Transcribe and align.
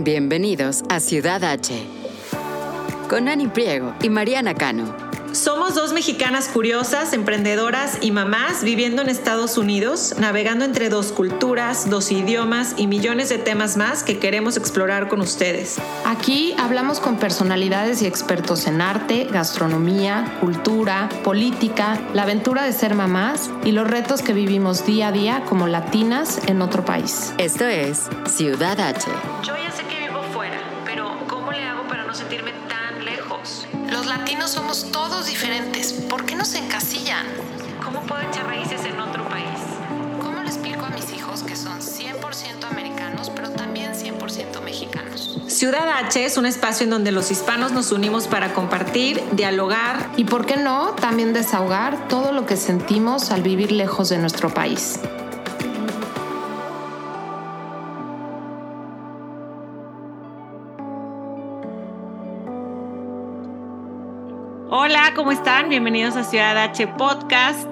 Bienvenidos 0.00 0.84
a 0.88 1.00
Ciudad 1.00 1.42
H. 1.42 1.74
Con 3.08 3.28
Ani 3.28 3.48
Priego 3.48 3.94
y 4.00 4.08
Mariana 4.08 4.54
Cano. 4.54 5.08
Somos 5.32 5.74
dos 5.74 5.92
mexicanas 5.92 6.48
curiosas, 6.48 7.12
emprendedoras 7.12 7.98
y 8.00 8.12
mamás 8.12 8.64
viviendo 8.64 9.02
en 9.02 9.10
Estados 9.10 9.58
Unidos, 9.58 10.14
navegando 10.18 10.64
entre 10.64 10.88
dos 10.88 11.12
culturas, 11.12 11.90
dos 11.90 12.10
idiomas 12.10 12.74
y 12.78 12.86
millones 12.86 13.28
de 13.28 13.36
temas 13.36 13.76
más 13.76 14.02
que 14.02 14.18
queremos 14.18 14.56
explorar 14.56 15.08
con 15.08 15.20
ustedes. 15.20 15.76
Aquí 16.06 16.54
hablamos 16.58 16.98
con 16.98 17.18
personalidades 17.18 18.00
y 18.00 18.06
expertos 18.06 18.66
en 18.66 18.80
arte, 18.80 19.28
gastronomía, 19.30 20.38
cultura, 20.40 21.10
política, 21.22 22.00
la 22.14 22.22
aventura 22.22 22.64
de 22.64 22.72
ser 22.72 22.94
mamás 22.94 23.50
y 23.64 23.72
los 23.72 23.88
retos 23.88 24.22
que 24.22 24.32
vivimos 24.32 24.86
día 24.86 25.08
a 25.08 25.12
día 25.12 25.44
como 25.46 25.66
latinas 25.66 26.40
en 26.46 26.62
otro 26.62 26.86
país. 26.86 27.34
Esto 27.36 27.66
es 27.66 28.08
Ciudad 28.26 28.80
H. 28.80 29.10
Yo 29.44 29.54
ya 29.56 29.67
todos 35.08 35.26
diferentes. 35.26 35.92
¿Por 35.92 36.24
qué 36.26 36.34
nos 36.34 36.54
encasillan? 36.54 37.26
¿Cómo 37.82 38.02
puedo 38.02 38.20
echar 38.20 38.46
raíces 38.46 38.84
en 38.84 39.00
otro 39.00 39.26
país? 39.28 39.58
¿Cómo 40.20 40.42
le 40.42 40.48
explico 40.48 40.84
a 40.84 40.90
mis 40.90 41.12
hijos 41.14 41.42
que 41.42 41.56
son 41.56 41.80
100% 41.80 42.64
americanos, 42.70 43.30
pero 43.34 43.50
también 43.50 43.92
100% 43.94 44.60
mexicanos? 44.62 45.40
Ciudad 45.46 45.88
H 45.88 46.24
es 46.24 46.36
un 46.36 46.44
espacio 46.44 46.84
en 46.84 46.90
donde 46.90 47.12
los 47.12 47.30
hispanos 47.30 47.72
nos 47.72 47.90
unimos 47.90 48.28
para 48.28 48.52
compartir, 48.52 49.22
dialogar 49.32 50.10
Y 50.16 50.24
por 50.24 50.44
qué 50.44 50.56
no, 50.56 50.90
también 50.90 51.32
desahogar 51.32 52.08
todo 52.08 52.32
lo 52.32 52.44
que 52.44 52.56
sentimos 52.56 53.30
al 53.30 53.42
vivir 53.42 53.72
lejos 53.72 54.10
de 54.10 54.18
nuestro 54.18 54.50
país. 54.50 55.00
¿Cómo 65.18 65.32
están? 65.32 65.68
Bienvenidos 65.68 66.14
a 66.14 66.22
Ciudad 66.22 66.56
H 66.56 66.86
Podcast. 66.96 67.68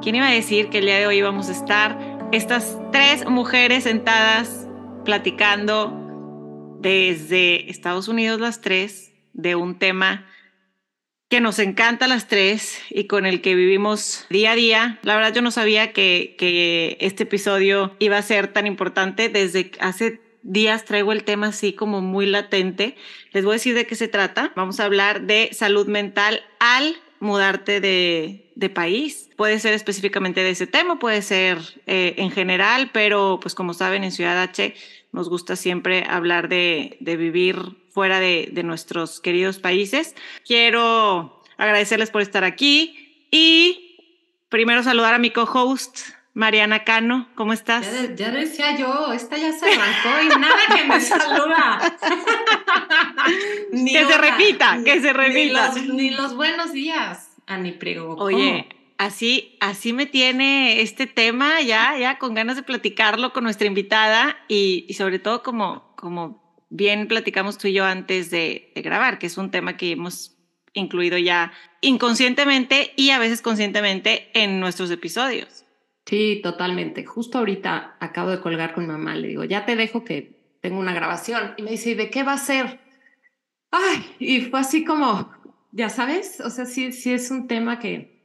¿Quién 0.00 0.14
iba 0.14 0.28
a 0.28 0.32
decir 0.32 0.68
que 0.68 0.78
el 0.78 0.84
día 0.84 0.98
de 0.98 1.08
hoy 1.08 1.20
vamos 1.20 1.48
a 1.48 1.52
estar 1.52 1.98
estas 2.30 2.78
tres 2.92 3.26
mujeres 3.28 3.82
sentadas 3.82 4.68
platicando 5.04 6.78
desde 6.78 7.68
Estados 7.68 8.06
Unidos 8.06 8.38
las 8.38 8.60
tres 8.60 9.12
de 9.32 9.56
un 9.56 9.80
tema 9.80 10.28
que 11.28 11.40
nos 11.40 11.58
encanta 11.58 12.06
las 12.06 12.28
tres 12.28 12.80
y 12.90 13.08
con 13.08 13.26
el 13.26 13.40
que 13.40 13.56
vivimos 13.56 14.24
día 14.30 14.52
a 14.52 14.54
día. 14.54 15.00
La 15.02 15.16
verdad 15.16 15.34
yo 15.34 15.42
no 15.42 15.50
sabía 15.50 15.92
que, 15.92 16.36
que 16.38 16.96
este 17.00 17.24
episodio 17.24 17.96
iba 17.98 18.18
a 18.18 18.22
ser 18.22 18.52
tan 18.52 18.68
importante 18.68 19.28
desde 19.28 19.72
hace 19.80 20.27
días 20.48 20.84
traigo 20.84 21.12
el 21.12 21.24
tema 21.24 21.48
así 21.48 21.72
como 21.72 22.00
muy 22.00 22.26
latente. 22.26 22.96
Les 23.32 23.44
voy 23.44 23.52
a 23.52 23.54
decir 23.54 23.74
de 23.74 23.86
qué 23.86 23.94
se 23.94 24.08
trata. 24.08 24.52
Vamos 24.56 24.80
a 24.80 24.84
hablar 24.84 25.22
de 25.22 25.50
salud 25.52 25.86
mental 25.86 26.42
al 26.58 26.96
mudarte 27.20 27.80
de, 27.80 28.50
de 28.54 28.70
país. 28.70 29.28
Puede 29.36 29.58
ser 29.60 29.74
específicamente 29.74 30.42
de 30.42 30.50
ese 30.50 30.66
tema, 30.66 30.98
puede 30.98 31.22
ser 31.22 31.58
eh, 31.86 32.14
en 32.16 32.30
general, 32.30 32.90
pero 32.92 33.38
pues 33.40 33.54
como 33.54 33.74
saben 33.74 34.04
en 34.04 34.12
Ciudad 34.12 34.40
H 34.42 34.74
nos 35.12 35.28
gusta 35.28 35.56
siempre 35.56 36.04
hablar 36.08 36.48
de, 36.48 36.96
de 37.00 37.16
vivir 37.16 37.56
fuera 37.90 38.20
de, 38.20 38.48
de 38.52 38.62
nuestros 38.62 39.20
queridos 39.20 39.58
países. 39.58 40.14
Quiero 40.46 41.42
agradecerles 41.56 42.10
por 42.10 42.22
estar 42.22 42.44
aquí 42.44 43.26
y 43.30 43.96
primero 44.48 44.82
saludar 44.82 45.14
a 45.14 45.18
mi 45.18 45.30
co-host, 45.30 45.98
Mariana 46.38 46.84
Cano, 46.84 47.28
¿cómo 47.34 47.52
estás? 47.52 47.84
Ya, 47.84 48.02
de- 48.02 48.16
ya 48.16 48.30
decía 48.30 48.76
yo, 48.76 49.12
esta 49.12 49.36
ya 49.36 49.52
se 49.52 49.66
arrancó 49.66 50.22
y 50.22 50.38
nada 50.38 50.56
que 50.72 50.84
me 50.84 51.00
saluda. 51.00 51.80
Ni 53.72 53.92
Que 53.92 54.04
se 54.06 54.18
repita, 54.18 54.76
ni- 54.76 54.84
que 54.84 55.00
se 55.00 55.12
repita. 55.12 55.72
Ni 55.74 55.80
los, 55.86 55.94
ni 55.96 56.10
los 56.10 56.36
buenos 56.36 56.70
días, 56.72 57.30
Ani 57.48 57.72
Priego. 57.72 58.10
¿cómo? 58.14 58.22
Oye, 58.26 58.68
así, 58.98 59.56
así 59.58 59.92
me 59.92 60.06
tiene 60.06 60.80
este 60.80 61.08
tema 61.08 61.60
ya, 61.60 61.96
ya 61.98 62.18
con 62.18 62.34
ganas 62.34 62.54
de 62.54 62.62
platicarlo 62.62 63.32
con 63.32 63.42
nuestra 63.42 63.66
invitada 63.66 64.36
y, 64.46 64.86
y 64.88 64.94
sobre 64.94 65.18
todo 65.18 65.42
como, 65.42 65.92
como 65.96 66.40
bien 66.70 67.08
platicamos 67.08 67.58
tú 67.58 67.66
y 67.66 67.72
yo 67.72 67.84
antes 67.84 68.30
de, 68.30 68.70
de 68.76 68.82
grabar, 68.82 69.18
que 69.18 69.26
es 69.26 69.38
un 69.38 69.50
tema 69.50 69.76
que 69.76 69.90
hemos 69.90 70.36
incluido 70.72 71.18
ya 71.18 71.50
inconscientemente 71.80 72.92
y 72.94 73.10
a 73.10 73.18
veces 73.18 73.42
conscientemente 73.42 74.30
en 74.34 74.60
nuestros 74.60 74.92
episodios. 74.92 75.64
Sí, 76.08 76.40
totalmente. 76.42 77.04
Justo 77.04 77.36
ahorita 77.36 77.98
acabo 78.00 78.30
de 78.30 78.40
colgar 78.40 78.72
con 78.72 78.84
mi 78.86 78.90
mamá, 78.90 79.14
le 79.14 79.28
digo, 79.28 79.44
ya 79.44 79.66
te 79.66 79.76
dejo 79.76 80.04
que 80.04 80.56
tengo 80.62 80.80
una 80.80 80.94
grabación. 80.94 81.52
Y 81.58 81.62
me 81.62 81.72
dice, 81.72 81.90
¿y 81.90 81.94
de 81.94 82.08
qué 82.08 82.22
va 82.22 82.32
a 82.32 82.38
ser? 82.38 82.80
Ay, 83.70 84.06
y 84.18 84.40
fue 84.40 84.60
así 84.60 84.86
como, 84.86 85.30
ya 85.70 85.90
sabes, 85.90 86.40
o 86.40 86.48
sea, 86.48 86.64
sí, 86.64 86.92
sí 86.92 87.12
es 87.12 87.30
un 87.30 87.46
tema 87.46 87.78
que, 87.78 88.22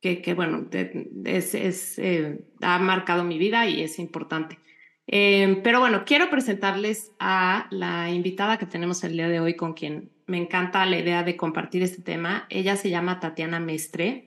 que, 0.00 0.22
que 0.22 0.32
bueno, 0.32 0.66
es, 0.72 1.54
es, 1.54 1.98
eh, 1.98 2.40
ha 2.62 2.78
marcado 2.78 3.22
mi 3.22 3.36
vida 3.36 3.68
y 3.68 3.82
es 3.82 3.98
importante. 3.98 4.58
Eh, 5.06 5.60
pero 5.62 5.80
bueno, 5.80 6.04
quiero 6.06 6.30
presentarles 6.30 7.12
a 7.18 7.66
la 7.70 8.10
invitada 8.10 8.56
que 8.56 8.64
tenemos 8.64 9.04
el 9.04 9.12
día 9.12 9.28
de 9.28 9.40
hoy 9.40 9.56
con 9.56 9.74
quien 9.74 10.10
me 10.26 10.38
encanta 10.38 10.86
la 10.86 10.98
idea 10.98 11.22
de 11.22 11.36
compartir 11.36 11.82
este 11.82 12.00
tema. 12.00 12.46
Ella 12.48 12.76
se 12.76 12.88
llama 12.88 13.20
Tatiana 13.20 13.60
Mestre. 13.60 14.25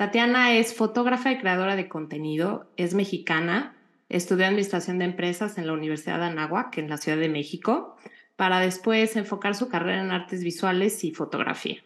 Tatiana 0.00 0.54
es 0.56 0.72
fotógrafa 0.72 1.30
y 1.30 1.36
creadora 1.36 1.76
de 1.76 1.86
contenido, 1.86 2.70
es 2.78 2.94
mexicana, 2.94 3.76
estudió 4.08 4.46
Administración 4.46 4.98
de 4.98 5.04
Empresas 5.04 5.58
en 5.58 5.66
la 5.66 5.74
Universidad 5.74 6.20
de 6.20 6.24
Anáhuac, 6.24 6.78
en 6.78 6.88
la 6.88 6.96
Ciudad 6.96 7.18
de 7.18 7.28
México, 7.28 7.96
para 8.34 8.60
después 8.60 9.14
enfocar 9.16 9.54
su 9.54 9.68
carrera 9.68 10.00
en 10.00 10.10
artes 10.10 10.42
visuales 10.42 11.04
y 11.04 11.10
fotografía. 11.10 11.84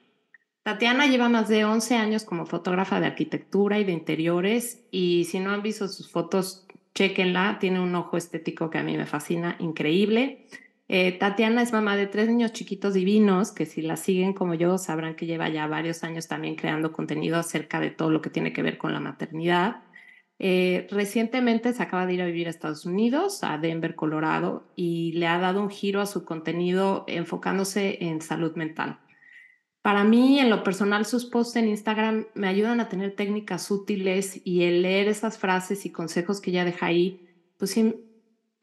Tatiana 0.62 1.08
lleva 1.08 1.28
más 1.28 1.48
de 1.48 1.64
11 1.64 1.96
años 1.96 2.22
como 2.22 2.46
fotógrafa 2.46 3.00
de 3.00 3.06
arquitectura 3.06 3.80
y 3.80 3.84
de 3.84 3.90
interiores 3.90 4.84
y 4.92 5.24
si 5.24 5.40
no 5.40 5.50
han 5.50 5.62
visto 5.64 5.88
sus 5.88 6.08
fotos, 6.08 6.68
chequenla, 6.94 7.58
tiene 7.58 7.80
un 7.80 7.96
ojo 7.96 8.16
estético 8.16 8.70
que 8.70 8.78
a 8.78 8.84
mí 8.84 8.96
me 8.96 9.06
fascina, 9.06 9.56
increíble. 9.58 10.46
Eh, 10.88 11.12
Tatiana 11.12 11.62
es 11.62 11.72
mamá 11.72 11.96
de 11.96 12.06
tres 12.06 12.28
niños 12.28 12.52
chiquitos 12.52 12.92
divinos 12.92 13.52
que 13.52 13.64
si 13.64 13.80
la 13.80 13.96
siguen 13.96 14.34
como 14.34 14.54
yo 14.54 14.76
sabrán 14.76 15.16
que 15.16 15.24
lleva 15.24 15.48
ya 15.48 15.66
varios 15.66 16.04
años 16.04 16.28
también 16.28 16.56
creando 16.56 16.92
contenido 16.92 17.38
acerca 17.38 17.80
de 17.80 17.90
todo 17.90 18.10
lo 18.10 18.20
que 18.20 18.28
tiene 18.28 18.52
que 18.52 18.62
ver 18.62 18.76
con 18.76 18.92
la 18.92 19.00
maternidad. 19.00 19.82
Eh, 20.38 20.86
recientemente 20.90 21.72
se 21.72 21.82
acaba 21.82 22.06
de 22.06 22.14
ir 22.14 22.22
a 22.22 22.26
vivir 22.26 22.48
a 22.48 22.50
Estados 22.50 22.84
Unidos, 22.84 23.44
a 23.44 23.56
Denver, 23.56 23.94
Colorado, 23.94 24.64
y 24.76 25.12
le 25.12 25.26
ha 25.26 25.38
dado 25.38 25.62
un 25.62 25.70
giro 25.70 26.00
a 26.00 26.06
su 26.06 26.24
contenido 26.24 27.04
enfocándose 27.06 28.04
en 28.04 28.20
salud 28.20 28.54
mental. 28.56 28.98
Para 29.80 30.02
mí, 30.02 30.40
en 30.40 30.50
lo 30.50 30.64
personal, 30.64 31.06
sus 31.06 31.26
posts 31.26 31.56
en 31.56 31.68
Instagram 31.68 32.26
me 32.34 32.48
ayudan 32.48 32.80
a 32.80 32.88
tener 32.88 33.14
técnicas 33.14 33.70
útiles 33.70 34.40
y 34.44 34.64
el 34.64 34.82
leer 34.82 35.08
esas 35.08 35.38
frases 35.38 35.86
y 35.86 35.92
consejos 35.92 36.40
que 36.40 36.50
ella 36.50 36.64
deja 36.64 36.86
ahí, 36.86 37.28
pues 37.58 37.70
sí, 37.70 37.94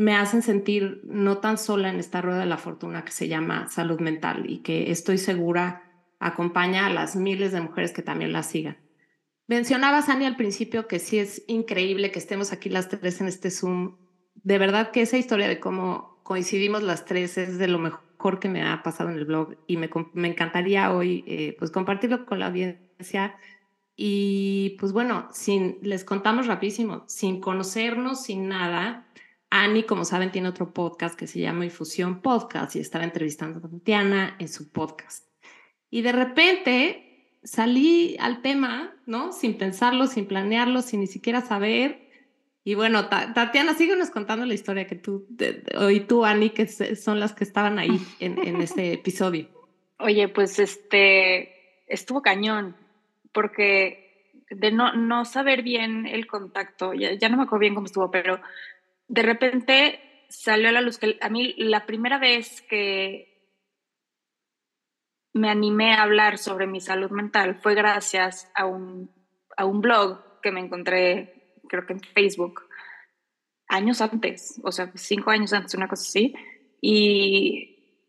me 0.01 0.15
hacen 0.15 0.41
sentir 0.41 1.01
no 1.03 1.37
tan 1.37 1.59
sola 1.59 1.89
en 1.89 1.99
esta 1.99 2.21
rueda 2.21 2.39
de 2.39 2.47
la 2.47 2.57
fortuna 2.57 3.05
que 3.05 3.11
se 3.11 3.27
llama 3.27 3.69
salud 3.69 3.99
mental 3.99 4.49
y 4.49 4.63
que 4.63 4.89
estoy 4.89 5.19
segura 5.19 5.83
acompaña 6.19 6.87
a 6.87 6.89
las 6.89 7.15
miles 7.15 7.51
de 7.51 7.61
mujeres 7.61 7.91
que 7.91 8.01
también 8.01 8.33
la 8.33 8.41
sigan. 8.41 8.77
Mencionaba 9.45 10.01
Sani 10.01 10.25
al 10.25 10.37
principio 10.37 10.87
que 10.87 10.97
sí 10.97 11.19
es 11.19 11.43
increíble 11.47 12.11
que 12.11 12.17
estemos 12.17 12.51
aquí 12.51 12.67
las 12.67 12.89
tres 12.89 13.21
en 13.21 13.27
este 13.27 13.51
Zoom. 13.51 13.97
De 14.33 14.57
verdad 14.57 14.89
que 14.89 15.03
esa 15.03 15.17
historia 15.17 15.47
de 15.47 15.59
cómo 15.59 16.19
coincidimos 16.23 16.81
las 16.81 17.05
tres 17.05 17.37
es 17.37 17.59
de 17.59 17.67
lo 17.67 17.77
mejor 17.77 18.39
que 18.39 18.49
me 18.49 18.63
ha 18.63 18.81
pasado 18.81 19.11
en 19.11 19.17
el 19.17 19.25
blog 19.25 19.55
y 19.67 19.77
me, 19.77 19.89
me 20.13 20.29
encantaría 20.29 20.91
hoy 20.91 21.23
eh, 21.27 21.55
pues 21.59 21.69
compartirlo 21.69 22.25
con 22.25 22.39
la 22.39 22.47
audiencia. 22.47 23.35
Y 23.95 24.77
pues 24.79 24.93
bueno, 24.93 25.29
sin, 25.31 25.77
les 25.83 26.03
contamos 26.03 26.47
rapidísimo, 26.47 27.03
sin 27.05 27.39
conocernos, 27.39 28.23
sin 28.23 28.47
nada, 28.47 29.10
Ani, 29.51 29.83
como 29.83 30.05
saben, 30.05 30.31
tiene 30.31 30.47
otro 30.47 30.73
podcast 30.73 31.19
que 31.19 31.27
se 31.27 31.39
llama 31.41 31.65
Infusión 31.65 32.21
Podcast 32.21 32.75
y 32.75 32.79
estaba 32.79 33.03
entrevistando 33.03 33.59
a 33.59 33.69
Tatiana 33.69 34.35
en 34.39 34.47
su 34.47 34.71
podcast. 34.71 35.27
Y 35.89 36.01
de 36.03 36.13
repente 36.13 37.37
salí 37.43 38.15
al 38.19 38.41
tema, 38.41 38.95
¿no? 39.05 39.33
Sin 39.33 39.57
pensarlo, 39.57 40.07
sin 40.07 40.25
planearlo, 40.25 40.81
sin 40.81 41.01
ni 41.01 41.07
siquiera 41.07 41.41
saber. 41.41 42.09
Y 42.63 42.75
bueno, 42.75 43.09
Ta- 43.09 43.33
Tatiana, 43.33 43.73
síguenos 43.73 44.09
contando 44.09 44.45
la 44.45 44.53
historia 44.53 44.87
que 44.87 44.95
tú, 44.95 45.27
y 45.91 45.99
tú, 46.01 46.23
Ani, 46.23 46.51
que 46.51 46.67
son 46.67 47.19
las 47.19 47.33
que 47.33 47.43
estaban 47.43 47.77
ahí 47.77 47.99
en, 48.21 48.37
en 48.47 48.61
ese 48.61 48.93
episodio. 48.93 49.49
Oye, 49.99 50.29
pues 50.29 50.59
este 50.59 51.51
estuvo 51.87 52.21
cañón, 52.21 52.77
porque 53.33 54.33
de 54.49 54.71
no, 54.71 54.93
no 54.93 55.25
saber 55.25 55.61
bien 55.61 56.05
el 56.05 56.25
contacto, 56.25 56.93
ya, 56.93 57.13
ya 57.13 57.27
no 57.27 57.35
me 57.37 57.43
acuerdo 57.43 57.61
bien 57.61 57.75
cómo 57.75 57.87
estuvo, 57.87 58.09
pero 58.11 58.39
de 59.11 59.23
repente 59.23 60.25
salió 60.29 60.69
a 60.69 60.71
la 60.71 60.79
luz 60.79 60.97
que 60.97 61.17
a 61.19 61.29
mí 61.29 61.53
la 61.57 61.85
primera 61.85 62.17
vez 62.17 62.61
que 62.61 63.27
me 65.33 65.49
animé 65.49 65.93
a 65.93 66.03
hablar 66.03 66.37
sobre 66.37 66.65
mi 66.65 66.79
salud 66.79 67.11
mental 67.11 67.59
fue 67.61 67.75
gracias 67.75 68.49
a 68.55 68.65
un, 68.65 69.11
a 69.57 69.65
un 69.65 69.81
blog 69.81 70.39
que 70.41 70.51
me 70.51 70.61
encontré, 70.61 71.57
creo 71.67 71.85
que 71.85 71.93
en 71.93 71.99
Facebook, 71.99 72.63
años 73.67 73.99
antes, 73.99 74.59
o 74.63 74.71
sea, 74.71 74.89
cinco 74.95 75.31
años 75.31 75.51
antes, 75.51 75.75
una 75.75 75.89
cosa 75.89 76.03
así, 76.03 76.33
y, 76.79 78.07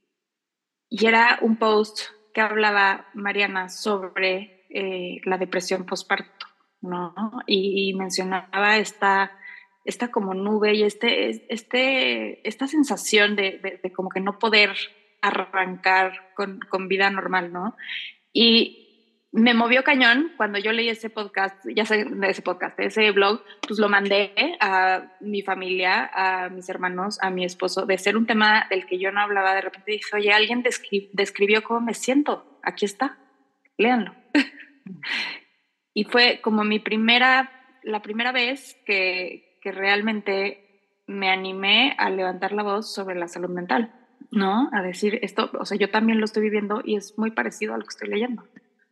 y 0.88 1.06
era 1.06 1.40
un 1.42 1.56
post 1.56 1.98
que 2.32 2.40
hablaba 2.40 3.08
Mariana 3.14 3.68
sobre 3.68 4.66
eh, 4.70 5.20
la 5.24 5.36
depresión 5.36 5.84
postparto, 5.84 6.46
¿no? 6.80 7.12
Y, 7.46 7.92
mencionaba 7.94 8.78
esta, 8.78 9.32
esta 9.84 10.10
como 10.10 10.34
nube 10.34 10.74
y 10.74 10.82
este, 10.82 11.52
este, 11.52 12.46
esta 12.48 12.66
sensación 12.66 13.36
de, 13.36 13.80
de, 13.82 13.92
como 13.92 14.08
que 14.08 14.20
no 14.20 14.38
poder 14.38 14.76
arrancar 15.20 16.32
con, 16.34 16.60
con 16.68 16.88
vida 16.88 17.10
normal, 17.10 17.52
¿no? 17.52 17.76
Y 18.32 18.82
me 19.32 19.54
movió 19.54 19.82
cañón 19.82 20.30
cuando 20.36 20.58
yo 20.58 20.72
leí 20.72 20.90
ese 20.90 21.08
podcast, 21.08 21.56
ya 21.74 21.86
sé, 21.86 22.06
ese 22.28 22.42
podcast, 22.42 22.78
ese 22.78 23.10
blog, 23.12 23.42
pues 23.66 23.80
lo 23.80 23.88
mandé 23.88 24.34
a 24.60 25.16
mi 25.20 25.40
familia, 25.40 26.10
a 26.12 26.50
mis 26.50 26.68
hermanos, 26.68 27.18
a 27.22 27.30
mi 27.30 27.44
esposo, 27.44 27.86
de 27.86 27.96
ser 27.96 28.18
un 28.18 28.26
tema 28.26 28.66
del 28.68 28.84
que 28.84 28.98
yo 28.98 29.10
no 29.10 29.22
hablaba, 29.22 29.54
de 29.54 29.62
repente 29.62 29.92
dije, 29.92 30.14
oye, 30.14 30.32
alguien 30.32 30.62
describió 31.12 31.62
cómo 31.62 31.80
me 31.80 31.94
siento, 31.94 32.60
aquí 32.62 32.84
está, 32.84 33.18
léanlo. 33.78 34.14
y 35.94 36.04
fue 36.04 36.40
como 36.42 36.62
mi 36.62 36.78
primera, 36.78 37.78
la 37.84 38.02
primera 38.02 38.32
vez 38.32 38.76
que, 38.84 39.51
que 39.62 39.72
realmente 39.72 40.90
me 41.06 41.30
animé 41.30 41.94
a 41.98 42.10
levantar 42.10 42.52
la 42.52 42.62
voz 42.62 42.92
sobre 42.92 43.14
la 43.14 43.28
salud 43.28 43.48
mental, 43.48 43.94
¿no? 44.30 44.68
A 44.72 44.82
decir 44.82 45.18
esto, 45.22 45.50
o 45.58 45.64
sea, 45.64 45.78
yo 45.78 45.90
también 45.90 46.18
lo 46.18 46.24
estoy 46.24 46.42
viviendo 46.42 46.82
y 46.84 46.96
es 46.96 47.16
muy 47.16 47.30
parecido 47.30 47.74
a 47.74 47.78
lo 47.78 47.84
que 47.84 47.90
estoy 47.90 48.08
leyendo. 48.08 48.42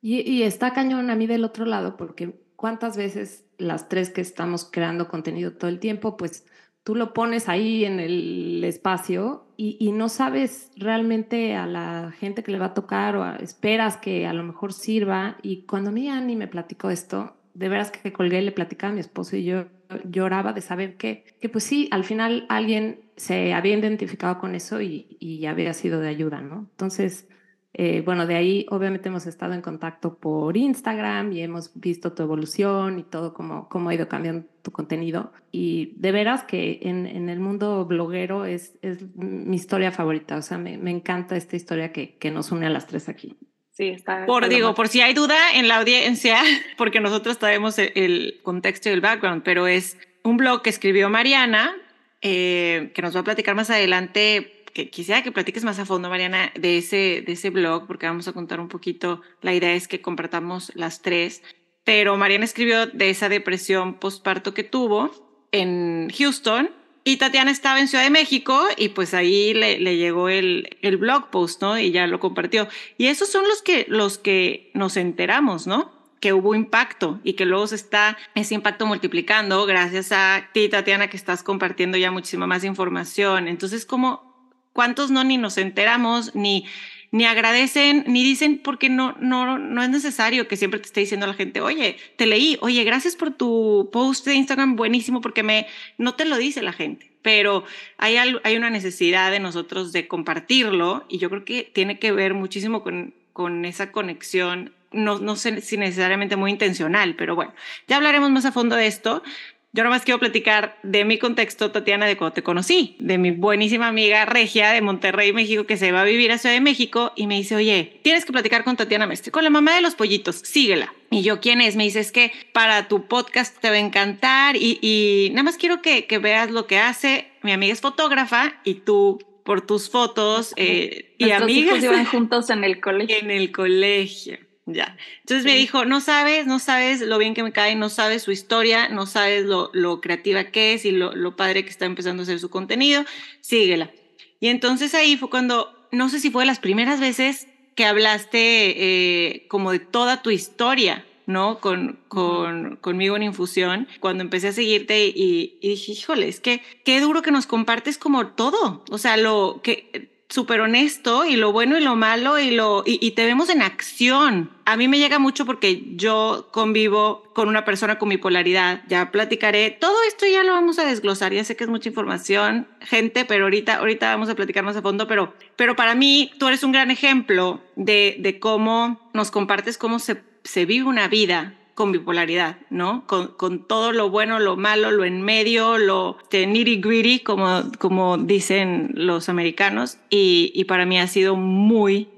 Y, 0.03 0.43
está 0.45 0.73
cañón 0.73 1.11
a 1.11 1.15
mí 1.15 1.27
del 1.27 1.45
otro 1.45 1.67
lado, 1.67 1.99
porque 1.99 2.41
cuántas 2.57 2.97
veces 2.97 3.45
las 3.59 3.91
tres 3.91 4.09
que 4.09 4.23
estamos 4.23 4.65
creando 4.65 5.09
contenido 5.09 5.53
todo 5.53 5.69
el 5.69 5.79
tiempo, 5.79 6.17
pues 6.17 6.47
tú 6.85 6.95
lo 6.95 7.13
pones 7.13 7.51
ahí 7.51 7.85
en 7.85 8.01
el 8.01 8.65
espacio 8.65 9.45
y, 9.59 9.93
no 9.93 10.09
sabes 10.09 10.71
realmente 10.77 11.55
a 11.55 11.67
la 11.67 12.15
gente 12.19 12.43
que 12.43 12.53
le 12.53 12.59
va 12.59 12.67
a 12.67 12.75
tocar 12.75 13.17
o 13.17 13.35
esperas 13.35 13.99
que 13.99 14.27
a 14.27 14.33
lo 14.33 14.43
mejor 14.43 14.73
sirva. 14.73 15.37
Y 15.43 15.67
cuando 15.67 15.91
a 15.91 15.93
mí 15.93 16.09
Annie 16.09 16.37
me 16.37 16.49
platicó 16.49 16.89
esto, 16.89 17.37
de 17.53 17.69
veras 17.69 17.91
que 17.91 18.11
colgué, 18.11 18.41
le 18.41 18.53
platicaba 18.53 18.93
a 18.93 18.95
mi 18.95 19.01
esposo 19.01 19.37
y 19.37 19.45
yo 19.45 19.67
lloraba 20.05 20.53
de 20.53 20.61
saber 20.61 20.97
que, 20.97 21.25
que 21.41 21.49
pues 21.49 21.65
sí, 21.65 21.89
al 21.91 22.05
final 22.05 22.47
alguien 22.49 23.01
se 23.17 23.53
había 23.53 23.77
identificado 23.77 24.39
con 24.39 24.55
eso 24.55 24.81
y, 24.81 25.17
y 25.21 25.47
había 25.47 25.73
sido 25.73 26.01
de 26.01 26.09
ayuda, 26.09 26.41
¿no? 26.41 26.67
Entonces, 26.71 27.29
eh, 27.73 28.03
bueno, 28.05 28.27
de 28.27 28.35
ahí 28.35 28.67
obviamente 28.69 29.09
hemos 29.09 29.27
estado 29.27 29.53
en 29.55 29.63
contacto 29.63 30.17
por 30.19 30.57
Instagram 30.57 31.33
y 31.33 31.41
hemos 31.43 31.71
visto 31.75 32.13
tu 32.13 32.23
evolución 32.25 32.99
y 32.99 33.05
todo 33.05 33.33
cómo, 33.33 33.69
cómo 33.69 33.91
ha 33.91 33.95
ido 33.95 34.09
cambiando 34.09 34.47
tu 34.63 34.73
contenido. 34.73 35.33
Y 35.53 35.95
de 35.97 36.11
veras 36.11 36.43
que 36.43 36.81
en, 36.83 37.07
en 37.07 37.29
el 37.29 37.39
mundo 37.39 37.85
bloguero 37.87 38.45
es, 38.45 38.77
es, 38.83 39.15
mi 39.15 39.55
historia 39.55 39.93
favorita. 39.93 40.37
O 40.37 40.43
sea, 40.43 40.59
me, 40.59 40.79
me 40.79 40.91
encanta 40.91 41.37
esta 41.37 41.57
historia 41.57 41.93
que, 41.93 42.17
que, 42.17 42.31
nos 42.33 42.51
une 42.51 42.67
a 42.67 42.71
las 42.71 42.87
tres 42.89 43.09
aquí. 43.09 43.37
Sí, 43.81 43.89
está. 43.89 44.27
Por, 44.27 44.47
digo, 44.51 44.75
por 44.75 44.89
si 44.89 45.01
hay 45.01 45.15
duda 45.15 45.53
en 45.55 45.67
la 45.67 45.79
audiencia, 45.79 46.43
porque 46.77 47.01
nosotros 47.01 47.39
sabemos 47.41 47.79
el, 47.79 47.93
el 47.95 48.41
contexto 48.43 48.91
y 48.91 48.93
el 48.93 49.01
background, 49.01 49.43
pero 49.43 49.67
es 49.67 49.97
un 50.23 50.37
blog 50.37 50.61
que 50.61 50.69
escribió 50.69 51.09
Mariana, 51.09 51.75
eh, 52.21 52.91
que 52.95 53.01
nos 53.01 53.17
va 53.17 53.21
a 53.21 53.25
platicar 53.25 53.55
más 53.55 53.71
adelante 53.71 54.65
que 54.75 54.91
quisiera 54.91 55.23
que 55.23 55.33
platiques 55.33 55.65
más 55.65 55.79
a 55.79 55.87
fondo, 55.87 56.11
Mariana, 56.11 56.53
de 56.55 56.77
ese, 56.77 57.25
de 57.27 57.33
ese 57.33 57.49
blog, 57.49 57.87
porque 57.87 58.07
vamos 58.07 58.29
a 58.29 58.35
contar 58.35 58.61
un 58.61 58.69
poquito, 58.69 59.23
la 59.41 59.55
idea 59.55 59.73
es 59.73 59.89
que 59.89 60.03
compartamos 60.03 60.73
las 60.75 61.01
tres, 61.01 61.43
pero 61.83 62.19
Mariana 62.19 62.45
escribió 62.45 62.87
de 62.87 63.09
esa 63.09 63.31
depresión 63.31 63.95
postparto 63.95 64.53
que 64.53 64.63
tuvo 64.63 65.11
en 65.53 66.11
Houston 66.19 66.71
y 67.05 67.17
Tatiana 67.17 67.51
estaba 67.51 67.81
en 67.81 67.89
Ciudad 67.89 68.05
de 68.05 68.11
México 68.11 68.63
y 68.77 68.91
pues 68.91 69.15
ahí 69.15 69.55
le, 69.55 69.79
le 69.79 69.97
llegó 69.97 70.29
el, 70.29 70.77
el, 70.83 70.97
blog 70.97 71.31
post, 71.31 71.63
¿no? 71.63 71.79
Y 71.79 71.91
ya 71.91 72.07
lo 72.07 72.21
compartió. 72.21 72.69
Y 72.99 73.07
esos 73.07 73.31
son 73.31 73.47
los 73.49 73.63
que, 73.63 73.87
los 73.89 74.19
que 74.19 74.71
nos 74.75 74.97
enteramos, 74.97 75.67
¿no? 75.67 75.99
que 76.21 76.35
hubo 76.35 76.55
impacto 76.55 77.19
y 77.25 77.33
que 77.33 77.47
luego 77.47 77.67
se 77.67 77.77
está 77.77 78.19
ese 78.35 78.55
impacto 78.55 78.85
multiplicando 78.85 79.65
gracias 79.65 80.13
a 80.13 80.51
ti, 80.53 80.69
Tatiana, 80.69 81.09
que 81.09 81.17
estás 81.17 81.43
compartiendo 81.43 81.97
ya 81.97 82.11
muchísima 82.11 82.47
más 82.47 82.63
información. 82.63 83.49
Entonces, 83.49 83.87
¿cómo, 83.87 84.31
¿Cuántos 84.73 85.11
no 85.11 85.25
ni 85.25 85.37
nos 85.37 85.59
enteramos, 85.59 86.35
ni, 86.35 86.65
ni 87.13 87.25
agradecen, 87.25 88.05
ni 88.07 88.23
dicen 88.23 88.59
porque 88.63 88.89
no, 88.89 89.17
no, 89.21 89.59
no 89.59 89.83
es 89.83 89.89
necesario 89.89 90.49
que 90.49 90.57
siempre 90.57 90.81
te 90.81 90.87
esté 90.87 91.01
diciendo 91.01 91.27
la 91.27 91.35
gente, 91.35 91.61
oye, 91.61 91.97
te 92.17 92.27
leí, 92.27 92.57
oye, 92.61 92.85
gracias 92.85 93.17
por 93.17 93.33
tu 93.33 93.91
post 93.93 94.25
de 94.27 94.35
Instagram, 94.35 94.77
buenísimo, 94.77 95.21
porque 95.21 95.43
me, 95.43 95.67
no 95.99 96.15
te 96.15 96.25
lo 96.25 96.37
dice 96.37 96.63
la 96.63 96.73
gente, 96.73 97.11
pero 97.23 97.65
hay, 97.99 98.17
hay 98.17 98.57
una 98.57 98.71
necesidad 98.71 99.31
de 99.31 99.41
nosotros 99.41 99.93
de 99.93 100.07
compartirlo 100.07 101.05
y 101.09 101.19
yo 101.19 101.31
creo 101.31 101.45
que 101.45 101.71
tiene 101.73 101.99
que 101.99 102.13
ver 102.13 102.35
muchísimo 102.35 102.83
con, 102.83 103.15
con 103.33 103.65
esa 103.65 103.93
conexión 103.93 104.73
no, 104.93 105.19
no 105.19 105.37
sé 105.37 105.61
si 105.61 105.77
necesariamente 105.77 106.37
muy 106.37 106.51
intencional, 106.51 107.15
pero 107.17 107.35
bueno, 107.35 107.53
ya 107.87 107.97
hablaremos 107.97 108.31
más 108.31 108.45
a 108.45 108.53
fondo 108.53 108.77
de 108.77 108.87
esto. 108.87 109.23
Yo 109.73 109.85
nomás 109.85 110.03
quiero 110.03 110.19
platicar 110.19 110.79
de 110.83 111.05
mi 111.05 111.19
contexto, 111.19 111.71
Tatiana, 111.71 112.07
de 112.07 112.17
cuando 112.17 112.35
te 112.35 112.43
conocí, 112.43 112.97
de 112.99 113.19
mi 113.19 113.31
buenísima 113.31 113.87
amiga 113.87 114.25
Regia 114.27 114.71
de 114.71 114.81
Monterrey, 114.81 115.33
México, 115.33 115.65
que 115.65 115.77
se 115.77 115.93
va 115.93 116.01
a 116.01 116.05
vivir 116.05 116.33
a 116.33 116.39
Ciudad 116.39 116.55
de 116.55 116.61
México 116.61 117.13
y 117.15 117.29
me 117.29 117.37
dice, 117.37 117.55
oye, 117.55 118.01
tienes 118.03 118.25
que 118.25 118.33
platicar 118.33 118.65
con 118.65 118.77
Tatiana 118.77 119.07
Mestre, 119.07 119.31
con 119.31 119.45
la 119.45 119.51
mamá 119.51 119.77
de 119.77 119.83
los 119.83 119.95
pollitos, 119.95 120.37
síguela. 120.37 120.93
Y 121.11 121.23
yo, 121.23 121.41
¿quién 121.41 121.61
es? 121.61 121.77
Me 121.77 121.85
dice, 121.85 122.01
es 122.01 122.11
que 122.11 122.33
para 122.53 122.89
tu 122.89 123.07
podcast 123.07 123.61
te 123.61 123.69
va 123.69 123.77
a 123.77 123.79
encantar 123.79 124.57
y, 124.57 125.29
nada 125.33 125.45
más 125.45 125.57
quiero 125.57 125.83
que, 125.83 126.07
que, 126.07 126.19
veas 126.19 126.51
lo 126.51 126.67
que 126.67 126.79
hace. 126.79 127.29
Mi 127.43 127.53
amiga 127.53 127.73
es 127.73 127.81
fotógrafa 127.81 128.61
y 128.65 128.75
tú 128.75 129.21
por 129.45 129.67
tus 129.67 129.89
fotos 129.89 130.53
eh, 130.57 131.15
y 131.17 131.31
amigas. 131.31 131.79
Hijos 131.79 131.85
iban 131.85 132.05
juntos 132.07 132.51
en 132.51 132.65
el 132.65 132.81
colegio. 132.83 133.17
En 133.19 133.31
el 133.31 133.53
colegio. 133.53 134.39
Ya. 134.73 134.97
Entonces 135.21 135.45
me 135.45 135.57
dijo, 135.57 135.85
no 135.85 136.01
sabes, 136.01 136.47
no 136.47 136.59
sabes 136.59 137.01
lo 137.01 137.19
bien 137.19 137.35
que 137.35 137.43
me 137.43 137.53
cae, 137.53 137.75
no 137.77 137.89
sabes 137.89 138.23
su 138.23 138.31
historia, 138.31 138.89
no 138.89 139.07
sabes 139.07 139.45
lo, 139.45 139.71
lo 139.73 140.01
creativa 140.01 140.45
que 140.45 140.75
es 140.75 140.85
y 140.85 140.93
lo, 140.93 141.15
lo, 141.15 141.37
padre 141.37 141.65
que 141.65 141.71
está 141.71 141.87
empezando 141.87 142.23
a 142.23 142.25
hacer 142.25 142.39
su 142.39 142.51
contenido, 142.51 143.05
síguela. 143.41 143.91
Y 144.39 144.49
entonces 144.49 144.95
ahí 144.95 145.17
fue 145.17 145.31
cuando, 145.31 145.89
no 145.93 146.09
sé 146.09 146.21
si 146.21 146.31
fue 146.31 146.47
las 146.47 146.59
primeras 146.59 147.01
veces 147.01 147.49
que 147.75 147.85
hablaste 147.85 148.39
eh, 148.39 149.47
como 149.49 149.73
de 149.73 149.79
toda 149.79 150.23
tu 150.23 150.31
historia, 150.31 151.05
¿no? 151.27 151.59
Con, 151.61 151.99
con, 152.09 152.77
conmigo 152.77 153.17
en 153.17 153.23
infusión, 153.23 153.89
cuando 154.01 154.23
empecé 154.23 154.49
a 154.49 154.53
seguirte 154.53 155.07
y, 155.07 155.59
y 155.61 155.69
dije, 155.71 155.93
híjole, 155.93 156.29
es 156.29 156.41
que 156.41 156.63
qué 156.85 157.01
duro 157.01 157.23
que 157.23 157.31
nos 157.31 157.47
compartes 157.47 157.99
como 157.99 158.29
todo, 158.29 158.85
o 158.91 158.99
sea, 158.99 159.17
lo 159.17 159.61
que 159.63 160.11
súper 160.31 160.61
honesto 160.61 161.27
y 161.27 161.37
lo 161.37 161.53
bueno 161.53 161.77
y 161.77 161.83
lo 161.83 161.97
malo 161.97 162.39
y, 162.39 162.53
lo, 162.53 162.83
y, 162.87 163.11
te 163.11 163.27
vemos 163.27 163.51
en 163.51 163.63
acción. 163.63 164.51
A 164.65 164.77
mí 164.77 164.87
me 164.89 164.99
llega 164.99 165.19
mucho 165.19 165.45
porque 165.45 165.83
yo 165.97 166.49
convivo 166.53 167.25
con 167.35 167.49
una 167.49 167.65
persona 167.65 167.99
con 167.99 168.09
mi 168.09 168.17
polaridad. 168.17 168.83
Ya 168.89 169.11
platicaré. 169.11 169.71
Todo 169.73 169.97
esto 170.07 170.27
ya 170.27 170.45
lo 170.45 170.53
vamos 170.53 170.79
a 170.79 170.87
desglosar. 170.87 171.33
Ya 171.33 171.45
sé 171.45 171.57
que 171.57 171.65
es 171.65 171.71
mucha 171.71 171.89
información, 171.89 172.69
gente, 172.81 173.25
pero 173.25 173.45
ahorita, 173.45 173.77
ahorita 173.77 174.11
vamos 174.11 174.29
a 174.29 174.37
platicar 174.37 174.65
más 174.65 174.77
a 174.77 174.83
fondo. 174.83 175.09
Pero, 175.09 175.35
pero 175.57 175.75
para 175.75 175.95
mí, 175.95 176.31
tú 176.39 176.47
eres 176.47 176.63
un 176.63 176.73
gran 176.73 176.91
ejemplo 176.91 177.61
de, 177.75 178.17
de 178.21 178.39
cómo 178.39 179.11
nos 179.13 179.31
compartes 179.31 179.77
cómo 179.79 179.99
se, 179.99 180.23
se 180.45 180.65
vive 180.65 180.87
una 180.87 181.09
vida 181.09 181.55
con 181.81 181.93
bipolaridad, 181.93 182.59
¿no? 182.69 183.07
Con, 183.07 183.67
todo 183.67 183.93
lo 183.93 184.11
bueno, 184.11 184.39
lo 184.39 184.59
malo, 184.59 184.91
lo 184.91 185.07
en 185.07 185.23
medio, 185.23 185.79
lo 185.79 186.19
de 186.31 186.47
nitty 186.47 186.77
gritty, 186.77 187.21
como, 187.21 187.63
como 187.79 188.19
dicen 188.19 188.91
los 188.93 189.31
americanos. 189.31 189.97
Y, 190.11 190.53
y 190.55 190.65
para 190.65 190.85
mí 190.85 191.01
ha 191.01 191.07
sido 191.07 191.37
muy 191.37 192.11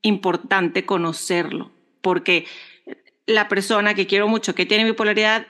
importante 0.00 0.86
conocerlo, 0.86 1.70
porque 2.00 2.46
la 3.26 3.48
persona 3.48 3.92
que 3.92 4.06
quiero 4.06 4.28
mucho, 4.28 4.54
que 4.54 4.64
tiene 4.64 4.84
bipolaridad, 4.84 5.46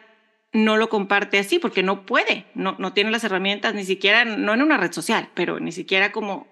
no 0.52 0.76
lo 0.76 0.88
comparte 0.88 1.38
así 1.38 1.60
porque 1.60 1.84
no 1.84 2.04
puede, 2.04 2.46
no, 2.56 2.74
no 2.80 2.92
tiene 2.92 3.12
las 3.12 3.22
herramientas, 3.22 3.76
ni 3.76 3.84
siquiera, 3.84 4.24
no 4.24 4.54
en 4.54 4.62
una 4.62 4.76
red 4.76 4.90
social, 4.90 5.28
pero 5.34 5.60
ni 5.60 5.70
siquiera 5.70 6.10
como 6.10 6.48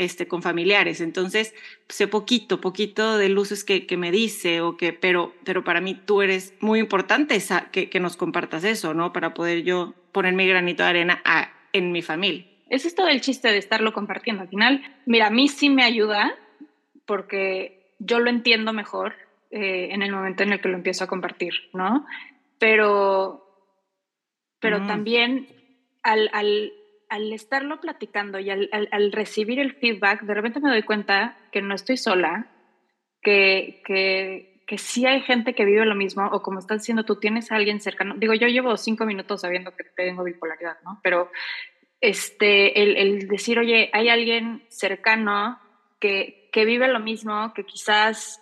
este, 0.00 0.26
con 0.26 0.40
familiares. 0.40 1.02
Entonces, 1.02 1.54
sé 1.90 2.08
poquito, 2.08 2.58
poquito 2.58 3.18
de 3.18 3.28
luces 3.28 3.64
que, 3.64 3.86
que 3.86 3.98
me 3.98 4.10
dice, 4.10 4.62
o 4.62 4.78
que, 4.78 4.94
pero, 4.94 5.34
pero 5.44 5.62
para 5.62 5.82
mí 5.82 5.94
tú 5.94 6.22
eres 6.22 6.54
muy 6.60 6.80
importante 6.80 7.34
esa, 7.34 7.70
que, 7.70 7.90
que 7.90 8.00
nos 8.00 8.16
compartas 8.16 8.64
eso, 8.64 8.94
¿no? 8.94 9.12
Para 9.12 9.34
poder 9.34 9.62
yo 9.62 9.92
poner 10.12 10.32
mi 10.32 10.48
granito 10.48 10.82
de 10.82 10.88
arena 10.88 11.20
a, 11.26 11.50
en 11.74 11.92
mi 11.92 12.00
familia. 12.00 12.46
Ese 12.70 12.88
es 12.88 12.94
todo 12.94 13.08
el 13.08 13.20
chiste 13.20 13.48
de 13.48 13.58
estarlo 13.58 13.92
compartiendo. 13.92 14.40
Al 14.40 14.48
final, 14.48 14.82
mira, 15.04 15.26
a 15.26 15.30
mí 15.30 15.48
sí 15.48 15.68
me 15.68 15.84
ayuda 15.84 16.34
porque 17.04 17.92
yo 17.98 18.20
lo 18.20 18.30
entiendo 18.30 18.72
mejor 18.72 19.14
eh, 19.50 19.88
en 19.90 20.00
el 20.00 20.12
momento 20.12 20.44
en 20.44 20.54
el 20.54 20.62
que 20.62 20.68
lo 20.68 20.76
empiezo 20.76 21.04
a 21.04 21.08
compartir, 21.08 21.52
¿no? 21.74 22.06
Pero, 22.58 23.44
pero 24.60 24.80
mm. 24.80 24.86
también 24.86 25.48
al, 26.02 26.30
al, 26.32 26.72
al 27.10 27.32
estarlo 27.32 27.80
platicando 27.80 28.38
y 28.38 28.50
al, 28.50 29.12
recibir 29.12 29.58
el 29.58 29.74
feedback, 29.74 30.22
de 30.22 30.32
repente 30.32 30.60
me 30.60 30.70
doy 30.70 30.84
cuenta 30.84 31.36
que 31.50 31.60
no 31.60 31.74
estoy 31.74 31.96
sola, 31.96 32.46
que, 33.20 33.82
que, 33.84 34.62
que 34.66 34.78
sí 34.78 35.04
hay 35.06 35.20
gente 35.20 35.54
que 35.54 35.64
vive 35.64 35.84
lo 35.84 35.96
mismo, 35.96 36.24
o 36.28 36.40
como 36.40 36.60
estás 36.60 36.82
diciendo, 36.82 37.04
tú 37.04 37.16
tienes 37.16 37.50
a 37.50 37.56
alguien 37.56 37.80
cercano. 37.80 38.14
Digo, 38.16 38.32
yo 38.34 38.46
llevo 38.46 38.76
cinco 38.76 39.06
minutos 39.06 39.40
sabiendo 39.40 39.74
que 39.76 39.82
tengo 39.96 40.22
bipolaridad, 40.22 40.78
¿no? 40.84 41.00
Pero 41.02 41.32
este, 42.00 42.80
el, 42.80 42.96
el, 42.96 43.28
decir, 43.28 43.58
oye, 43.58 43.90
hay 43.92 44.08
alguien 44.08 44.62
cercano 44.68 45.58
que, 45.98 46.48
que 46.52 46.64
vive 46.64 46.86
lo 46.86 47.00
mismo, 47.00 47.52
que 47.54 47.64
quizás 47.64 48.40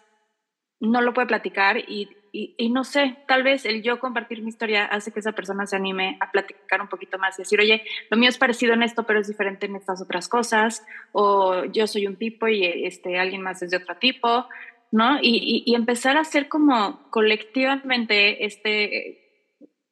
no 0.79 1.01
lo 1.01 1.15
puede 1.15 1.29
platicar 1.29 1.79
y, 1.79 2.11
y, 2.33 2.71
no 2.71 2.85
sé, 2.85 3.17
tal 3.27 3.43
vez 3.43 3.65
el 3.65 3.83
yo 3.83 3.99
compartir 3.99 4.43
mi 4.43 4.49
historia 4.49 4.85
hace 4.85 5.13
que 5.13 5.21
esa 5.21 5.33
persona 5.33 5.67
se 5.67 5.77
anime 5.77 6.17
a 6.21 6.31
platicar 6.31 6.81
un 6.81 6.89
poquito 6.89 7.19
más 7.19 7.39
y 7.39 7.43
decir, 7.43 7.61
oye, 7.61 7.85
lo 8.11 8.17
mío 8.17 8.29
es 8.29 8.39
parecido 8.39 8.75
en 8.75 8.83
esto, 8.83 9.05
pero 9.05 9.21
es 9.21 9.29
diferente 9.29 9.67
en 9.67 9.77
estas 9.77 10.01
otras 10.03 10.29
cosas, 10.29 10.85
o 11.13 11.65
yo 11.65 11.87
soy 11.87 12.07
un 12.07 12.17
tipo 12.17 12.49
y 12.49 12.65
este, 12.65 13.19
alguien 13.19 13.43
más 13.43 13.63
es 13.63 13.71
de 13.71 13.79
otro 13.79 13.97
tipo, 13.97 14.47
¿no? 14.91 15.19
Y, 15.21 15.63
y 15.67 15.75
empezar 15.75 16.17
a 16.17 16.21
hacer 16.21 16.49
como 16.49 17.11
colectivamente 17.11 18.45
este, 18.45 19.29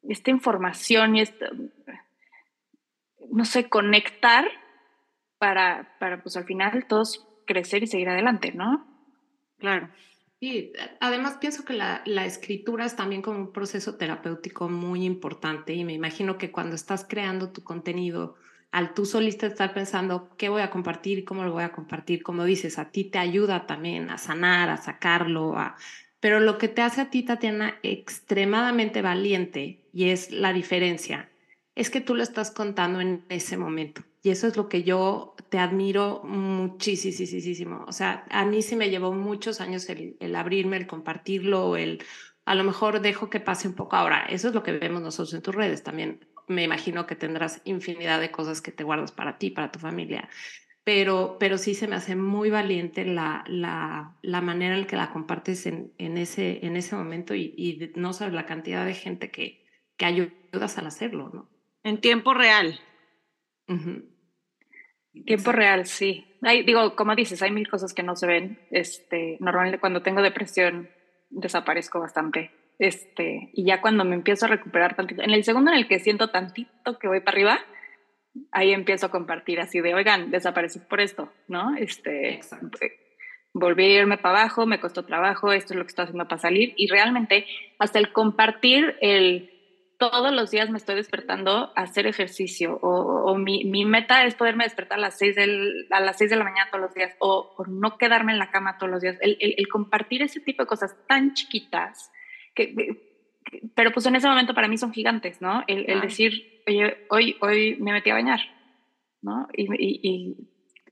esta 0.08 0.30
información 0.30 1.16
y 1.16 1.20
esta, 1.22 1.50
no 3.30 3.44
sé, 3.44 3.68
conectar 3.68 4.46
para, 5.38 5.96
para 5.98 6.22
pues 6.22 6.36
al 6.36 6.44
final 6.44 6.86
todos 6.86 7.26
crecer 7.46 7.82
y 7.82 7.86
seguir 7.86 8.08
adelante, 8.08 8.52
¿no? 8.52 8.86
Claro. 9.58 9.88
Y 10.38 10.72
además 11.00 11.38
pienso 11.40 11.64
que 11.64 11.72
la, 11.72 12.02
escritura 12.26 12.84
es 12.84 12.94
también 12.94 13.22
como 13.22 13.38
un 13.38 13.52
proceso 13.52 13.96
terapéutico 13.96 14.68
muy 14.68 15.04
importante 15.04 15.72
y 15.72 15.84
me 15.84 15.94
imagino 15.94 16.36
que 16.36 16.52
cuando 16.52 16.76
estás 16.76 17.06
creando 17.08 17.50
tu 17.50 17.62
contenido, 17.62 18.34
al 18.70 18.92
tú 18.92 19.06
solista 19.06 19.46
estar 19.46 19.72
pensando 19.72 20.28
qué 20.36 20.50
voy 20.50 20.60
a 20.60 20.70
compartir, 20.70 21.24
cómo 21.24 21.44
lo 21.44 21.52
voy 21.52 21.64
a 21.64 21.72
compartir, 21.72 22.22
como 22.22 22.44
dices, 22.44 22.78
a 22.78 22.90
ti 22.90 23.04
te 23.04 23.18
ayuda 23.18 23.66
también 23.66 24.10
a 24.10 24.18
sanar, 24.18 24.68
a 24.68 24.76
sacarlo, 24.76 25.56
a... 25.56 25.76
pero 26.20 26.40
lo 26.40 26.58
que 26.58 26.68
te 26.68 26.82
hace 26.82 27.00
a 27.00 27.10
ti, 27.10 27.22
Tatiana, 27.22 27.78
extremadamente 27.82 29.00
valiente 29.00 29.86
y 29.94 30.10
es 30.10 30.30
la 30.30 30.52
diferencia, 30.52 31.30
es 31.74 31.88
que 31.88 32.02
tú 32.02 32.14
lo 32.14 32.22
estás 32.22 32.50
contando 32.50 33.00
en 33.00 33.24
ese 33.30 33.56
momento. 33.56 34.02
Y 34.26 34.30
eso 34.30 34.48
es 34.48 34.56
lo 34.56 34.68
que 34.68 34.82
yo 34.82 35.36
te 35.50 35.58
admiro 35.60 36.20
muchísimo. 36.24 37.84
O 37.86 37.92
sea, 37.92 38.26
a 38.28 38.44
mí 38.44 38.60
sí 38.60 38.74
me 38.74 38.90
llevó 38.90 39.12
muchos 39.12 39.60
años 39.60 39.88
el, 39.88 40.16
el 40.18 40.34
abrirme, 40.34 40.76
el 40.76 40.88
compartirlo, 40.88 41.76
el 41.76 42.02
a 42.44 42.56
lo 42.56 42.64
mejor 42.64 43.00
dejo 43.00 43.30
que 43.30 43.38
pase 43.38 43.68
un 43.68 43.74
poco. 43.74 43.94
Ahora, 43.94 44.26
eso 44.28 44.48
es 44.48 44.54
lo 44.54 44.64
que 44.64 44.72
vemos 44.72 45.00
nosotros 45.00 45.32
en 45.32 45.42
tus 45.42 45.54
redes. 45.54 45.84
También 45.84 46.26
me 46.48 46.64
imagino 46.64 47.06
que 47.06 47.14
tendrás 47.14 47.62
infinidad 47.62 48.18
de 48.18 48.32
cosas 48.32 48.60
que 48.60 48.72
te 48.72 48.82
guardas 48.82 49.12
para 49.12 49.38
ti, 49.38 49.50
para 49.50 49.70
tu 49.70 49.78
familia. 49.78 50.28
Pero, 50.82 51.36
pero 51.38 51.56
sí 51.56 51.76
se 51.76 51.86
me 51.86 51.94
hace 51.94 52.16
muy 52.16 52.50
valiente 52.50 53.04
la, 53.04 53.44
la, 53.46 54.18
la 54.22 54.40
manera 54.40 54.76
en 54.76 54.88
que 54.88 54.96
la 54.96 55.12
compartes 55.12 55.66
en, 55.66 55.92
en, 55.98 56.18
ese, 56.18 56.66
en 56.66 56.76
ese 56.76 56.96
momento 56.96 57.36
y, 57.36 57.54
y 57.56 57.92
no 57.94 58.12
sabes 58.12 58.34
la 58.34 58.44
cantidad 58.44 58.84
de 58.84 58.94
gente 58.94 59.30
que, 59.30 59.64
que 59.96 60.04
ayudas 60.04 60.78
al 60.78 60.88
hacerlo, 60.88 61.30
¿no? 61.32 61.48
En 61.84 62.00
tiempo 62.00 62.34
real. 62.34 62.80
Tiempo 65.24 65.52
real, 65.52 65.86
sí. 65.86 66.26
Hay, 66.42 66.62
digo, 66.62 66.94
como 66.96 67.14
dices, 67.14 67.42
hay 67.42 67.50
mil 67.50 67.68
cosas 67.68 67.94
que 67.94 68.02
no 68.02 68.16
se 68.16 68.26
ven. 68.26 68.58
Este, 68.70 69.36
normalmente 69.40 69.78
cuando 69.78 70.02
tengo 70.02 70.22
depresión 70.22 70.90
desaparezco 71.30 72.00
bastante. 72.00 72.50
Este, 72.78 73.50
y 73.54 73.64
ya 73.64 73.80
cuando 73.80 74.04
me 74.04 74.14
empiezo 74.14 74.46
a 74.46 74.48
recuperar 74.48 74.96
tantito, 74.96 75.22
en 75.22 75.30
el 75.30 75.44
segundo 75.44 75.70
en 75.70 75.78
el 75.78 75.88
que 75.88 75.98
siento 75.98 76.28
tantito 76.28 76.98
que 76.98 77.08
voy 77.08 77.20
para 77.20 77.34
arriba, 77.34 77.60
ahí 78.52 78.72
empiezo 78.72 79.06
a 79.06 79.10
compartir 79.10 79.60
así 79.60 79.80
de, 79.80 79.94
oigan, 79.94 80.30
desaparecí 80.30 80.80
por 80.80 81.00
esto, 81.00 81.32
¿no? 81.48 81.74
Este, 81.76 82.34
eh, 82.34 82.40
volví 83.54 83.84
a 83.84 84.00
irme 84.00 84.18
para 84.18 84.40
abajo, 84.40 84.66
me 84.66 84.80
costó 84.80 85.04
trabajo, 85.04 85.52
esto 85.52 85.72
es 85.72 85.78
lo 85.78 85.84
que 85.84 85.88
estoy 85.88 86.04
haciendo 86.04 86.28
para 86.28 86.40
salir. 86.40 86.74
Y 86.76 86.88
realmente, 86.88 87.46
hasta 87.78 87.98
el 87.98 88.12
compartir 88.12 88.96
el 89.00 89.55
todos 89.98 90.32
los 90.32 90.50
días 90.50 90.70
me 90.70 90.78
estoy 90.78 90.94
despertando 90.96 91.72
a 91.74 91.82
hacer 91.82 92.06
ejercicio 92.06 92.78
o, 92.82 93.34
mi, 93.36 93.64
mi, 93.64 93.84
meta 93.84 94.24
es 94.24 94.34
poderme 94.34 94.64
despertar 94.64 94.98
a 94.98 95.00
las, 95.00 95.18
6 95.18 95.36
del, 95.36 95.86
a 95.90 96.00
las 96.00 96.18
6 96.18 96.30
de 96.30 96.36
la 96.36 96.44
mañana 96.44 96.70
todos 96.70 96.82
los 96.82 96.94
días 96.94 97.14
o, 97.18 97.54
no 97.68 97.96
quedarme 97.96 98.32
en 98.32 98.38
la 98.38 98.50
cama 98.50 98.78
todos 98.78 98.90
los 98.90 99.02
días. 99.02 99.16
El, 99.20 99.36
el, 99.40 99.68
compartir 99.68 100.22
ese 100.22 100.40
tipo 100.40 100.62
de 100.62 100.66
cosas 100.66 100.96
tan 101.06 101.34
chiquitas, 101.34 102.10
que, 102.54 102.74
pero 103.74 103.92
pues 103.92 104.06
en 104.06 104.16
ese 104.16 104.28
momento 104.28 104.54
para 104.54 104.68
mí 104.68 104.76
son 104.76 104.92
gigantes, 104.92 105.40
¿no? 105.40 105.64
El, 105.66 105.88
el 105.88 106.00
decir, 106.00 106.62
oye, 106.66 107.06
hoy, 107.10 107.36
hoy 107.40 107.76
me 107.80 107.92
metí 107.92 108.10
a 108.10 108.14
bañar, 108.14 108.40
¿no? 109.22 109.48
Y, 109.54 109.66
y, 109.78 110.36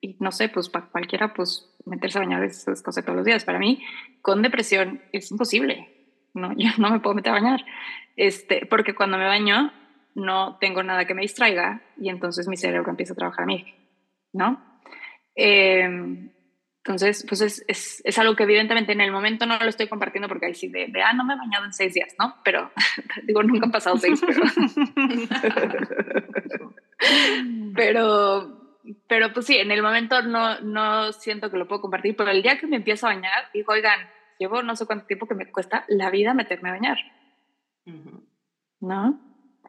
y, 0.00 0.16
no 0.20 0.32
sé, 0.32 0.48
pues 0.48 0.68
para 0.68 0.86
cualquiera, 0.86 1.34
pues 1.34 1.74
meterse 1.84 2.18
a 2.18 2.22
bañar 2.22 2.44
es, 2.44 2.66
es 2.68 2.82
cosa 2.82 3.02
todos 3.02 3.16
los 3.16 3.24
días. 3.24 3.44
Para 3.44 3.58
mí, 3.58 3.82
con 4.22 4.42
depresión 4.42 5.02
es 5.12 5.30
imposible, 5.30 5.93
¿no? 6.34 6.52
Yo 6.56 6.70
no 6.78 6.90
me 6.90 7.00
puedo 7.00 7.14
meter 7.14 7.32
a 7.32 7.40
bañar. 7.40 7.64
Este, 8.16 8.66
porque 8.66 8.94
cuando 8.94 9.18
me 9.18 9.26
baño 9.26 9.72
no 10.14 10.56
tengo 10.60 10.82
nada 10.82 11.06
que 11.06 11.14
me 11.14 11.22
distraiga 11.22 11.82
y 12.00 12.08
entonces 12.08 12.46
mi 12.46 12.56
cerebro 12.56 12.90
empieza 12.90 13.12
a 13.12 13.16
trabajar 13.16 13.44
a 13.44 13.46
mí, 13.46 13.74
¿no? 14.32 14.62
Em, 15.34 16.30
entonces, 16.78 17.24
pues 17.26 17.40
es, 17.40 17.64
es, 17.66 18.02
es, 18.04 18.18
algo 18.18 18.36
que 18.36 18.42
evidentemente 18.42 18.92
en 18.92 19.00
el 19.00 19.10
momento 19.10 19.46
no 19.46 19.58
lo 19.58 19.68
estoy 19.68 19.88
compartiendo 19.88 20.28
porque 20.28 20.46
ahí 20.46 20.54
sí 20.54 20.68
de, 20.68 20.92
ah, 21.02 21.14
no 21.14 21.24
me 21.24 21.34
he 21.34 21.38
bañado 21.38 21.64
en 21.64 21.72
seis 21.72 21.94
días, 21.94 22.14
¿no? 22.18 22.36
Pero 22.44 22.70
digo, 23.22 23.42
nunca 23.42 23.66
han 23.66 23.72
pasado 23.72 23.96
seis, 23.96 24.22
pero... 24.24 24.42
pero, 27.74 28.78
pero 29.08 29.32
pues 29.32 29.46
sí, 29.46 29.56
en 29.56 29.72
el 29.72 29.82
momento 29.82 30.22
no, 30.22 30.60
no 30.60 31.12
siento 31.12 31.50
que 31.50 31.56
lo 31.56 31.66
puedo 31.66 31.80
compartir, 31.80 32.14
pero 32.16 32.30
el 32.30 32.42
día 32.42 32.58
que 32.58 32.66
me 32.66 32.76
empiezo 32.76 33.06
a 33.06 33.14
bañar, 33.14 33.50
digo, 33.54 33.72
oigan, 33.72 33.98
llevo 34.38 34.62
no 34.62 34.76
sé 34.76 34.86
cuánto 34.86 35.06
tiempo 35.06 35.26
que 35.26 35.34
me 35.34 35.50
cuesta 35.50 35.84
la 35.88 36.10
vida 36.10 36.34
meterme 36.34 36.70
a 36.70 36.72
bañar. 36.72 36.98
¿No? 38.80 39.20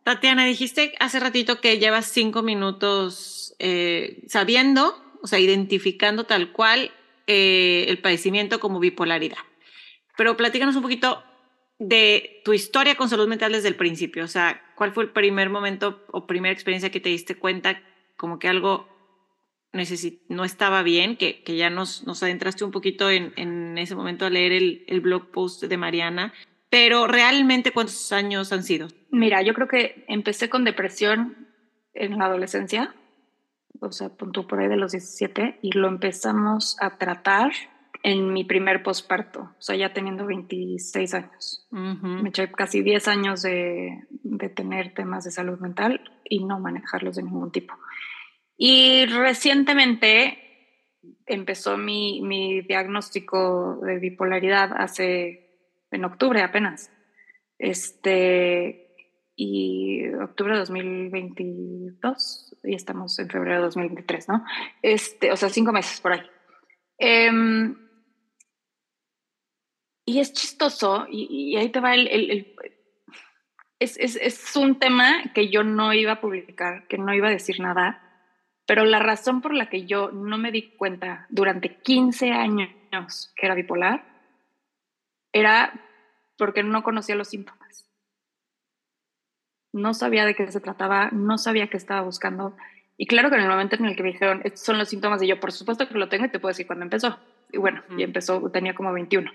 Tatiana, 0.04 0.46
dijiste 0.46 0.94
hace 1.00 1.20
ratito 1.20 1.62
que 1.62 1.80
llevas 1.80 2.06
cinco 2.06 2.44
minutos 2.44 3.56
eh, 3.60 4.24
sabiendo, 4.28 4.96
o 5.22 5.28
sea, 5.28 5.40
identificando 5.40 6.26
tal 6.26 6.52
cual 6.52 6.92
eh, 7.28 7.86
el 7.88 8.00
padecimiento 8.00 8.60
como 8.60 8.80
bipolaridad. 8.80 9.40
Pero 10.16 10.38
platícanos 10.38 10.76
un 10.76 10.84
poquito 10.84 11.24
de 11.80 12.42
tu 12.46 12.54
historia 12.54 12.96
con 12.96 13.10
salud 13.10 13.28
mental 13.28 13.52
desde 13.52 13.68
el 13.68 13.76
principio. 13.76 14.24
O 14.24 14.28
sea, 14.28 14.62
¿cuál 14.76 14.94
fue 14.94 15.06
el 15.06 15.12
primer 15.12 15.50
momento 15.50 16.06
o 16.12 16.28
primera 16.28 16.54
experiencia 16.54 16.92
que 16.92 17.00
te 17.00 17.10
diste 17.10 17.36
cuenta 17.36 17.82
como 18.16 18.40
que 18.40 18.48
algo 18.48 18.88
no 20.30 20.44
estaba 20.44 20.84
bien, 20.84 21.18
que, 21.18 21.44
que 21.44 21.56
ya 21.56 21.70
nos, 21.70 22.06
nos 22.06 22.24
adentraste 22.24 22.64
un 22.64 22.72
poquito 22.72 23.10
en, 23.10 23.34
en 23.36 23.78
ese 23.78 23.96
momento 23.96 24.26
a 24.26 24.30
leer 24.30 24.52
el, 24.52 24.84
el 24.88 25.02
blog 25.02 25.32
post 25.32 25.64
de 25.64 25.78
Mariana? 25.78 26.34
Pero 26.70 27.08
realmente, 27.08 27.72
¿cuántos 27.72 28.12
años 28.12 28.52
han 28.52 28.64
sido? 28.64 28.88
Mira, 29.12 29.42
yo 29.42 29.54
creo 29.54 29.68
que 29.68 30.04
empecé 30.08 30.50
con 30.50 30.64
depresión 30.64 31.48
en 31.94 32.18
la 32.18 32.26
adolescencia, 32.26 32.94
o 33.80 33.92
sea, 33.92 34.10
punto 34.10 34.48
por 34.48 34.60
ahí 34.60 34.68
de 34.68 34.78
los 34.78 34.92
17, 34.92 35.60
y 35.62 35.72
lo 35.72 35.88
empezamos 35.88 36.78
a 36.82 36.98
tratar 36.98 37.52
en 38.04 38.34
mi 38.34 38.44
primer 38.44 38.84
posparto, 38.84 39.40
o 39.58 39.62
sea, 39.62 39.76
ya 39.76 39.94
teniendo 39.94 40.28
26 40.28 41.14
años. 41.16 41.68
Me 41.72 42.30
eché 42.30 42.52
casi 42.52 42.84
10 42.84 43.08
años 43.08 43.42
de, 43.42 44.04
de, 44.10 44.50
tener 44.50 44.94
temas 44.94 45.24
de 45.24 45.32
salud 45.32 45.58
mental 45.60 46.02
y 46.24 46.44
no 46.44 46.60
manejarlos 46.60 47.16
de 47.16 47.24
ningún 47.24 47.52
tipo. 47.52 47.74
Y 48.58 49.06
recientemente 49.06 50.40
empezó 51.26 51.78
mi, 51.78 52.22
mi 52.22 52.62
diagnóstico 52.62 53.80
de 53.82 54.00
bipolaridad 54.00 54.72
hace 54.78 55.46
en 55.92 56.06
octubre 56.06 56.42
apenas. 56.42 56.92
Este, 57.58 58.86
y 59.36 60.08
octubre 60.14 60.54
de 60.54 60.60
2022 60.60 62.56
y 62.64 62.76
estamos 62.76 63.18
en 63.20 63.30
febrero 63.30 63.58
de 63.58 63.64
2023, 63.64 64.30
¿no? 64.30 64.44
Este, 64.82 65.32
o 65.32 65.36
sea, 65.36 65.50
cinco 65.50 65.72
meses 65.72 66.00
por 66.02 66.14
ahí. 66.14 66.22
Em, 66.98 67.78
y 70.06 70.20
es 70.20 70.34
chistoso, 70.34 71.08
y, 71.10 71.56
ahí 71.58 71.70
te 71.70 71.80
va 71.80 71.96
el... 71.96 72.08
el, 72.08 72.56
es, 73.80 73.98
es, 73.98 74.16
es, 74.16 74.56
un 74.56 74.80
tema 74.80 75.32
que 75.34 75.50
yo 75.50 75.64
no 75.64 75.94
iba 75.94 76.14
a 76.14 76.22
publicar, 76.22 76.88
que 76.88 76.98
no 76.98 77.14
iba 77.14 77.28
a 77.28 77.32
decir 77.32 77.60
nada, 77.60 78.05
pero 78.66 78.84
la 78.86 79.00
razón 79.00 79.42
por 79.42 79.54
la 79.54 79.70
que 79.70 79.86
yo 79.86 80.12
no 80.12 80.38
me 80.38 80.52
di 80.52 80.76
cuenta 80.76 81.28
durante 81.30 81.78
15 81.78 82.32
años 82.32 82.70
que 83.36 83.46
era 83.46 83.56
bipolar 83.56 84.06
era 85.34 85.74
porque 86.38 86.64
no 86.64 86.84
conocía 86.84 87.16
los 87.16 87.30
síntomas. 87.30 87.90
No 89.74 89.94
sabía 89.94 90.26
de 90.26 90.36
qué 90.36 90.50
se 90.52 90.62
trataba, 90.62 91.10
no 91.12 91.38
sabía 91.38 91.68
qué 91.68 91.78
estaba 91.78 92.02
buscando. 92.02 92.56
Y 92.98 93.08
claro 93.08 93.30
que 93.30 93.36
en 93.36 93.42
el 93.42 93.50
momento 93.50 93.76
en 93.76 93.86
el 93.86 93.96
que 93.96 94.04
me 94.04 94.14
dijeron, 94.14 94.42
estos 94.46 94.62
son 94.62 94.78
los 94.78 94.88
síntomas, 94.88 95.22
y 95.22 95.28
yo, 95.28 95.40
por 95.40 95.52
supuesto 95.52 95.88
que 95.88 95.96
lo 95.96 96.08
tengo 96.08 96.26
y 96.26 96.30
te 96.30 96.40
puedo 96.40 96.52
decir 96.52 96.66
cuándo 96.66 96.84
empezó. 96.84 97.20
Y 97.52 97.58
bueno, 97.58 97.84
y 97.98 98.04
empezó, 98.04 98.50
tenía 98.52 98.74
como 98.74 98.94
21. 98.94 99.30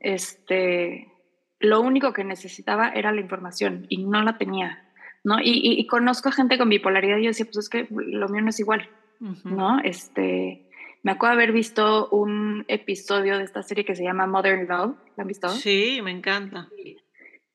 Este, 0.00 1.10
lo 1.58 1.80
único 1.80 2.12
que 2.12 2.24
necesitaba 2.24 2.90
era 2.90 3.10
la 3.12 3.22
información 3.22 3.86
y 3.88 4.04
no 4.04 4.22
la 4.22 4.36
tenía. 4.36 4.87
¿No? 5.28 5.36
Y, 5.42 5.86
conozco 5.86 6.30
a 6.30 6.32
gente 6.32 6.56
con 6.56 6.70
bipolaridad 6.70 7.18
y 7.18 7.24
yo 7.24 7.28
decía, 7.28 7.44
pues 7.44 7.58
es 7.58 7.68
que 7.68 7.86
lo 7.90 8.28
mío 8.28 8.40
no 8.40 8.48
es 8.48 8.60
igual, 8.60 8.88
¿no? 9.44 9.78
Este, 9.80 10.66
me 11.02 11.12
acuerdo 11.12 11.34
haber 11.34 11.52
visto 11.52 12.08
un 12.08 12.64
episodio 12.66 13.36
de 13.36 13.44
esta 13.44 13.62
serie 13.62 13.84
que 13.84 13.94
se 13.94 14.04
llama 14.04 14.26
Modern 14.26 14.66
Love. 14.66 14.96
¿La 15.16 15.22
han 15.22 15.28
visto? 15.28 15.48
Sí, 15.50 16.00
me 16.02 16.12
encanta. 16.12 16.68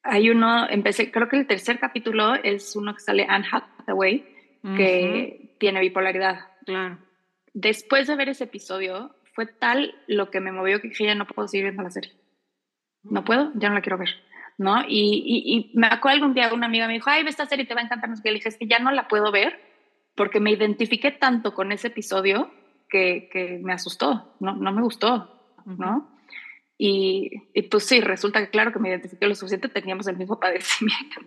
Hay 0.03 0.29
uno, 0.29 0.69
empecé, 0.69 1.09
creo 1.09 1.27
que 1.27 1.37
el 1.37 1.47
tercer 1.47 1.79
capítulo 1.79 2.35
es 2.35 2.75
uno 2.75 2.93
que 2.93 2.99
sale 2.99 3.25
Anne 3.27 3.47
Hathaway 3.51 4.23
que 4.77 5.55
tiene 5.59 5.81
bipolaridad. 5.81 6.51
Claro. 6.65 6.99
Después 7.53 8.07
de 8.07 8.15
ver 8.15 8.29
ese 8.29 8.43
episodio, 8.43 9.15
fue 9.33 9.47
tal 9.47 9.95
lo 10.05 10.29
que 10.29 10.39
me 10.39 10.51
movió 10.51 10.79
que 10.79 10.89
dije, 10.89 11.05
ya 11.05 11.15
no 11.15 11.25
puedo 11.25 11.47
seguir 11.47 11.65
viendo 11.65 11.81
la 11.81 11.89
serie. 11.89 12.13
No 13.03 13.25
puedo, 13.25 13.51
ya 13.55 13.69
no 13.69 13.75
la 13.75 13.81
quiero 13.81 13.97
ver. 13.97 14.09
¿No? 14.57 14.83
Y, 14.87 15.71
y, 15.73 15.77
me 15.77 15.87
acuerdo 15.87 16.17
algún 16.17 16.33
día 16.35 16.53
una 16.53 16.67
amiga 16.67 16.87
me 16.87 16.93
dijo, 16.93 17.09
ay, 17.09 17.23
ve 17.23 17.29
esta 17.29 17.47
serie, 17.47 17.65
te 17.65 17.73
va 17.73 17.81
a 17.81 17.85
encantar. 17.85 18.09
Y 18.09 18.27
le 18.27 18.35
dije, 18.35 18.49
es 18.49 18.57
que 18.57 18.67
ya 18.67 18.79
no 18.79 18.91
la 18.91 19.07
puedo 19.07 19.31
ver 19.31 19.59
porque 20.15 20.39
me 20.39 20.51
identifiqué 20.51 21.11
tanto 21.11 21.53
con 21.53 21.71
ese 21.71 21.87
episodio 21.87 22.51
que, 22.89 23.29
que 23.31 23.59
me 23.63 23.73
asustó, 23.73 24.35
no, 24.39 24.55
no 24.55 24.71
me 24.71 24.81
gustó, 24.81 25.55
¿no? 25.65 26.11
Y, 26.77 27.31
y, 27.53 27.63
pues 27.63 27.85
sí, 27.85 28.01
resulta 28.01 28.39
que 28.39 28.49
claro 28.49 28.71
que 28.71 28.79
me 28.79 28.89
identifiqué 28.89 29.27
lo 29.27 29.35
suficiente, 29.35 29.69
teníamos 29.69 30.07
el 30.07 30.17
mismo 30.17 30.39
padecimiento. 30.39 31.21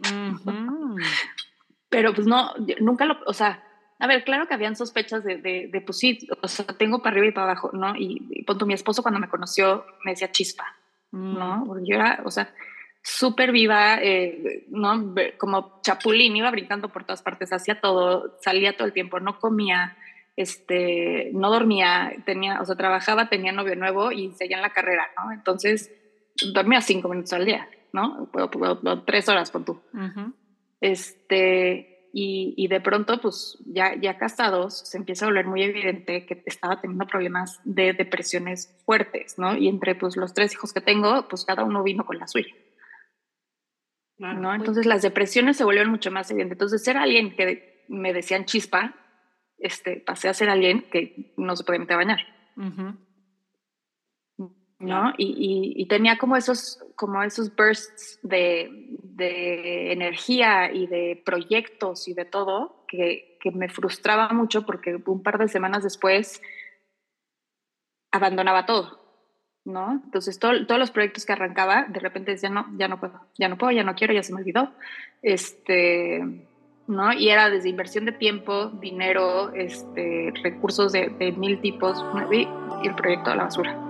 Pero 1.89 2.15
pues 2.15 2.27
no, 2.27 2.53
nunca 2.81 3.05
lo, 3.05 3.19
o 3.27 3.33
sea, 3.33 3.63
a 3.99 4.07
ver, 4.07 4.25
claro 4.25 4.47
que 4.47 4.55
habían 4.55 4.77
sospechas 4.77 5.25
de, 5.25 5.37
de, 5.39 5.69
de 5.73 5.81
pues 5.81 5.99
sí, 5.99 6.29
o 6.43 6.49
sea, 6.49 6.67
tengo 6.67 7.03
para 7.03 7.13
arriba 7.13 7.29
y 7.29 7.33
para 7.33 7.51
abajo, 7.53 7.71
¿no? 7.73 7.97
Y, 7.97 8.27
y 8.31 8.45
punto, 8.45 8.67
mi 8.67 8.75
esposo 8.75 9.03
cuando 9.03 9.21
me 9.21 9.29
conoció 9.29 9.87
me 10.05 10.13
decía 10.13 10.31
chispa, 10.31 10.65
¿no? 11.13 11.59
Mm. 11.59 11.67
Porque 11.67 11.85
yo 11.87 11.97
era, 11.97 12.21
o 12.25 12.31
sea, 12.31 12.53
súper 13.07 13.53
viva, 13.53 14.01
eh, 14.03 14.65
¿no? 14.69 15.15
Como 15.39 15.81
chapulín, 15.81 16.35
iba 16.35 16.51
brincando 16.51 16.89
por 16.89 17.05
todas 17.05 17.23
partes, 17.23 17.53
hacía 17.53 17.81
todo, 17.81 18.37
salía 18.43 18.77
todo 18.77 18.89
el 18.89 18.93
tiempo, 18.93 19.21
no 19.21 19.39
comía, 19.39 19.97
este, 20.35 21.31
no 21.33 21.49
dormía, 21.49 22.13
tenía, 22.25 22.61
o 22.61 22.65
sea, 22.65 22.75
trabajaba, 22.75 23.29
tenía 23.29 23.53
novio 23.53 23.77
nuevo 23.77 24.11
y 24.11 24.33
seguía 24.33 24.57
en 24.57 24.63
la 24.63 24.73
carrera, 24.73 25.07
¿no? 25.17 25.31
Entonces, 25.31 25.93
dormía 26.53 26.81
cinco 26.81 27.09
minutos 27.09 27.33
al 27.33 27.47
día, 27.47 27.69
¿no? 27.93 28.29
tres 29.07 29.29
horas 29.29 29.53
por 29.53 29.65
tú. 29.65 29.81
Este, 30.81 32.11
y, 32.13 32.55
y, 32.57 32.67
de 32.67 32.81
pronto, 32.81 33.21
pues 33.21 33.57
ya, 33.67 33.95
ya 33.95 34.19
casados, 34.19 34.81
se 34.81 34.99
empieza 34.99 35.27
a 35.27 35.29
volver 35.29 35.47
muy 35.47 35.63
evidente 35.63 36.27
que 36.27 36.43
estaba 36.45 36.81
teniendo 36.81 37.07
problemas 37.07 37.61
de 37.63 37.93
depresiones 37.93 38.77
fuertes, 38.85 39.39
¿no? 39.39 39.57
Y 39.57 39.69
entre 39.69 39.95
pues 39.95 40.17
los 40.17 40.35
tres 40.35 40.55
hijos 40.55 40.73
que 40.73 40.81
tengo, 40.81 41.29
pues 41.29 41.45
cada 41.45 41.63
uno 41.63 41.85
vino 41.85 42.05
con 42.05 42.19
la 42.19 42.27
suya. 42.27 42.53
¿No? 44.19 44.55
Entonces 44.55 44.87
las 44.87 45.03
depresiones 45.03 45.57
se 45.57 45.65
volvieron 45.65 45.91
mucho 45.91 46.11
más 46.11 46.31
evidentes. 46.31 46.57
Entonces 46.57 46.87
era 46.89 47.03
alguien 47.03 47.37
que 47.37 47.85
me 47.89 48.13
decían 48.13 48.45
chispa, 48.45 48.95
este, 49.59 49.97
pasé 49.97 50.29
a 50.29 50.35
ser 50.35 50.49
alguien 50.49 50.83
que 50.91 51.33
no 51.37 51.57
se 51.57 51.65
podía 51.65 51.81
meter 51.81 51.95
a 51.95 51.99
bañar. 51.99 52.21
¿No? 54.79 55.15
Y, 55.17 55.73
y, 55.75 55.89
tenía 55.89 56.19
como 56.19 56.37
esos, 56.37 56.85
como 56.97 57.23
esos 57.23 57.55
bursts 57.57 58.19
de, 58.23 58.69
de, 59.03 59.93
energía 59.93 60.71
y 60.71 60.87
de 60.87 61.23
proyectos 61.25 62.09
y 62.09 62.13
de 62.13 62.27
todo 62.27 62.85
que, 62.87 63.39
que, 63.41 63.53
me 63.53 63.71
frustraba 63.71 64.29
mucho 64.35 64.67
porque 64.67 65.03
un 65.07 65.23
par 65.23 65.39
de 65.39 65.49
semanas 65.49 65.83
después 65.83 66.43
abandonaba 68.13 68.67
todo. 68.67 69.06
¿No? 69.67 70.01
Entonces 70.05 70.39
todos 70.39 70.79
los 70.79 70.91
proyectos 70.91 71.27
que 71.27 71.33
arrancaba, 71.33 71.85
de 71.89 72.01
repente 72.01 72.31
decía, 72.31 72.49
no, 72.49 72.67
ya 72.79 72.89
no 72.89 72.99
puedo, 72.99 73.21
ya 73.39 73.49
no 73.49 73.59
puedo, 73.59 73.73
ya 73.73 73.85
no 73.85 73.95
quiero, 73.95 74.15
ya 74.15 74.23
se 74.23 74.33
me 74.33 74.41
olvidó. 74.41 74.71
Este, 75.23 76.23
¿no? 76.87 77.13
Y 77.13 77.29
era 77.29 77.51
desde 77.51 77.69
inversión 77.69 78.05
de 78.05 78.13
tiempo, 78.13 78.69
dinero, 78.81 79.53
este, 79.55 80.33
recursos 80.43 80.93
de, 80.93 81.11
mil 81.37 81.61
tipos 81.61 82.03
y, 82.33 82.49
el 82.87 82.95
proyecto 82.95 83.31
de 83.31 83.37
la 83.37 83.45
basura. 83.45 83.83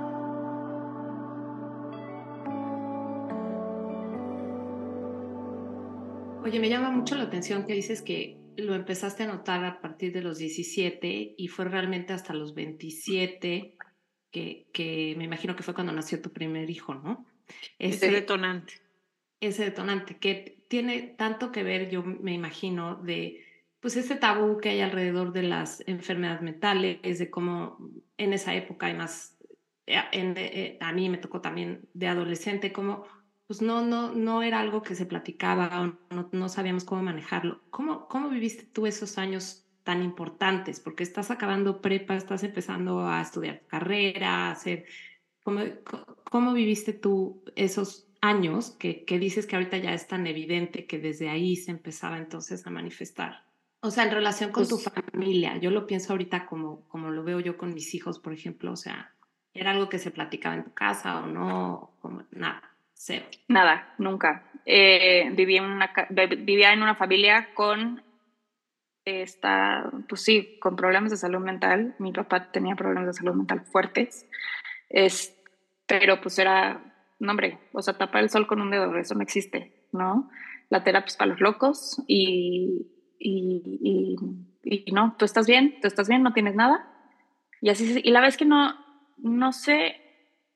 Oye, 6.42 6.61
me 6.61 6.68
llama 6.68 6.90
mucho 6.90 7.16
la 7.16 7.25
atención 7.25 7.66
que 7.66 7.75
dices 7.75 8.02
que 8.02 8.38
lo 8.56 8.75
empezaste 8.75 9.25
a 9.25 9.26
notar 9.26 9.64
a 9.64 9.80
partir 9.80 10.12
de 10.12 10.23
los 10.23 10.38
17 10.38 11.35
y 11.37 11.48
fue 11.48 11.66
realmente 11.66 12.12
hasta 12.12 12.33
los 12.33 12.55
27 12.55 13.77
que, 14.37 14.66
que 14.70 15.14
me 15.16 15.25
imagino 15.25 15.57
que 15.57 15.62
fue 15.62 15.72
cuando 15.72 15.94
nació 15.94 16.20
tu 16.20 16.31
primer 16.31 16.68
hijo, 16.68 16.94
¿no? 16.94 17.25
Ese, 17.79 18.07
ese 18.07 18.11
detonante. 18.11 18.75
Ese 19.40 19.64
detonante, 19.64 20.18
que 20.18 20.59
tiene 20.68 21.14
tanto 21.16 21.51
que 21.51 21.62
ver, 21.62 21.88
yo 21.88 22.03
me 22.03 22.35
imagino, 22.35 22.96
de 22.96 23.42
pues 23.81 23.96
ese 23.96 24.14
tabú 24.14 24.59
que 24.59 24.68
hay 24.68 24.83
alrededor 24.83 25.33
de 25.33 25.44
las 25.44 25.83
enfermedades 25.87 26.42
mentales, 26.42 27.18
de 27.18 27.31
cómo 27.31 27.79
en 28.18 28.35
esa 28.35 28.55
época, 28.55 28.87
además, 28.87 29.38
eh, 29.87 30.01
en, 30.12 30.35
eh, 30.37 30.77
a 30.83 30.92
mí 30.92 31.09
me 31.09 31.16
tocó 31.16 31.40
también 31.40 31.88
de 31.94 32.09
adolescente, 32.09 32.75
como 32.75 33.07
pues 33.46 33.62
no, 33.62 33.87
no, 33.87 34.12
no 34.12 34.42
era 34.42 34.61
algo 34.61 34.83
que 34.83 34.96
se 34.96 35.07
platicaba 35.07 35.81
o 35.81 36.14
no, 36.14 36.29
no 36.31 36.49
sabíamos 36.51 36.85
cómo 36.85 37.03
manejarlo. 37.03 37.62
¿Cómo, 37.70 38.07
¿Cómo 38.09 38.29
viviste 38.29 38.64
tú 38.64 38.87
esos 38.87 39.16
años 39.16 39.65
tan 39.87 40.03
importantes? 40.03 40.81
Porque 40.81 41.05
estás 41.05 41.31
acabando 41.31 41.81
prepa, 41.81 42.16
estás 42.16 42.42
empezando 42.42 43.07
a 43.07 43.22
estudiar 43.22 43.62
carrera, 43.68 44.49
a 44.49 44.51
hacer... 44.51 44.85
¿Cómo, 45.44 45.61
cómo 46.29 46.53
viviste 46.53 46.92
tú 46.92 47.44
esos 47.55 48.09
años 48.20 48.72
que, 48.72 49.05
que, 49.05 49.20
dices 49.20 49.46
que 49.46 49.55
ahorita 49.55 49.77
ya 49.77 49.94
es 49.94 50.09
tan 50.09 50.27
evidente 50.27 50.87
que 50.87 50.99
desde 50.99 51.29
ahí 51.29 51.55
se 51.55 51.70
empezaba 51.70 52.18
entonces 52.18 52.66
a 52.66 52.70
manifestar? 52.70 53.44
O 53.79 53.92
sea, 53.92 54.03
en 54.03 54.11
relación 54.11 54.51
con 54.51 54.66
tu 54.66 54.83
pues 54.83 54.92
familia, 55.12 55.57
yo 55.59 55.70
lo 55.70 55.87
pienso 55.87 56.12
ahorita 56.12 56.46
como, 56.46 56.88
como 56.88 57.11
lo 57.11 57.22
veo 57.22 57.38
yo 57.38 57.57
con 57.57 57.72
mis 57.72 57.94
hijos, 57.94 58.18
por 58.18 58.33
ejemplo, 58.33 58.72
o 58.72 58.77
sea, 58.77 59.12
¿era 59.55 59.70
algo 59.70 59.88
que 59.88 60.01
se 60.01 60.11
platicaba 60.11 60.57
en 60.57 60.64
tu 60.64 60.75
casa 60.75 61.20
o 61.20 61.27
no? 61.29 61.92
Como, 62.01 62.25
nada, 62.33 62.68
cero. 62.92 63.27
Nada, 63.46 63.94
nunca. 63.99 64.51
Eh, 64.64 65.31
vivía, 65.31 65.62
en 65.62 65.70
una, 65.70 65.92
vivía 66.11 66.72
en 66.72 66.83
una 66.83 66.96
familia 66.96 67.55
con 67.55 68.03
esta, 69.07 69.90
pues 70.09 70.21
sí, 70.21 70.59
con 70.61 70.77
problemas 70.77 71.11
de 71.11 71.16
salud 71.16 71.40
mental. 71.40 71.95
Mi 71.99 72.12
papá 72.12 72.51
tenía 72.53 72.77
problemas 72.77 73.07
de 73.07 73.12
salud 73.14 73.35
mental 73.35 73.64
fuertes, 73.64 74.29
es, 74.90 75.35
pero 75.87 76.21
pues 76.21 76.38
era 76.38 76.92
no 77.19 77.31
hombre, 77.31 77.59
o 77.73 77.83
sea, 77.83 77.97
tapar 77.97 78.23
el 78.23 78.31
sol 78.31 78.47
con 78.47 78.61
un 78.61 78.71
dedo, 78.71 78.95
eso 78.97 79.14
no 79.14 79.23
existe, 79.23 79.73
¿no? 79.92 80.29
La 80.69 80.85
terapia 80.85 81.07
es 81.07 81.16
para 81.16 81.31
los 81.31 81.40
locos 81.40 82.03
y, 82.07 82.88
y, 83.19 84.16
y, 84.62 84.92
no, 84.92 85.14
tú 85.19 85.25
estás 85.25 85.47
bien, 85.47 85.77
tú 85.81 85.87
estás 85.87 86.09
bien, 86.09 86.23
no 86.23 86.33
tienes 86.33 86.55
nada. 86.55 86.87
Y 87.61 87.71
así, 87.71 88.01
y 88.03 88.11
la 88.11 88.21
vez 88.21 88.37
que 88.37 88.45
no, 88.45 88.75
no 89.16 89.53
sé, 89.53 89.97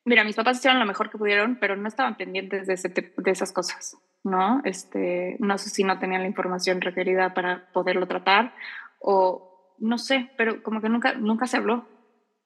mira, 0.05 0.25
mis 0.25 0.37
papás 0.37 0.59
hicieron 0.59 0.81
lo 0.81 0.87
mejor 0.87 1.11
que 1.11 1.19
pudieron, 1.19 1.59
pero 1.61 1.77
no 1.77 1.89
estaban 1.89 2.17
pendientes 2.17 2.67
de, 2.67 2.75
ese, 2.75 2.89
de 2.89 3.31
esas 3.31 3.53
cosas, 3.53 3.97
¿no? 4.25 4.61
Este, 4.65 5.37
no 5.39 5.59
sé 5.59 5.71
si 5.71 5.85
no 5.85 5.99
tenían 5.99 6.23
la 6.23 6.29
información 6.29 6.81
requerida 6.81 7.35
para 7.35 7.71
poderlo 7.73 8.07
tratar 8.07 8.55
o 8.99 9.75
no 9.79 9.99
sé, 9.99 10.31
pero 10.37 10.63
como 10.63 10.81
que 10.81 10.89
nunca, 10.89 11.15
nunca 11.15 11.47
se 11.47 11.57
habló, 11.57 11.87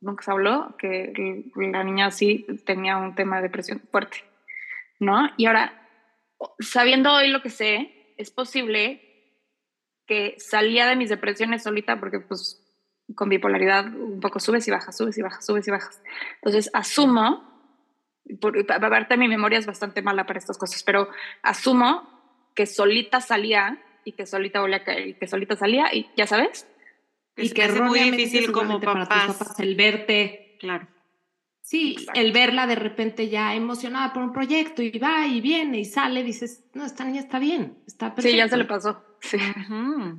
nunca 0.00 0.22
se 0.22 0.30
habló, 0.30 0.76
que 0.78 1.12
la 1.56 1.82
niña 1.82 2.10
sí 2.10 2.46
tenía 2.64 2.96
un 2.96 3.14
tema 3.14 3.36
de 3.36 3.42
depresión 3.42 3.82
fuerte, 3.90 4.18
¿no? 5.00 5.28
Y 5.36 5.46
ahora, 5.46 5.88
sabiendo 6.60 7.12
hoy 7.12 7.28
lo 7.28 7.42
que 7.42 7.50
sé, 7.50 8.14
es 8.16 8.30
posible 8.30 9.00
que 10.06 10.36
salía 10.38 10.86
de 10.86 10.96
mis 10.96 11.08
depresiones 11.08 11.62
solita 11.62 11.98
porque 11.98 12.20
pues 12.20 12.60
con 13.14 13.28
bipolaridad 13.28 13.86
un 13.86 14.20
poco 14.20 14.40
subes 14.40 14.66
y 14.68 14.70
bajas, 14.70 14.96
subes 14.96 15.18
y 15.18 15.22
bajas, 15.22 15.44
subes 15.44 15.66
y 15.68 15.70
bajas. 15.70 16.02
Entonces 16.36 16.70
asumo, 16.72 17.53
por, 18.40 18.58
aparte 18.70 19.16
mi 19.16 19.28
memoria 19.28 19.58
es 19.58 19.66
bastante 19.66 20.02
mala 20.02 20.26
para 20.26 20.38
estas 20.38 20.58
cosas, 20.58 20.82
pero 20.82 21.08
asumo 21.42 22.08
que 22.54 22.66
solita 22.66 23.20
salía 23.20 23.82
y 24.04 24.12
que 24.12 24.26
solita 24.26 24.60
volvía 24.60 24.78
a 24.78 24.84
caer 24.84 25.08
y 25.08 25.14
que 25.14 25.26
solita 25.26 25.56
salía 25.56 25.94
y 25.94 26.08
ya 26.16 26.26
sabes, 26.26 26.66
y 27.36 27.50
que 27.50 27.64
es 27.64 27.80
muy 27.80 27.98
difícil 28.00 28.52
como 28.52 28.80
papás. 28.80 29.08
Para 29.08 29.26
tus 29.26 29.36
papás 29.36 29.60
el 29.60 29.74
verte. 29.74 30.56
Claro. 30.60 30.88
Sí, 31.60 31.96
el 32.12 32.32
verla 32.32 32.66
de 32.66 32.74
repente 32.74 33.30
ya 33.30 33.54
emocionada 33.54 34.12
por 34.12 34.22
un 34.22 34.32
proyecto 34.32 34.82
y 34.82 34.98
va 34.98 35.26
y 35.26 35.40
viene 35.40 35.80
y 35.80 35.84
sale, 35.86 36.22
dices, 36.22 36.64
no, 36.74 36.84
esta 36.84 37.04
niña 37.04 37.20
está 37.20 37.38
bien, 37.38 37.78
está 37.86 38.14
perfecta. 38.14 38.30
Sí, 38.30 38.36
ya 38.36 38.48
se 38.48 38.56
le 38.58 38.66
pasó. 38.66 39.02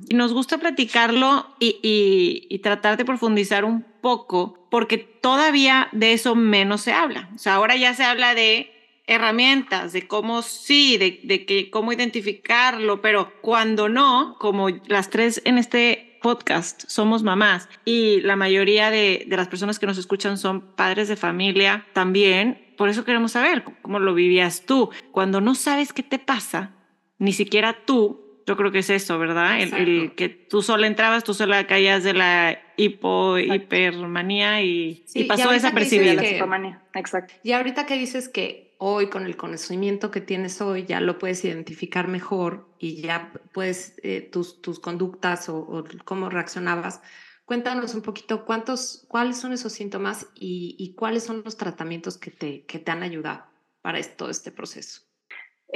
Y 0.08 0.14
nos 0.14 0.32
gusta 0.32 0.58
platicarlo 0.58 1.46
y, 1.58 1.78
y, 1.82 2.46
y, 2.48 2.58
tratar 2.58 2.96
de 2.96 3.04
profundizar 3.04 3.64
un 3.64 3.84
poco, 4.00 4.66
porque 4.70 4.98
todavía 4.98 5.88
de 5.92 6.12
eso 6.12 6.34
menos 6.34 6.82
se 6.82 6.92
habla. 6.92 7.30
O 7.34 7.38
sea, 7.38 7.54
ahora 7.54 7.76
ya 7.76 7.94
se 7.94 8.04
habla 8.04 8.34
de 8.34 8.72
herramientas, 9.06 9.92
de 9.92 10.06
cómo 10.06 10.42
sí, 10.42 10.96
de, 10.96 11.20
de 11.22 11.46
que, 11.46 11.70
cómo 11.70 11.92
identificarlo, 11.92 13.00
pero 13.00 13.32
cuando 13.40 13.88
no, 13.88 14.36
como 14.38 14.68
las 14.86 15.10
tres 15.10 15.40
en 15.44 15.58
este 15.58 16.06
podcast 16.26 16.82
somos 16.88 17.22
mamás 17.22 17.68
y 17.84 18.20
la 18.22 18.34
mayoría 18.34 18.90
de, 18.90 19.26
las 19.28 19.46
personas 19.46 19.78
que 19.78 19.86
nos 19.86 19.96
escuchan 19.96 20.38
son 20.38 20.60
padres 20.60 21.06
de 21.06 21.14
familia 21.14 21.86
también. 21.92 22.74
Por 22.76 22.88
eso 22.88 23.04
queremos 23.04 23.32
saber 23.32 23.62
cómo 23.82 24.00
lo 24.00 24.12
vivías 24.12 24.62
tú. 24.66 24.90
Cuando 25.12 25.40
no 25.40 25.54
sabes 25.54 25.92
qué 25.92 26.02
te 26.02 26.18
pasa, 26.18 26.74
ni 27.18 27.32
siquiera 27.32 27.84
tú, 27.86 28.25
yo 28.46 28.56
creo 28.56 28.70
que 28.70 28.78
es 28.78 28.90
eso, 28.90 29.18
¿verdad? 29.18 29.60
El, 29.60 30.14
que 30.14 30.28
tú 30.28 30.62
sola 30.62 30.86
entrabas, 30.86 31.24
tú 31.24 31.34
sola 31.34 31.66
caías 31.66 32.04
de 32.04 32.14
la 32.14 32.58
hipo, 32.76 33.38
hipermanía 33.38 34.62
y, 34.62 35.04
y 35.14 35.24
pasó 35.24 35.50
desapercibida 35.50 36.14
la 36.14 36.30
hipomanía. 36.30 36.82
Exacto. 36.94 37.34
Y 37.42 37.52
ahorita 37.52 37.86
que 37.86 37.98
dices 37.98 38.28
que 38.28 38.66
hoy 38.78 39.08
con 39.08 39.26
el 39.26 39.36
conocimiento 39.36 40.12
que 40.12 40.20
tienes 40.20 40.60
hoy 40.60 40.84
ya 40.84 41.00
lo 41.00 41.18
puedes 41.18 41.44
identificar 41.44 42.06
mejor 42.06 42.68
y 42.78 43.00
ya 43.00 43.32
puedes 43.52 43.94
eh, 44.02 44.20
tus, 44.20 44.60
tus 44.62 44.78
conductas 44.78 45.48
o, 45.48 45.84
cómo 46.04 46.28
reaccionabas. 46.28 47.00
Cuéntanos 47.46 47.94
un 47.94 48.02
poquito 48.02 48.44
cuántos, 48.44 49.06
cuáles 49.08 49.38
son 49.38 49.52
esos 49.52 49.72
síntomas 49.72 50.26
y, 50.34 50.94
cuáles 50.96 51.24
son 51.24 51.42
los 51.44 51.56
tratamientos 51.56 52.18
que 52.18 52.30
te, 52.30 52.64
que 52.64 52.78
te 52.78 52.90
han 52.90 53.02
ayudado 53.02 53.44
para 53.82 54.00
todo 54.02 54.30
este 54.30 54.50
proceso. 54.50 55.05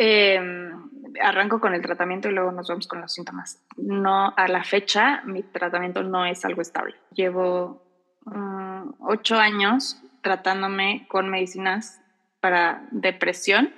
Em, 0.03 0.73
arranco 1.21 1.61
con 1.61 1.75
el 1.75 1.83
tratamiento 1.83 2.31
y 2.31 2.33
luego 2.33 2.53
nos 2.53 2.69
vamos 2.69 2.89
con 2.89 3.03
los 3.03 3.13
síntomas. 3.13 3.63
No, 3.77 4.33
a 4.35 4.49
la 4.49 4.65
fecha 4.65 5.21
mi 5.27 5.43
tratamiento 5.43 6.03
no 6.03 6.25
es 6.25 6.43
algo 6.47 6.63
estable. 6.63 6.97
Llevo 7.13 7.83
mm, 8.25 8.95
ocho 9.01 9.37
años 9.37 10.03
tratándome 10.23 11.05
con 11.07 11.29
medicinas 11.29 12.01
para 12.41 12.89
depresión 12.93 13.75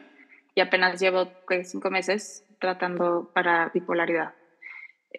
y 0.54 0.60
apenas 0.60 1.00
llevo 1.00 1.32
cinco 1.64 1.90
meses 1.90 2.46
tratando 2.60 3.32
para 3.34 3.72
bipolaridad. 3.74 4.32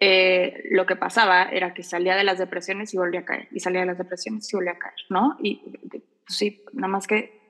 Eh, 0.00 0.70
lo 0.70 0.86
que 0.86 0.96
pasaba 0.96 1.42
era 1.42 1.74
que 1.74 1.82
salía 1.82 2.16
de 2.16 2.24
las 2.24 2.38
depresiones 2.38 2.94
y 2.94 2.96
volvía 2.96 3.20
a 3.20 3.24
caer, 3.26 3.48
y 3.50 3.60
salía 3.60 3.80
de 3.80 3.88
las 3.88 3.98
depresiones 3.98 4.50
y 4.50 4.56
volvía 4.56 4.72
a 4.72 4.78
caer, 4.78 4.94
¿no? 5.10 5.36
Y 5.38 5.60
pues 5.90 6.02
sí, 6.28 6.64
nada 6.72 6.88
más 6.88 7.06
que 7.06 7.43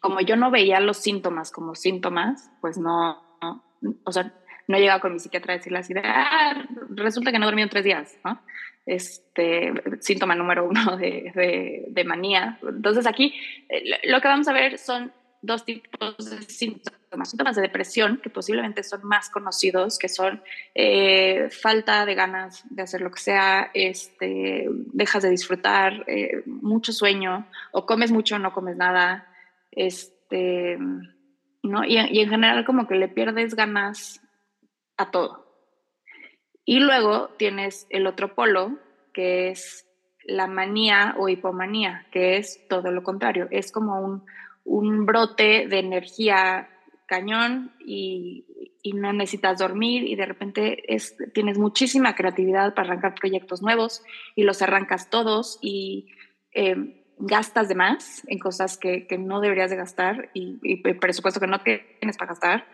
como 0.00 0.20
yo 0.20 0.36
no 0.36 0.50
veía 0.50 0.80
los 0.80 0.98
síntomas 0.98 1.50
como 1.50 1.74
síntomas, 1.74 2.50
pues 2.60 2.78
no, 2.78 3.22
o 4.04 4.12
sea, 4.12 4.32
no 4.66 4.78
llegaba 4.78 5.00
con 5.00 5.12
mi 5.12 5.18
psiquiatra 5.18 5.54
a 5.54 5.56
decirle 5.56 5.78
así 5.78 5.94
de, 5.94 6.02
ah, 6.04 6.64
resulta 6.90 7.32
que 7.32 7.38
no 7.38 7.44
he 7.44 7.48
dormido 7.48 7.68
tres 7.68 7.84
días, 7.84 8.16
¿no? 8.24 8.40
Este, 8.86 9.72
síntoma 10.00 10.34
número 10.34 10.68
uno 10.68 10.96
de, 10.98 11.84
de, 11.88 12.04
manía. 12.04 12.58
Entonces 12.62 13.06
aquí 13.06 13.34
eh, 13.68 13.82
lo 14.04 14.20
que 14.20 14.28
vamos 14.28 14.48
a 14.48 14.52
ver 14.52 14.78
son 14.78 15.12
dos 15.44 15.64
tipos 15.64 16.16
de 16.18 16.42
síntomas. 16.42 16.98
Síntomas 17.22 17.54
de 17.54 17.62
depresión, 17.62 18.20
que 18.20 18.28
posiblemente 18.28 18.82
son 18.82 19.04
más 19.04 19.30
conocidos, 19.30 20.00
que 20.00 20.08
son 20.08 20.42
eh, 20.74 21.48
falta 21.50 22.04
de 22.06 22.16
ganas 22.16 22.64
de 22.70 22.82
hacer 22.82 23.02
lo 23.02 23.12
que 23.12 23.20
sea, 23.20 23.70
este, 23.72 24.66
dejas 24.92 25.22
de 25.22 25.30
disfrutar, 25.30 26.04
eh, 26.08 26.42
mucho 26.46 26.92
sueño, 26.92 27.46
o 27.70 27.86
comes 27.86 28.10
mucho 28.10 28.36
no 28.40 28.52
comes 28.52 28.76
nada, 28.76 29.28
este, 29.76 30.78
¿no? 31.62 31.84
Y, 31.84 31.98
y 31.98 32.20
en 32.20 32.30
general 32.30 32.64
como 32.64 32.86
que 32.86 32.96
le 32.96 33.08
pierdes 33.08 33.54
ganas 33.54 34.20
a 34.96 35.10
todo. 35.10 35.44
Y 36.64 36.80
luego 36.80 37.28
tienes 37.36 37.86
el 37.90 38.06
otro 38.06 38.34
polo, 38.34 38.78
que 39.12 39.50
es 39.50 39.86
la 40.24 40.46
manía 40.46 41.14
o 41.18 41.28
hipomanía, 41.28 42.06
que 42.10 42.38
es 42.38 42.66
todo 42.68 42.90
lo 42.90 43.02
contrario, 43.02 43.48
es 43.50 43.70
como 43.70 44.00
un 44.00 44.24
un 44.64 45.06
brote 45.06 45.66
de 45.68 45.78
energía 45.78 46.68
cañón 47.06 47.72
y, 47.78 48.46
no 48.94 49.14
necesitas 49.14 49.58
dormir 49.58 50.04
y 50.04 50.14
de 50.14 50.26
repente 50.26 50.94
es, 50.94 51.16
tienes 51.32 51.56
muchísima 51.56 52.14
creatividad 52.14 52.74
para 52.74 52.88
arrancar 52.88 53.14
proyectos 53.14 53.62
nuevos 53.62 54.02
y 54.36 54.42
los 54.42 54.60
arrancas 54.60 55.08
todos 55.08 55.58
y 55.62 56.08
em, 56.52 56.92
gastas 57.18 57.68
de 57.68 57.74
más 57.74 58.22
en 58.26 58.38
cosas 58.38 58.76
que, 58.76 59.06
no 59.18 59.40
deberías 59.40 59.70
de 59.70 59.76
gastar 59.76 60.30
y, 60.34 60.58
y, 60.62 60.76
presupuesto 60.94 61.40
que 61.40 61.46
no 61.46 61.60
tienes 61.60 62.16
para 62.16 62.30
gastar. 62.30 62.66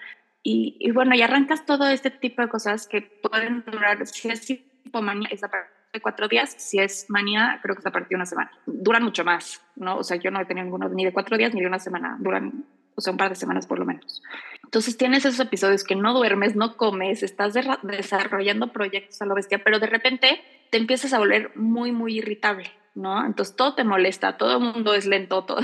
Y, 0.43 0.91
bueno, 0.93 1.15
y 1.15 1.23
arrancas 1.23 1.67
todo 1.67 1.87
este 1.89 2.11
tipo 2.11 2.41
de 2.41 2.49
cosas 2.49 2.89
que 2.89 3.03
pueden 3.03 3.63
durar, 3.65 4.07
si 4.07 4.29
es 4.29 4.49
hipomanía, 4.49 5.29
esa 5.31 5.51
de 5.93 6.01
cuatro 6.01 6.29
días, 6.29 6.55
si 6.57 6.79
es 6.79 7.07
manía, 7.09 7.59
creo 7.63 7.75
que 7.75 7.81
es 7.81 7.87
a 7.87 7.91
partir 7.91 8.11
de 8.11 8.17
una 8.17 8.27
semana. 8.27 8.51
Duran 8.67 9.03
mucho 9.03 9.25
más, 9.25 9.61
¿no? 9.77 9.97
O 9.97 10.05
sea, 10.05 10.17
yo 10.17 10.31
no 10.31 10.41
he 10.41 10.45
tenido 10.45 10.65
ninguno 10.65 10.89
ni 10.89 11.05
de 11.05 11.13
cuatro 11.13 11.37
días 11.37 11.53
ni 11.53 11.61
de 11.61 11.67
una 11.67 11.79
semana, 11.79 12.17
duran, 12.21 12.65
o 12.95 13.01
sea, 13.01 13.13
un 13.13 13.17
par 13.17 13.29
de 13.31 13.35
semanas 13.35 13.67
por 13.67 13.79
lo 13.79 13.85
menos. 13.85 14.23
Entonces 14.65 14.97
tienes 14.97 15.25
esos 15.25 15.41
episodios 15.41 15.83
que 15.83 15.97
no 15.97 16.15
duermes, 16.15 16.55
no 16.55 16.77
comes, 16.77 17.23
estás 17.23 17.55
desarrollando 17.83 18.73
proyectos 18.73 19.21
a 19.21 19.27
lo 19.27 19.35
bestia, 19.35 19.63
pero 19.65 19.81
de 19.81 19.89
repente 19.89 20.41
te 20.71 20.79
empiezas 20.79 21.13
a 21.13 21.19
volver 21.19 21.57
muy, 21.57 21.91
muy 21.91 22.19
irritable, 22.19 22.71
¿no? 22.95 23.25
Entonces 23.25 23.57
todo 23.57 23.75
te 23.75 23.85
molesta, 23.85 24.37
todo 24.37 24.59
el 24.59 24.73
mundo 24.73 24.95
es 24.95 25.07
lento, 25.07 25.45
todo, 25.45 25.61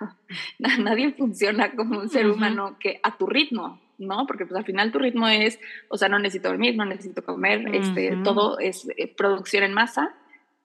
nadie 0.58 1.12
funciona 1.12 1.72
como 1.72 2.00
un 2.00 2.08
ser 2.08 2.28
humano 2.28 2.76
que 2.78 3.00
a 3.02 3.16
tu 3.16 3.26
ritmo, 3.26 3.80
¿no? 3.98 4.26
Porque 4.26 4.46
pues 4.46 4.56
al 4.56 4.64
final 4.64 4.92
tu 4.92 4.98
ritmo 4.98 5.28
es, 5.28 5.58
o 5.88 5.98
sea, 5.98 6.08
no 6.08 6.18
necesito 6.18 6.48
dormir, 6.48 6.76
no 6.76 6.84
necesito 6.84 7.24
comer, 7.24 7.74
este, 7.74 8.16
todo 8.24 8.58
es 8.58 8.88
eh, 8.96 9.12
producción 9.14 9.64
en 9.64 9.74
masa 9.74 10.14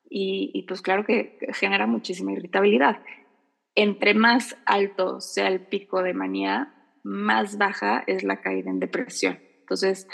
y, 0.10 0.52
y, 0.54 0.63
pues 0.63 0.82
claro 0.82 1.06
que 1.06 1.38
genera 1.54 1.86
muchísima 1.86 2.32
irritabilidad. 2.32 3.02
Entre 3.76 4.13
más 4.13 4.58
alto 4.65 5.20
sea 5.20 5.48
el 5.50 5.60
pico 5.60 6.02
de 6.02 6.13
manía, 6.13 6.74
más 7.04 7.58
baja 7.58 8.04
es 8.08 8.24
la 8.24 8.41
caída 8.41 8.70
en 8.70 8.80
depresión. 8.80 9.39
Entonces, 9.60 10.08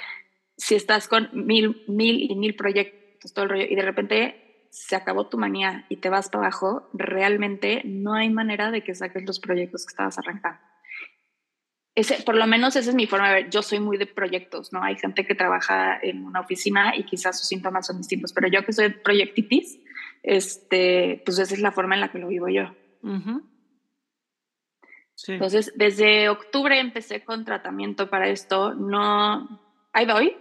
si 0.57 0.75
estás 0.75 1.07
con 1.07 1.29
mil, 1.33 1.83
mil 1.87 2.29
y 2.29 2.35
mil 2.35 2.55
proyectos, 2.55 3.33
todo 3.33 3.45
el 3.45 3.51
rollo, 3.51 3.65
y 3.69 3.75
de 3.75 3.81
repente 3.81 4.42
se 4.73 4.95
acabó 4.95 5.27
tu 5.27 5.37
manía 5.37 5.85
y 5.87 5.97
te 5.97 6.09
vas 6.09 6.29
para 6.29 6.47
abajo, 6.47 6.89
realmente 6.93 7.83
no 7.85 8.13
hay 8.13 8.29
manera 8.29 8.71
de 8.71 8.83
que 8.83 8.95
saques 8.95 9.23
los 9.23 9.39
proyectos 9.39 9.85
que 9.85 9.91
estabas 9.91 10.17
arrancando 10.17 10.59
ese, 11.95 12.23
por 12.23 12.35
lo 12.35 12.47
menos 12.47 12.75
esa 12.75 12.89
es 12.89 12.95
mi 12.95 13.05
forma 13.05 13.29
de 13.29 13.35
ver. 13.35 13.49
Yo 13.49 13.61
soy 13.61 13.79
muy 13.79 13.97
de 13.97 14.07
proyectos, 14.07 14.73
¿no? 14.73 14.83
Hay 14.83 14.95
gente 14.97 15.25
que 15.25 15.35
trabaja 15.35 15.99
en 16.01 16.25
una 16.25 16.39
oficina 16.39 16.95
y 16.95 17.03
quizás 17.03 17.37
sus 17.39 17.47
síntomas 17.47 17.85
son 17.85 17.97
distintos, 17.97 18.33
pero 18.33 18.47
yo 18.47 18.65
que 18.65 18.73
soy 18.73 18.89
proyectitis, 18.89 19.79
este, 20.23 21.21
pues 21.25 21.37
esa 21.37 21.53
es 21.53 21.61
la 21.61 21.71
forma 21.71 21.95
en 21.95 22.01
la 22.01 22.11
que 22.11 22.19
lo 22.19 22.27
vivo 22.27 22.47
yo. 22.49 22.73
Entonces, 25.27 25.73
desde 25.75 26.29
octubre 26.29 26.79
empecé 26.79 27.23
con 27.23 27.45
tratamiento 27.45 28.09
para 28.09 28.27
esto. 28.27 28.73
No, 28.73 29.61
ahí 29.93 30.05
voy. 30.07 30.35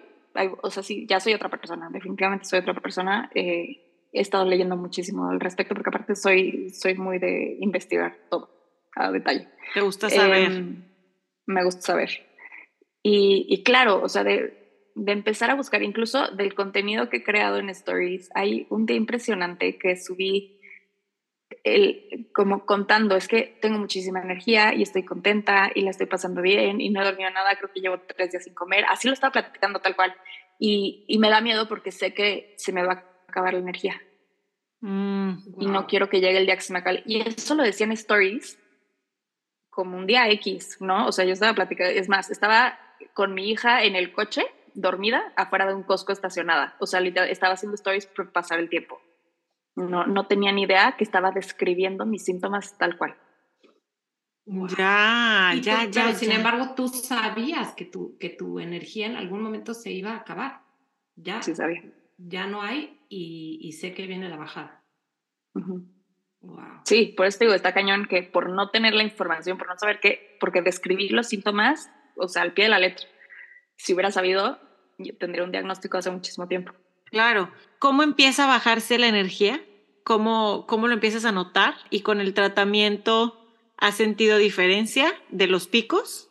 o 0.62 0.70
sea, 0.70 0.82
sí, 0.82 1.06
ya 1.06 1.20
soy 1.20 1.34
otra 1.34 1.50
persona. 1.50 1.90
Definitivamente 1.90 2.46
soy 2.46 2.60
otra 2.60 2.74
persona. 2.74 3.30
Eh, 3.34 3.81
he 4.12 4.20
estado 4.20 4.44
leyendo 4.44 4.76
muchísimo 4.76 5.30
al 5.30 5.40
respecto 5.40 5.74
porque 5.74 5.88
aparte 5.88 6.14
soy, 6.14 6.70
soy 6.70 6.94
muy 6.94 7.18
de 7.18 7.56
investigar 7.60 8.16
todo 8.30 8.50
a 8.94 9.10
detalle. 9.10 9.48
¿Te 9.74 9.80
gusta 9.80 10.10
saber? 10.10 10.52
Em, 10.52 10.84
me 11.46 11.64
gusta 11.64 11.80
saber. 11.80 12.10
Y, 13.04 13.64
claro, 13.64 14.00
o 14.00 14.08
sea, 14.08 14.22
de, 14.22 14.90
de, 14.94 15.12
empezar 15.12 15.50
a 15.50 15.54
buscar 15.54 15.82
incluso 15.82 16.28
del 16.28 16.54
contenido 16.54 17.08
que 17.08 17.16
he 17.16 17.24
creado 17.24 17.58
en 17.58 17.68
Stories, 17.70 18.30
hay 18.34 18.66
un 18.70 18.86
día 18.86 18.96
impresionante 18.96 19.76
que 19.76 19.96
subí 19.96 20.60
el, 21.64 22.30
como 22.32 22.64
contando, 22.64 23.16
es 23.16 23.26
que 23.26 23.58
tengo 23.60 23.78
muchísima 23.78 24.22
energía 24.22 24.72
y 24.72 24.82
estoy 24.82 25.04
contenta 25.04 25.72
y 25.74 25.80
la 25.82 25.90
estoy 25.90 26.06
pasando 26.06 26.42
bien 26.42 26.80
y 26.80 26.90
no 26.90 27.02
he 27.02 27.04
dormido 27.04 27.30
nada, 27.30 27.56
creo 27.56 27.72
que 27.72 27.80
llevo 27.80 27.98
tres 28.00 28.30
días 28.30 28.44
sin 28.44 28.54
comer, 28.54 28.84
así 28.88 29.08
lo 29.08 29.14
estaba 29.14 29.32
platicando 29.32 29.80
tal 29.80 29.96
cual. 29.96 30.14
Y, 30.60 31.04
y 31.08 31.18
me 31.18 31.28
da 31.28 31.40
miedo 31.40 31.66
porque 31.68 31.90
sé 31.90 32.14
que 32.14 32.54
se 32.56 32.72
me 32.72 32.84
va 32.84 32.92
a 32.92 33.11
acabar 33.32 33.54
la 33.54 33.60
energía. 33.60 34.00
Mm, 34.80 35.32
y 35.58 35.66
no 35.66 35.86
quiero 35.86 36.08
que 36.08 36.20
llegue 36.20 36.38
el 36.38 36.46
día 36.46 36.56
que 36.56 36.62
se 36.62 36.72
me 36.72 36.80
acabe. 36.80 37.02
Y 37.06 37.20
eso 37.20 37.54
lo 37.54 37.62
decía 37.62 37.86
en 37.86 37.92
Stories 37.92 38.58
como 39.70 39.96
un 39.96 40.06
día 40.06 40.28
X, 40.30 40.78
¿no? 40.80 41.06
O 41.06 41.12
sea, 41.12 41.24
yo 41.24 41.32
estaba 41.32 41.54
platicando, 41.54 41.92
es 41.92 42.08
más, 42.08 42.30
estaba 42.30 42.78
con 43.14 43.32
mi 43.32 43.50
hija 43.50 43.84
en 43.84 43.96
el 43.96 44.12
coche, 44.12 44.44
dormida, 44.74 45.32
afuera 45.36 45.66
de 45.66 45.74
un 45.74 45.82
Costco 45.82 46.12
estacionada. 46.12 46.76
O 46.78 46.86
sea, 46.86 47.00
estaba 47.00 47.54
haciendo 47.54 47.76
stories 47.76 48.06
por 48.06 48.32
pasar 48.32 48.58
el 48.58 48.68
tiempo. 48.68 49.00
No, 49.74 50.06
no 50.06 50.26
tenía 50.26 50.52
ni 50.52 50.64
idea 50.64 50.96
que 50.98 51.04
estaba 51.04 51.30
describiendo 51.30 52.04
mis 52.04 52.24
síntomas 52.24 52.76
tal 52.76 52.98
cual. 52.98 53.16
Ya, 54.44 55.54
ya, 55.62 55.84
ya. 55.84 56.14
sin 56.14 56.32
embargo, 56.32 56.74
tú 56.74 56.88
sabías 56.88 57.74
que 57.74 57.84
tu, 57.84 58.18
que 58.18 58.28
tu 58.28 58.58
energía 58.58 59.06
en 59.06 59.16
algún 59.16 59.40
momento 59.40 59.72
se 59.72 59.92
iba 59.92 60.12
a 60.12 60.16
acabar. 60.16 60.62
Ya, 61.14 61.40
sí, 61.42 61.54
sabía. 61.54 61.82
Ya 62.28 62.46
no 62.46 62.62
hay 62.62 63.00
y, 63.08 63.72
sé 63.72 63.94
que 63.94 64.06
viene 64.06 64.28
la 64.28 64.36
bajada. 64.36 64.84
Sí, 66.84 67.14
por 67.16 67.26
eso 67.26 67.38
digo, 67.40 67.54
está 67.54 67.72
cañón 67.72 68.06
que 68.06 68.22
por 68.22 68.50
no 68.50 68.70
tener 68.70 68.94
la 68.94 69.02
información, 69.02 69.58
por 69.58 69.68
no 69.68 69.78
saber 69.78 70.00
qué, 70.00 70.36
porque 70.40 70.62
describir 70.62 71.12
los 71.12 71.28
síntomas, 71.28 71.90
o 72.16 72.28
sea, 72.28 72.42
al 72.42 72.52
pie 72.52 72.64
de 72.64 72.70
la 72.70 72.78
letra, 72.78 73.06
si 73.76 73.94
hubiera 73.94 74.10
sabido, 74.10 74.58
yo 74.98 75.16
tendría 75.16 75.44
un 75.44 75.52
diagnóstico 75.52 75.98
hace 75.98 76.10
muchísimo 76.10 76.48
tiempo. 76.48 76.72
Claro. 77.06 77.50
¿Cómo 77.78 78.02
empieza 78.02 78.44
a 78.44 78.48
bajarse 78.48 78.98
la 78.98 79.08
energía? 79.08 79.62
¿Cómo, 80.04 80.66
cómo 80.66 80.88
lo 80.88 80.94
empiezas 80.94 81.24
a 81.24 81.32
notar? 81.32 81.74
¿Y 81.90 82.00
con 82.00 82.20
el 82.20 82.34
tratamiento 82.34 83.38
has 83.76 83.96
sentido 83.96 84.38
diferencia 84.38 85.12
de 85.28 85.46
los 85.46 85.66
picos? 85.66 86.30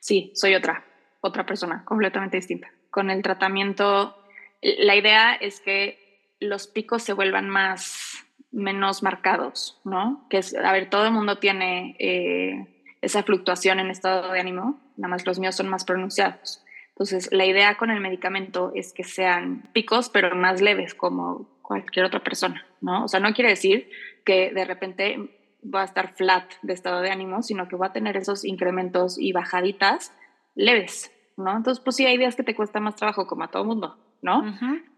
Sí, 0.00 0.32
soy 0.34 0.54
otra, 0.54 0.84
otra 1.20 1.46
persona 1.46 1.84
completamente 1.84 2.36
distinta. 2.36 2.72
Con 2.90 3.10
el 3.10 3.22
tratamiento, 3.22 4.16
la 4.62 4.96
idea 4.96 5.34
es 5.34 5.60
que 5.60 5.98
los 6.40 6.66
picos 6.66 7.02
se 7.02 7.12
vuelvan 7.12 7.48
más 7.48 8.24
menos 8.52 9.02
marcados, 9.02 9.80
¿no? 9.84 10.26
Que 10.28 10.40
a 10.62 10.72
ver, 10.72 10.90
todo 10.90 11.06
el 11.06 11.12
mundo 11.12 11.38
tiene 11.38 11.96
eh, 11.98 12.66
esa 13.00 13.22
fluctuación 13.22 13.80
en 13.80 13.90
estado 13.90 14.30
de 14.30 14.40
ánimo, 14.40 14.80
nada 14.96 15.08
más 15.08 15.26
los 15.26 15.38
míos 15.38 15.56
son 15.56 15.68
más 15.68 15.84
pronunciados. 15.84 16.62
Entonces, 16.90 17.30
la 17.32 17.46
idea 17.46 17.76
con 17.76 17.90
el 17.90 18.00
medicamento 18.00 18.70
es 18.74 18.92
que 18.92 19.04
sean 19.04 19.68
picos, 19.72 20.10
pero 20.10 20.36
más 20.36 20.60
leves, 20.60 20.94
como 20.94 21.48
cualquier 21.62 22.04
otra 22.04 22.20
persona, 22.20 22.66
¿no? 22.80 23.04
O 23.04 23.08
sea, 23.08 23.18
no 23.18 23.32
quiere 23.32 23.50
decir 23.50 23.90
que 24.24 24.52
de 24.52 24.64
repente 24.64 25.30
voy 25.62 25.80
a 25.80 25.84
estar 25.84 26.14
flat 26.14 26.44
de 26.60 26.74
estado 26.74 27.00
de 27.00 27.10
ánimo, 27.10 27.42
sino 27.42 27.66
que 27.66 27.76
voy 27.76 27.88
a 27.88 27.92
tener 27.92 28.16
esos 28.16 28.44
incrementos 28.44 29.18
y 29.18 29.32
bajaditas 29.32 30.12
leves, 30.54 31.10
¿no? 31.36 31.56
Entonces, 31.56 31.82
pues 31.82 31.96
sí, 31.96 32.04
hay 32.04 32.18
días 32.18 32.36
que 32.36 32.42
te 32.42 32.54
cuesta 32.54 32.78
más 32.78 32.96
trabajo, 32.96 33.26
como 33.26 33.44
a 33.44 33.48
todo 33.48 33.64
mundo, 33.64 33.96
¿no? 34.22 34.42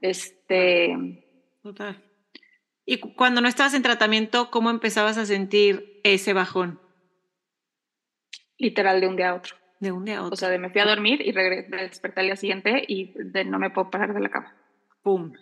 Este. 0.01 1.25
Total. 1.63 2.03
Y 2.87 2.99
cuando 2.99 3.41
no 3.41 3.49
estabas 3.49 3.75
en 3.75 3.83
tratamiento, 3.83 4.51
¿cómo 4.51 4.71
empezabas 4.71 5.17
a 5.17 5.27
sentir 5.27 6.01
ese 6.05 6.35
bajón? 6.35 6.81
Literal, 8.59 9.01
de 9.01 9.09
un 9.09 9.17
día 9.17 9.31
a 9.31 9.35
otro. 9.35 9.57
De 9.81 9.91
un 9.91 10.05
día 10.05 10.19
a 10.19 10.23
otro. 10.23 10.35
O 10.35 10.37
sea, 10.37 10.51
de 10.51 10.59
me 10.59 10.71
fui 10.71 10.81
a 10.81 10.87
dormir 10.87 11.21
y 11.23 11.33
desperté 11.33 12.21
al 12.21 12.27
día 12.27 12.37
siguiente 12.37 12.85
y 12.87 13.13
de 13.17 13.45
no 13.45 13.59
me 13.59 13.71
puedo 13.71 13.91
parar 13.91 14.13
de 14.13 14.21
la 14.21 14.29
cama. 14.29 14.55
¡Pum! 15.03 15.33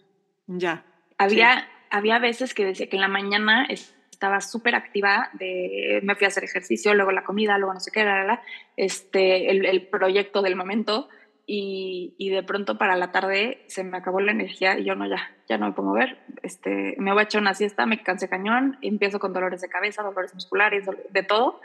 Ya. 0.47 0.85
Había, 1.19 1.69
había 1.91 2.19
veces 2.19 2.55
que 2.55 2.65
decía 2.65 2.89
que 2.89 2.97
en 2.97 3.03
la 3.03 3.09
mañana 3.09 3.67
estaba 3.69 4.41
súper 4.41 4.77
activa, 4.77 5.31
de, 5.35 6.01
me 6.05 6.15
fui 6.15 6.25
a 6.25 6.29
hacer 6.29 6.45
ejercicio, 6.45 6.95
luego 6.95 7.11
la 7.11 7.25
comida, 7.25 7.59
luego 7.59 7.75
no 7.75 7.81
sé 7.81 7.91
qué, 7.91 8.05
la, 8.05 8.25
la, 8.25 8.43
este, 8.77 9.51
el, 9.51 9.67
el, 9.67 9.89
proyecto 9.89 10.43
del 10.43 10.55
momento 10.55 11.09
y, 11.55 12.15
y, 12.17 12.31
de 12.31 12.43
pronto 12.43 12.79
para 12.79 12.97
la 12.97 13.13
tarde 13.13 13.63
se 13.67 13.85
me 13.85 13.99
acabó 13.99 14.21
la 14.21 14.33
energía 14.33 14.79
y 14.79 14.85
yo 14.85 14.95
no, 14.95 15.07
ya, 15.07 15.31
ya 15.47 15.59
no 15.59 15.67
me 15.67 15.73
puedo 15.73 15.91
mover, 15.91 16.19
este, 16.43 16.95
me 16.97 17.13
voy 17.13 17.21
a 17.21 17.25
echar 17.25 17.43
una 17.43 17.53
siesta, 17.53 17.85
me 17.85 18.03
cansé 18.03 18.27
cañón, 18.27 18.79
empiezo 18.81 19.19
con 19.19 19.35
dolores 19.35 19.61
de 19.61 19.69
cabeza, 19.69 20.03
dolores 20.03 20.35
musculares, 20.35 20.87
de 21.11 21.23
todo 21.23 21.61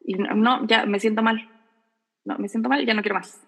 y 0.00 0.14
no, 0.14 0.64
ya 0.68 0.86
me 0.86 1.00
siento 1.00 1.22
mal, 1.22 1.50
no, 2.24 2.38
me 2.38 2.48
siento 2.48 2.68
mal, 2.68 2.86
ya 2.86 2.94
no 2.94 3.02
quiero 3.02 3.16
más. 3.16 3.44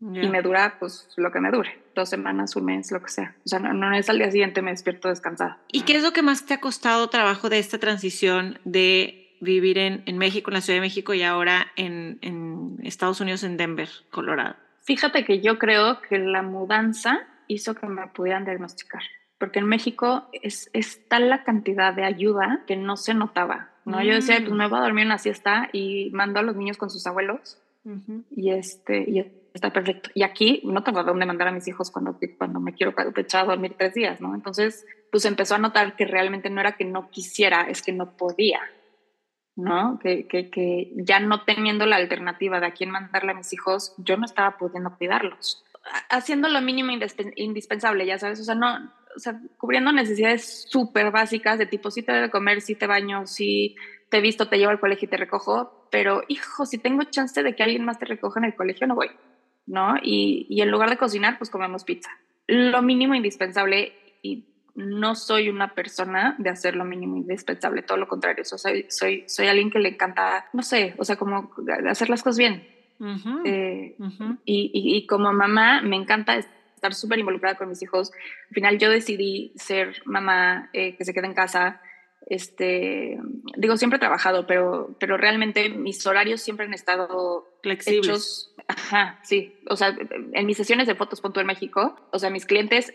Y 0.00 0.28
me 0.28 0.42
dura, 0.42 0.76
pues, 0.78 1.08
lo 1.16 1.32
que 1.32 1.40
me 1.40 1.50
dure, 1.50 1.82
dos 1.94 2.10
semanas, 2.10 2.54
un 2.54 2.66
mes, 2.66 2.92
lo 2.92 3.02
que 3.02 3.08
sea. 3.08 3.34
O 3.46 3.48
sea, 3.48 3.58
no, 3.58 3.72
no 3.72 3.96
es 3.96 4.10
al 4.10 4.18
día 4.18 4.30
siguiente 4.30 4.60
me 4.60 4.70
despierto 4.70 5.08
descansada. 5.08 5.62
¿Y 5.72 5.84
qué 5.84 5.96
es 5.96 6.02
lo 6.02 6.12
que 6.12 6.20
más 6.20 6.44
te 6.44 6.52
ha 6.52 6.60
costado 6.60 7.08
trabajo 7.08 7.48
de 7.48 7.58
esta 7.58 7.78
transición 7.78 8.58
de 8.64 9.38
vivir 9.40 9.78
en, 9.78 10.02
en 10.04 10.18
México, 10.18 10.50
en 10.50 10.54
la 10.54 10.60
Ciudad 10.60 10.76
de 10.76 10.82
México 10.82 11.14
y 11.14 11.22
ahora 11.22 11.68
en, 11.76 12.18
en 12.20 12.76
Estados 12.82 13.22
Unidos, 13.22 13.42
en 13.44 13.56
Denver, 13.56 13.88
Colorado? 14.10 14.65
Fíjate 14.86 15.24
que 15.24 15.40
yo 15.40 15.58
creo 15.58 16.00
que 16.00 16.16
la 16.16 16.42
mudanza 16.42 17.26
hizo 17.48 17.74
que 17.74 17.88
me 17.88 18.06
pudieran 18.06 18.44
diagnosticar, 18.44 19.02
porque 19.36 19.58
en 19.58 19.66
México 19.66 20.28
es, 20.32 20.70
es 20.72 21.08
tal 21.08 21.28
la 21.28 21.42
cantidad 21.42 21.92
de 21.92 22.04
ayuda 22.04 22.62
que 22.68 22.76
no 22.76 22.96
se 22.96 23.12
notaba, 23.12 23.70
¿no? 23.84 24.00
Yo 24.00 24.14
decía, 24.14 24.38
pues 24.38 24.52
mm. 24.52 24.56
me 24.56 24.68
voy 24.68 24.78
a 24.78 24.82
dormir 24.82 25.06
una 25.06 25.18
siesta 25.18 25.68
y 25.72 26.10
mando 26.12 26.38
a 26.38 26.44
los 26.44 26.54
niños 26.54 26.76
con 26.76 26.88
sus 26.88 27.04
abuelos 27.04 27.58
uh 27.84 27.90
-huh. 27.90 28.24
y, 28.30 28.50
este, 28.50 29.04
y 29.10 29.18
está 29.52 29.72
perfecto. 29.72 30.10
Y 30.14 30.22
aquí 30.22 30.62
no 30.64 30.84
tengo 30.84 31.00
a 31.00 31.02
dónde 31.02 31.26
mandar 31.26 31.48
a 31.48 31.52
mis 31.52 31.66
hijos 31.66 31.90
cuando, 31.90 32.16
cuando 32.38 32.60
me 32.60 32.72
quiero 32.72 32.94
echar 33.16 33.42
a 33.42 33.48
dormir 33.48 33.74
tres 33.76 33.92
días, 33.92 34.20
¿no? 34.20 34.36
Entonces, 34.36 34.86
pues 35.10 35.24
empezó 35.24 35.56
a 35.56 35.58
notar 35.58 35.96
que 35.96 36.04
realmente 36.04 36.48
no 36.48 36.60
era 36.60 36.76
que 36.76 36.84
no 36.84 37.10
quisiera, 37.10 37.62
es 37.62 37.82
que 37.82 37.92
no 37.92 38.16
podía, 38.16 38.60
¿no? 39.56 39.98
Que, 39.98 40.26
que, 40.26 40.50
que 40.50 40.92
ya 40.96 41.18
no 41.18 41.44
teniendo 41.44 41.86
la 41.86 41.96
alternativa 41.96 42.60
de 42.60 42.66
a 42.66 42.72
quién 42.72 42.90
mandarle 42.90 43.32
a 43.32 43.36
mis 43.36 43.52
hijos, 43.52 43.94
yo 43.98 44.16
no 44.16 44.24
estaba 44.24 44.56
pudiendo 44.58 44.96
cuidarlos. 44.96 45.64
Haciendo 46.10 46.48
lo 46.48 46.60
mínimo 46.60 46.92
indispensable, 47.36 48.06
ya 48.06 48.18
sabes, 48.18 48.40
o 48.40 48.44
sea, 48.44 48.54
no, 48.54 48.92
o 49.16 49.18
sea, 49.18 49.40
cubriendo 49.56 49.92
necesidades 49.92 50.66
súper 50.68 51.10
básicas 51.10 51.58
de 51.58 51.66
tipo, 51.66 51.90
si 51.90 52.02
te 52.02 52.12
debe 52.12 52.30
comer, 52.30 52.60
si 52.60 52.74
te 52.74 52.86
baño, 52.86 53.26
si 53.26 53.76
te 54.10 54.20
visto, 54.20 54.48
te 54.48 54.58
llevo 54.58 54.70
al 54.70 54.80
colegio 54.80 55.06
y 55.06 55.10
te 55.10 55.16
recojo, 55.16 55.88
pero 55.90 56.22
hijo, 56.28 56.66
si 56.66 56.78
tengo 56.78 57.04
chance 57.04 57.42
de 57.42 57.54
que 57.54 57.62
alguien 57.62 57.84
más 57.84 57.98
te 57.98 58.04
recoja 58.04 58.40
en 58.40 58.46
el 58.46 58.54
colegio, 58.54 58.86
no 58.86 58.94
voy. 58.94 59.08
¿no? 59.66 59.96
Y, 60.02 60.46
y, 60.48 60.62
en 60.62 60.70
lugar 60.70 60.90
de 60.90 60.96
cocinar, 60.96 61.38
pues 61.38 61.50
comemos 61.50 61.84
pizza. 61.84 62.10
Lo 62.46 62.82
mínimo 62.82 63.14
indispensable 63.14 63.92
y 64.22 64.46
no 64.76 65.14
soy 65.14 65.48
una 65.48 65.74
persona 65.74 66.36
de 66.38 66.50
hacer 66.50 66.76
lo 66.76 66.84
mínimo 66.84 67.16
indispensable, 67.16 67.82
todo 67.82 67.98
lo 67.98 68.08
contrario, 68.08 68.42
o 68.42 68.44
sea, 68.44 68.58
soy, 68.58 68.86
soy, 68.88 69.24
soy 69.26 69.46
alguien 69.46 69.70
que 69.70 69.78
le 69.78 69.88
encanta, 69.88 70.46
no 70.52 70.62
sé, 70.62 70.94
o 70.98 71.04
sea, 71.04 71.16
como 71.16 71.50
hacer 71.88 72.10
las 72.10 72.22
cosas 72.22 72.38
bien. 72.38 72.68
Uh 72.98 73.04
-huh. 73.04 73.42
eh, 73.44 73.94
uh 73.98 74.04
-huh. 74.04 74.38
y, 74.46 74.70
y, 74.72 74.96
y, 74.96 75.06
como 75.06 75.30
mamá 75.32 75.82
me 75.82 75.96
encanta 75.96 76.36
estar 76.36 76.94
súper 76.94 77.18
involucrada 77.18 77.56
con 77.56 77.68
mis 77.68 77.82
hijos. 77.82 78.10
Al 78.48 78.54
final 78.54 78.78
yo 78.78 78.88
decidí 78.90 79.52
ser 79.56 80.00
mamá 80.06 80.70
eh, 80.72 80.96
que 80.96 81.04
se 81.04 81.12
queda 81.12 81.26
en 81.26 81.34
casa. 81.34 81.80
Este, 82.28 83.18
digo, 83.56 83.76
siempre 83.76 83.98
he 83.98 84.00
trabajado, 84.00 84.46
pero, 84.46 84.96
pero 84.98 85.16
realmente 85.16 85.68
mis 85.68 86.06
horarios 86.06 86.40
siempre 86.40 86.66
han 86.66 86.74
estado 86.74 87.46
flexibles. 87.62 88.06
Hechos, 88.06 88.56
Ajá, 88.68 89.20
sí. 89.22 89.54
O 89.68 89.76
sea, 89.76 89.96
en 90.32 90.46
mis 90.46 90.56
sesiones 90.56 90.86
de 90.86 90.94
fotos 90.94 91.20
punto 91.20 91.40
en 91.40 91.46
México, 91.46 91.96
o 92.10 92.18
sea, 92.18 92.30
mis 92.30 92.46
clientes, 92.46 92.92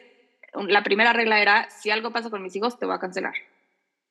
la 0.68 0.84
primera 0.84 1.14
regla 1.14 1.42
era, 1.42 1.70
si 1.70 1.92
algo 1.92 2.12
pasa 2.12 2.30
con 2.30 2.44
mis 2.44 2.56
hijos, 2.56 2.78
te 2.78 2.86
voy 2.86 2.96
a 2.96 3.00
cancelar. 3.00 3.34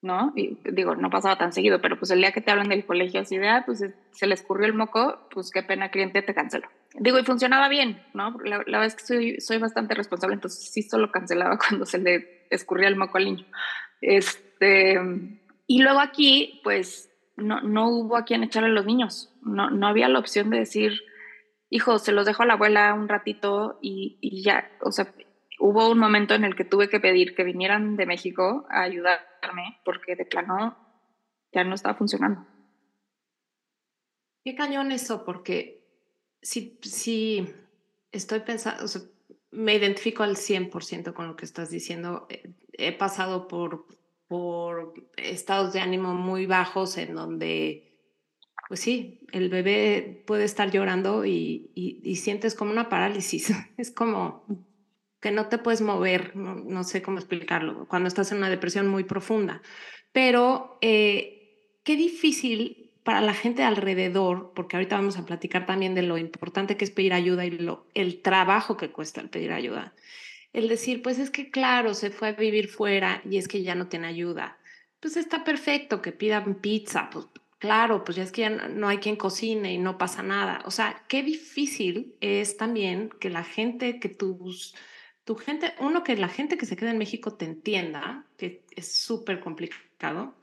¿No? 0.03 0.33
Y 0.35 0.59
digo, 0.65 0.97
no 0.97 1.11
pasaba 1.11 1.37
tan 1.37 1.53
seguido, 1.53 1.83
pero 1.83 1.99
pues 1.99 2.11
el 2.11 2.21
día 2.21 2.33
que 2.33 2.41
te 2.41 2.51
hablan 2.51 2.71
del 2.71 2.87
colegio, 2.87 3.21
así 3.21 3.37
de, 3.37 3.49
ah, 3.49 3.65
pues 3.67 3.85
se 4.13 4.27
les 4.27 4.41
escurrió 4.41 4.67
el 4.67 4.73
moco, 4.73 5.29
pues 5.31 5.51
qué 5.51 5.63
pena, 5.63 5.91
cliente, 5.91 6.23
te 6.23 6.35
cancelo. 6.35 6.69
Digo, 6.95 7.19
y 7.19 7.25
funcionaba 7.25 7.69
bien, 7.69 8.03
¿no? 8.15 8.35
La, 8.43 8.59
la 8.67 8.79
verdad 8.79 8.87
es 8.87 8.95
que 8.95 9.05
soy, 9.05 9.41
soy 9.41 9.59
bastante 9.59 9.95
responsable, 9.95 10.35
entonces 10.35 10.73
sí 10.73 10.83
solo 10.83 11.13
cancelaba 11.13 11.59
cuando 11.69 11.85
se 11.85 11.99
le 11.99 12.47
escurría 12.49 12.89
el 12.89 12.97
moco 12.97 13.19
al 13.19 13.27
niño. 13.27 13.45
Este, 14.01 14.99
y 15.67 15.83
luego 15.83 16.01
aquí, 16.01 16.61
pues, 16.65 17.11
no, 17.37 17.61
no 17.61 17.89
hubo 17.91 18.17
a 18.17 18.25
quien 18.25 18.43
echarle 18.43 18.71
a 18.71 18.73
los 18.73 18.87
niños. 18.87 19.31
No, 19.43 19.71
no 19.71 19.87
había 19.87 20.09
la 20.09 20.19
opción 20.19 20.51
de 20.51 20.59
decir, 20.59 21.01
hijo, 21.71 21.99
se 21.99 22.13
los 22.13 22.27
dejo 22.27 22.43
a 22.43 22.47
la 22.47 22.55
abuela 22.55 22.95
un 22.95 23.09
ratito 23.09 23.79
y, 23.81 24.19
y, 24.21 24.43
ya, 24.43 24.71
o 24.81 24.93
sea, 24.93 25.13
hubo 25.61 25.89
un 25.91 25.99
momento 25.99 26.35
en 26.35 26.45
el 26.45 26.57
que 26.57 26.65
tuve 26.65 26.89
que 26.89 27.01
pedir 27.01 27.35
que 27.35 27.45
vinieran 27.45 27.97
de 27.97 28.07
México 28.07 28.67
a 28.71 28.83
ayudarme 28.83 29.81
porque 29.85 30.17
de 30.17 30.25
plano 30.25 30.77
ya 31.53 31.65
no 31.65 31.75
estaba 31.75 31.95
funcionando. 31.95 32.47
Qué 34.43 34.55
cañón 34.55 34.91
eso, 34.91 35.25
porque 35.25 35.87
si, 36.41 36.79
si 36.83 37.47
estoy 38.11 38.41
pensando, 38.41 38.85
me 39.51 39.75
identifico 39.75 40.23
al 40.23 40.37
100% 40.37 41.13
con 41.13 41.29
lo 41.29 41.37
que 41.37 41.45
estás 41.45 41.71
diciendo. 41.71 42.27
He 42.73 42.93
pasado 42.93 43.47
por, 43.47 43.87
por 44.29 44.95
estados 45.17 45.75
de 45.75 45.81
ánimo 45.81 46.15
muy 46.15 46.47
bajos 46.47 46.97
en 46.97 47.15
donde 47.15 47.87
pues 48.69 48.79
sí, 48.79 49.27
el 49.33 49.49
bebé 49.49 50.23
puede 50.29 50.45
estar 50.45 50.71
llorando 50.71 51.25
y, 51.25 51.73
y, 51.75 52.01
y, 52.05 52.15
sientes 52.15 52.55
como 52.55 52.71
una 52.71 52.89
parálisis. 52.89 53.53
Es 53.77 53.91
como 53.91 54.45
que 55.21 55.31
no 55.31 55.47
te 55.47 55.59
puedes 55.59 55.83
mover, 55.83 56.35
no, 56.35 56.85
sé 56.85 57.03
cómo 57.03 57.19
explicarlo, 57.19 57.87
cuando 57.89 58.09
estás 58.09 58.33
en 58.33 58.39
una 58.39 58.51
depresión 58.51 58.89
muy 58.89 59.05
profunda. 59.05 59.63
Pero 60.13 60.79
eh, 60.81 61.79
qué 61.85 61.97
difícil 61.97 62.91
para 63.05 63.21
la 63.21 63.35
gente 63.35 63.63
alrededor, 63.63 64.53
porque 64.55 64.77
ahorita 64.77 64.97
vamos 64.97 65.19
a 65.19 65.27
platicar 65.27 65.67
también 65.67 65.95
de 65.95 66.03
lo 66.03 66.19
importante 66.19 66.77
que 66.77 66.85
es 66.85 66.91
pedir 66.91 67.13
ayuda 67.13 67.45
y 67.45 67.51
lo, 67.51 67.87
el 67.95 68.23
trabajo 68.23 68.77
que 68.77 68.91
cuesta 68.91 69.21
el 69.21 69.31
pedir 69.31 69.53
ayuda. 69.53 69.95
El 70.53 70.69
decir, 70.69 71.03
pues 71.03 71.19
es 71.19 71.31
que 71.31 71.51
claro, 71.51 71.95
se 71.95 72.11
fue 72.11 72.29
a 72.29 72.33
vivir 72.33 72.69
fuera 72.69 73.23
y 73.29 73.37
es 73.37 73.47
que 73.47 73.63
ya 73.63 73.75
no 73.75 73.89
tiene 73.89 74.09
ayuda. 74.09 74.59
Pues 75.01 75.17
está 75.17 75.45
perfecto 75.45 76.03
que 76.03 76.13
pidan 76.13 76.57
pizza, 76.57 77.09
pues 77.11 77.27
claro, 77.59 78.05
pues 78.05 78.17
ya 78.17 78.25
es 78.25 78.33
que 78.33 78.43
ya 78.43 78.51
no 78.51 78.89
hay 78.89 78.99
quien 78.99 79.17
cocine 79.17 79.73
y 79.73 79.79
no 79.79 79.97
pasa 79.97 80.23
nada. 80.23 80.63
O 80.65 80.71
sea, 80.71 81.05
qué 81.09 81.23
difícil 81.23 82.17
es 82.21 82.57
también 82.57 83.11
que 83.21 83.31
la 83.31 83.45
gente, 83.45 84.01
que 84.01 84.09
tus, 84.09 84.75
tu 85.31 85.37
gente, 85.37 85.75
uno, 85.79 86.03
que 86.03 86.17
la 86.17 86.27
gente 86.27 86.59
que 86.59 86.67
se 86.67 86.75
queda 86.75 86.91
en 86.91 86.99
México 86.99 87.35
te 87.35 87.45
entienda, 87.45 88.25
que 88.37 88.65
es 88.75 88.93
súper 88.93 89.39
complicado, 89.39 90.35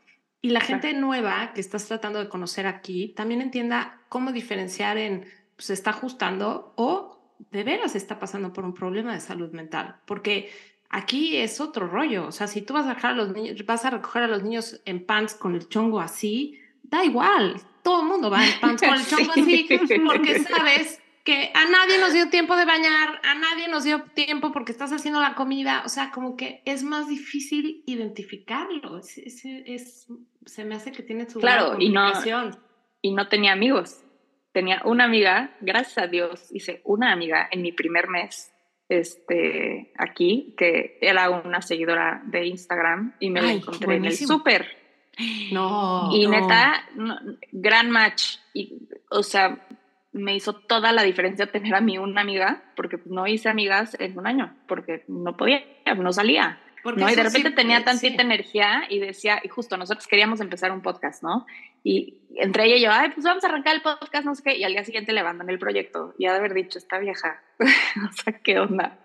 y 0.41 0.51
la 0.51 0.61
gente 0.61 0.93
nueva 0.93 1.51
que 1.53 1.59
estás 1.59 1.87
tratando 1.87 2.19
de 2.19 2.29
conocer 2.29 2.67
aquí 2.67 3.09
también 3.09 3.41
entienda 3.41 3.99
cómo 4.07 4.31
diferenciar 4.31 4.97
en 4.97 5.25
pues, 5.57 5.65
se 5.65 5.73
está 5.73 5.89
ajustando 5.89 6.71
o 6.77 7.19
de 7.51 7.65
veras 7.65 7.97
está 7.97 8.17
pasando 8.17 8.53
por 8.53 8.63
un 8.63 8.73
problema 8.73 9.13
de 9.13 9.19
salud 9.19 9.51
mental, 9.51 9.97
porque 10.05 10.53
aquí 10.89 11.35
es 11.35 11.59
otro 11.59 11.85
rollo, 11.85 12.27
o 12.27 12.31
sea, 12.31 12.47
si 12.47 12.61
tú 12.61 12.73
vas 12.73 12.85
a, 12.85 12.93
dejar 12.93 13.11
a 13.11 13.15
los 13.15 13.33
niños, 13.33 13.65
vas 13.65 13.83
a 13.83 13.89
recoger 13.89 14.23
a 14.23 14.27
los 14.27 14.41
niños 14.41 14.79
en 14.85 15.05
pants 15.05 15.33
con 15.33 15.53
el 15.53 15.67
chongo 15.67 15.99
así, 15.99 16.61
da 16.81 17.03
igual, 17.03 17.59
todo 17.83 18.03
el 18.03 18.07
mundo 18.07 18.29
va 18.29 18.47
en 18.47 18.57
pants 18.61 18.81
con 18.81 18.95
el 18.95 19.05
chongo 19.05 19.31
así, 19.31 19.67
porque 20.05 20.39
sabes 20.43 21.01
que 21.27 21.51
a 21.53 21.65
nadie 21.65 21.97
nos 21.97 22.13
dio 22.13 22.29
tiempo 22.29 22.55
de 22.55 22.63
bañar, 22.63 23.19
a 23.21 23.35
nadie 23.35 23.67
nos 23.67 23.83
dio 23.83 24.01
tiempo 24.13 24.53
porque 24.53 24.71
estás 24.71 24.93
haciendo 24.93 25.19
la 25.19 25.35
comida, 25.35 25.83
o 25.85 25.89
sea, 25.89 26.09
como 26.09 26.37
que 26.37 26.61
es 26.63 26.83
más 26.83 27.09
difícil 27.09 27.83
identificarlo, 27.85 28.97
es, 28.97 29.17
es, 29.17 29.41
es 29.43 30.07
se 30.45 30.63
me 30.63 30.75
hace 30.75 30.93
que 30.93 31.03
tiene 31.03 31.29
su 31.29 31.41
claro, 31.41 31.75
y 31.77 31.89
no, 31.89 32.13
y 33.01 33.11
no 33.11 33.27
tenía 33.27 33.51
amigos, 33.51 34.05
tenía 34.53 34.81
una 34.85 35.03
amiga, 35.03 35.53
gracias 35.59 35.97
a 35.97 36.07
Dios, 36.07 36.47
hice 36.53 36.79
una 36.85 37.11
amiga 37.11 37.49
en 37.51 37.61
mi 37.61 37.73
primer 37.73 38.07
mes 38.07 38.53
este, 38.87 39.91
aquí, 39.97 40.55
que 40.57 40.97
era 41.01 41.29
una 41.29 41.61
seguidora 41.61 42.21
de 42.23 42.45
Instagram 42.45 43.17
y 43.19 43.31
me 43.31 43.41
Ay, 43.41 43.45
la 43.47 43.51
encontré 43.51 43.85
buenísimo. 43.85 44.33
en 44.33 44.39
el 44.39 44.65
súper. 44.65 44.77
No. 45.51 46.09
Y 46.13 46.27
neta, 46.27 46.87
no, 46.95 47.17
gran 47.51 47.89
match. 47.89 48.37
Y, 48.53 48.87
o 49.09 49.23
sea, 49.23 49.67
me 50.17 50.35
hizo 50.35 50.53
toda 50.53 50.91
la 50.91 51.03
diferencia 51.03 51.47
tener 51.47 51.75
a 51.75 51.81
mí 51.81 51.97
una 51.97 52.21
amiga, 52.21 52.63
porque 52.75 52.99
no 53.05 53.27
hice 53.27 53.49
amigas 53.49 53.95
en 53.99 54.17
un 54.17 54.27
año, 54.27 54.55
porque 54.67 55.03
no 55.07 55.37
podía, 55.37 55.63
no 55.95 56.11
salía. 56.11 56.59
¿no? 56.95 57.09
Y 57.09 57.15
de 57.15 57.23
repente 57.23 57.51
tenía 57.51 57.83
tantita 57.83 58.21
energía 58.21 58.83
y 58.89 58.99
decía, 58.99 59.41
y 59.43 59.49
justo 59.49 59.75
nosotros 59.75 60.07
queríamos 60.07 60.39
empezar 60.39 60.71
un 60.71 60.81
podcast, 60.81 61.21
¿no? 61.21 61.45
Y 61.83 62.17
entre 62.35 62.65
ella 62.65 62.75
y 62.75 62.81
yo, 62.81 62.91
ay, 62.91 63.09
pues 63.09 63.25
vamos 63.25 63.43
a 63.43 63.47
arrancar 63.47 63.75
el 63.75 63.81
podcast, 63.81 64.25
no 64.25 64.35
sé 64.35 64.43
qué, 64.43 64.57
y 64.57 64.63
al 64.63 64.71
día 64.71 64.83
siguiente 64.83 65.11
le 65.11 65.19
abandoné 65.19 65.51
el 65.51 65.59
proyecto. 65.59 66.13
Y 66.17 66.27
ha 66.27 66.31
de 66.31 66.37
haber 66.37 66.53
dicho, 66.53 66.77
está 66.77 66.99
vieja, 66.99 67.41
o 67.59 68.13
sea, 68.13 68.33
¿qué 68.41 68.59
onda? 68.59 68.97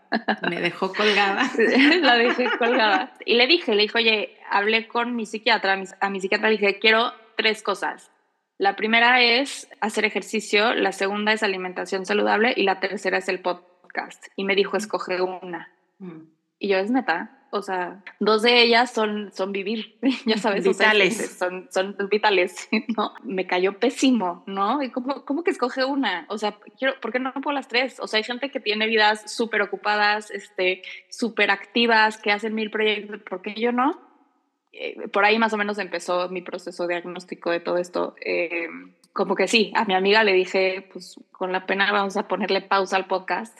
Me 0.48 0.60
dejó 0.60 0.92
colgada. 0.92 1.50
La 2.02 2.16
dejé 2.16 2.48
colgada. 2.58 3.14
Y 3.24 3.34
le 3.34 3.46
dije, 3.46 3.74
le 3.74 3.82
dije, 3.82 3.98
oye, 3.98 4.36
hablé 4.50 4.86
con 4.86 5.16
mi 5.16 5.26
psiquiatra, 5.26 5.82
a 6.00 6.10
mi 6.10 6.20
psiquiatra 6.20 6.50
le 6.50 6.58
dije, 6.58 6.78
quiero 6.78 7.12
tres 7.36 7.62
cosas. 7.62 8.11
La 8.62 8.76
primera 8.76 9.20
es 9.20 9.68
hacer 9.80 10.04
ejercicio, 10.04 10.72
la 10.72 10.92
segunda 10.92 11.32
es 11.32 11.42
alimentación 11.42 12.06
saludable 12.06 12.54
y 12.56 12.62
la 12.62 12.78
tercera 12.78 13.18
es 13.18 13.28
el 13.28 13.40
podcast. 13.40 14.26
Y 14.36 14.44
me 14.44 14.54
dijo, 14.54 14.76
escoge 14.76 15.20
una. 15.20 15.72
Mm. 15.98 16.28
Y 16.60 16.68
yo, 16.68 16.78
es 16.78 16.88
neta. 16.88 17.40
O 17.50 17.60
sea, 17.60 18.04
dos 18.20 18.42
de 18.42 18.62
ellas 18.62 18.92
son, 18.92 19.32
son 19.32 19.50
vivir, 19.50 19.98
ya 20.26 20.38
sabes. 20.38 20.64
Vitales. 20.64 21.36
son, 21.36 21.70
son 21.72 21.96
vitales, 22.08 22.68
¿no? 22.96 23.14
Me 23.24 23.48
cayó 23.48 23.80
pésimo, 23.80 24.44
¿no? 24.46 24.80
Y 24.80 24.90
cómo, 24.90 25.24
cómo 25.24 25.42
que 25.42 25.50
escoge 25.50 25.84
una? 25.84 26.26
O 26.28 26.38
sea, 26.38 26.56
quiero, 26.78 26.94
¿por 27.00 27.10
qué 27.10 27.18
no 27.18 27.32
puedo 27.32 27.56
las 27.56 27.66
tres? 27.66 27.98
O 27.98 28.06
sea, 28.06 28.18
hay 28.18 28.22
gente 28.22 28.52
que 28.52 28.60
tiene 28.60 28.86
vidas 28.86 29.28
súper 29.28 29.60
ocupadas, 29.62 30.30
este, 30.30 30.82
súper 31.10 31.50
activas, 31.50 32.16
que 32.16 32.30
hacen 32.30 32.54
mil 32.54 32.70
proyectos, 32.70 33.22
¿por 33.22 33.42
qué 33.42 33.54
yo 33.54 33.72
no? 33.72 34.11
Eh, 34.72 35.08
por 35.08 35.24
ahí 35.24 35.38
más 35.38 35.52
o 35.52 35.56
menos 35.56 35.78
empezó 35.78 36.28
mi 36.28 36.42
proceso 36.42 36.86
diagnóstico 36.86 37.50
de 37.50 37.60
todo 37.60 37.76
esto. 37.76 38.14
Eh, 38.24 38.68
como 39.12 39.34
que 39.34 39.48
sí, 39.48 39.72
a 39.76 39.84
mi 39.84 39.94
amiga 39.94 40.24
le 40.24 40.32
dije, 40.32 40.88
pues 40.92 41.20
con 41.30 41.52
la 41.52 41.66
pena 41.66 41.92
vamos 41.92 42.16
a 42.16 42.28
ponerle 42.28 42.62
pausa 42.62 42.96
al 42.96 43.06
podcast 43.06 43.58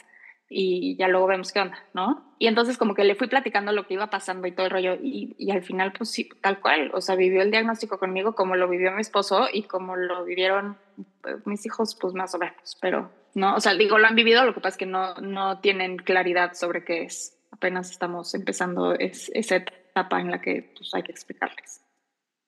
y 0.48 0.96
ya 0.96 1.08
luego 1.08 1.26
vemos 1.26 1.52
qué 1.52 1.60
onda, 1.60 1.78
¿no? 1.94 2.34
Y 2.38 2.46
entonces 2.46 2.76
como 2.76 2.94
que 2.94 3.04
le 3.04 3.14
fui 3.14 3.26
platicando 3.26 3.72
lo 3.72 3.86
que 3.86 3.94
iba 3.94 4.10
pasando 4.10 4.46
y 4.46 4.52
todo 4.52 4.66
el 4.66 4.72
rollo 4.72 4.94
y, 5.00 5.50
al 5.50 5.62
final 5.62 5.92
pues 5.92 6.10
sí, 6.10 6.28
tal 6.40 6.60
cual, 6.60 6.90
o 6.94 7.00
sea, 7.00 7.14
vivió 7.14 7.42
el 7.42 7.50
diagnóstico 7.50 7.98
conmigo 7.98 8.34
como 8.34 8.54
lo 8.56 8.68
vivió 8.68 8.92
mi 8.92 9.00
esposo 9.00 9.48
y 9.52 9.62
como 9.64 9.96
lo 9.96 10.24
vivieron 10.24 10.76
pues, 11.22 11.46
mis 11.46 11.64
hijos 11.64 11.96
pues 12.00 12.14
más 12.14 12.34
o 12.34 12.38
menos, 12.38 12.76
pero 12.80 13.10
no, 13.34 13.54
o 13.54 13.60
sea, 13.60 13.74
digo, 13.74 13.98
lo 13.98 14.06
han 14.06 14.14
vivido, 14.14 14.44
lo 14.44 14.52
que 14.52 14.60
pasa 14.60 14.74
es 14.74 14.78
que 14.78 14.86
no, 14.86 15.14
no 15.16 15.60
tienen 15.60 15.96
claridad 15.96 16.52
sobre 16.52 16.84
qué 16.84 17.04
es, 17.04 17.38
apenas 17.50 17.90
estamos 17.90 18.34
empezando 18.34 18.92
es, 18.94 19.30
esa 19.34 19.64
etapa 19.92 20.20
en 20.20 20.30
la 20.30 20.40
que 20.40 20.72
pues 20.76 20.92
hay 20.94 21.02
que 21.02 21.12
explicarles. 21.12 21.82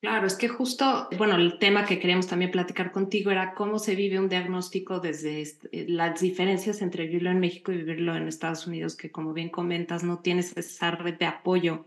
Claro, 0.00 0.26
es 0.26 0.34
que 0.34 0.48
justo, 0.48 1.08
bueno, 1.16 1.36
el 1.36 1.58
tema 1.58 1.86
que 1.86 1.98
queríamos 1.98 2.26
también 2.26 2.50
platicar 2.50 2.92
contigo 2.92 3.30
era 3.30 3.54
cómo 3.54 3.78
se 3.78 3.94
vive 3.94 4.18
un 4.18 4.28
diagnóstico 4.28 5.00
desde 5.00 5.40
eh, 5.40 5.86
las 5.88 6.20
diferencias 6.20 6.82
entre 6.82 7.06
vivirlo 7.06 7.30
en 7.30 7.40
México 7.40 7.72
y 7.72 7.78
vivirlo 7.78 8.14
en 8.14 8.28
Estados 8.28 8.66
Unidos, 8.66 8.96
que 8.96 9.10
como 9.10 9.32
bien 9.32 9.48
comentas, 9.48 10.04
no 10.04 10.18
tienes 10.18 10.54
esa 10.58 10.90
red 10.90 11.14
de 11.14 11.24
apoyo 11.24 11.86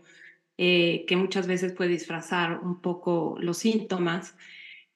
eh, 0.56 1.04
que 1.06 1.14
muchas 1.14 1.46
veces 1.46 1.72
puede 1.72 1.90
disfrazar 1.90 2.58
un 2.58 2.80
poco 2.80 3.36
los 3.38 3.58
síntomas. 3.58 4.36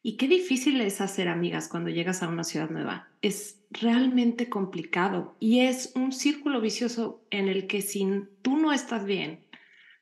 Y 0.03 0.16
qué 0.16 0.27
difícil 0.27 0.81
es 0.81 1.01
hacer 1.01 1.29
amigas 1.29 1.68
cuando 1.68 1.90
llegas 1.90 2.25
a 2.25 2.29
una 2.29 2.42
ciudad 2.42 2.70
nueva. 2.70 3.09
Es 3.20 3.62
realmente 3.70 4.48
complicado 4.48 5.37
y 5.38 5.61
es 5.61 5.92
un 5.94 6.11
círculo 6.11 6.61
vicioso 6.61 7.25
en 7.31 7.48
el 7.48 7.68
que 7.68 7.83
si 7.83 8.05
tú 8.42 8.57
no 8.57 8.72
estás 8.72 9.05
bien, 9.05 9.44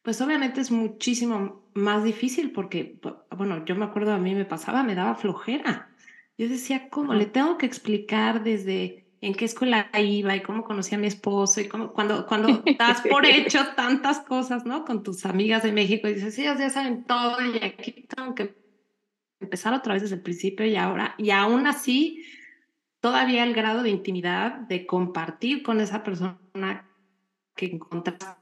pues 0.03 0.21
obviamente 0.21 0.61
es 0.61 0.71
muchísimo 0.71 1.71
más 1.75 2.05
difícil 2.05 2.53
porque, 2.53 2.99
bueno, 3.37 3.65
yo 3.65 3.75
me 3.77 3.85
acuerdo 3.85 4.13
a 4.13 4.19
mí 4.19 4.35
me 4.35 4.45
pasaba, 4.45 4.83
me 4.83 4.95
daba 4.95 5.15
flojera. 5.15 5.91
Yo 6.39 6.49
decía, 6.49 6.89
¿cómo? 6.89 7.13
Le 7.15 7.27
tengo 7.27 7.59
que 7.59 7.67
explicar 7.67 8.43
desde 8.43 9.07
en 9.21 9.35
qué 9.35 9.45
escuela 9.45 9.91
iba 9.99 10.35
y 10.35 10.43
cómo 10.43 10.65
conocí 10.65 10.95
a 10.95 10.99
mi 10.99 11.07
esposo 11.07 11.61
y 11.61 11.69
cómo, 11.69 11.93
cuando, 11.93 12.27
cuando 12.27 12.63
das 12.79 13.03
por 13.03 13.27
hecho 13.27 13.59
tantas 13.77 14.21
cosas, 14.21 14.65
¿no? 14.65 14.87
Con 14.87 15.03
tus 15.03 15.27
amigas 15.27 15.63
de 15.63 15.73
México 15.73 16.09
y 16.09 16.15
dices, 16.15 16.35
sí, 16.35 16.43
ellos 16.43 16.59
ya 16.59 16.71
saben 16.71 17.05
todo 17.05 17.37
y 17.45 17.63
aquí 17.63 18.07
tengo 18.17 18.35
que 18.35 18.57
empezar 19.39 19.75
otra 19.75 19.93
vez 19.93 20.03
desde 20.03 20.17
el 20.17 20.23
principio 20.23 20.65
y 20.65 20.77
ahora, 20.77 21.15
y 21.19 21.31
aún 21.31 21.67
así, 21.67 22.25
todavía 23.01 23.45
el 23.45 23.55
grado 23.55 23.83
de 23.83 23.91
intimidad 23.91 24.53
de 24.61 24.87
compartir 24.87 25.63
con 25.63 25.81
esa 25.81 26.03
persona 26.03 26.89
que 27.55 27.67
encontraste 27.67 28.39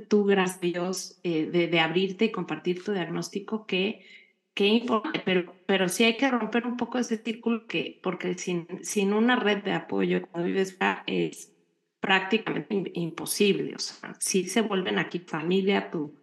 tú, 0.00 0.24
gracias 0.24 0.58
a 0.58 0.60
Dios, 0.60 1.20
eh, 1.22 1.46
de, 1.46 1.80
abrirte 1.80 2.26
y 2.26 2.32
compartir 2.32 2.82
tu 2.82 2.92
diagnóstico, 2.92 3.66
que, 3.66 4.06
que 4.54 4.84
pero, 5.24 5.54
pero 5.66 5.88
sí 5.88 6.04
hay 6.04 6.16
que 6.16 6.30
romper 6.30 6.66
un 6.66 6.76
poco 6.76 6.98
ese 6.98 7.18
círculo, 7.18 7.66
que, 7.66 8.00
porque 8.02 8.34
sin, 8.38 8.66
sin 8.82 9.12
una 9.12 9.36
red 9.36 9.62
de 9.62 9.72
apoyo 9.72 10.22
cuando 10.28 10.46
vives 10.46 10.78
es 11.06 11.52
prácticamente 12.00 12.90
imposible. 12.94 13.74
O 13.74 13.78
sea, 13.78 14.14
sí 14.18 14.48
se 14.48 14.62
vuelven 14.62 14.98
aquí 14.98 15.20
familia, 15.20 15.90
tu, 15.90 16.14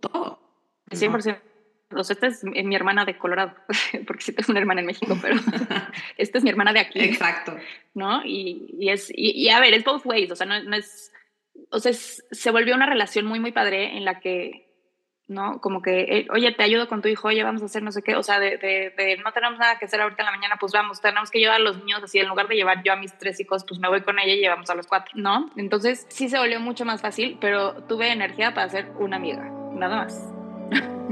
todo. 0.00 0.40
100%. 0.90 1.40
O 1.96 2.02
sea, 2.02 2.14
esta 2.14 2.26
es 2.26 2.42
mi 2.42 2.74
hermana 2.74 3.04
de 3.04 3.16
Colorado, 3.16 3.54
porque 4.06 4.22
sí 4.22 4.32
tengo 4.32 4.50
una 4.50 4.60
hermana 4.60 4.80
en 4.80 4.86
México, 4.86 5.16
pero 5.20 5.36
esta 6.16 6.38
es 6.38 6.44
mi 6.44 6.50
hermana 6.50 6.72
de 6.72 6.80
aquí. 6.80 7.00
Exacto. 7.00 7.56
¿No? 7.94 8.24
Y, 8.24 8.74
y 8.78 8.90
es, 8.90 9.12
y, 9.14 9.48
a 9.48 9.60
ver, 9.60 9.74
es 9.74 9.84
both 9.84 10.04
ways, 10.04 10.30
o 10.30 10.36
sea, 10.36 10.46
no, 10.46 10.62
no 10.62 10.76
es 10.76 11.12
o 11.70 11.78
sea, 11.78 11.92
se 11.92 12.50
volvió 12.50 12.74
una 12.74 12.86
relación 12.86 13.26
muy, 13.26 13.40
muy 13.40 13.52
padre 13.52 13.96
en 13.96 14.04
la 14.04 14.20
que, 14.20 14.64
¿no? 15.26 15.60
Como 15.60 15.82
que, 15.82 16.02
eh, 16.02 16.26
oye, 16.32 16.52
te 16.52 16.62
ayudo 16.62 16.88
con 16.88 17.02
tu 17.02 17.08
hijo, 17.08 17.28
oye, 17.28 17.42
vamos 17.42 17.62
a 17.62 17.66
hacer 17.66 17.82
no 17.82 17.92
sé 17.92 18.02
qué, 18.02 18.16
o 18.16 18.22
sea, 18.22 18.38
de, 18.38 18.58
de, 18.58 19.16
no 19.24 19.32
tenemos 19.32 19.58
nada 19.58 19.78
que 19.78 19.86
hacer 19.86 20.00
ahorita 20.00 20.22
en 20.22 20.26
la 20.26 20.32
mañana, 20.32 20.56
pues 20.60 20.72
vamos, 20.72 21.00
tenemos 21.00 21.30
que 21.30 21.38
llevar 21.38 21.56
a 21.56 21.64
los 21.64 21.78
niños 21.78 22.02
así, 22.02 22.18
en 22.18 22.28
lugar 22.28 22.48
de 22.48 22.56
llevar 22.56 22.82
yo 22.84 22.92
a 22.92 22.96
mis 22.96 23.16
tres 23.18 23.40
hijos, 23.40 23.64
pues 23.66 23.80
me 23.80 23.88
voy 23.88 24.02
con 24.02 24.18
ella 24.18 24.34
y 24.34 24.40
llevamos 24.40 24.68
a 24.70 24.74
los 24.74 24.86
cuatro, 24.86 25.12
¿no? 25.14 25.50
Entonces 25.56 26.06
sí 26.08 26.28
se 26.28 26.38
volvió 26.38 26.60
mucho 26.60 26.84
más 26.84 27.00
fácil, 27.00 27.38
pero 27.40 27.84
tuve 27.84 28.10
energía 28.12 28.54
para 28.54 28.68
ser 28.68 28.90
una 28.98 29.16
amiga, 29.16 29.50
nada 29.72 29.96
más. 29.96 30.32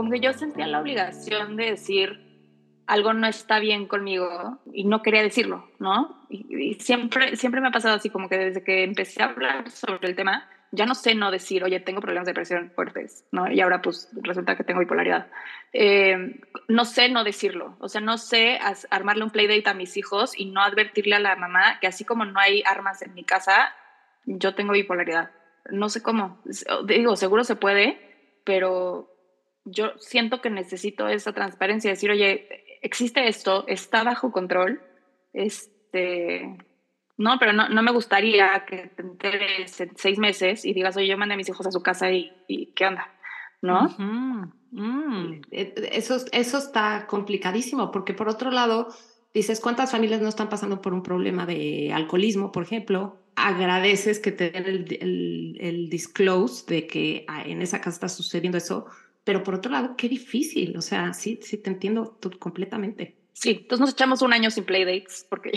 como 0.00 0.12
que 0.12 0.20
yo 0.20 0.32
sentía 0.32 0.66
la 0.66 0.80
obligación 0.80 1.56
de 1.56 1.72
decir 1.72 2.26
algo 2.86 3.12
no 3.12 3.26
está 3.26 3.58
bien 3.58 3.86
conmigo 3.86 4.58
y 4.72 4.84
no 4.84 5.02
quería 5.02 5.22
decirlo, 5.22 5.70
¿no? 5.78 6.24
Y, 6.30 6.72
siempre, 6.80 7.36
siempre 7.36 7.60
me 7.60 7.68
ha 7.68 7.70
pasado 7.70 7.96
así, 7.96 8.08
como 8.08 8.26
que 8.26 8.38
desde 8.38 8.64
que 8.64 8.82
empecé 8.82 9.22
a 9.22 9.26
hablar 9.26 9.70
sobre 9.70 10.08
el 10.08 10.16
tema, 10.16 10.48
ya 10.72 10.86
no 10.86 10.94
sé 10.94 11.14
no 11.14 11.30
decir, 11.30 11.62
oye, 11.64 11.80
tengo 11.80 12.00
problemas 12.00 12.24
de 12.24 12.30
depresión 12.30 12.72
fuertes, 12.74 13.26
¿no? 13.30 13.52
Y 13.52 13.60
ahora 13.60 13.82
pues 13.82 14.08
resulta 14.22 14.56
que 14.56 14.64
tengo 14.64 14.80
bipolaridad. 14.80 15.26
Eh, 15.74 16.40
no 16.68 16.86
sé 16.86 17.10
no 17.10 17.22
decirlo, 17.22 17.76
o 17.78 17.90
sea, 17.90 18.00
no 18.00 18.16
sé 18.16 18.58
armarle 18.88 19.24
un 19.24 19.30
playdate 19.30 19.68
a 19.68 19.74
mis 19.74 19.98
hijos 19.98 20.32
y 20.34 20.46
no 20.46 20.62
advertirle 20.62 21.16
a 21.16 21.20
la 21.20 21.36
mamá 21.36 21.78
que 21.78 21.88
así 21.88 22.06
como 22.06 22.24
no 22.24 22.40
hay 22.40 22.62
armas 22.64 23.02
en 23.02 23.12
mi 23.12 23.24
casa, 23.24 23.74
yo 24.24 24.54
tengo 24.54 24.72
bipolaridad. 24.72 25.30
No 25.70 25.90
sé 25.90 26.02
cómo, 26.02 26.42
digo, 26.86 27.16
seguro 27.16 27.44
se 27.44 27.54
puede, 27.54 28.40
pero 28.44 29.10
yo 29.64 29.92
siento 29.98 30.40
que 30.40 30.50
necesito 30.50 31.08
esa 31.08 31.32
transparencia, 31.32 31.90
decir, 31.90 32.10
oye, 32.10 32.78
existe 32.82 33.28
esto, 33.28 33.64
está 33.68 34.04
bajo 34.04 34.32
control, 34.32 34.80
este, 35.32 36.56
no, 37.16 37.38
pero 37.38 37.52
no, 37.52 37.68
no 37.68 37.82
me 37.82 37.92
gustaría 37.92 38.64
que 38.66 38.90
te 38.96 39.02
enteres 39.02 39.80
en 39.80 39.96
seis 39.96 40.18
meses 40.18 40.64
y 40.64 40.72
digas, 40.72 40.96
oye, 40.96 41.08
yo 41.08 41.18
mandé 41.18 41.34
a 41.34 41.36
mis 41.36 41.48
hijos 41.48 41.66
a 41.66 41.70
su 41.70 41.82
casa 41.82 42.10
y, 42.10 42.72
¿qué 42.74 42.86
onda? 42.86 43.12
¿No? 43.62 43.88
Mm. 43.98 45.42
E, 45.50 45.74
eso, 45.92 46.16
eso 46.32 46.58
está 46.58 47.06
complicadísimo, 47.06 47.90
porque 47.90 48.14
por 48.14 48.28
otro 48.28 48.50
lado, 48.50 48.88
dices, 49.34 49.60
¿cuántas 49.60 49.90
familias 49.90 50.22
no 50.22 50.28
están 50.28 50.48
pasando 50.48 50.80
por 50.80 50.94
un 50.94 51.02
problema 51.02 51.44
de 51.44 51.92
alcoholismo, 51.92 52.52
por 52.52 52.62
ejemplo? 52.62 53.18
Agradeces 53.36 54.18
que 54.18 54.32
te 54.32 54.50
den 54.50 54.64
el, 54.64 54.98
el, 55.00 55.58
el 55.60 55.90
disclose 55.90 56.64
de 56.66 56.86
que 56.86 57.24
ah, 57.28 57.42
en 57.42 57.60
esa 57.60 57.80
casa 57.80 57.90
está 57.90 58.08
sucediendo 58.08 58.56
eso, 58.56 58.86
pero 59.24 59.42
por 59.42 59.54
otro 59.54 59.70
lado, 59.70 59.94
qué 59.96 60.08
difícil, 60.08 60.76
o 60.76 60.80
sea, 60.80 61.12
sí, 61.12 61.40
sí, 61.42 61.58
te 61.58 61.70
entiendo 61.70 62.18
completamente. 62.38 63.16
Sí, 63.32 63.60
entonces 63.62 63.80
nos 63.80 63.92
echamos 63.92 64.22
un 64.22 64.32
año 64.32 64.50
sin 64.50 64.64
playdates 64.64 65.26
porque, 65.28 65.52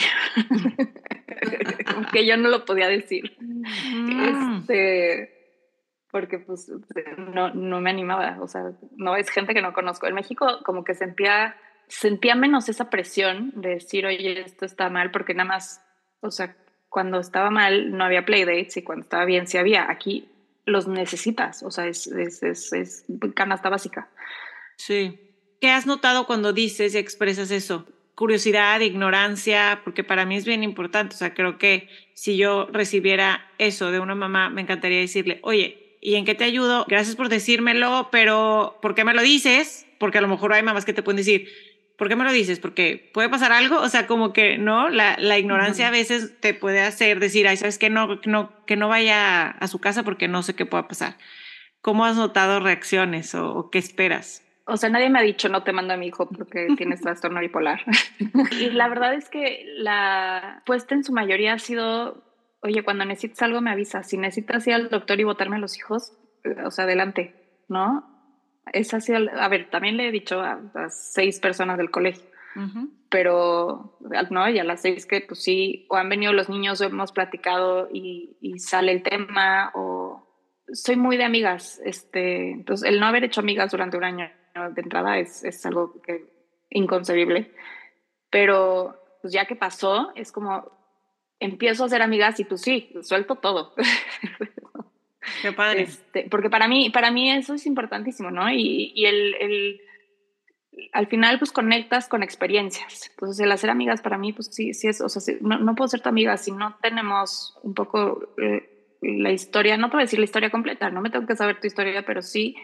porque 1.95 2.25
yo 2.25 2.37
no 2.37 2.49
lo 2.49 2.65
podía 2.65 2.87
decir. 2.87 3.35
Mm. 3.39 4.59
Este, 4.59 5.43
porque 6.11 6.39
pues 6.39 6.71
no, 7.17 7.53
no 7.53 7.81
me 7.81 7.89
animaba, 7.89 8.37
o 8.39 8.47
sea, 8.47 8.71
no 8.95 9.15
es 9.15 9.29
gente 9.29 9.53
que 9.53 9.61
no 9.61 9.73
conozco. 9.73 10.07
En 10.07 10.15
México 10.15 10.59
como 10.63 10.83
que 10.83 10.93
sentía, 10.93 11.55
sentía 11.87 12.35
menos 12.35 12.69
esa 12.69 12.89
presión 12.89 13.51
de 13.55 13.69
decir, 13.69 14.05
oye, 14.05 14.41
esto 14.41 14.65
está 14.65 14.89
mal, 14.89 15.11
porque 15.11 15.33
nada 15.33 15.49
más, 15.49 15.83
o 16.21 16.29
sea, 16.31 16.55
cuando 16.87 17.19
estaba 17.19 17.49
mal 17.49 17.97
no 17.97 18.05
había 18.05 18.25
playdates 18.25 18.77
y 18.77 18.83
cuando 18.83 19.03
estaba 19.03 19.25
bien 19.25 19.47
sí 19.47 19.57
había. 19.57 19.89
Aquí 19.89 20.29
los 20.65 20.87
necesitas, 20.87 21.63
o 21.63 21.71
sea, 21.71 21.87
es, 21.87 22.07
es, 22.07 22.73
es, 22.73 23.05
canasta 23.33 23.69
básica. 23.69 24.09
Sí. 24.77 25.19
¿Qué 25.59 25.69
has 25.69 25.85
notado 25.85 26.25
cuando 26.25 26.53
dices 26.53 26.95
y 26.95 26.97
expresas 26.97 27.51
eso? 27.51 27.85
Curiosidad, 28.15 28.79
ignorancia, 28.81 29.81
porque 29.83 30.03
para 30.03 30.25
mí 30.25 30.35
es 30.35 30.45
bien 30.45 30.63
importante. 30.63 31.15
O 31.15 31.17
sea, 31.17 31.33
creo 31.33 31.57
que 31.57 31.89
si 32.13 32.37
yo 32.37 32.67
recibiera 32.71 33.49
eso 33.57 33.91
de 33.91 33.99
una 33.99 34.15
mamá, 34.15 34.49
me 34.49 34.61
encantaría 34.61 34.99
decirle, 34.99 35.39
oye, 35.41 35.97
¿y 36.01 36.15
en 36.15 36.25
qué 36.25 36.35
te 36.35 36.43
ayudo? 36.43 36.85
Gracias 36.87 37.15
por 37.15 37.29
decírmelo, 37.29 38.09
pero 38.11 38.77
¿por 38.81 38.93
qué 38.93 39.03
me 39.03 39.13
lo 39.13 39.21
dices? 39.21 39.87
Porque 39.99 40.17
a 40.17 40.21
lo 40.21 40.27
mejor 40.27 40.53
hay 40.53 40.63
mamás 40.63 40.85
que 40.85 40.93
te 40.93 41.01
pueden 41.01 41.17
decir, 41.17 41.47
¿por 41.97 42.09
qué 42.09 42.15
me 42.15 42.23
lo 42.23 42.31
dices? 42.31 42.59
Porque 42.59 43.09
puede 43.13 43.29
pasar 43.29 43.51
algo, 43.51 43.79
o 43.79 43.89
sea, 43.89 44.07
como 44.07 44.33
que, 44.33 44.57
¿no? 44.57 44.89
La, 44.89 45.15
la 45.19 45.37
ignorancia 45.37 45.87
a 45.87 45.91
veces 45.91 46.39
te 46.39 46.53
puede 46.53 46.81
hacer 46.81 47.19
decir, 47.19 47.47
ay, 47.47 47.57
¿sabes 47.57 47.77
qué? 47.77 47.89
No, 47.89 48.19
no, 48.25 48.65
que 48.65 48.75
no 48.75 48.87
vaya 48.87 49.49
a 49.49 49.67
su 49.67 49.79
casa 49.79 50.03
porque 50.03 50.27
no 50.27 50.43
sé 50.43 50.55
qué 50.55 50.65
pueda 50.65 50.87
pasar. 50.87 51.17
¿Cómo 51.81 52.05
has 52.05 52.15
notado 52.15 52.59
reacciones 52.61 53.35
o, 53.35 53.69
qué 53.69 53.77
esperas? 53.77 54.41
O 54.65 54.77
sea, 54.77 54.89
nadie 54.89 55.09
me 55.09 55.19
ha 55.19 55.23
dicho 55.23 55.49
no 55.49 55.63
te 55.63 55.73
mando 55.73 55.93
a 55.93 55.97
mi 55.97 56.07
hijo 56.07 56.29
porque 56.29 56.67
tienes 56.77 57.01
trastorno 57.01 57.41
bipolar. 57.41 57.81
y 58.51 58.69
la 58.69 58.87
verdad 58.87 59.13
es 59.13 59.29
que 59.29 59.65
la 59.77 60.63
puesta 60.65 60.95
en 60.95 61.03
su 61.03 61.11
mayoría 61.11 61.53
ha 61.53 61.59
sido, 61.59 62.23
oye, 62.61 62.83
cuando 62.83 63.03
necesites 63.03 63.41
algo 63.41 63.59
me 63.59 63.71
avisas. 63.71 64.07
Si 64.07 64.17
necesitas 64.17 64.65
ir 64.65 64.75
al 64.75 64.89
doctor 64.89 65.19
y 65.19 65.25
botarme 65.25 65.57
a 65.57 65.59
los 65.59 65.77
hijos, 65.77 66.13
o 66.65 66.71
sea, 66.71 66.85
adelante, 66.85 67.35
¿no? 67.67 68.12
Esa 68.71 68.97
ha 68.97 69.01
sido, 69.01 69.19
a 69.37 69.47
ver, 69.49 69.69
también 69.69 69.97
le 69.97 70.07
he 70.07 70.11
dicho 70.11 70.41
a, 70.41 70.59
seis 70.89 71.39
personas 71.39 71.77
del 71.77 71.91
colegio, 71.91 72.23
pero 73.09 73.97
no, 74.29 74.49
y 74.49 74.59
a 74.59 74.63
las 74.63 74.81
seis 74.81 75.05
que 75.05 75.21
pues 75.21 75.43
sí, 75.43 75.85
o 75.89 75.97
han 75.97 76.09
venido 76.09 76.33
los 76.33 76.49
niños 76.49 76.79
o 76.79 76.85
hemos 76.85 77.11
platicado 77.11 77.89
y, 77.91 78.37
y 78.41 78.59
sale 78.59 78.91
el 78.91 79.03
tema 79.03 79.71
o 79.75 80.27
soy 80.71 80.95
muy 80.95 81.17
de 81.17 81.25
amigas, 81.25 81.81
este, 81.83 82.51
entonces 82.51 82.89
el 82.89 82.99
no 82.99 83.05
haber 83.05 83.23
hecho 83.23 83.41
amigas 83.41 83.71
durante 83.71 83.97
un 83.97 84.05
año 84.05 84.29
de 84.55 84.81
entrada 84.81 85.17
es, 85.19 85.43
es 85.43 85.65
algo 85.65 86.01
que 86.01 86.25
inconcebible, 86.69 87.51
pero 88.29 88.99
pues 89.21 89.33
ya 89.33 89.45
que 89.45 89.55
pasó, 89.55 90.11
es 90.15 90.31
como 90.31 90.71
empiezo 91.39 91.83
a 91.83 91.89
ser 91.89 92.01
amigas 92.01 92.39
y 92.39 92.45
pues 92.45 92.61
sí, 92.61 92.93
suelto 93.01 93.35
todo. 93.35 93.73
Qué 95.41 95.51
padre. 95.51 95.83
Este, 95.83 96.27
porque 96.29 96.49
para 96.49 96.67
mí, 96.67 96.89
para 96.89 97.11
mí 97.11 97.31
eso 97.31 97.53
es 97.53 97.65
importantísimo, 97.65 98.31
¿no? 98.31 98.49
Y, 98.51 98.91
y 98.95 99.05
el, 99.05 99.35
el, 99.35 99.81
al 100.91 101.07
final 101.07 101.39
pues 101.39 101.51
conectas 101.51 102.07
con 102.07 102.23
experiencias. 102.23 103.09
Entonces 103.11 103.43
el 103.43 103.51
hacer 103.51 103.69
amigas 103.69 104.01
para 104.01 104.17
mí 104.17 104.33
pues 104.33 104.49
sí, 104.51 104.73
sí 104.73 104.87
es, 104.87 105.01
o 105.01 105.09
sea, 105.09 105.35
no, 105.41 105.59
no, 105.59 105.75
puedo 105.75 105.87
ser 105.87 106.01
tu 106.01 106.09
amiga 106.09 106.37
si 106.37 106.51
no 106.51 106.77
tenemos 106.81 107.57
un 107.63 107.73
poco... 107.73 108.33
Eh, 108.37 108.69
la 109.03 109.31
historia, 109.31 109.77
no 109.77 109.89
te 109.89 109.97
voy 109.97 110.03
a 110.03 110.05
decir 110.05 110.19
la 110.19 110.25
historia 110.25 110.49
completa, 110.49 110.89
no 110.89 111.01
me 111.01 111.09
tengo 111.09 111.27
que 111.27 111.35
saber 111.35 111.59
tu 111.59 111.67
historia, 111.67 112.03
pero 112.05 112.21
sí, 112.21 112.55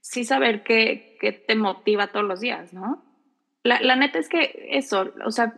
sí 0.00 0.24
saber 0.24 0.62
qué, 0.62 1.16
qué 1.20 1.32
te 1.32 1.56
motiva 1.56 2.08
todos 2.08 2.26
los 2.26 2.40
días, 2.40 2.72
¿no? 2.72 3.04
La, 3.62 3.80
la, 3.80 3.96
neta 3.96 4.18
es 4.18 4.28
que 4.28 4.68
eso, 4.70 5.12
o 5.24 5.30
sea, 5.30 5.54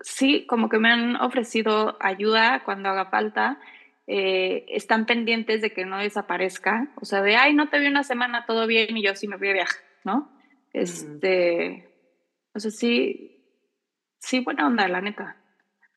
sí, 0.00 0.46
como 0.46 0.68
que 0.68 0.78
me 0.78 0.90
han 0.90 1.16
ofrecido 1.16 1.96
ayuda 2.00 2.62
cuando 2.64 2.90
haga 2.90 3.06
falta, 3.06 3.58
eh, 4.06 4.66
están 4.68 5.06
pendientes 5.06 5.62
de 5.62 5.72
que 5.72 5.84
no 5.84 5.98
desaparezca, 5.98 6.92
o 7.00 7.04
sea, 7.04 7.22
de, 7.22 7.36
ay, 7.36 7.54
no 7.54 7.68
te 7.68 7.78
vi 7.78 7.86
una 7.86 8.02
semana, 8.02 8.46
todo 8.46 8.66
bien, 8.66 8.96
y 8.96 9.02
yo 9.02 9.14
sí 9.14 9.28
me 9.28 9.36
voy 9.36 9.50
a 9.50 9.54
viajar, 9.54 9.80
¿no? 10.04 10.32
Este, 10.72 11.88
o 12.54 12.58
sea, 12.58 12.70
sí, 12.70 13.44
sí, 14.18 14.40
buena 14.40 14.66
onda, 14.66 14.88
la 14.88 15.00
neta. 15.00 15.36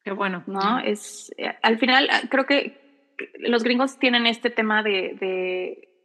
Qué 0.03 0.11
bueno. 0.11 0.43
¿No? 0.45 0.79
Es, 0.79 1.33
eh, 1.37 1.57
al 1.63 1.79
final, 1.79 2.07
creo 2.29 2.45
que 2.45 2.85
los 3.39 3.63
gringos 3.63 3.97
tienen 3.97 4.27
este 4.27 4.49
tema 4.49 4.83
de, 4.83 5.17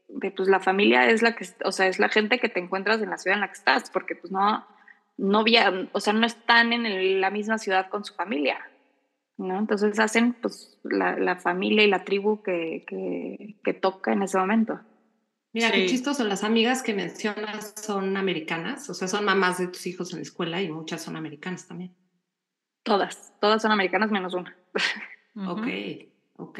de, 0.09 0.31
pues 0.31 0.49
la 0.49 0.61
familia 0.61 1.11
es 1.11 1.23
la 1.23 1.35
que, 1.35 1.47
o 1.65 1.73
sea, 1.73 1.87
es 1.87 1.99
la 1.99 2.09
gente 2.09 2.39
que 2.39 2.49
te 2.49 2.61
encuentras 2.61 3.03
en 3.03 3.11
la 3.11 3.19
ciudad 3.19 3.37
en 3.37 3.43
la 3.43 3.49
que 3.49 3.59
estás, 3.59 3.91
porque 3.91 4.15
pues 4.15 4.33
no, 4.33 4.67
no 5.19 5.45
o 5.93 6.01
sea, 6.01 6.13
no 6.13 6.27
están 6.27 6.73
en 6.73 7.21
la 7.21 7.31
misma 7.31 7.59
ciudad 7.59 7.89
con 7.89 8.05
su 8.05 8.15
familia, 8.15 8.59
¿no? 9.41 9.59
Entonces 9.59 9.99
hacen 9.99 10.35
pues 10.35 10.79
la, 10.83 11.19
la 11.19 11.37
familia 11.37 11.85
y 11.85 11.89
la 11.89 12.05
tribu 12.05 12.43
que, 12.43 12.85
que, 12.87 13.57
que, 13.65 13.75
toca 13.75 14.13
en 14.13 14.23
ese 14.23 14.39
momento. 14.39 14.81
Mira, 15.53 15.73
qué 15.73 15.87
chistoso, 15.87 16.25
las 16.25 16.45
amigas 16.45 16.83
que 16.83 16.95
mencionas 16.95 17.75
son 17.77 18.17
americanas, 18.17 18.89
o 18.89 18.95
sea, 18.95 19.09
son 19.09 19.25
mamás 19.25 19.59
de 19.59 19.67
tus 19.67 19.87
hijos 19.87 20.13
en 20.13 20.19
la 20.19 20.23
escuela 20.23 20.63
y 20.63 20.71
muchas 20.71 21.03
son 21.03 21.17
americanas 21.17 21.67
también. 21.67 21.95
Todas, 22.85 23.33
todas 23.41 23.61
son 23.61 23.73
americanas 23.73 24.11
menos 24.11 24.35
una. 24.35 24.57
Ok. 25.35 25.67
Ok, 26.41 26.59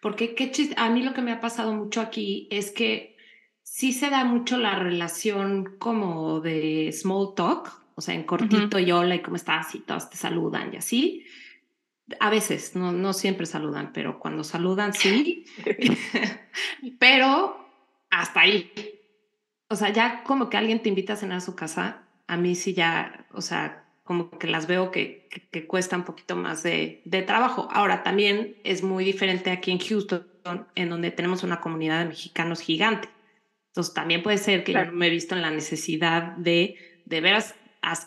porque 0.00 0.34
qué 0.34 0.50
a 0.78 0.88
mí 0.88 1.02
lo 1.02 1.12
que 1.12 1.20
me 1.20 1.32
ha 1.32 1.40
pasado 1.40 1.74
mucho 1.74 2.00
aquí 2.00 2.48
es 2.50 2.70
que 2.70 3.14
sí 3.62 3.92
se 3.92 4.08
da 4.08 4.24
mucho 4.24 4.56
la 4.56 4.78
relación 4.78 5.76
como 5.78 6.40
de 6.40 6.90
small 6.92 7.34
talk, 7.36 7.82
o 7.94 8.00
sea, 8.00 8.14
en 8.14 8.24
cortito 8.24 8.78
y 8.78 8.90
hola 8.90 9.16
y 9.16 9.20
cómo 9.20 9.36
estás 9.36 9.74
y 9.74 9.80
todos 9.80 10.08
te 10.08 10.16
saludan 10.16 10.72
y 10.72 10.78
así. 10.78 11.26
A 12.20 12.30
veces, 12.30 12.74
no, 12.74 12.92
no 12.92 13.12
siempre 13.12 13.46
saludan, 13.46 13.92
pero 13.92 14.18
cuando 14.18 14.44
saludan 14.44 14.94
sí. 14.94 15.44
pero 16.98 17.68
hasta 18.10 18.40
ahí. 18.40 18.72
O 19.68 19.76
sea, 19.76 19.90
ya 19.90 20.22
como 20.24 20.48
que 20.48 20.56
alguien 20.56 20.82
te 20.82 20.88
invita 20.88 21.12
a 21.12 21.16
cenar 21.16 21.38
a 21.38 21.42
su 21.42 21.54
casa, 21.54 22.02
a 22.26 22.36
mí 22.36 22.54
sí 22.54 22.74
ya, 22.74 23.26
o 23.32 23.40
sea, 23.40 23.84
como 24.04 24.30
que 24.30 24.46
las 24.46 24.66
veo 24.66 24.90
que, 24.90 25.28
que, 25.50 25.66
cuesta 25.66 25.96
un 25.96 26.04
poquito 26.04 26.34
más 26.34 26.62
de, 26.62 27.02
de, 27.04 27.20
trabajo. 27.20 27.68
Ahora, 27.70 28.02
también 28.02 28.56
es 28.64 28.82
muy 28.82 29.04
diferente 29.04 29.50
aquí 29.50 29.70
en 29.70 29.78
Houston, 29.78 30.26
en 30.74 30.88
donde 30.88 31.10
tenemos 31.10 31.42
una 31.42 31.60
comunidad 31.60 31.98
de 31.98 32.06
mexicanos 32.06 32.60
gigante. 32.60 33.10
Entonces, 33.66 33.92
también 33.92 34.22
puede 34.22 34.38
ser 34.38 34.64
que 34.64 34.72
yo 34.72 34.84
no 34.86 34.92
me 34.92 35.08
he 35.08 35.10
visto 35.10 35.34
en 35.34 35.42
la 35.42 35.50
necesidad 35.50 36.36
de, 36.38 36.76
de 37.04 37.20
veras, 37.20 37.54